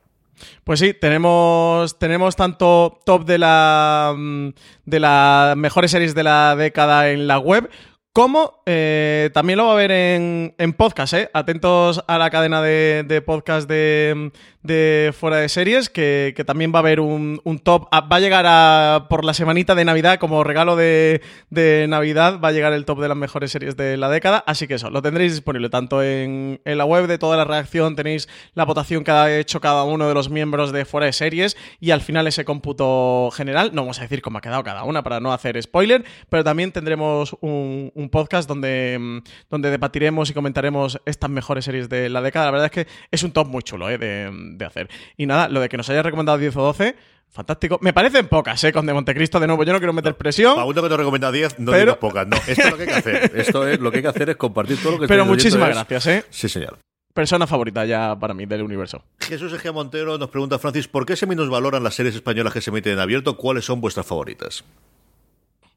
Pues 0.64 0.80
sí, 0.80 0.94
tenemos, 0.94 1.96
tenemos 1.98 2.34
tanto 2.34 2.98
top 3.04 3.24
de 3.24 3.38
la 3.38 4.12
mm, 4.16 4.48
de 4.84 5.00
las 5.00 5.56
mejores 5.56 5.92
series 5.92 6.14
de 6.14 6.24
la 6.24 6.56
década 6.56 7.10
en 7.10 7.28
la 7.28 7.38
web, 7.38 7.70
como 8.14 8.62
eh, 8.64 9.30
también 9.34 9.56
lo 9.56 9.66
va 9.66 9.72
a 9.72 9.74
ver 9.74 9.90
en, 9.90 10.54
en 10.56 10.72
podcast, 10.72 11.14
¿eh? 11.14 11.30
Atentos 11.34 12.02
a 12.06 12.16
la 12.16 12.30
cadena 12.30 12.62
de, 12.62 13.04
de 13.04 13.20
podcast 13.22 13.68
de, 13.68 14.30
de 14.62 15.12
Fuera 15.18 15.38
de 15.38 15.48
Series, 15.48 15.90
que, 15.90 16.32
que 16.36 16.44
también 16.44 16.72
va 16.72 16.76
a 16.76 16.82
haber 16.82 17.00
un, 17.00 17.40
un 17.42 17.58
top. 17.58 17.88
Ah, 17.90 18.02
Va 18.02 18.18
a 18.18 18.20
llegar 18.20 18.44
a, 18.46 19.06
por 19.10 19.24
la 19.24 19.34
semanita 19.34 19.74
de 19.74 19.84
Navidad, 19.84 20.20
como 20.20 20.44
regalo 20.44 20.76
de, 20.76 21.22
de 21.50 21.86
Navidad, 21.88 22.38
va 22.38 22.48
a 22.48 22.52
llegar 22.52 22.72
el 22.72 22.84
top 22.84 23.00
de 23.00 23.08
las 23.08 23.16
mejores 23.16 23.50
series 23.50 23.76
de 23.76 23.96
la 23.96 24.08
década. 24.08 24.44
Así 24.46 24.68
que 24.68 24.74
eso, 24.74 24.90
lo 24.90 25.02
tendréis 25.02 25.32
disponible 25.32 25.68
tanto 25.68 26.00
en, 26.00 26.60
en 26.64 26.78
la 26.78 26.84
web 26.84 27.08
de 27.08 27.18
toda 27.18 27.36
la 27.36 27.44
redacción, 27.44 27.96
tenéis 27.96 28.28
la 28.54 28.64
votación 28.64 29.02
que 29.02 29.10
ha 29.10 29.36
hecho 29.36 29.60
cada 29.60 29.82
uno 29.82 30.06
de 30.06 30.14
los 30.14 30.30
miembros 30.30 30.70
de 30.70 30.84
Fuera 30.84 31.06
de 31.06 31.12
Series 31.12 31.56
y 31.80 31.90
al 31.90 32.00
final 32.00 32.28
ese 32.28 32.44
cómputo 32.44 33.30
general. 33.32 33.72
No 33.74 33.82
vamos 33.82 33.98
a 33.98 34.02
decir 34.02 34.22
cómo 34.22 34.38
ha 34.38 34.40
quedado 34.40 34.62
cada 34.62 34.84
una 34.84 35.02
para 35.02 35.18
no 35.18 35.32
hacer 35.32 35.60
spoiler, 35.60 36.04
pero 36.28 36.44
también 36.44 36.70
tendremos 36.70 37.36
un 37.40 38.03
podcast 38.10 38.48
donde, 38.48 38.98
mm, 39.00 39.18
donde 39.50 39.70
debatiremos 39.70 40.30
y 40.30 40.34
comentaremos 40.34 41.00
estas 41.06 41.30
mejores 41.30 41.64
series 41.64 41.88
de 41.88 42.08
la 42.08 42.20
década. 42.22 42.46
La 42.46 42.50
verdad 42.52 42.66
es 42.66 42.72
que 42.72 42.86
es 43.10 43.22
un 43.22 43.32
top 43.32 43.48
muy 43.48 43.62
chulo 43.62 43.88
¿eh? 43.90 43.98
de, 43.98 44.30
de 44.32 44.64
hacer. 44.64 44.88
Y 45.16 45.26
nada, 45.26 45.48
lo 45.48 45.60
de 45.60 45.68
que 45.68 45.76
nos 45.76 45.88
haya 45.90 46.02
recomendado 46.02 46.38
10 46.38 46.56
o 46.56 46.62
12. 46.62 46.96
Fantástico. 47.30 47.78
Me 47.82 47.92
parecen 47.92 48.28
pocas, 48.28 48.62
¿eh? 48.62 48.72
Con 48.72 48.86
de 48.86 48.94
Montecristo, 48.94 49.40
de 49.40 49.48
nuevo. 49.48 49.64
Yo 49.64 49.72
no 49.72 49.80
quiero 49.80 49.92
meter 49.92 50.14
presión. 50.16 50.54
Pauta 50.54 50.82
que 50.82 50.88
te 50.88 50.96
recomienda 50.96 51.32
10, 51.32 51.58
no 51.58 51.72
Pero- 51.72 51.80
digas 51.80 51.96
pocas. 51.96 52.26
No, 52.28 52.36
esto 52.36 52.52
es 52.62 52.70
lo 52.70 52.76
que 52.76 52.82
hay 52.84 52.88
que 52.88 52.94
hacer. 52.94 53.32
Esto 53.34 53.66
es 53.68 53.80
lo 53.80 53.90
que 53.90 53.96
hay 53.96 54.02
que 54.02 54.08
hacer 54.08 54.30
es 54.30 54.36
compartir 54.36 54.80
todo 54.80 54.92
lo 54.92 54.98
que 55.00 55.08
Pero 55.08 55.24
muchísimas 55.24 55.70
gracias, 55.70 56.06
¿eh? 56.06 56.24
Sí, 56.30 56.48
señor. 56.48 56.78
Persona 57.12 57.46
favorita 57.48 57.84
ya 57.84 58.16
para 58.18 58.34
mí 58.34 58.46
del 58.46 58.62
universo. 58.62 59.02
Jesús 59.20 59.52
Egea 59.52 59.72
Montero 59.72 60.16
nos 60.18 60.30
pregunta, 60.30 60.58
Francis, 60.60 60.86
¿por 60.88 61.06
qué 61.06 61.16
se 61.16 61.26
minusvaloran 61.26 61.82
las 61.82 61.94
series 61.94 62.14
españolas 62.14 62.52
que 62.52 62.60
se 62.60 62.70
emiten 62.70 62.92
en 62.94 62.98
abierto? 63.00 63.36
¿Cuáles 63.36 63.64
son 63.64 63.80
vuestras 63.80 64.06
favoritas? 64.06 64.64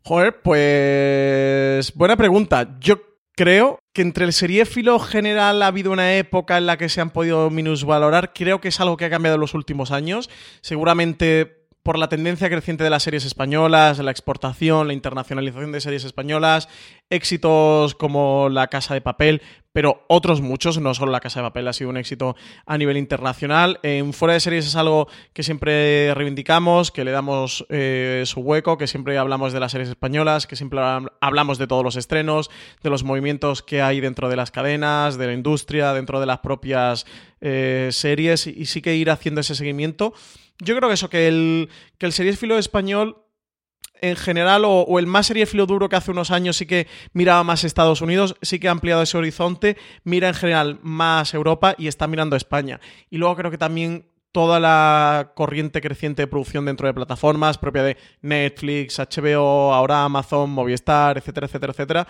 Joder, 0.08 0.42
pues. 0.42 1.94
Buena 1.94 2.16
pregunta. 2.16 2.78
Yo 2.80 3.02
creo 3.36 3.80
que 3.94 4.02
entre 4.02 4.24
el 4.24 4.32
seriéfilo 4.32 5.00
general 5.00 5.62
ha 5.62 5.68
habido 5.68 5.92
una 5.92 6.16
época 6.16 6.58
en 6.58 6.66
la 6.66 6.78
que 6.78 6.88
se 6.88 7.02
han 7.02 7.10
podido 7.10 7.50
minusvalorar. 7.50 8.32
Creo 8.34 8.62
que 8.62 8.70
es 8.70 8.80
algo 8.80 8.96
que 8.96 9.04
ha 9.04 9.10
cambiado 9.10 9.36
en 9.36 9.42
los 9.42 9.54
últimos 9.54 9.92
años. 9.92 10.30
Seguramente 10.62 11.57
por 11.88 11.98
la 11.98 12.10
tendencia 12.10 12.50
creciente 12.50 12.84
de 12.84 12.90
las 12.90 13.04
series 13.04 13.24
españolas, 13.24 14.00
la 14.00 14.12
exportación, 14.12 14.88
la 14.88 14.94
internacionalización 14.94 15.72
de 15.72 15.80
series 15.80 16.04
españolas, 16.04 16.68
éxitos 17.10 17.96
como 17.96 18.50
La 18.50 18.68
Casa 18.68 18.94
de 18.94 19.00
Papel, 19.00 19.42
pero 19.72 20.04
otros 20.10 20.42
muchos, 20.42 20.82
no 20.82 20.94
solo 20.94 21.14
La 21.14 21.22
Casa 21.22 21.40
de 21.40 21.46
Papel 21.46 21.66
ha 21.66 21.72
sido 21.72 21.90
un 21.90 21.96
éxito 21.96 22.36
a 22.66 22.78
nivel 22.78 22.98
internacional. 22.98 23.80
En 23.84 24.12
Fuera 24.12 24.34
de 24.34 24.42
Series 24.42 24.68
es 24.68 24.76
algo 24.76 25.08
que 25.32 25.44
siempre 25.44 26.14
reivindicamos, 26.14 26.92
que 26.92 27.06
le 27.06 27.12
damos 27.12 27.66
eh, 27.70 28.24
su 28.26 28.42
hueco, 28.42 28.78
que 28.78 28.88
siempre 28.88 29.18
hablamos 29.18 29.54
de 29.54 29.62
las 29.62 29.72
series 29.72 29.88
españolas, 29.88 30.46
que 30.46 30.58
siempre 30.58 30.82
habl- 30.82 31.14
hablamos 31.22 31.58
de 31.58 31.68
todos 31.68 31.86
los 31.86 31.96
estrenos, 31.96 32.50
de 32.84 32.90
los 32.90 33.06
movimientos 33.06 33.62
que 33.64 33.82
hay 33.82 34.02
dentro 34.02 34.28
de 34.28 34.36
las 34.36 34.52
cadenas, 34.52 35.18
de 35.18 35.28
la 35.28 35.34
industria, 35.34 35.94
dentro 35.94 36.20
de 36.20 36.26
las 36.26 36.40
propias 36.40 37.06
eh, 37.40 37.88
series, 37.94 38.46
y 38.46 38.66
sí 38.66 38.82
que 38.82 38.94
ir 38.98 39.10
haciendo 39.10 39.40
ese 39.40 39.56
seguimiento. 39.56 40.14
Yo 40.60 40.76
creo 40.76 40.90
que 40.90 40.96
eso, 40.96 41.10
que 41.10 41.28
el, 41.28 41.70
que 41.98 42.06
el 42.06 42.14
seriéfilo 42.14 42.58
español 42.58 43.24
en 44.02 44.16
general, 44.16 44.64
o, 44.66 45.00
el 45.00 45.08
más 45.08 45.28
seriefilo 45.28 45.66
duro 45.66 45.90
que 45.90 45.96
hace 45.96 46.12
unos 46.12 46.32
años 46.32 46.58
sí 46.58 46.66
que 46.66 46.88
miraba 47.14 47.44
más 47.44 47.64
Estados 47.64 48.02
Unidos, 48.02 48.36
sí 48.42 48.60
que 48.60 48.68
ha 48.68 48.72
ampliado 48.72 49.02
ese 49.02 49.18
horizonte, 49.18 49.78
mira 50.04 50.28
en 50.28 50.34
general 50.34 50.80
más 50.82 51.34
Europa 51.34 51.76
y 51.78 51.88
está 51.88 52.08
mirando 52.08 52.36
España. 52.36 52.80
Y 53.10 53.18
luego 53.18 53.36
creo 53.36 53.52
que 53.52 53.58
también 53.58 54.08
toda 54.32 54.60
la 54.60 55.32
corriente 55.36 55.82
creciente 55.82 56.22
de 56.22 56.28
producción 56.28 56.66
dentro 56.66 56.86
de 56.88 56.94
plataformas 56.94 57.58
propia 57.58 57.84
de 57.84 57.98
Netflix, 58.22 59.00
HBO, 59.00 59.74
ahora 59.74 60.04
Amazon, 60.04 60.52
Movistar, 60.52 61.18
etcétera, 61.18 61.48
etcétera, 61.48 61.72
etcétera, 61.72 62.08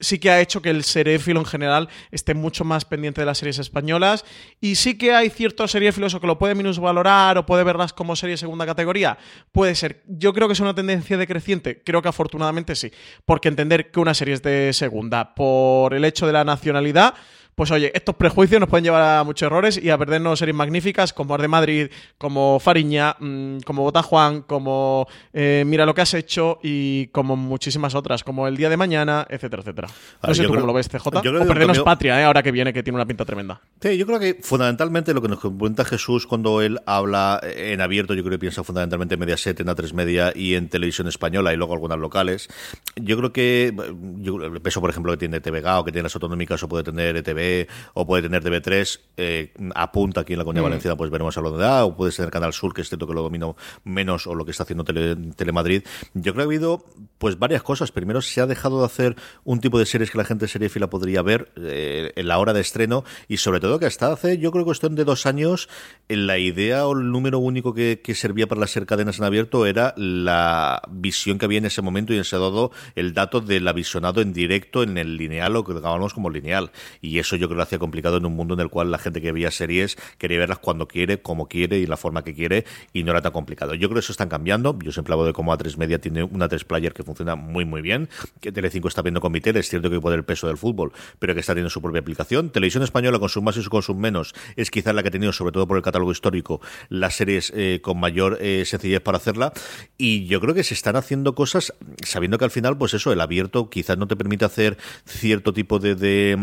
sí 0.00 0.18
que 0.18 0.30
ha 0.30 0.40
hecho 0.40 0.62
que 0.62 0.70
el 0.70 0.84
seréfilo 0.84 1.40
en 1.40 1.46
general 1.46 1.88
esté 2.10 2.34
mucho 2.34 2.64
más 2.64 2.84
pendiente 2.84 3.20
de 3.20 3.26
las 3.26 3.38
series 3.38 3.58
españolas 3.58 4.24
y 4.60 4.76
sí 4.76 4.96
que 4.96 5.12
hay 5.12 5.30
ciertos 5.30 5.70
seriéfilos 5.70 6.14
o 6.14 6.20
que 6.20 6.26
lo 6.26 6.38
puede 6.38 6.54
minusvalorar 6.54 7.38
o 7.38 7.46
puede 7.46 7.64
verlas 7.64 7.92
como 7.92 8.16
serie 8.16 8.34
de 8.34 8.38
segunda 8.38 8.66
categoría. 8.66 9.18
Puede 9.52 9.74
ser. 9.74 10.02
Yo 10.06 10.32
creo 10.32 10.46
que 10.46 10.52
es 10.52 10.60
una 10.60 10.74
tendencia 10.74 11.16
decreciente. 11.16 11.82
Creo 11.82 12.02
que 12.02 12.08
afortunadamente 12.08 12.74
sí. 12.74 12.90
Porque 13.24 13.48
entender 13.48 13.90
que 13.90 14.00
una 14.00 14.14
serie 14.14 14.34
es 14.34 14.42
de 14.42 14.72
segunda 14.72 15.34
por 15.34 15.94
el 15.94 16.04
hecho 16.04 16.26
de 16.26 16.32
la 16.32 16.44
nacionalidad 16.44 17.14
pues 17.58 17.72
oye, 17.72 17.90
estos 17.92 18.14
prejuicios 18.14 18.60
nos 18.60 18.68
pueden 18.68 18.84
llevar 18.84 19.02
a 19.02 19.24
muchos 19.24 19.44
errores 19.44 19.82
y 19.82 19.90
a 19.90 19.98
perdernos 19.98 20.38
series 20.38 20.54
magníficas 20.54 21.12
como 21.12 21.34
Ar 21.34 21.42
de 21.42 21.48
Madrid, 21.48 21.88
como 22.16 22.60
Fariña, 22.60 23.16
mm, 23.18 23.58
como 23.66 23.82
Bota 23.82 24.00
Juan, 24.00 24.42
como 24.42 25.08
eh, 25.32 25.64
Mira 25.66 25.84
lo 25.84 25.92
que 25.92 26.02
has 26.02 26.14
hecho 26.14 26.60
y 26.62 27.08
como 27.08 27.34
muchísimas 27.34 27.96
otras, 27.96 28.22
como 28.22 28.46
El 28.46 28.56
Día 28.56 28.68
de 28.70 28.76
Mañana, 28.76 29.26
etcétera, 29.28 29.62
etcétera. 29.62 29.88
No 30.22 30.34
sé 30.34 30.44
tú 30.44 30.54
cómo 30.54 30.66
lo 30.68 30.72
ves, 30.72 30.88
CJ. 30.88 31.08
o 31.08 31.20
perdernos 31.20 31.80
Patria, 31.80 32.20
eh, 32.20 32.24
ahora 32.24 32.44
que 32.44 32.52
viene, 32.52 32.72
que 32.72 32.84
tiene 32.84 32.94
una 32.94 33.06
pinta 33.06 33.24
tremenda. 33.24 33.60
Sí, 33.82 33.98
yo 33.98 34.06
creo 34.06 34.20
que 34.20 34.38
fundamentalmente 34.40 35.12
lo 35.12 35.20
que 35.20 35.28
nos 35.28 35.40
cuenta 35.40 35.84
Jesús 35.84 36.28
cuando 36.28 36.62
él 36.62 36.78
habla 36.86 37.40
en 37.42 37.80
abierto, 37.80 38.14
yo 38.14 38.22
creo 38.22 38.36
que 38.36 38.38
piensa 38.38 38.62
fundamentalmente 38.62 39.14
en 39.14 39.20
Mediaset, 39.20 39.58
en 39.58 39.66
A3 39.66 39.94
Media 39.94 40.32
y 40.32 40.54
en 40.54 40.68
televisión 40.68 41.08
española 41.08 41.52
y 41.52 41.56
luego 41.56 41.72
algunas 41.72 41.98
locales. 41.98 42.48
Yo 42.94 43.16
creo 43.16 43.32
que 43.32 43.74
el 43.74 44.60
peso, 44.60 44.80
por 44.80 44.90
ejemplo, 44.90 45.10
que 45.10 45.18
tiene 45.18 45.40
TVG 45.40 45.66
o 45.80 45.84
que 45.84 45.90
tiene 45.90 46.04
las 46.04 46.14
autonómicas 46.14 46.62
o 46.62 46.68
puede 46.68 46.84
tener 46.84 47.16
ETV 47.16 47.47
o 47.94 48.06
puede 48.06 48.22
tener 48.22 48.42
TV3, 48.42 49.00
eh, 49.16 49.52
apunta 49.74 50.20
aquí 50.20 50.34
en 50.34 50.38
la 50.38 50.44
Comunidad 50.44 50.62
mm. 50.62 50.70
Valenciana, 50.70 50.96
pues 50.96 51.10
veremos 51.10 51.36
a 51.36 51.40
lo 51.40 51.56
de 51.56 51.66
A, 51.66 51.84
o 51.84 51.96
puede 51.96 52.12
ser 52.12 52.30
Canal 52.30 52.52
Sur, 52.52 52.72
que 52.72 52.82
es 52.82 52.88
cierto 52.88 53.06
que 53.06 53.14
lo 53.14 53.22
domino 53.22 53.56
menos, 53.84 54.26
o 54.26 54.34
lo 54.34 54.44
que 54.44 54.52
está 54.52 54.62
haciendo 54.62 54.84
Tele, 54.84 55.16
Telemadrid. 55.34 55.82
Yo 56.14 56.32
creo 56.32 56.34
que 56.34 56.40
ha 56.42 56.44
habido 56.44 56.84
pues 57.18 57.38
varias 57.38 57.62
cosas. 57.62 57.90
Primero, 57.90 58.22
se 58.22 58.40
ha 58.40 58.46
dejado 58.46 58.80
de 58.80 58.86
hacer 58.86 59.16
un 59.44 59.60
tipo 59.60 59.78
de 59.78 59.86
series 59.86 60.10
que 60.10 60.18
la 60.18 60.24
gente 60.24 60.46
de 60.46 60.68
fila 60.68 60.88
podría 60.88 61.22
ver 61.22 61.50
eh, 61.56 62.12
en 62.14 62.28
la 62.28 62.38
hora 62.38 62.52
de 62.52 62.60
estreno, 62.60 63.04
y 63.26 63.38
sobre 63.38 63.60
todo 63.60 63.78
que 63.78 63.86
hasta 63.86 64.12
hace, 64.12 64.38
yo 64.38 64.50
creo 64.50 64.64
que 64.64 64.68
cuestión 64.68 64.94
de 64.94 65.04
dos 65.04 65.26
años, 65.26 65.68
la 66.08 66.38
idea 66.38 66.86
o 66.86 66.92
el 66.92 67.10
número 67.10 67.38
único 67.38 67.74
que, 67.74 68.00
servía 68.14 68.48
para 68.48 68.60
las 68.60 68.70
ser 68.70 68.86
cadenas 68.86 69.18
en 69.18 69.24
abierto 69.24 69.64
era 69.66 69.94
la 69.96 70.82
visión 70.90 71.38
que 71.38 71.44
había 71.44 71.58
en 71.58 71.66
ese 71.66 71.82
momento 71.82 72.12
y 72.12 72.16
en 72.16 72.22
ese 72.22 72.36
dado 72.36 72.72
el 72.96 73.14
dato 73.14 73.40
del 73.40 73.66
avisionado 73.68 74.20
en 74.20 74.32
directo 74.32 74.82
en 74.82 74.98
el 74.98 75.16
lineal 75.16 75.54
o 75.56 75.64
que 75.64 75.72
llamamos 75.74 76.14
como 76.14 76.30
lineal. 76.30 76.70
Y 77.00 77.18
eso 77.18 77.36
yo 77.38 77.48
creo 77.48 77.56
que 77.56 77.56
lo 77.56 77.62
hacía 77.62 77.78
complicado 77.78 78.16
en 78.18 78.26
un 78.26 78.34
mundo 78.34 78.54
en 78.54 78.60
el 78.60 78.68
cual 78.68 78.90
la 78.90 78.98
gente 78.98 79.20
que 79.20 79.32
veía 79.32 79.50
series 79.50 79.96
quería 80.18 80.38
verlas 80.38 80.58
cuando 80.58 80.88
quiere, 80.88 81.20
como 81.20 81.48
quiere 81.48 81.78
y 81.78 81.86
la 81.86 81.96
forma 81.96 82.22
que 82.22 82.34
quiere 82.34 82.64
y 82.92 83.02
no 83.02 83.12
era 83.12 83.22
tan 83.22 83.32
complicado. 83.32 83.74
Yo 83.74 83.88
creo 83.88 83.94
que 83.96 84.00
eso 84.00 84.12
están 84.12 84.28
cambiando. 84.28 84.78
Yo 84.82 84.92
siempre 84.92 85.14
hablo 85.14 85.26
de 85.26 85.32
cómo 85.32 85.52
A3 85.52 85.76
Media 85.76 86.00
tiene 86.00 86.22
una 86.22 86.48
3 86.48 86.64
player 86.64 86.92
que 86.92 87.02
funciona 87.02 87.36
muy 87.36 87.64
muy 87.64 87.80
bien, 87.80 88.08
que 88.40 88.52
Telecinco 88.52 88.88
está 88.88 89.02
viendo 89.02 89.20
con 89.20 89.32
mi 89.32 89.40
es 89.44 89.68
cierto 89.70 89.88
que 89.88 89.98
puede 90.00 90.16
el 90.16 90.24
peso 90.24 90.46
del 90.46 90.58
fútbol, 90.58 90.92
pero 91.18 91.32
que 91.32 91.40
está 91.40 91.54
teniendo 91.54 91.70
su 91.70 91.80
propia 91.80 92.00
aplicación. 92.00 92.50
Televisión 92.50 92.82
española 92.82 93.18
con 93.18 93.28
su 93.28 93.40
más 93.40 93.56
y 93.56 93.62
su 93.62 93.70
consum 93.70 93.98
menos 93.98 94.34
es 94.56 94.70
quizás 94.70 94.94
la 94.94 95.02
que 95.02 95.08
ha 95.08 95.12
tenido, 95.12 95.32
sobre 95.32 95.52
todo 95.52 95.66
por 95.66 95.76
el 95.76 95.82
catálogo 95.82 96.12
histórico, 96.12 96.60
las 96.90 97.16
series 97.16 97.52
eh, 97.56 97.80
con 97.82 97.98
mayor 97.98 98.38
eh, 98.40 98.64
sencillez 98.66 99.00
para 99.00 99.16
hacerla 99.16 99.52
y 99.96 100.26
yo 100.26 100.40
creo 100.40 100.54
que 100.54 100.64
se 100.64 100.74
están 100.74 100.96
haciendo 100.96 101.34
cosas 101.34 101.72
sabiendo 102.04 102.36
que 102.36 102.44
al 102.44 102.50
final, 102.50 102.76
pues 102.76 102.92
eso, 102.94 103.12
el 103.12 103.20
abierto 103.20 103.70
quizás 103.70 103.96
no 103.96 104.06
te 104.06 104.16
permite 104.16 104.44
hacer 104.44 104.76
cierto 105.06 105.52
tipo 105.52 105.78
de, 105.78 105.94
de 105.94 106.36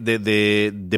de, 0.00 0.18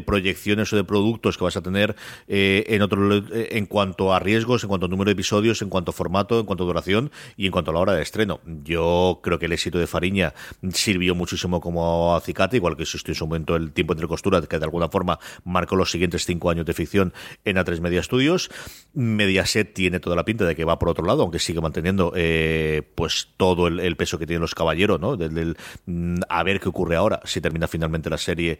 proyecciones 0.05 0.73
o 0.73 0.77
de 0.77 0.85
productos 0.85 1.39
que 1.39 1.45
vas 1.45 1.57
a 1.57 1.63
tener 1.63 1.97
eh, 2.29 2.65
en 2.69 2.83
otro 2.83 3.17
eh, 3.17 3.49
en 3.53 3.67
cuanto 3.67 4.13
a 4.13 4.19
riesgos, 4.19 4.63
en 4.63 4.69
cuanto 4.69 4.87
a 4.87 4.89
número 4.89 5.09
de 5.09 5.13
episodios, 5.13 5.63
en 5.63 5.69
cuanto 5.69 5.91
a 5.91 5.95
formato, 5.95 6.41
en 6.41 6.47
cuanto 6.47 6.65
a 6.65 6.67
duración 6.67 7.11
y 7.37 7.47
en 7.47 7.53
cuanto 7.53 7.71
a 7.71 7.75
la 7.75 7.81
hora 7.81 7.95
de 7.95 8.03
estreno. 8.03 8.41
Yo 8.65 9.21
creo 9.23 9.39
que 9.39 9.47
el 9.47 9.53
éxito 9.53 9.79
de 9.79 9.87
Fariña 9.87 10.35
sirvió 10.73 11.15
muchísimo 11.15 11.61
como 11.61 12.15
acicate, 12.15 12.57
igual 12.57 12.77
que 12.77 12.83
existió 12.83 13.13
en 13.13 13.17
su 13.17 13.27
momento 13.27 13.57
el 13.57 13.73
tiempo 13.73 13.93
entre 13.93 14.09
costuras, 14.09 14.47
que 14.47 14.59
de 14.59 14.65
alguna 14.65 14.89
forma 14.89 15.19
marcó 15.45 15.77
los 15.77 15.91
siguientes 15.91 16.27
cinco 16.27 16.51
años 16.51 16.67
de 16.67 16.75
ficción 16.75 17.13
en 17.45 17.57
A3 17.57 17.81
Media 17.81 18.03
Studios. 18.03 18.51
Mediaset 18.95 19.73
tiene 19.73 20.01
toda 20.01 20.17
la 20.17 20.25
pinta 20.25 20.45
de 20.45 20.55
que 20.55 20.65
va 20.65 20.79
por 20.79 20.89
otro 20.89 21.05
lado, 21.05 21.23
aunque 21.23 21.39
sigue 21.39 21.61
manteniendo 21.61 22.13
eh, 22.15 22.83
pues 22.95 23.29
todo 23.37 23.67
el, 23.67 23.97
peso 23.97 24.19
que 24.19 24.27
tienen 24.27 24.41
los 24.41 24.55
caballeros, 24.55 25.01
¿no? 25.01 25.17
Del, 25.17 25.57
mm, 25.87 26.21
a 26.29 26.43
ver 26.43 26.61
qué 26.61 26.69
ocurre 26.69 26.97
ahora, 26.97 27.21
si 27.25 27.41
termina 27.41 27.69
finalmente 27.69 28.11
la 28.11 28.19
serie 28.19 28.59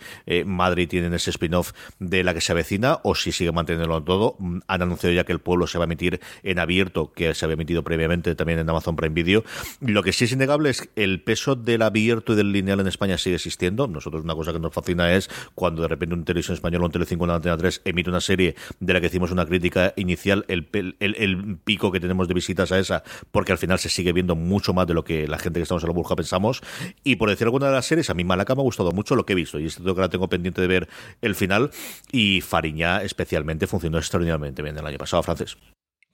Madrid 0.55 0.89
tienen 0.89 1.15
ese 1.15 1.31
spin-off 1.31 1.73
de 1.99 2.25
la 2.25 2.35
que 2.35 2.41
se 2.41 2.53
avecina 2.53 3.01
o 3.03 3.15
si 3.15 3.33
sigue 3.33 3.53
manteniéndolo 3.53 4.03
todo. 4.03 4.37
Mm, 4.39 4.59
han 4.67 4.83
anunciado 4.83 5.15
ya 5.15 5.25
que 5.25 5.33
el 5.33 5.41
pueblo 5.41 5.67
se 5.67 5.79
va 5.79 5.85
a 5.85 5.87
emitir 5.87 6.21
en 6.43 6.59
abierto, 6.59 7.13
que 7.13 7.35
se 7.35 7.45
había 7.45 7.55
emitido 7.55 7.83
previamente 7.83 8.35
también 8.35 8.59
en 8.59 8.69
Amazon 8.69 8.97
Prime 8.97 9.15
Video. 9.15 9.45
Lo 9.81 10.03
que 10.03 10.13
sí 10.13 10.25
es 10.25 10.33
innegable 10.33 10.71
es 10.71 10.83
que 10.83 11.03
el 11.03 11.23
peso 11.23 11.57
del 11.57 11.83
abierto 11.83 12.33
y 12.33 12.37
del 12.37 12.53
lineal 12.53 12.81
en 12.81 12.87
España 12.87 13.19
sigue 13.19 13.37
existiendo. 13.37 13.87
Nosotros 13.87 14.25
una 14.25 14.35
cosa 14.35 14.53
que 14.53 14.61
nos 14.61 14.73
fascina 14.73 15.13
es 15.15 15.31
cuando 15.55 15.83
de 15.83 15.89
repente 15.89 16.15
un 16.15 16.25
televisión 16.25 16.55
español 16.55 16.83
o 16.83 16.87
un 16.87 16.93
Telecinco 16.93 17.25
una 17.25 17.37
Antena 17.37 17.57
3 17.57 17.83
emite 17.85 18.11
una 18.11 18.21
serie 18.21 18.55
de 18.81 18.93
la 18.93 19.01
que 19.01 19.07
hicimos 19.07 19.31
una 19.31 19.47
crítica 19.47 19.93
inicial, 19.97 20.45
el, 20.49 20.69
el, 21.01 21.59
pico 21.65 21.93
que 21.93 22.01
tenemos 22.01 22.29
de 22.29 22.35
visitas 22.35 22.73
a 22.73 22.79
esa, 22.79 23.03
porque 23.31 23.53
al 23.53 23.59
final 23.59 23.79
se 23.79 23.89
sigue 23.89 24.13
viendo 24.13 24.35
mucho 24.35 24.73
más 24.73 24.87
de 24.87 24.95
lo 24.95 25.05
que 25.05 25.27
la 25.29 25.39
gente 25.39 25.59
que 25.59 25.63
estamos 25.63 25.83
en 25.83 25.89
la 25.89 25.95
burja 25.95 26.17
pensamos. 26.17 26.61
Y 27.05 27.17
por 27.17 27.29
decir 27.29 27.47
alguna 27.47 27.67
de 27.67 27.73
las 27.73 27.87
series, 27.87 28.11
a 28.11 28.15
mí 28.15 28.25
Malaca 28.25 28.55
me 28.55 28.61
ha 28.61 28.65
gustado 28.65 28.93
mucho 28.93 29.17
lo 29.17 29.25
que 29.25 29.33
he 29.33 29.37
visto 29.37 29.59
y 29.59 29.67
esto 29.67 29.95
que 29.95 30.01
la 30.01 30.09
tengo 30.09 30.29
pendiente 30.29 30.42
de 30.51 30.67
ver 30.67 30.89
el 31.21 31.35
final. 31.35 31.71
Y 32.11 32.41
Fariña 32.41 33.03
especialmente 33.03 33.67
funcionó 33.67 33.99
extraordinariamente 33.99 34.63
bien 34.63 34.77
el 34.77 34.87
año 34.87 34.99
pasado, 34.99 35.23
francés. 35.23 35.57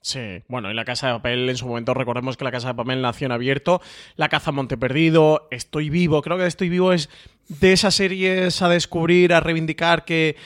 Sí, 0.01 0.43
bueno, 0.47 0.71
y 0.71 0.73
la 0.73 0.85
Casa 0.85 1.07
de 1.07 1.13
Papel 1.13 1.49
en 1.49 1.57
su 1.57 1.67
momento, 1.67 1.93
recordemos 1.93 2.37
que 2.37 2.45
la 2.45 2.51
Casa 2.51 2.69
de 2.69 2.73
Papel 2.75 3.01
nació 3.01 3.25
en 3.25 3.33
abierto, 3.33 3.81
La 4.15 4.29
Caza 4.29 4.53
Monte 4.53 4.77
Perdido, 4.77 5.49
Estoy 5.51 5.89
Vivo, 5.89 6.21
creo 6.21 6.37
que 6.37 6.45
Estoy 6.45 6.69
Vivo 6.69 6.93
es 6.93 7.09
de 7.49 7.73
esas 7.73 7.95
series 7.95 8.61
a 8.61 8.69
descubrir, 8.69 9.33
a 9.33 9.41
reivindicar 9.41 10.05
que 10.05 10.37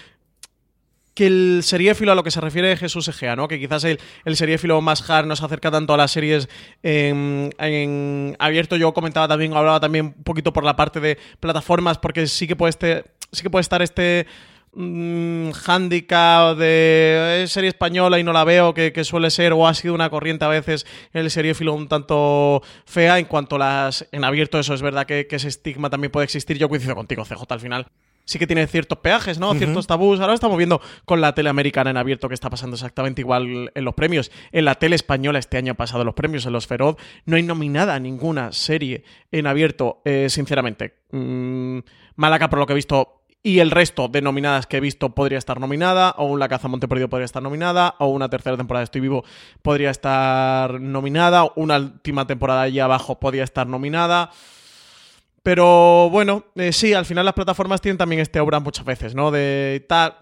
que 1.14 1.28
el 1.28 1.62
seriéfilo 1.64 2.12
a 2.12 2.16
lo 2.16 2.24
que 2.24 2.32
se 2.32 2.42
refiere 2.42 2.76
Jesús 2.76 3.08
Egea, 3.08 3.36
¿no? 3.36 3.48
Que 3.48 3.60
quizás 3.60 3.84
el, 3.84 4.00
el 4.26 4.36
seriéfilo 4.36 4.82
más 4.82 5.08
hard 5.10 5.28
nos 5.28 5.44
acerca 5.44 5.70
tanto 5.70 5.94
a 5.94 5.98
las 5.98 6.12
series 6.12 6.50
en, 6.82 8.36
abierto. 8.40 8.76
Yo 8.76 8.94
comentaba 8.94 9.28
también, 9.28 9.54
hablaba 9.54 9.80
también 9.80 10.14
un 10.18 10.24
poquito 10.24 10.52
por 10.54 10.64
la 10.64 10.76
parte 10.76 11.00
de 11.00 11.18
plataformas, 11.40 11.98
porque 11.98 12.26
sí 12.28 12.48
que 12.48 12.56
puede, 12.56 12.72
este, 12.72 13.04
sí 13.32 13.44
que 13.44 13.50
puede 13.50 13.62
estar 13.62 13.82
este 13.84 14.26
mmm, 14.74 15.52
handicap 15.68 16.58
de 16.58 17.46
serie 17.48 17.70
española 17.70 18.18
y 18.18 18.24
no 18.24 18.34
la 18.34 18.44
veo, 18.44 18.74
que, 18.74 19.04
suele 19.04 19.30
ser 19.30 19.54
o 19.54 19.68
ha 19.68 19.74
sido 19.76 19.94
una 19.94 20.10
corriente 20.10 20.46
a 20.46 20.48
veces 20.48 20.88
el 21.14 21.30
seriéfilo 21.30 21.76
un 21.76 21.88
tanto 21.88 22.64
fea. 22.86 23.20
En 23.20 23.26
cuanto 23.26 23.58
a 23.58 23.60
las 23.60 24.08
en 24.12 24.24
abierto, 24.24 24.58
eso 24.58 24.74
es 24.74 24.82
verdad 24.82 25.06
que, 25.06 25.28
que 25.28 25.36
ese 25.36 25.50
estigma 25.50 25.92
también 25.92 26.12
puede 26.12 26.26
existir. 26.26 26.58
Yo 26.58 26.70
coincido 26.70 26.96
contigo, 26.96 27.24
CJ, 27.24 27.44
al 27.50 27.60
final 27.60 27.88
sí 28.26 28.40
que 28.40 28.48
tiene 28.48 28.66
ciertos 28.68 29.00
peajes, 29.00 29.40
¿no? 29.40 29.54
Ciertos 29.54 29.88
tabús. 29.88 30.20
Ahora 30.20 30.34
estamos 30.34 30.58
viendo 30.58 30.82
con 31.06 31.22
la 31.22 31.34
tele 31.34 31.50
americana 31.50 31.90
en 31.90 31.98
abierto 31.98 32.28
que 32.28 32.34
está 32.34 32.50
pasando 32.50 32.76
exactamente 32.76 33.22
igual 33.22 33.72
en 33.74 33.86
los 33.86 33.94
premios. 33.94 34.32
En 34.52 34.66
la 34.66 34.76
tele 34.76 34.96
española 34.96 35.40
este 35.40 35.58
año 35.58 35.74
ha 35.74 35.76
pasado 35.76 36.04
los 36.04 36.14
premios, 36.14 36.46
en 36.46 36.54
los 36.54 36.68
Feroz, 36.68 36.96
no 37.26 37.36
hay 37.36 37.44
nominada 37.44 38.00
ninguna 38.00 38.52
serie 38.52 39.04
en 39.32 39.48
abierto, 39.48 40.02
eh, 40.06 40.28
sinceramente. 40.30 40.96
Mm, 41.12 41.80
Malaca, 42.16 42.50
por 42.50 42.60
lo 42.60 42.66
que 42.66 42.74
he 42.74 42.76
visto, 42.76 43.24
y 43.42 43.60
el 43.60 43.72
resto 43.72 44.08
de 44.08 44.22
nominadas 44.22 44.68
que 44.68 44.78
he 44.78 44.80
visto 44.80 45.10
podría 45.10 45.38
estar 45.38 45.60
nominada, 45.60 46.16
o 46.18 46.26
un 46.26 46.40
La 46.40 46.48
Caza 46.48 46.70
Monte 46.70 46.88
Perdido 46.88 47.10
podría 47.10 47.26
estar 47.26 47.44
nominada, 47.44 47.96
o 48.00 48.08
una 48.08 48.30
tercera 48.30 48.56
temporada 48.56 48.82
de 48.82 48.86
Estoy 48.86 49.02
Vivo 49.02 49.26
podría 49.62 49.90
estar 49.90 50.80
nominada, 50.80 51.52
una 51.56 51.78
última 51.78 52.26
temporada 52.26 52.62
allí 52.62 52.80
abajo 52.80 53.20
podría 53.20 53.44
estar 53.44 53.68
nominada. 53.68 54.32
Pero 55.44 56.10
bueno, 56.10 56.46
eh, 56.56 56.72
sí, 56.72 56.94
al 56.94 57.06
final 57.06 57.26
las 57.26 57.34
plataformas 57.34 57.82
tienen 57.82 57.98
también 57.98 58.22
este 58.22 58.40
obra 58.40 58.62
muchas 58.62 58.86
veces, 58.86 59.14
¿no? 59.14 59.30
De 59.30 59.86
tal, 59.90 60.16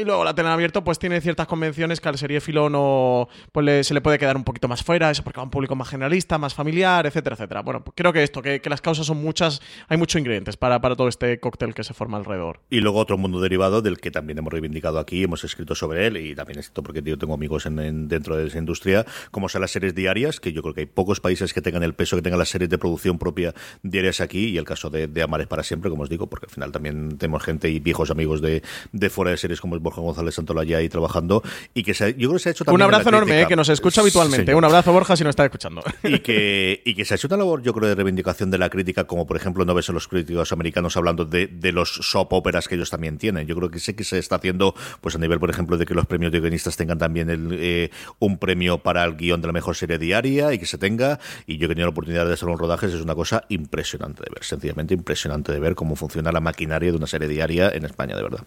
y 0.00 0.04
luego 0.04 0.24
la 0.24 0.34
tele 0.34 0.48
en 0.48 0.54
abierto 0.54 0.84
pues 0.84 0.98
tiene 0.98 1.20
ciertas 1.20 1.46
convenciones 1.46 2.00
que 2.00 2.08
al 2.08 2.18
seriéfilo 2.18 2.70
no 2.70 3.28
pues 3.52 3.86
se 3.86 3.94
le 3.94 4.00
puede 4.00 4.18
quedar 4.18 4.36
un 4.36 4.44
poquito 4.44 4.68
más 4.68 4.82
fuera, 4.82 5.10
eso 5.10 5.22
porque 5.22 5.38
va 5.38 5.42
a 5.42 5.44
un 5.44 5.50
público 5.50 5.74
más 5.74 5.88
generalista, 5.88 6.38
más 6.38 6.54
familiar, 6.54 7.06
etcétera, 7.06 7.34
etcétera. 7.34 7.62
Bueno, 7.62 7.84
pues 7.84 7.94
creo 7.96 8.12
que 8.12 8.22
esto, 8.22 8.42
que, 8.42 8.60
las 8.64 8.80
causas 8.80 9.06
son 9.06 9.18
muchas, 9.18 9.60
hay 9.88 9.96
muchos 9.96 10.18
ingredientes 10.18 10.56
para, 10.56 10.80
para 10.80 10.96
todo 10.96 11.08
este 11.08 11.38
cóctel 11.40 11.74
que 11.74 11.84
se 11.84 11.94
forma 11.94 12.16
alrededor. 12.16 12.60
Y 12.70 12.80
luego 12.80 12.98
otro 12.98 13.18
mundo 13.18 13.40
derivado 13.40 13.82
del 13.82 13.98
que 13.98 14.10
también 14.10 14.38
hemos 14.38 14.52
reivindicado 14.52 14.98
aquí, 14.98 15.24
hemos 15.24 15.44
escrito 15.44 15.74
sobre 15.74 16.06
él 16.06 16.16
y 16.16 16.34
también 16.34 16.58
es 16.58 16.66
esto 16.66 16.82
porque 16.82 17.02
yo 17.02 17.18
tengo 17.18 17.34
amigos 17.34 17.66
en, 17.66 18.08
dentro 18.08 18.36
de 18.36 18.46
esa 18.46 18.58
industria, 18.58 19.04
como 19.30 19.48
son 19.48 19.60
las 19.60 19.70
series 19.70 19.94
diarias, 19.94 20.40
que 20.40 20.52
yo 20.52 20.62
creo 20.62 20.74
que 20.74 20.80
hay 20.80 20.86
pocos 20.86 21.20
países 21.20 21.52
que 21.52 21.60
tengan 21.60 21.82
el 21.82 21.94
peso 21.94 22.16
que 22.16 22.22
tengan 22.22 22.38
las 22.38 22.48
series 22.48 22.70
de 22.70 22.78
producción 22.78 23.18
propia 23.18 23.54
diarias 23.82 24.20
aquí 24.20 24.46
y 24.46 24.58
el 24.58 24.64
caso 24.64 24.90
de, 24.90 25.06
de 25.06 25.22
Amares 25.22 25.46
para 25.46 25.62
siempre, 25.62 25.90
como 25.90 26.04
os 26.04 26.08
digo, 26.08 26.28
porque 26.28 26.46
al 26.46 26.52
final 26.52 26.72
también 26.72 27.18
tenemos 27.18 27.42
gente 27.42 27.68
y 27.68 27.80
viejos 27.80 28.10
amigos 28.10 28.40
de, 28.40 28.62
de 28.92 29.10
fuera 29.10 29.30
de 29.30 29.36
series 29.36 29.51
series 29.52 29.60
como 29.60 29.76
es 29.76 29.82
Borja 29.82 30.00
González 30.00 30.34
Santolaya 30.34 30.78
ahí 30.78 30.88
trabajando 30.88 31.42
y 31.74 31.82
que 31.82 31.94
se, 31.94 32.12
yo 32.14 32.28
creo 32.28 32.32
que 32.32 32.38
se 32.38 32.48
ha 32.48 32.52
hecho 32.52 32.64
también 32.64 32.76
Un 32.76 32.88
en 32.88 32.94
abrazo 32.94 33.08
enorme, 33.10 33.42
eh, 33.42 33.46
que 33.46 33.56
nos 33.56 33.68
escucha 33.68 34.00
habitualmente. 34.00 34.54
Un 34.54 34.64
abrazo, 34.64 34.92
Borja, 34.92 35.16
si 35.16 35.24
nos 35.24 35.30
está 35.30 35.44
escuchando. 35.44 35.82
y 36.02 36.20
que, 36.20 36.82
y 36.84 36.94
que 36.94 37.04
se 37.04 37.14
ha 37.14 37.16
hecho 37.16 37.28
una 37.28 37.36
labor, 37.36 37.62
yo 37.62 37.72
creo, 37.72 37.88
de 37.88 37.94
reivindicación 37.94 38.50
de 38.50 38.58
la 38.58 38.70
crítica, 38.70 39.04
como 39.04 39.26
por 39.26 39.36
ejemplo 39.36 39.64
no 39.64 39.74
ves 39.74 39.88
en 39.88 39.94
los 39.94 40.08
críticos 40.08 40.52
americanos 40.52 40.96
hablando 40.96 41.24
de, 41.24 41.46
de 41.46 41.72
los 41.72 41.90
soap 41.90 42.32
operas 42.32 42.68
que 42.68 42.74
ellos 42.74 42.90
también 42.90 43.18
tienen. 43.18 43.46
Yo 43.46 43.54
creo 43.56 43.70
que 43.70 43.78
sí 43.78 43.94
que 43.94 44.04
se 44.04 44.18
está 44.18 44.36
haciendo, 44.36 44.74
pues 45.00 45.14
a 45.14 45.18
nivel, 45.18 45.38
por 45.38 45.50
ejemplo, 45.50 45.76
de 45.76 45.86
que 45.86 45.94
los 45.94 46.06
premios 46.06 46.32
de 46.32 46.40
guionistas 46.40 46.76
tengan 46.76 46.98
también 46.98 47.30
el, 47.30 47.48
eh, 47.52 47.90
un 48.18 48.38
premio 48.38 48.78
para 48.78 49.04
el 49.04 49.16
guion 49.16 49.40
de 49.40 49.46
la 49.46 49.52
mejor 49.52 49.76
serie 49.76 49.98
diaria 49.98 50.52
y 50.52 50.58
que 50.58 50.66
se 50.66 50.78
tenga. 50.78 51.18
Y 51.46 51.58
yo 51.58 51.66
he 51.66 51.68
tenido 51.68 51.86
la 51.86 51.90
oportunidad 51.90 52.26
de 52.26 52.34
hacer 52.34 52.48
unos 52.48 52.60
rodajes, 52.60 52.92
es 52.92 53.02
una 53.02 53.14
cosa 53.14 53.44
impresionante 53.48 54.22
de 54.22 54.30
ver, 54.34 54.44
sencillamente 54.44 54.94
impresionante 54.94 55.52
de 55.52 55.60
ver 55.60 55.74
cómo 55.74 55.96
funciona 55.96 56.32
la 56.32 56.40
maquinaria 56.40 56.90
de 56.90 56.96
una 56.96 57.06
serie 57.06 57.28
diaria 57.28 57.70
en 57.70 57.84
España, 57.84 58.16
de 58.16 58.22
verdad. 58.22 58.44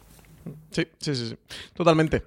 Sí, 0.72 0.88
sí, 1.00 1.16
sí, 1.16 1.30
sí. 1.30 1.38
Totalmente. 1.74 2.24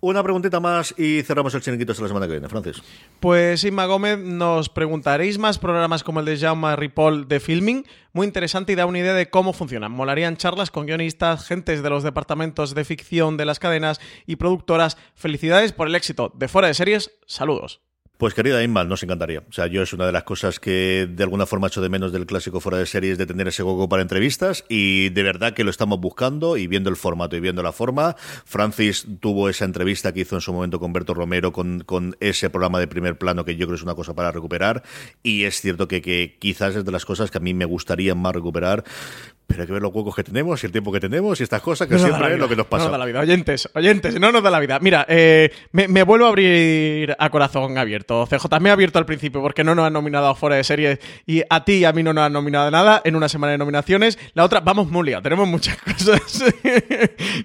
Una 0.00 0.22
preguntita 0.22 0.60
más 0.60 0.94
y 0.98 1.22
cerramos 1.22 1.54
el 1.54 1.62
chiringuito 1.62 1.92
hasta 1.92 2.02
la 2.02 2.08
semana 2.08 2.26
que 2.26 2.32
viene, 2.32 2.48
Francis. 2.48 2.82
Pues 3.20 3.64
Inma 3.64 3.86
Gómez 3.86 4.18
nos 4.18 4.68
preguntaréis 4.68 5.38
más 5.38 5.58
programas 5.58 6.04
como 6.04 6.20
el 6.20 6.26
de 6.26 6.36
Jaume 6.36 6.76
Ripoll 6.76 7.28
de 7.28 7.40
Filming, 7.40 7.86
muy 8.12 8.26
interesante 8.26 8.72
y 8.72 8.76
da 8.76 8.86
una 8.86 8.98
idea 8.98 9.14
de 9.14 9.30
cómo 9.30 9.52
funcionan. 9.52 9.92
Molarían 9.92 10.36
charlas 10.36 10.70
con 10.70 10.86
guionistas, 10.86 11.46
gentes 11.46 11.82
de 11.82 11.90
los 11.90 12.02
departamentos 12.02 12.74
de 12.74 12.84
ficción 12.84 13.36
de 13.36 13.46
las 13.46 13.58
cadenas 13.58 14.00
y 14.26 14.36
productoras. 14.36 14.96
Felicidades 15.14 15.72
por 15.72 15.88
el 15.88 15.94
éxito 15.94 16.30
de 16.34 16.48
Fuera 16.48 16.68
de 16.68 16.74
Series. 16.74 17.12
Saludos. 17.26 17.80
Pues 18.18 18.32
querida 18.32 18.62
Inma, 18.62 18.82
nos 18.84 19.02
encantaría. 19.02 19.40
O 19.46 19.52
sea, 19.52 19.66
yo 19.66 19.82
es 19.82 19.92
una 19.92 20.06
de 20.06 20.12
las 20.12 20.22
cosas 20.22 20.58
que 20.58 21.06
de 21.10 21.22
alguna 21.22 21.44
forma 21.44 21.66
echo 21.66 21.82
de 21.82 21.90
menos 21.90 22.12
del 22.12 22.24
clásico 22.24 22.60
fuera 22.60 22.78
de 22.78 22.86
series 22.86 23.18
de 23.18 23.26
tener 23.26 23.46
ese 23.48 23.62
gogo 23.62 23.90
para 23.90 24.00
entrevistas 24.00 24.64
y 24.70 25.10
de 25.10 25.22
verdad 25.22 25.52
que 25.52 25.64
lo 25.64 25.70
estamos 25.70 26.00
buscando 26.00 26.56
y 26.56 26.66
viendo 26.66 26.88
el 26.88 26.96
formato 26.96 27.36
y 27.36 27.40
viendo 27.40 27.62
la 27.62 27.72
forma. 27.72 28.16
Francis 28.46 29.06
tuvo 29.20 29.50
esa 29.50 29.66
entrevista 29.66 30.14
que 30.14 30.20
hizo 30.20 30.34
en 30.34 30.40
su 30.40 30.52
momento 30.54 30.80
con 30.80 30.94
Berto 30.94 31.12
Romero 31.12 31.52
con, 31.52 31.80
con 31.80 32.16
ese 32.20 32.48
programa 32.48 32.80
de 32.80 32.88
primer 32.88 33.18
plano 33.18 33.44
que 33.44 33.56
yo 33.56 33.66
creo 33.66 33.76
es 33.76 33.82
una 33.82 33.94
cosa 33.94 34.14
para 34.14 34.32
recuperar 34.32 34.82
y 35.22 35.44
es 35.44 35.60
cierto 35.60 35.86
que, 35.86 36.00
que 36.00 36.36
quizás 36.38 36.74
es 36.74 36.86
de 36.86 36.92
las 36.92 37.04
cosas 37.04 37.30
que 37.30 37.36
a 37.36 37.42
mí 37.42 37.52
me 37.52 37.66
gustaría 37.66 38.14
más 38.14 38.34
recuperar. 38.34 38.82
Pero 39.48 39.60
hay 39.62 39.66
que 39.68 39.74
ver 39.74 39.82
los 39.82 39.94
huecos 39.94 40.16
que 40.16 40.24
tenemos 40.24 40.60
y 40.60 40.66
el 40.66 40.72
tiempo 40.72 40.90
que 40.90 40.98
tenemos 40.98 41.38
y 41.38 41.44
estas 41.44 41.62
cosas 41.62 41.86
que 41.86 41.94
No 41.94 42.00
siempre 42.00 42.32
es 42.34 42.38
lo 42.40 42.48
que 42.48 42.56
nos 42.56 42.66
No 42.66 42.68
pasa. 42.70 42.84
nos 42.86 42.92
da 42.92 42.98
la 42.98 43.04
vida. 43.04 43.20
Oyentes, 43.20 43.68
oyentes, 43.74 44.18
no 44.18 44.32
nos 44.32 44.42
da 44.42 44.50
la 44.50 44.58
vida. 44.58 44.80
Mira, 44.80 45.06
eh, 45.08 45.52
me, 45.70 45.86
me 45.86 46.02
vuelvo 46.02 46.26
a 46.26 46.30
abrir 46.30 47.14
a 47.16 47.30
corazón 47.30 47.78
abierto. 47.78 48.05
CJ 48.06 48.60
me 48.60 48.70
ha 48.70 48.72
abierto 48.72 48.98
al 48.98 49.06
principio 49.06 49.42
porque 49.42 49.64
no 49.64 49.74
nos 49.74 49.86
han 49.86 49.92
nominado 49.92 50.28
a 50.28 50.34
fuera 50.34 50.56
de 50.56 50.64
serie 50.64 50.98
y 51.26 51.42
a 51.48 51.64
ti 51.64 51.74
y 51.74 51.84
a 51.84 51.92
mí 51.92 52.02
no 52.02 52.12
nos 52.12 52.24
han 52.24 52.32
nominado 52.32 52.70
nada 52.70 53.02
en 53.04 53.16
una 53.16 53.28
semana 53.28 53.52
de 53.52 53.58
nominaciones. 53.58 54.18
La 54.34 54.44
otra, 54.44 54.60
vamos 54.60 54.90
muy 54.90 55.06
liados, 55.06 55.22
tenemos 55.22 55.48
muchas 55.48 55.76
cosas. 55.82 56.44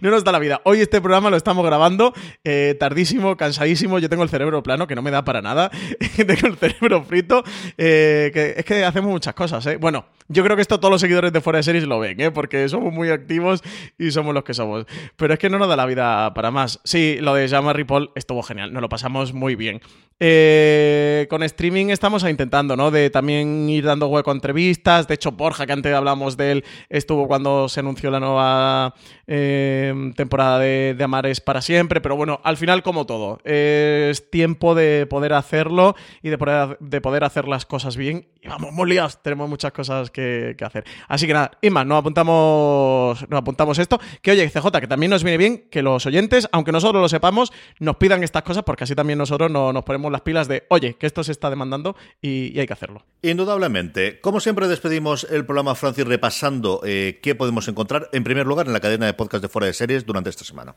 no 0.01 0.11
nos 0.11 0.23
da 0.23 0.31
la 0.31 0.39
vida. 0.39 0.61
Hoy 0.65 0.81
este 0.81 1.01
programa 1.01 1.29
lo 1.29 1.38
estamos 1.38 1.65
grabando 1.65 2.13
eh, 2.43 2.75
tardísimo, 2.79 3.35
cansadísimo. 3.38 3.99
Yo 3.99 4.09
tengo 4.09 4.23
el 4.23 4.29
cerebro 4.29 4.61
plano 4.63 4.88
que 4.88 4.95
no 4.95 5.01
me 5.01 5.11
da 5.11 5.23
para 5.23 5.41
nada. 5.41 5.71
tengo 6.15 6.47
el 6.47 6.57
cerebro 6.57 7.03
frito. 7.03 7.43
eh, 7.77 8.53
es 8.57 8.65
que 8.65 8.85
hacemos 8.85 9.11
muchas 9.11 9.33
cosas. 9.33 9.65
¿eh? 9.65 9.77
Bueno, 9.77 10.05
yo 10.32 10.44
creo 10.44 10.56
que 10.56 10.62
esto 10.62 10.80
todos 10.80 10.91
los 10.91 11.02
seguidores 11.02 11.34
de 11.34 11.41
fuera 11.41 11.58
de 11.58 11.64
series 11.64 11.84
lo 11.86 11.99
ven, 11.99 12.20
¿eh? 12.22 12.32
porque 12.32 12.68
somos 12.70 12.94
muy 12.94 13.10
activos 13.10 13.62
y 13.98 14.12
somos 14.12 14.34
los 14.34 14.44
que 14.44 14.53
somos. 14.53 14.86
Pero 15.16 15.34
es 15.34 15.40
que 15.40 15.49
no 15.49 15.60
nos 15.60 15.68
da 15.68 15.76
la 15.76 15.86
vida 15.86 16.34
para 16.34 16.52
más. 16.52 16.80
Sí, 16.84 17.18
lo 17.20 17.34
de 17.34 17.49
Jama 17.49 17.74
Ripoll 17.74 18.12
estuvo 18.16 18.41
genial, 18.44 18.74
nos 18.74 18.82
lo 18.82 18.90
pasamos 18.90 19.34
muy 19.34 19.56
bien. 19.56 19.82
Eh, 20.24 21.26
con 21.32 21.41
streaming 21.41 21.88
estamos 21.88 22.24
intentando, 22.30 22.78
¿no? 22.78 22.91
De 22.91 23.10
también 23.10 23.68
ir 23.68 23.86
dando 23.86 24.08
hueco 24.08 24.30
a 24.30 24.34
entrevistas. 24.34 25.08
De 25.08 25.16
hecho, 25.16 25.32
Borja, 25.32 25.66
que 25.66 25.74
antes 25.74 25.94
hablamos 25.95 26.38
de 26.38 26.52
él, 26.52 26.66
estuvo 26.90 27.28
cuando 27.28 27.68
se 27.68 27.80
anunció 27.80 28.12
la 28.12 28.20
nueva 28.20 28.94
eh, 29.26 30.12
temporada 30.16 30.60
de, 30.60 30.94
de 30.95 31.03
Amares 31.03 31.41
para 31.41 31.64
siempre. 31.64 32.02
Pero 32.02 32.16
bueno, 32.16 32.40
al 32.44 32.58
final, 32.58 32.84
como 32.84 33.08
todo, 33.08 33.40
es 33.44 34.30
tiempo 34.30 34.76
de 34.76 35.08
poder 35.10 35.34
hacerlo 35.34 35.95
y 36.22 36.30
de 36.30 36.38
poder, 36.38 36.78
de 36.80 37.02
poder 37.02 37.24
hacer 37.24 37.48
las 37.48 37.66
cosas 37.66 37.98
bien. 37.98 38.28
Y 38.44 38.48
vamos, 38.48 38.72
muy 38.74 38.91
tenemos 39.22 39.48
muchas 39.48 39.72
cosas 39.72 40.12
que, 40.12 40.20
que 40.57 40.65
hacer. 40.65 40.84
Así 41.07 41.27
que 41.27 41.34
nada, 41.34 41.52
Inma, 41.61 41.84
nos 41.84 41.99
apuntamos, 41.99 43.30
nos 43.30 43.38
apuntamos 43.39 43.80
esto. 43.80 43.99
Que 44.22 44.31
oye, 44.31 44.49
CJ, 44.49 44.80
que 44.80 44.88
también 44.88 45.10
nos 45.10 45.23
viene 45.23 45.38
bien 45.38 45.65
que 45.69 45.81
los 45.81 46.06
oyentes, 46.06 46.48
aunque 46.52 46.72
nosotros 46.72 47.02
lo 47.02 47.10
sepamos, 47.10 47.52
nos 47.80 47.98
pidan 47.98 48.23
estas 48.23 48.43
cosas 48.43 48.64
porque 48.64 48.84
así 48.84 48.95
también 48.95 49.19
nosotros 49.19 49.49
no, 49.49 49.73
nos 49.73 49.84
ponemos 49.84 50.11
las 50.11 50.22
pilas 50.22 50.48
de, 50.48 50.64
oye, 50.69 50.95
que 50.95 51.07
esto 51.07 51.23
se 51.23 51.31
está 51.31 51.49
demandando 51.49 51.95
y, 52.22 52.60
hay 52.60 52.68
que 52.68 52.73
hacerlo. 52.73 53.03
Indudablemente. 53.22 54.19
Como 54.19 54.39
siempre, 54.39 54.68
despedimos 54.68 55.26
el 55.30 55.45
programa 55.45 55.76
Francis 55.76 56.06
repasando 56.06 56.81
eh, 56.85 57.19
qué 57.22 57.35
podemos 57.35 57.68
encontrar, 57.68 58.10
en 58.11 58.23
primer 58.23 58.45
lugar, 58.45 58.68
en 58.68 58.73
la 58.73 58.80
cadena 58.80 59.06
de 59.06 59.14
podcast 59.14 59.41
de 59.41 59.49
Fuera 59.49 59.68
de 59.68 59.73
Series 59.73 60.06
durante 60.06 60.30
esta 60.30 60.43
semana. 60.43 60.76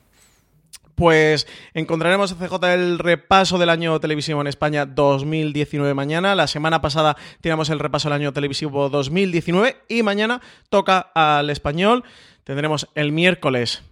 Pues 0.94 1.46
encontraremos 1.72 2.32
a 2.32 2.36
CJ 2.36 2.64
el 2.72 2.98
repaso 2.98 3.58
del 3.58 3.70
año 3.70 3.98
televisivo 3.98 4.40
en 4.40 4.46
España 4.46 4.86
2019 4.86 5.92
mañana. 5.94 6.34
La 6.34 6.46
semana 6.46 6.80
pasada 6.80 7.16
teníamos 7.40 7.68
el 7.70 7.80
repaso 7.80 8.08
del 8.08 8.20
año 8.20 8.32
televisivo 8.32 8.88
2019 8.88 9.76
y 9.88 10.02
mañana 10.02 10.40
toca 10.68 11.10
al 11.14 11.50
español. 11.50 12.04
Tendremos 12.44 12.88
el 12.94 13.10
miércoles 13.10 13.82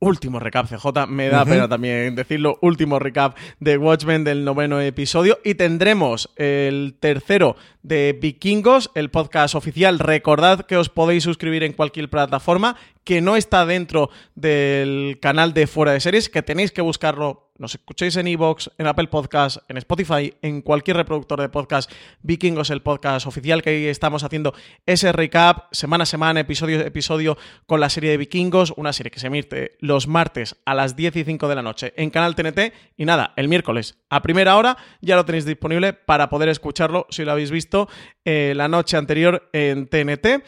último 0.00 0.40
recap 0.40 0.66
CJ, 0.66 1.06
me 1.06 1.28
da 1.28 1.44
pena 1.44 1.68
también 1.68 2.14
decirlo, 2.14 2.58
último 2.62 2.98
recap 2.98 3.36
de 3.60 3.78
Watchmen 3.78 4.24
del 4.24 4.44
noveno 4.44 4.80
episodio 4.80 5.38
y 5.44 5.54
tendremos 5.54 6.30
el 6.36 6.96
tercero 6.98 7.56
de 7.82 8.18
Vikingos, 8.20 8.90
el 8.94 9.10
podcast 9.10 9.54
oficial. 9.54 9.98
Recordad 9.98 10.66
que 10.66 10.76
os 10.76 10.88
podéis 10.88 11.22
suscribir 11.22 11.62
en 11.62 11.74
cualquier 11.74 12.08
plataforma 12.08 12.76
que 13.04 13.20
no 13.20 13.36
está 13.36 13.66
dentro 13.66 14.10
del 14.34 15.18
canal 15.20 15.52
de 15.52 15.66
Fuera 15.66 15.92
de 15.92 16.00
Series, 16.00 16.28
que 16.28 16.42
tenéis 16.42 16.72
que 16.72 16.82
buscarlo. 16.82 17.49
Nos 17.60 17.74
escuchéis 17.74 18.16
en 18.16 18.26
Evox, 18.26 18.70
en 18.78 18.86
Apple 18.86 19.08
Podcast, 19.08 19.58
en 19.68 19.76
Spotify, 19.76 20.32
en 20.40 20.62
cualquier 20.62 20.96
reproductor 20.96 21.38
de 21.42 21.50
podcast. 21.50 21.92
Vikingos, 22.22 22.70
el 22.70 22.80
podcast 22.80 23.26
oficial 23.26 23.60
que 23.60 23.90
estamos 23.90 24.24
haciendo 24.24 24.54
ese 24.86 25.12
recap 25.12 25.66
semana 25.70 26.04
a 26.04 26.06
semana, 26.06 26.40
episodio 26.40 26.78
a 26.78 26.84
episodio 26.84 27.36
con 27.66 27.78
la 27.78 27.90
serie 27.90 28.12
de 28.12 28.16
Vikingos, 28.16 28.72
una 28.78 28.94
serie 28.94 29.10
que 29.10 29.20
se 29.20 29.26
emite 29.26 29.76
los 29.80 30.06
martes 30.06 30.56
a 30.64 30.74
las 30.74 30.96
10 30.96 31.16
y 31.16 31.24
5 31.24 31.48
de 31.48 31.54
la 31.54 31.60
noche 31.60 31.92
en 31.98 32.08
Canal 32.08 32.34
TNT. 32.34 32.72
Y 32.96 33.04
nada, 33.04 33.34
el 33.36 33.48
miércoles 33.48 33.98
a 34.08 34.22
primera 34.22 34.56
hora 34.56 34.78
ya 35.02 35.16
lo 35.16 35.26
tenéis 35.26 35.44
disponible 35.44 35.92
para 35.92 36.30
poder 36.30 36.48
escucharlo 36.48 37.06
si 37.10 37.26
lo 37.26 37.32
habéis 37.32 37.50
visto 37.50 37.90
eh, 38.24 38.54
la 38.56 38.68
noche 38.68 38.96
anterior 38.96 39.50
en 39.52 39.86
TNT. 39.86 40.44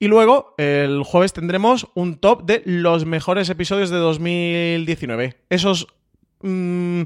Y 0.00 0.08
luego, 0.08 0.56
el 0.58 1.04
jueves 1.04 1.32
tendremos 1.32 1.86
un 1.94 2.16
top 2.16 2.42
de 2.42 2.62
los 2.64 3.06
mejores 3.06 3.48
episodios 3.50 3.88
de 3.90 3.98
2019. 3.98 5.36
Esos. 5.48 5.86
Mm, 6.42 7.02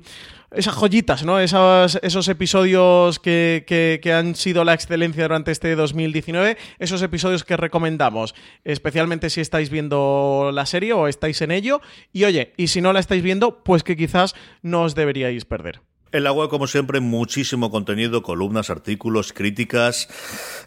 esas 0.53 0.75
joyitas, 0.75 1.25
¿no? 1.25 1.39
Esos, 1.39 1.99
esos 2.03 2.27
episodios 2.29 3.19
que, 3.19 3.65
que- 3.67 4.01
que 4.03 4.13
han 4.13 4.35
sido 4.35 4.65
la 4.65 4.75
excelencia 4.75 5.23
durante 5.25 5.53
este 5.53 5.75
2019. 5.77 6.57
Esos 6.79 7.03
episodios 7.03 7.45
que 7.45 7.57
recomendamos, 7.57 8.35
especialmente 8.65 9.31
si 9.31 9.41
estáis 9.41 9.71
viendo 9.71 10.51
la 10.53 10.67
serie 10.67 10.93
o 10.93 11.07
estáis 11.09 11.41
en 11.43 11.51
ello. 11.53 11.81
Y 12.13 12.25
oye, 12.25 12.53
y 12.57 12.67
si 12.69 12.81
no 12.81 12.93
la 12.93 13.01
estáis 13.01 13.23
viendo, 13.23 13.63
pues 13.63 13.83
que 13.85 13.97
quizás 13.97 14.35
no 14.63 14.83
os 14.83 14.95
deberíais 14.95 15.45
perder. 15.45 15.81
En 16.13 16.25
la 16.25 16.33
web, 16.33 16.49
como 16.49 16.67
siempre, 16.67 16.99
muchísimo 16.99 17.71
contenido, 17.71 18.23
columnas, 18.25 18.69
artículos, 18.69 19.33
críticas, 19.33 20.09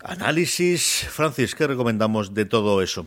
análisis. 0.01 1.05
Francis, 1.09 1.53
¿qué 1.55 1.67
recomendamos 1.67 2.33
de 2.33 2.45
todo 2.45 2.81
eso? 2.81 3.05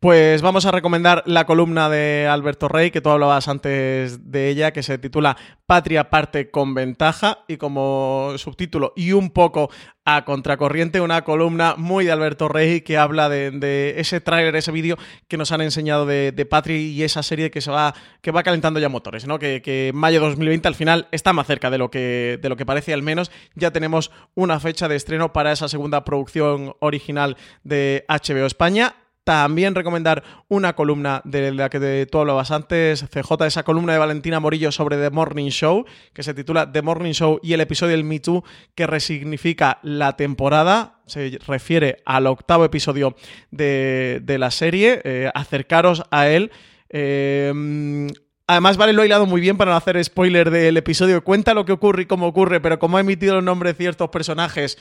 Pues 0.00 0.42
vamos 0.42 0.64
a 0.64 0.70
recomendar 0.70 1.24
la 1.26 1.44
columna 1.44 1.88
de 1.88 2.28
Alberto 2.30 2.68
Rey, 2.68 2.92
que 2.92 3.00
tú 3.00 3.10
hablabas 3.10 3.48
antes 3.48 4.30
de 4.30 4.48
ella, 4.48 4.72
que 4.72 4.84
se 4.84 4.96
titula 4.96 5.36
Patria 5.66 6.08
parte 6.08 6.52
con 6.52 6.72
ventaja, 6.72 7.40
y 7.48 7.56
como 7.56 8.34
subtítulo 8.36 8.92
y 8.94 9.10
un 9.10 9.30
poco 9.30 9.70
a 10.04 10.24
contracorriente, 10.24 11.00
una 11.00 11.24
columna 11.24 11.74
muy 11.76 12.04
de 12.04 12.12
Alberto 12.12 12.46
Rey 12.46 12.82
que 12.82 12.96
habla 12.96 13.28
de, 13.28 13.94
ese 13.96 14.20
tráiler, 14.20 14.54
ese 14.54 14.70
vídeo 14.70 14.96
que 15.26 15.36
nos 15.36 15.50
han 15.50 15.62
enseñado 15.62 16.06
de, 16.06 16.30
de 16.30 16.46
Patria 16.46 16.78
y 16.78 17.02
esa 17.02 17.24
serie 17.24 17.50
que 17.50 17.60
se 17.60 17.72
va, 17.72 17.92
que 18.20 18.30
va 18.30 18.44
calentando 18.44 18.78
ya 18.78 18.88
motores, 18.88 19.26
¿no? 19.26 19.40
Que, 19.40 19.62
que 19.62 19.90
mayo 19.92 20.20
2020 20.20 20.68
al 20.68 20.76
final 20.76 21.08
está 21.10 21.32
más 21.32 21.48
cerca 21.48 21.70
de 21.70 21.78
lo 21.78 21.90
que, 21.90 22.38
de 22.40 22.48
lo 22.48 22.56
que 22.56 22.64
parece, 22.64 22.94
al 22.94 23.02
menos 23.02 23.32
ya 23.56 23.72
tenemos 23.72 24.12
una 24.36 24.60
fecha 24.60 24.86
de 24.86 24.94
estreno 24.94 25.32
para 25.32 25.50
esa 25.50 25.68
segunda 25.68 26.04
producción 26.04 26.76
original 26.78 27.36
de 27.64 28.04
HBO 28.08 28.46
España. 28.46 28.94
También 29.28 29.74
recomendar 29.74 30.24
una 30.48 30.74
columna 30.74 31.20
de 31.26 31.52
la 31.52 31.68
que 31.68 32.06
tú 32.10 32.18
hablabas 32.18 32.50
antes, 32.50 33.04
CJ, 33.10 33.44
esa 33.44 33.62
columna 33.62 33.92
de 33.92 33.98
Valentina 33.98 34.40
Morillo 34.40 34.72
sobre 34.72 34.96
The 34.96 35.10
Morning 35.10 35.50
Show, 35.50 35.84
que 36.14 36.22
se 36.22 36.32
titula 36.32 36.72
The 36.72 36.80
Morning 36.80 37.12
Show 37.12 37.38
y 37.42 37.52
el 37.52 37.60
episodio 37.60 37.90
del 37.90 38.04
Me 38.04 38.20
Too, 38.20 38.42
que 38.74 38.86
resignifica 38.86 39.80
la 39.82 40.16
temporada. 40.16 41.00
Se 41.04 41.38
refiere 41.46 41.98
al 42.06 42.26
octavo 42.26 42.64
episodio 42.64 43.16
de, 43.50 44.36
la 44.38 44.50
serie. 44.50 45.02
Eh, 45.04 45.30
acercaros 45.34 46.04
a 46.10 46.26
él. 46.28 46.50
Eh, 46.88 47.52
Además, 48.50 48.78
Vale 48.78 48.94
lo 48.94 49.02
ha 49.02 49.04
hilado 49.04 49.26
muy 49.26 49.42
bien 49.42 49.58
para 49.58 49.72
no 49.72 49.76
hacer 49.76 50.02
spoiler 50.02 50.50
del 50.50 50.78
episodio. 50.78 51.22
Cuenta 51.22 51.52
lo 51.52 51.66
que 51.66 51.72
ocurre 51.72 52.04
y 52.04 52.06
cómo 52.06 52.26
ocurre, 52.26 52.62
pero 52.62 52.78
como 52.78 52.96
ha 52.96 53.00
emitido 53.00 53.40
el 53.40 53.44
nombre 53.44 53.74
de 53.74 53.76
ciertos 53.76 54.08
personajes, 54.08 54.78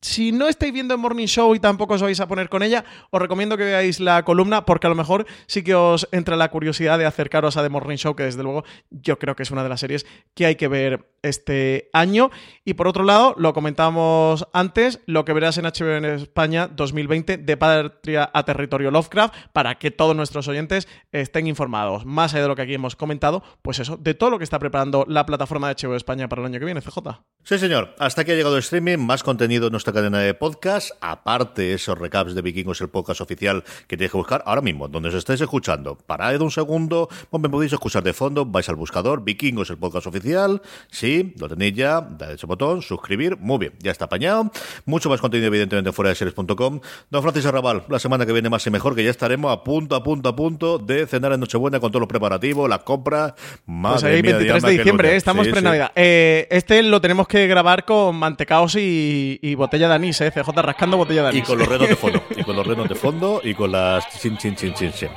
si 0.00 0.32
no 0.32 0.48
estáis 0.48 0.72
viendo 0.72 0.94
el 0.94 1.00
Morning 1.00 1.26
Show 1.26 1.54
y 1.54 1.60
tampoco 1.60 1.94
os 1.94 2.02
vais 2.02 2.18
a 2.20 2.28
poner 2.28 2.48
con 2.48 2.62
ella, 2.62 2.84
os 3.10 3.20
recomiendo 3.20 3.56
que 3.56 3.64
veáis 3.64 4.00
la 4.00 4.24
columna 4.24 4.64
porque 4.64 4.86
a 4.86 4.90
lo 4.90 4.96
mejor 4.96 5.26
sí 5.46 5.62
que 5.62 5.74
os 5.74 6.08
entra 6.12 6.36
la 6.36 6.50
curiosidad 6.50 6.98
de 6.98 7.06
acercaros 7.06 7.56
a 7.56 7.62
The 7.62 7.68
Morning 7.68 7.96
Show, 7.96 8.16
que 8.16 8.24
desde 8.24 8.42
luego 8.42 8.64
yo 8.90 9.18
creo 9.18 9.36
que 9.36 9.42
es 9.42 9.50
una 9.50 9.62
de 9.62 9.68
las 9.68 9.80
series 9.80 10.06
que 10.34 10.46
hay 10.46 10.56
que 10.56 10.68
ver 10.68 11.10
este 11.22 11.90
año. 11.92 12.30
Y 12.64 12.74
por 12.74 12.88
otro 12.88 13.04
lado, 13.04 13.34
lo 13.36 13.52
comentábamos 13.52 14.46
antes, 14.52 15.00
lo 15.06 15.24
que 15.24 15.32
verás 15.32 15.58
en 15.58 15.64
HBO 15.64 15.96
en 15.96 16.04
España 16.06 16.68
2020 16.68 17.36
de 17.38 17.56
Patria 17.56 18.30
a 18.32 18.42
Territorio 18.44 18.90
Lovecraft, 18.90 19.34
para 19.52 19.76
que 19.78 19.90
todos 19.90 20.16
nuestros 20.16 20.48
oyentes 20.48 20.88
estén 21.12 21.46
informados, 21.46 22.06
más 22.06 22.32
allá 22.32 22.42
de 22.42 22.48
lo 22.48 22.56
que 22.56 22.62
aquí 22.62 22.74
hemos 22.74 22.96
comentado, 22.96 23.42
pues 23.62 23.78
eso, 23.78 23.96
de 23.96 24.14
todo 24.14 24.30
lo 24.30 24.38
que 24.38 24.44
está 24.44 24.58
preparando 24.58 25.04
la 25.08 25.26
plataforma 25.26 25.68
de 25.68 25.74
HBO 25.74 25.96
España 25.96 26.28
para 26.28 26.42
el 26.42 26.46
año 26.46 26.58
que 26.58 26.64
viene, 26.64 26.80
CJ. 26.80 26.98
Sí, 27.44 27.58
señor. 27.58 27.94
Hasta 27.98 28.22
aquí 28.22 28.32
ha 28.32 28.34
llegado 28.34 28.56
el 28.56 28.60
streaming, 28.60 28.98
más 28.98 29.22
contenido 29.22 29.66
en 29.66 29.72
nuestra 29.72 29.89
cadena 29.92 30.18
de 30.18 30.34
podcast, 30.34 30.90
aparte 31.00 31.74
esos 31.74 31.98
recaps 31.98 32.34
de 32.34 32.42
Vikingos, 32.42 32.80
el 32.80 32.88
podcast 32.88 33.20
oficial 33.20 33.64
que 33.86 33.96
tenéis 33.96 34.12
que 34.12 34.18
buscar 34.18 34.42
ahora 34.46 34.60
mismo, 34.60 34.88
donde 34.88 35.08
os 35.08 35.14
estáis 35.14 35.40
escuchando. 35.40 35.96
Parad 35.96 36.40
un 36.40 36.50
segundo, 36.50 37.08
me 37.32 37.48
podéis 37.48 37.72
escuchar 37.72 38.02
de 38.02 38.12
fondo, 38.12 38.44
vais 38.44 38.68
al 38.68 38.76
buscador, 38.76 39.24
Vikingos, 39.24 39.70
el 39.70 39.78
podcast 39.78 40.06
oficial, 40.06 40.62
sí, 40.90 41.34
lo 41.38 41.48
tenéis 41.48 41.74
ya, 41.74 42.00
dale 42.00 42.34
ese 42.34 42.46
botón, 42.46 42.82
suscribir, 42.82 43.36
muy 43.38 43.58
bien, 43.58 43.72
ya 43.80 43.90
está 43.90 44.06
apañado. 44.06 44.50
Mucho 44.84 45.08
más 45.08 45.20
contenido, 45.20 45.48
evidentemente, 45.48 45.92
fuera 45.92 46.10
de 46.10 46.14
series.com. 46.14 46.80
Don 47.10 47.22
Francis 47.22 47.46
Arrabal, 47.46 47.84
la 47.88 47.98
semana 47.98 48.26
que 48.26 48.32
viene 48.32 48.48
más 48.48 48.66
y 48.66 48.70
mejor, 48.70 48.94
que 48.94 49.04
ya 49.04 49.10
estaremos 49.10 49.52
a 49.52 49.62
punto, 49.64 49.94
a 49.94 50.02
punto, 50.02 50.28
a 50.28 50.36
punto 50.36 50.78
de 50.78 51.06
cenar 51.06 51.32
en 51.32 51.40
Nochebuena 51.40 51.80
con 51.80 51.90
todos 51.90 52.00
los 52.00 52.08
preparativos, 52.08 52.68
las 52.68 52.80
compras. 52.80 53.34
Madre 53.66 53.92
pues 53.92 54.04
ahí, 54.04 54.22
23 54.22 54.62
de 54.62 54.70
diciembre, 54.70 55.16
estamos 55.16 55.48
pre-Navidad. 55.48 55.92
Eh, 55.94 56.46
este 56.50 56.82
lo 56.82 57.00
tenemos 57.00 57.28
que 57.28 57.46
grabar 57.46 57.84
con 57.84 58.16
mantecaos 58.16 58.76
y, 58.76 59.54
botella 59.80 59.88
de 59.88 59.94
anís, 59.94 60.20
eh, 60.20 60.30
CJ 60.30 60.62
rascando 60.62 60.96
botella 60.96 61.22
de 61.22 61.28
anís. 61.28 61.42
Y 61.42 61.46
con 61.46 61.58
los 61.58 61.68
renos 61.68 61.88
de 61.88 61.96
fondo, 61.96 62.22
y 62.36 62.44
con 62.44 62.56
los 62.56 62.66
renos 62.66 62.88
de 62.88 62.94
fondo 62.94 63.40
y 63.44 63.54
con 63.54 63.72
las 63.72 64.08
chin, 64.20 64.36
chin, 64.36 64.54
chin, 64.54 64.74
chin, 64.74 64.92
chin. 64.92 65.08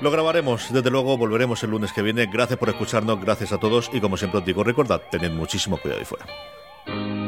Lo 0.00 0.10
grabaremos, 0.10 0.72
desde 0.72 0.90
luego 0.90 1.16
volveremos 1.16 1.62
el 1.62 1.70
lunes 1.70 1.92
que 1.92 2.02
viene. 2.02 2.26
Gracias 2.26 2.58
por 2.58 2.68
escucharnos, 2.68 3.20
gracias 3.20 3.52
a 3.52 3.58
todos 3.58 3.90
y 3.92 4.00
como 4.00 4.16
siempre 4.16 4.40
os 4.40 4.44
digo, 4.44 4.62
recordad, 4.62 5.00
tened 5.10 5.30
muchísimo 5.30 5.78
cuidado 5.78 6.00
ahí 6.00 6.04
fuera. 6.04 7.23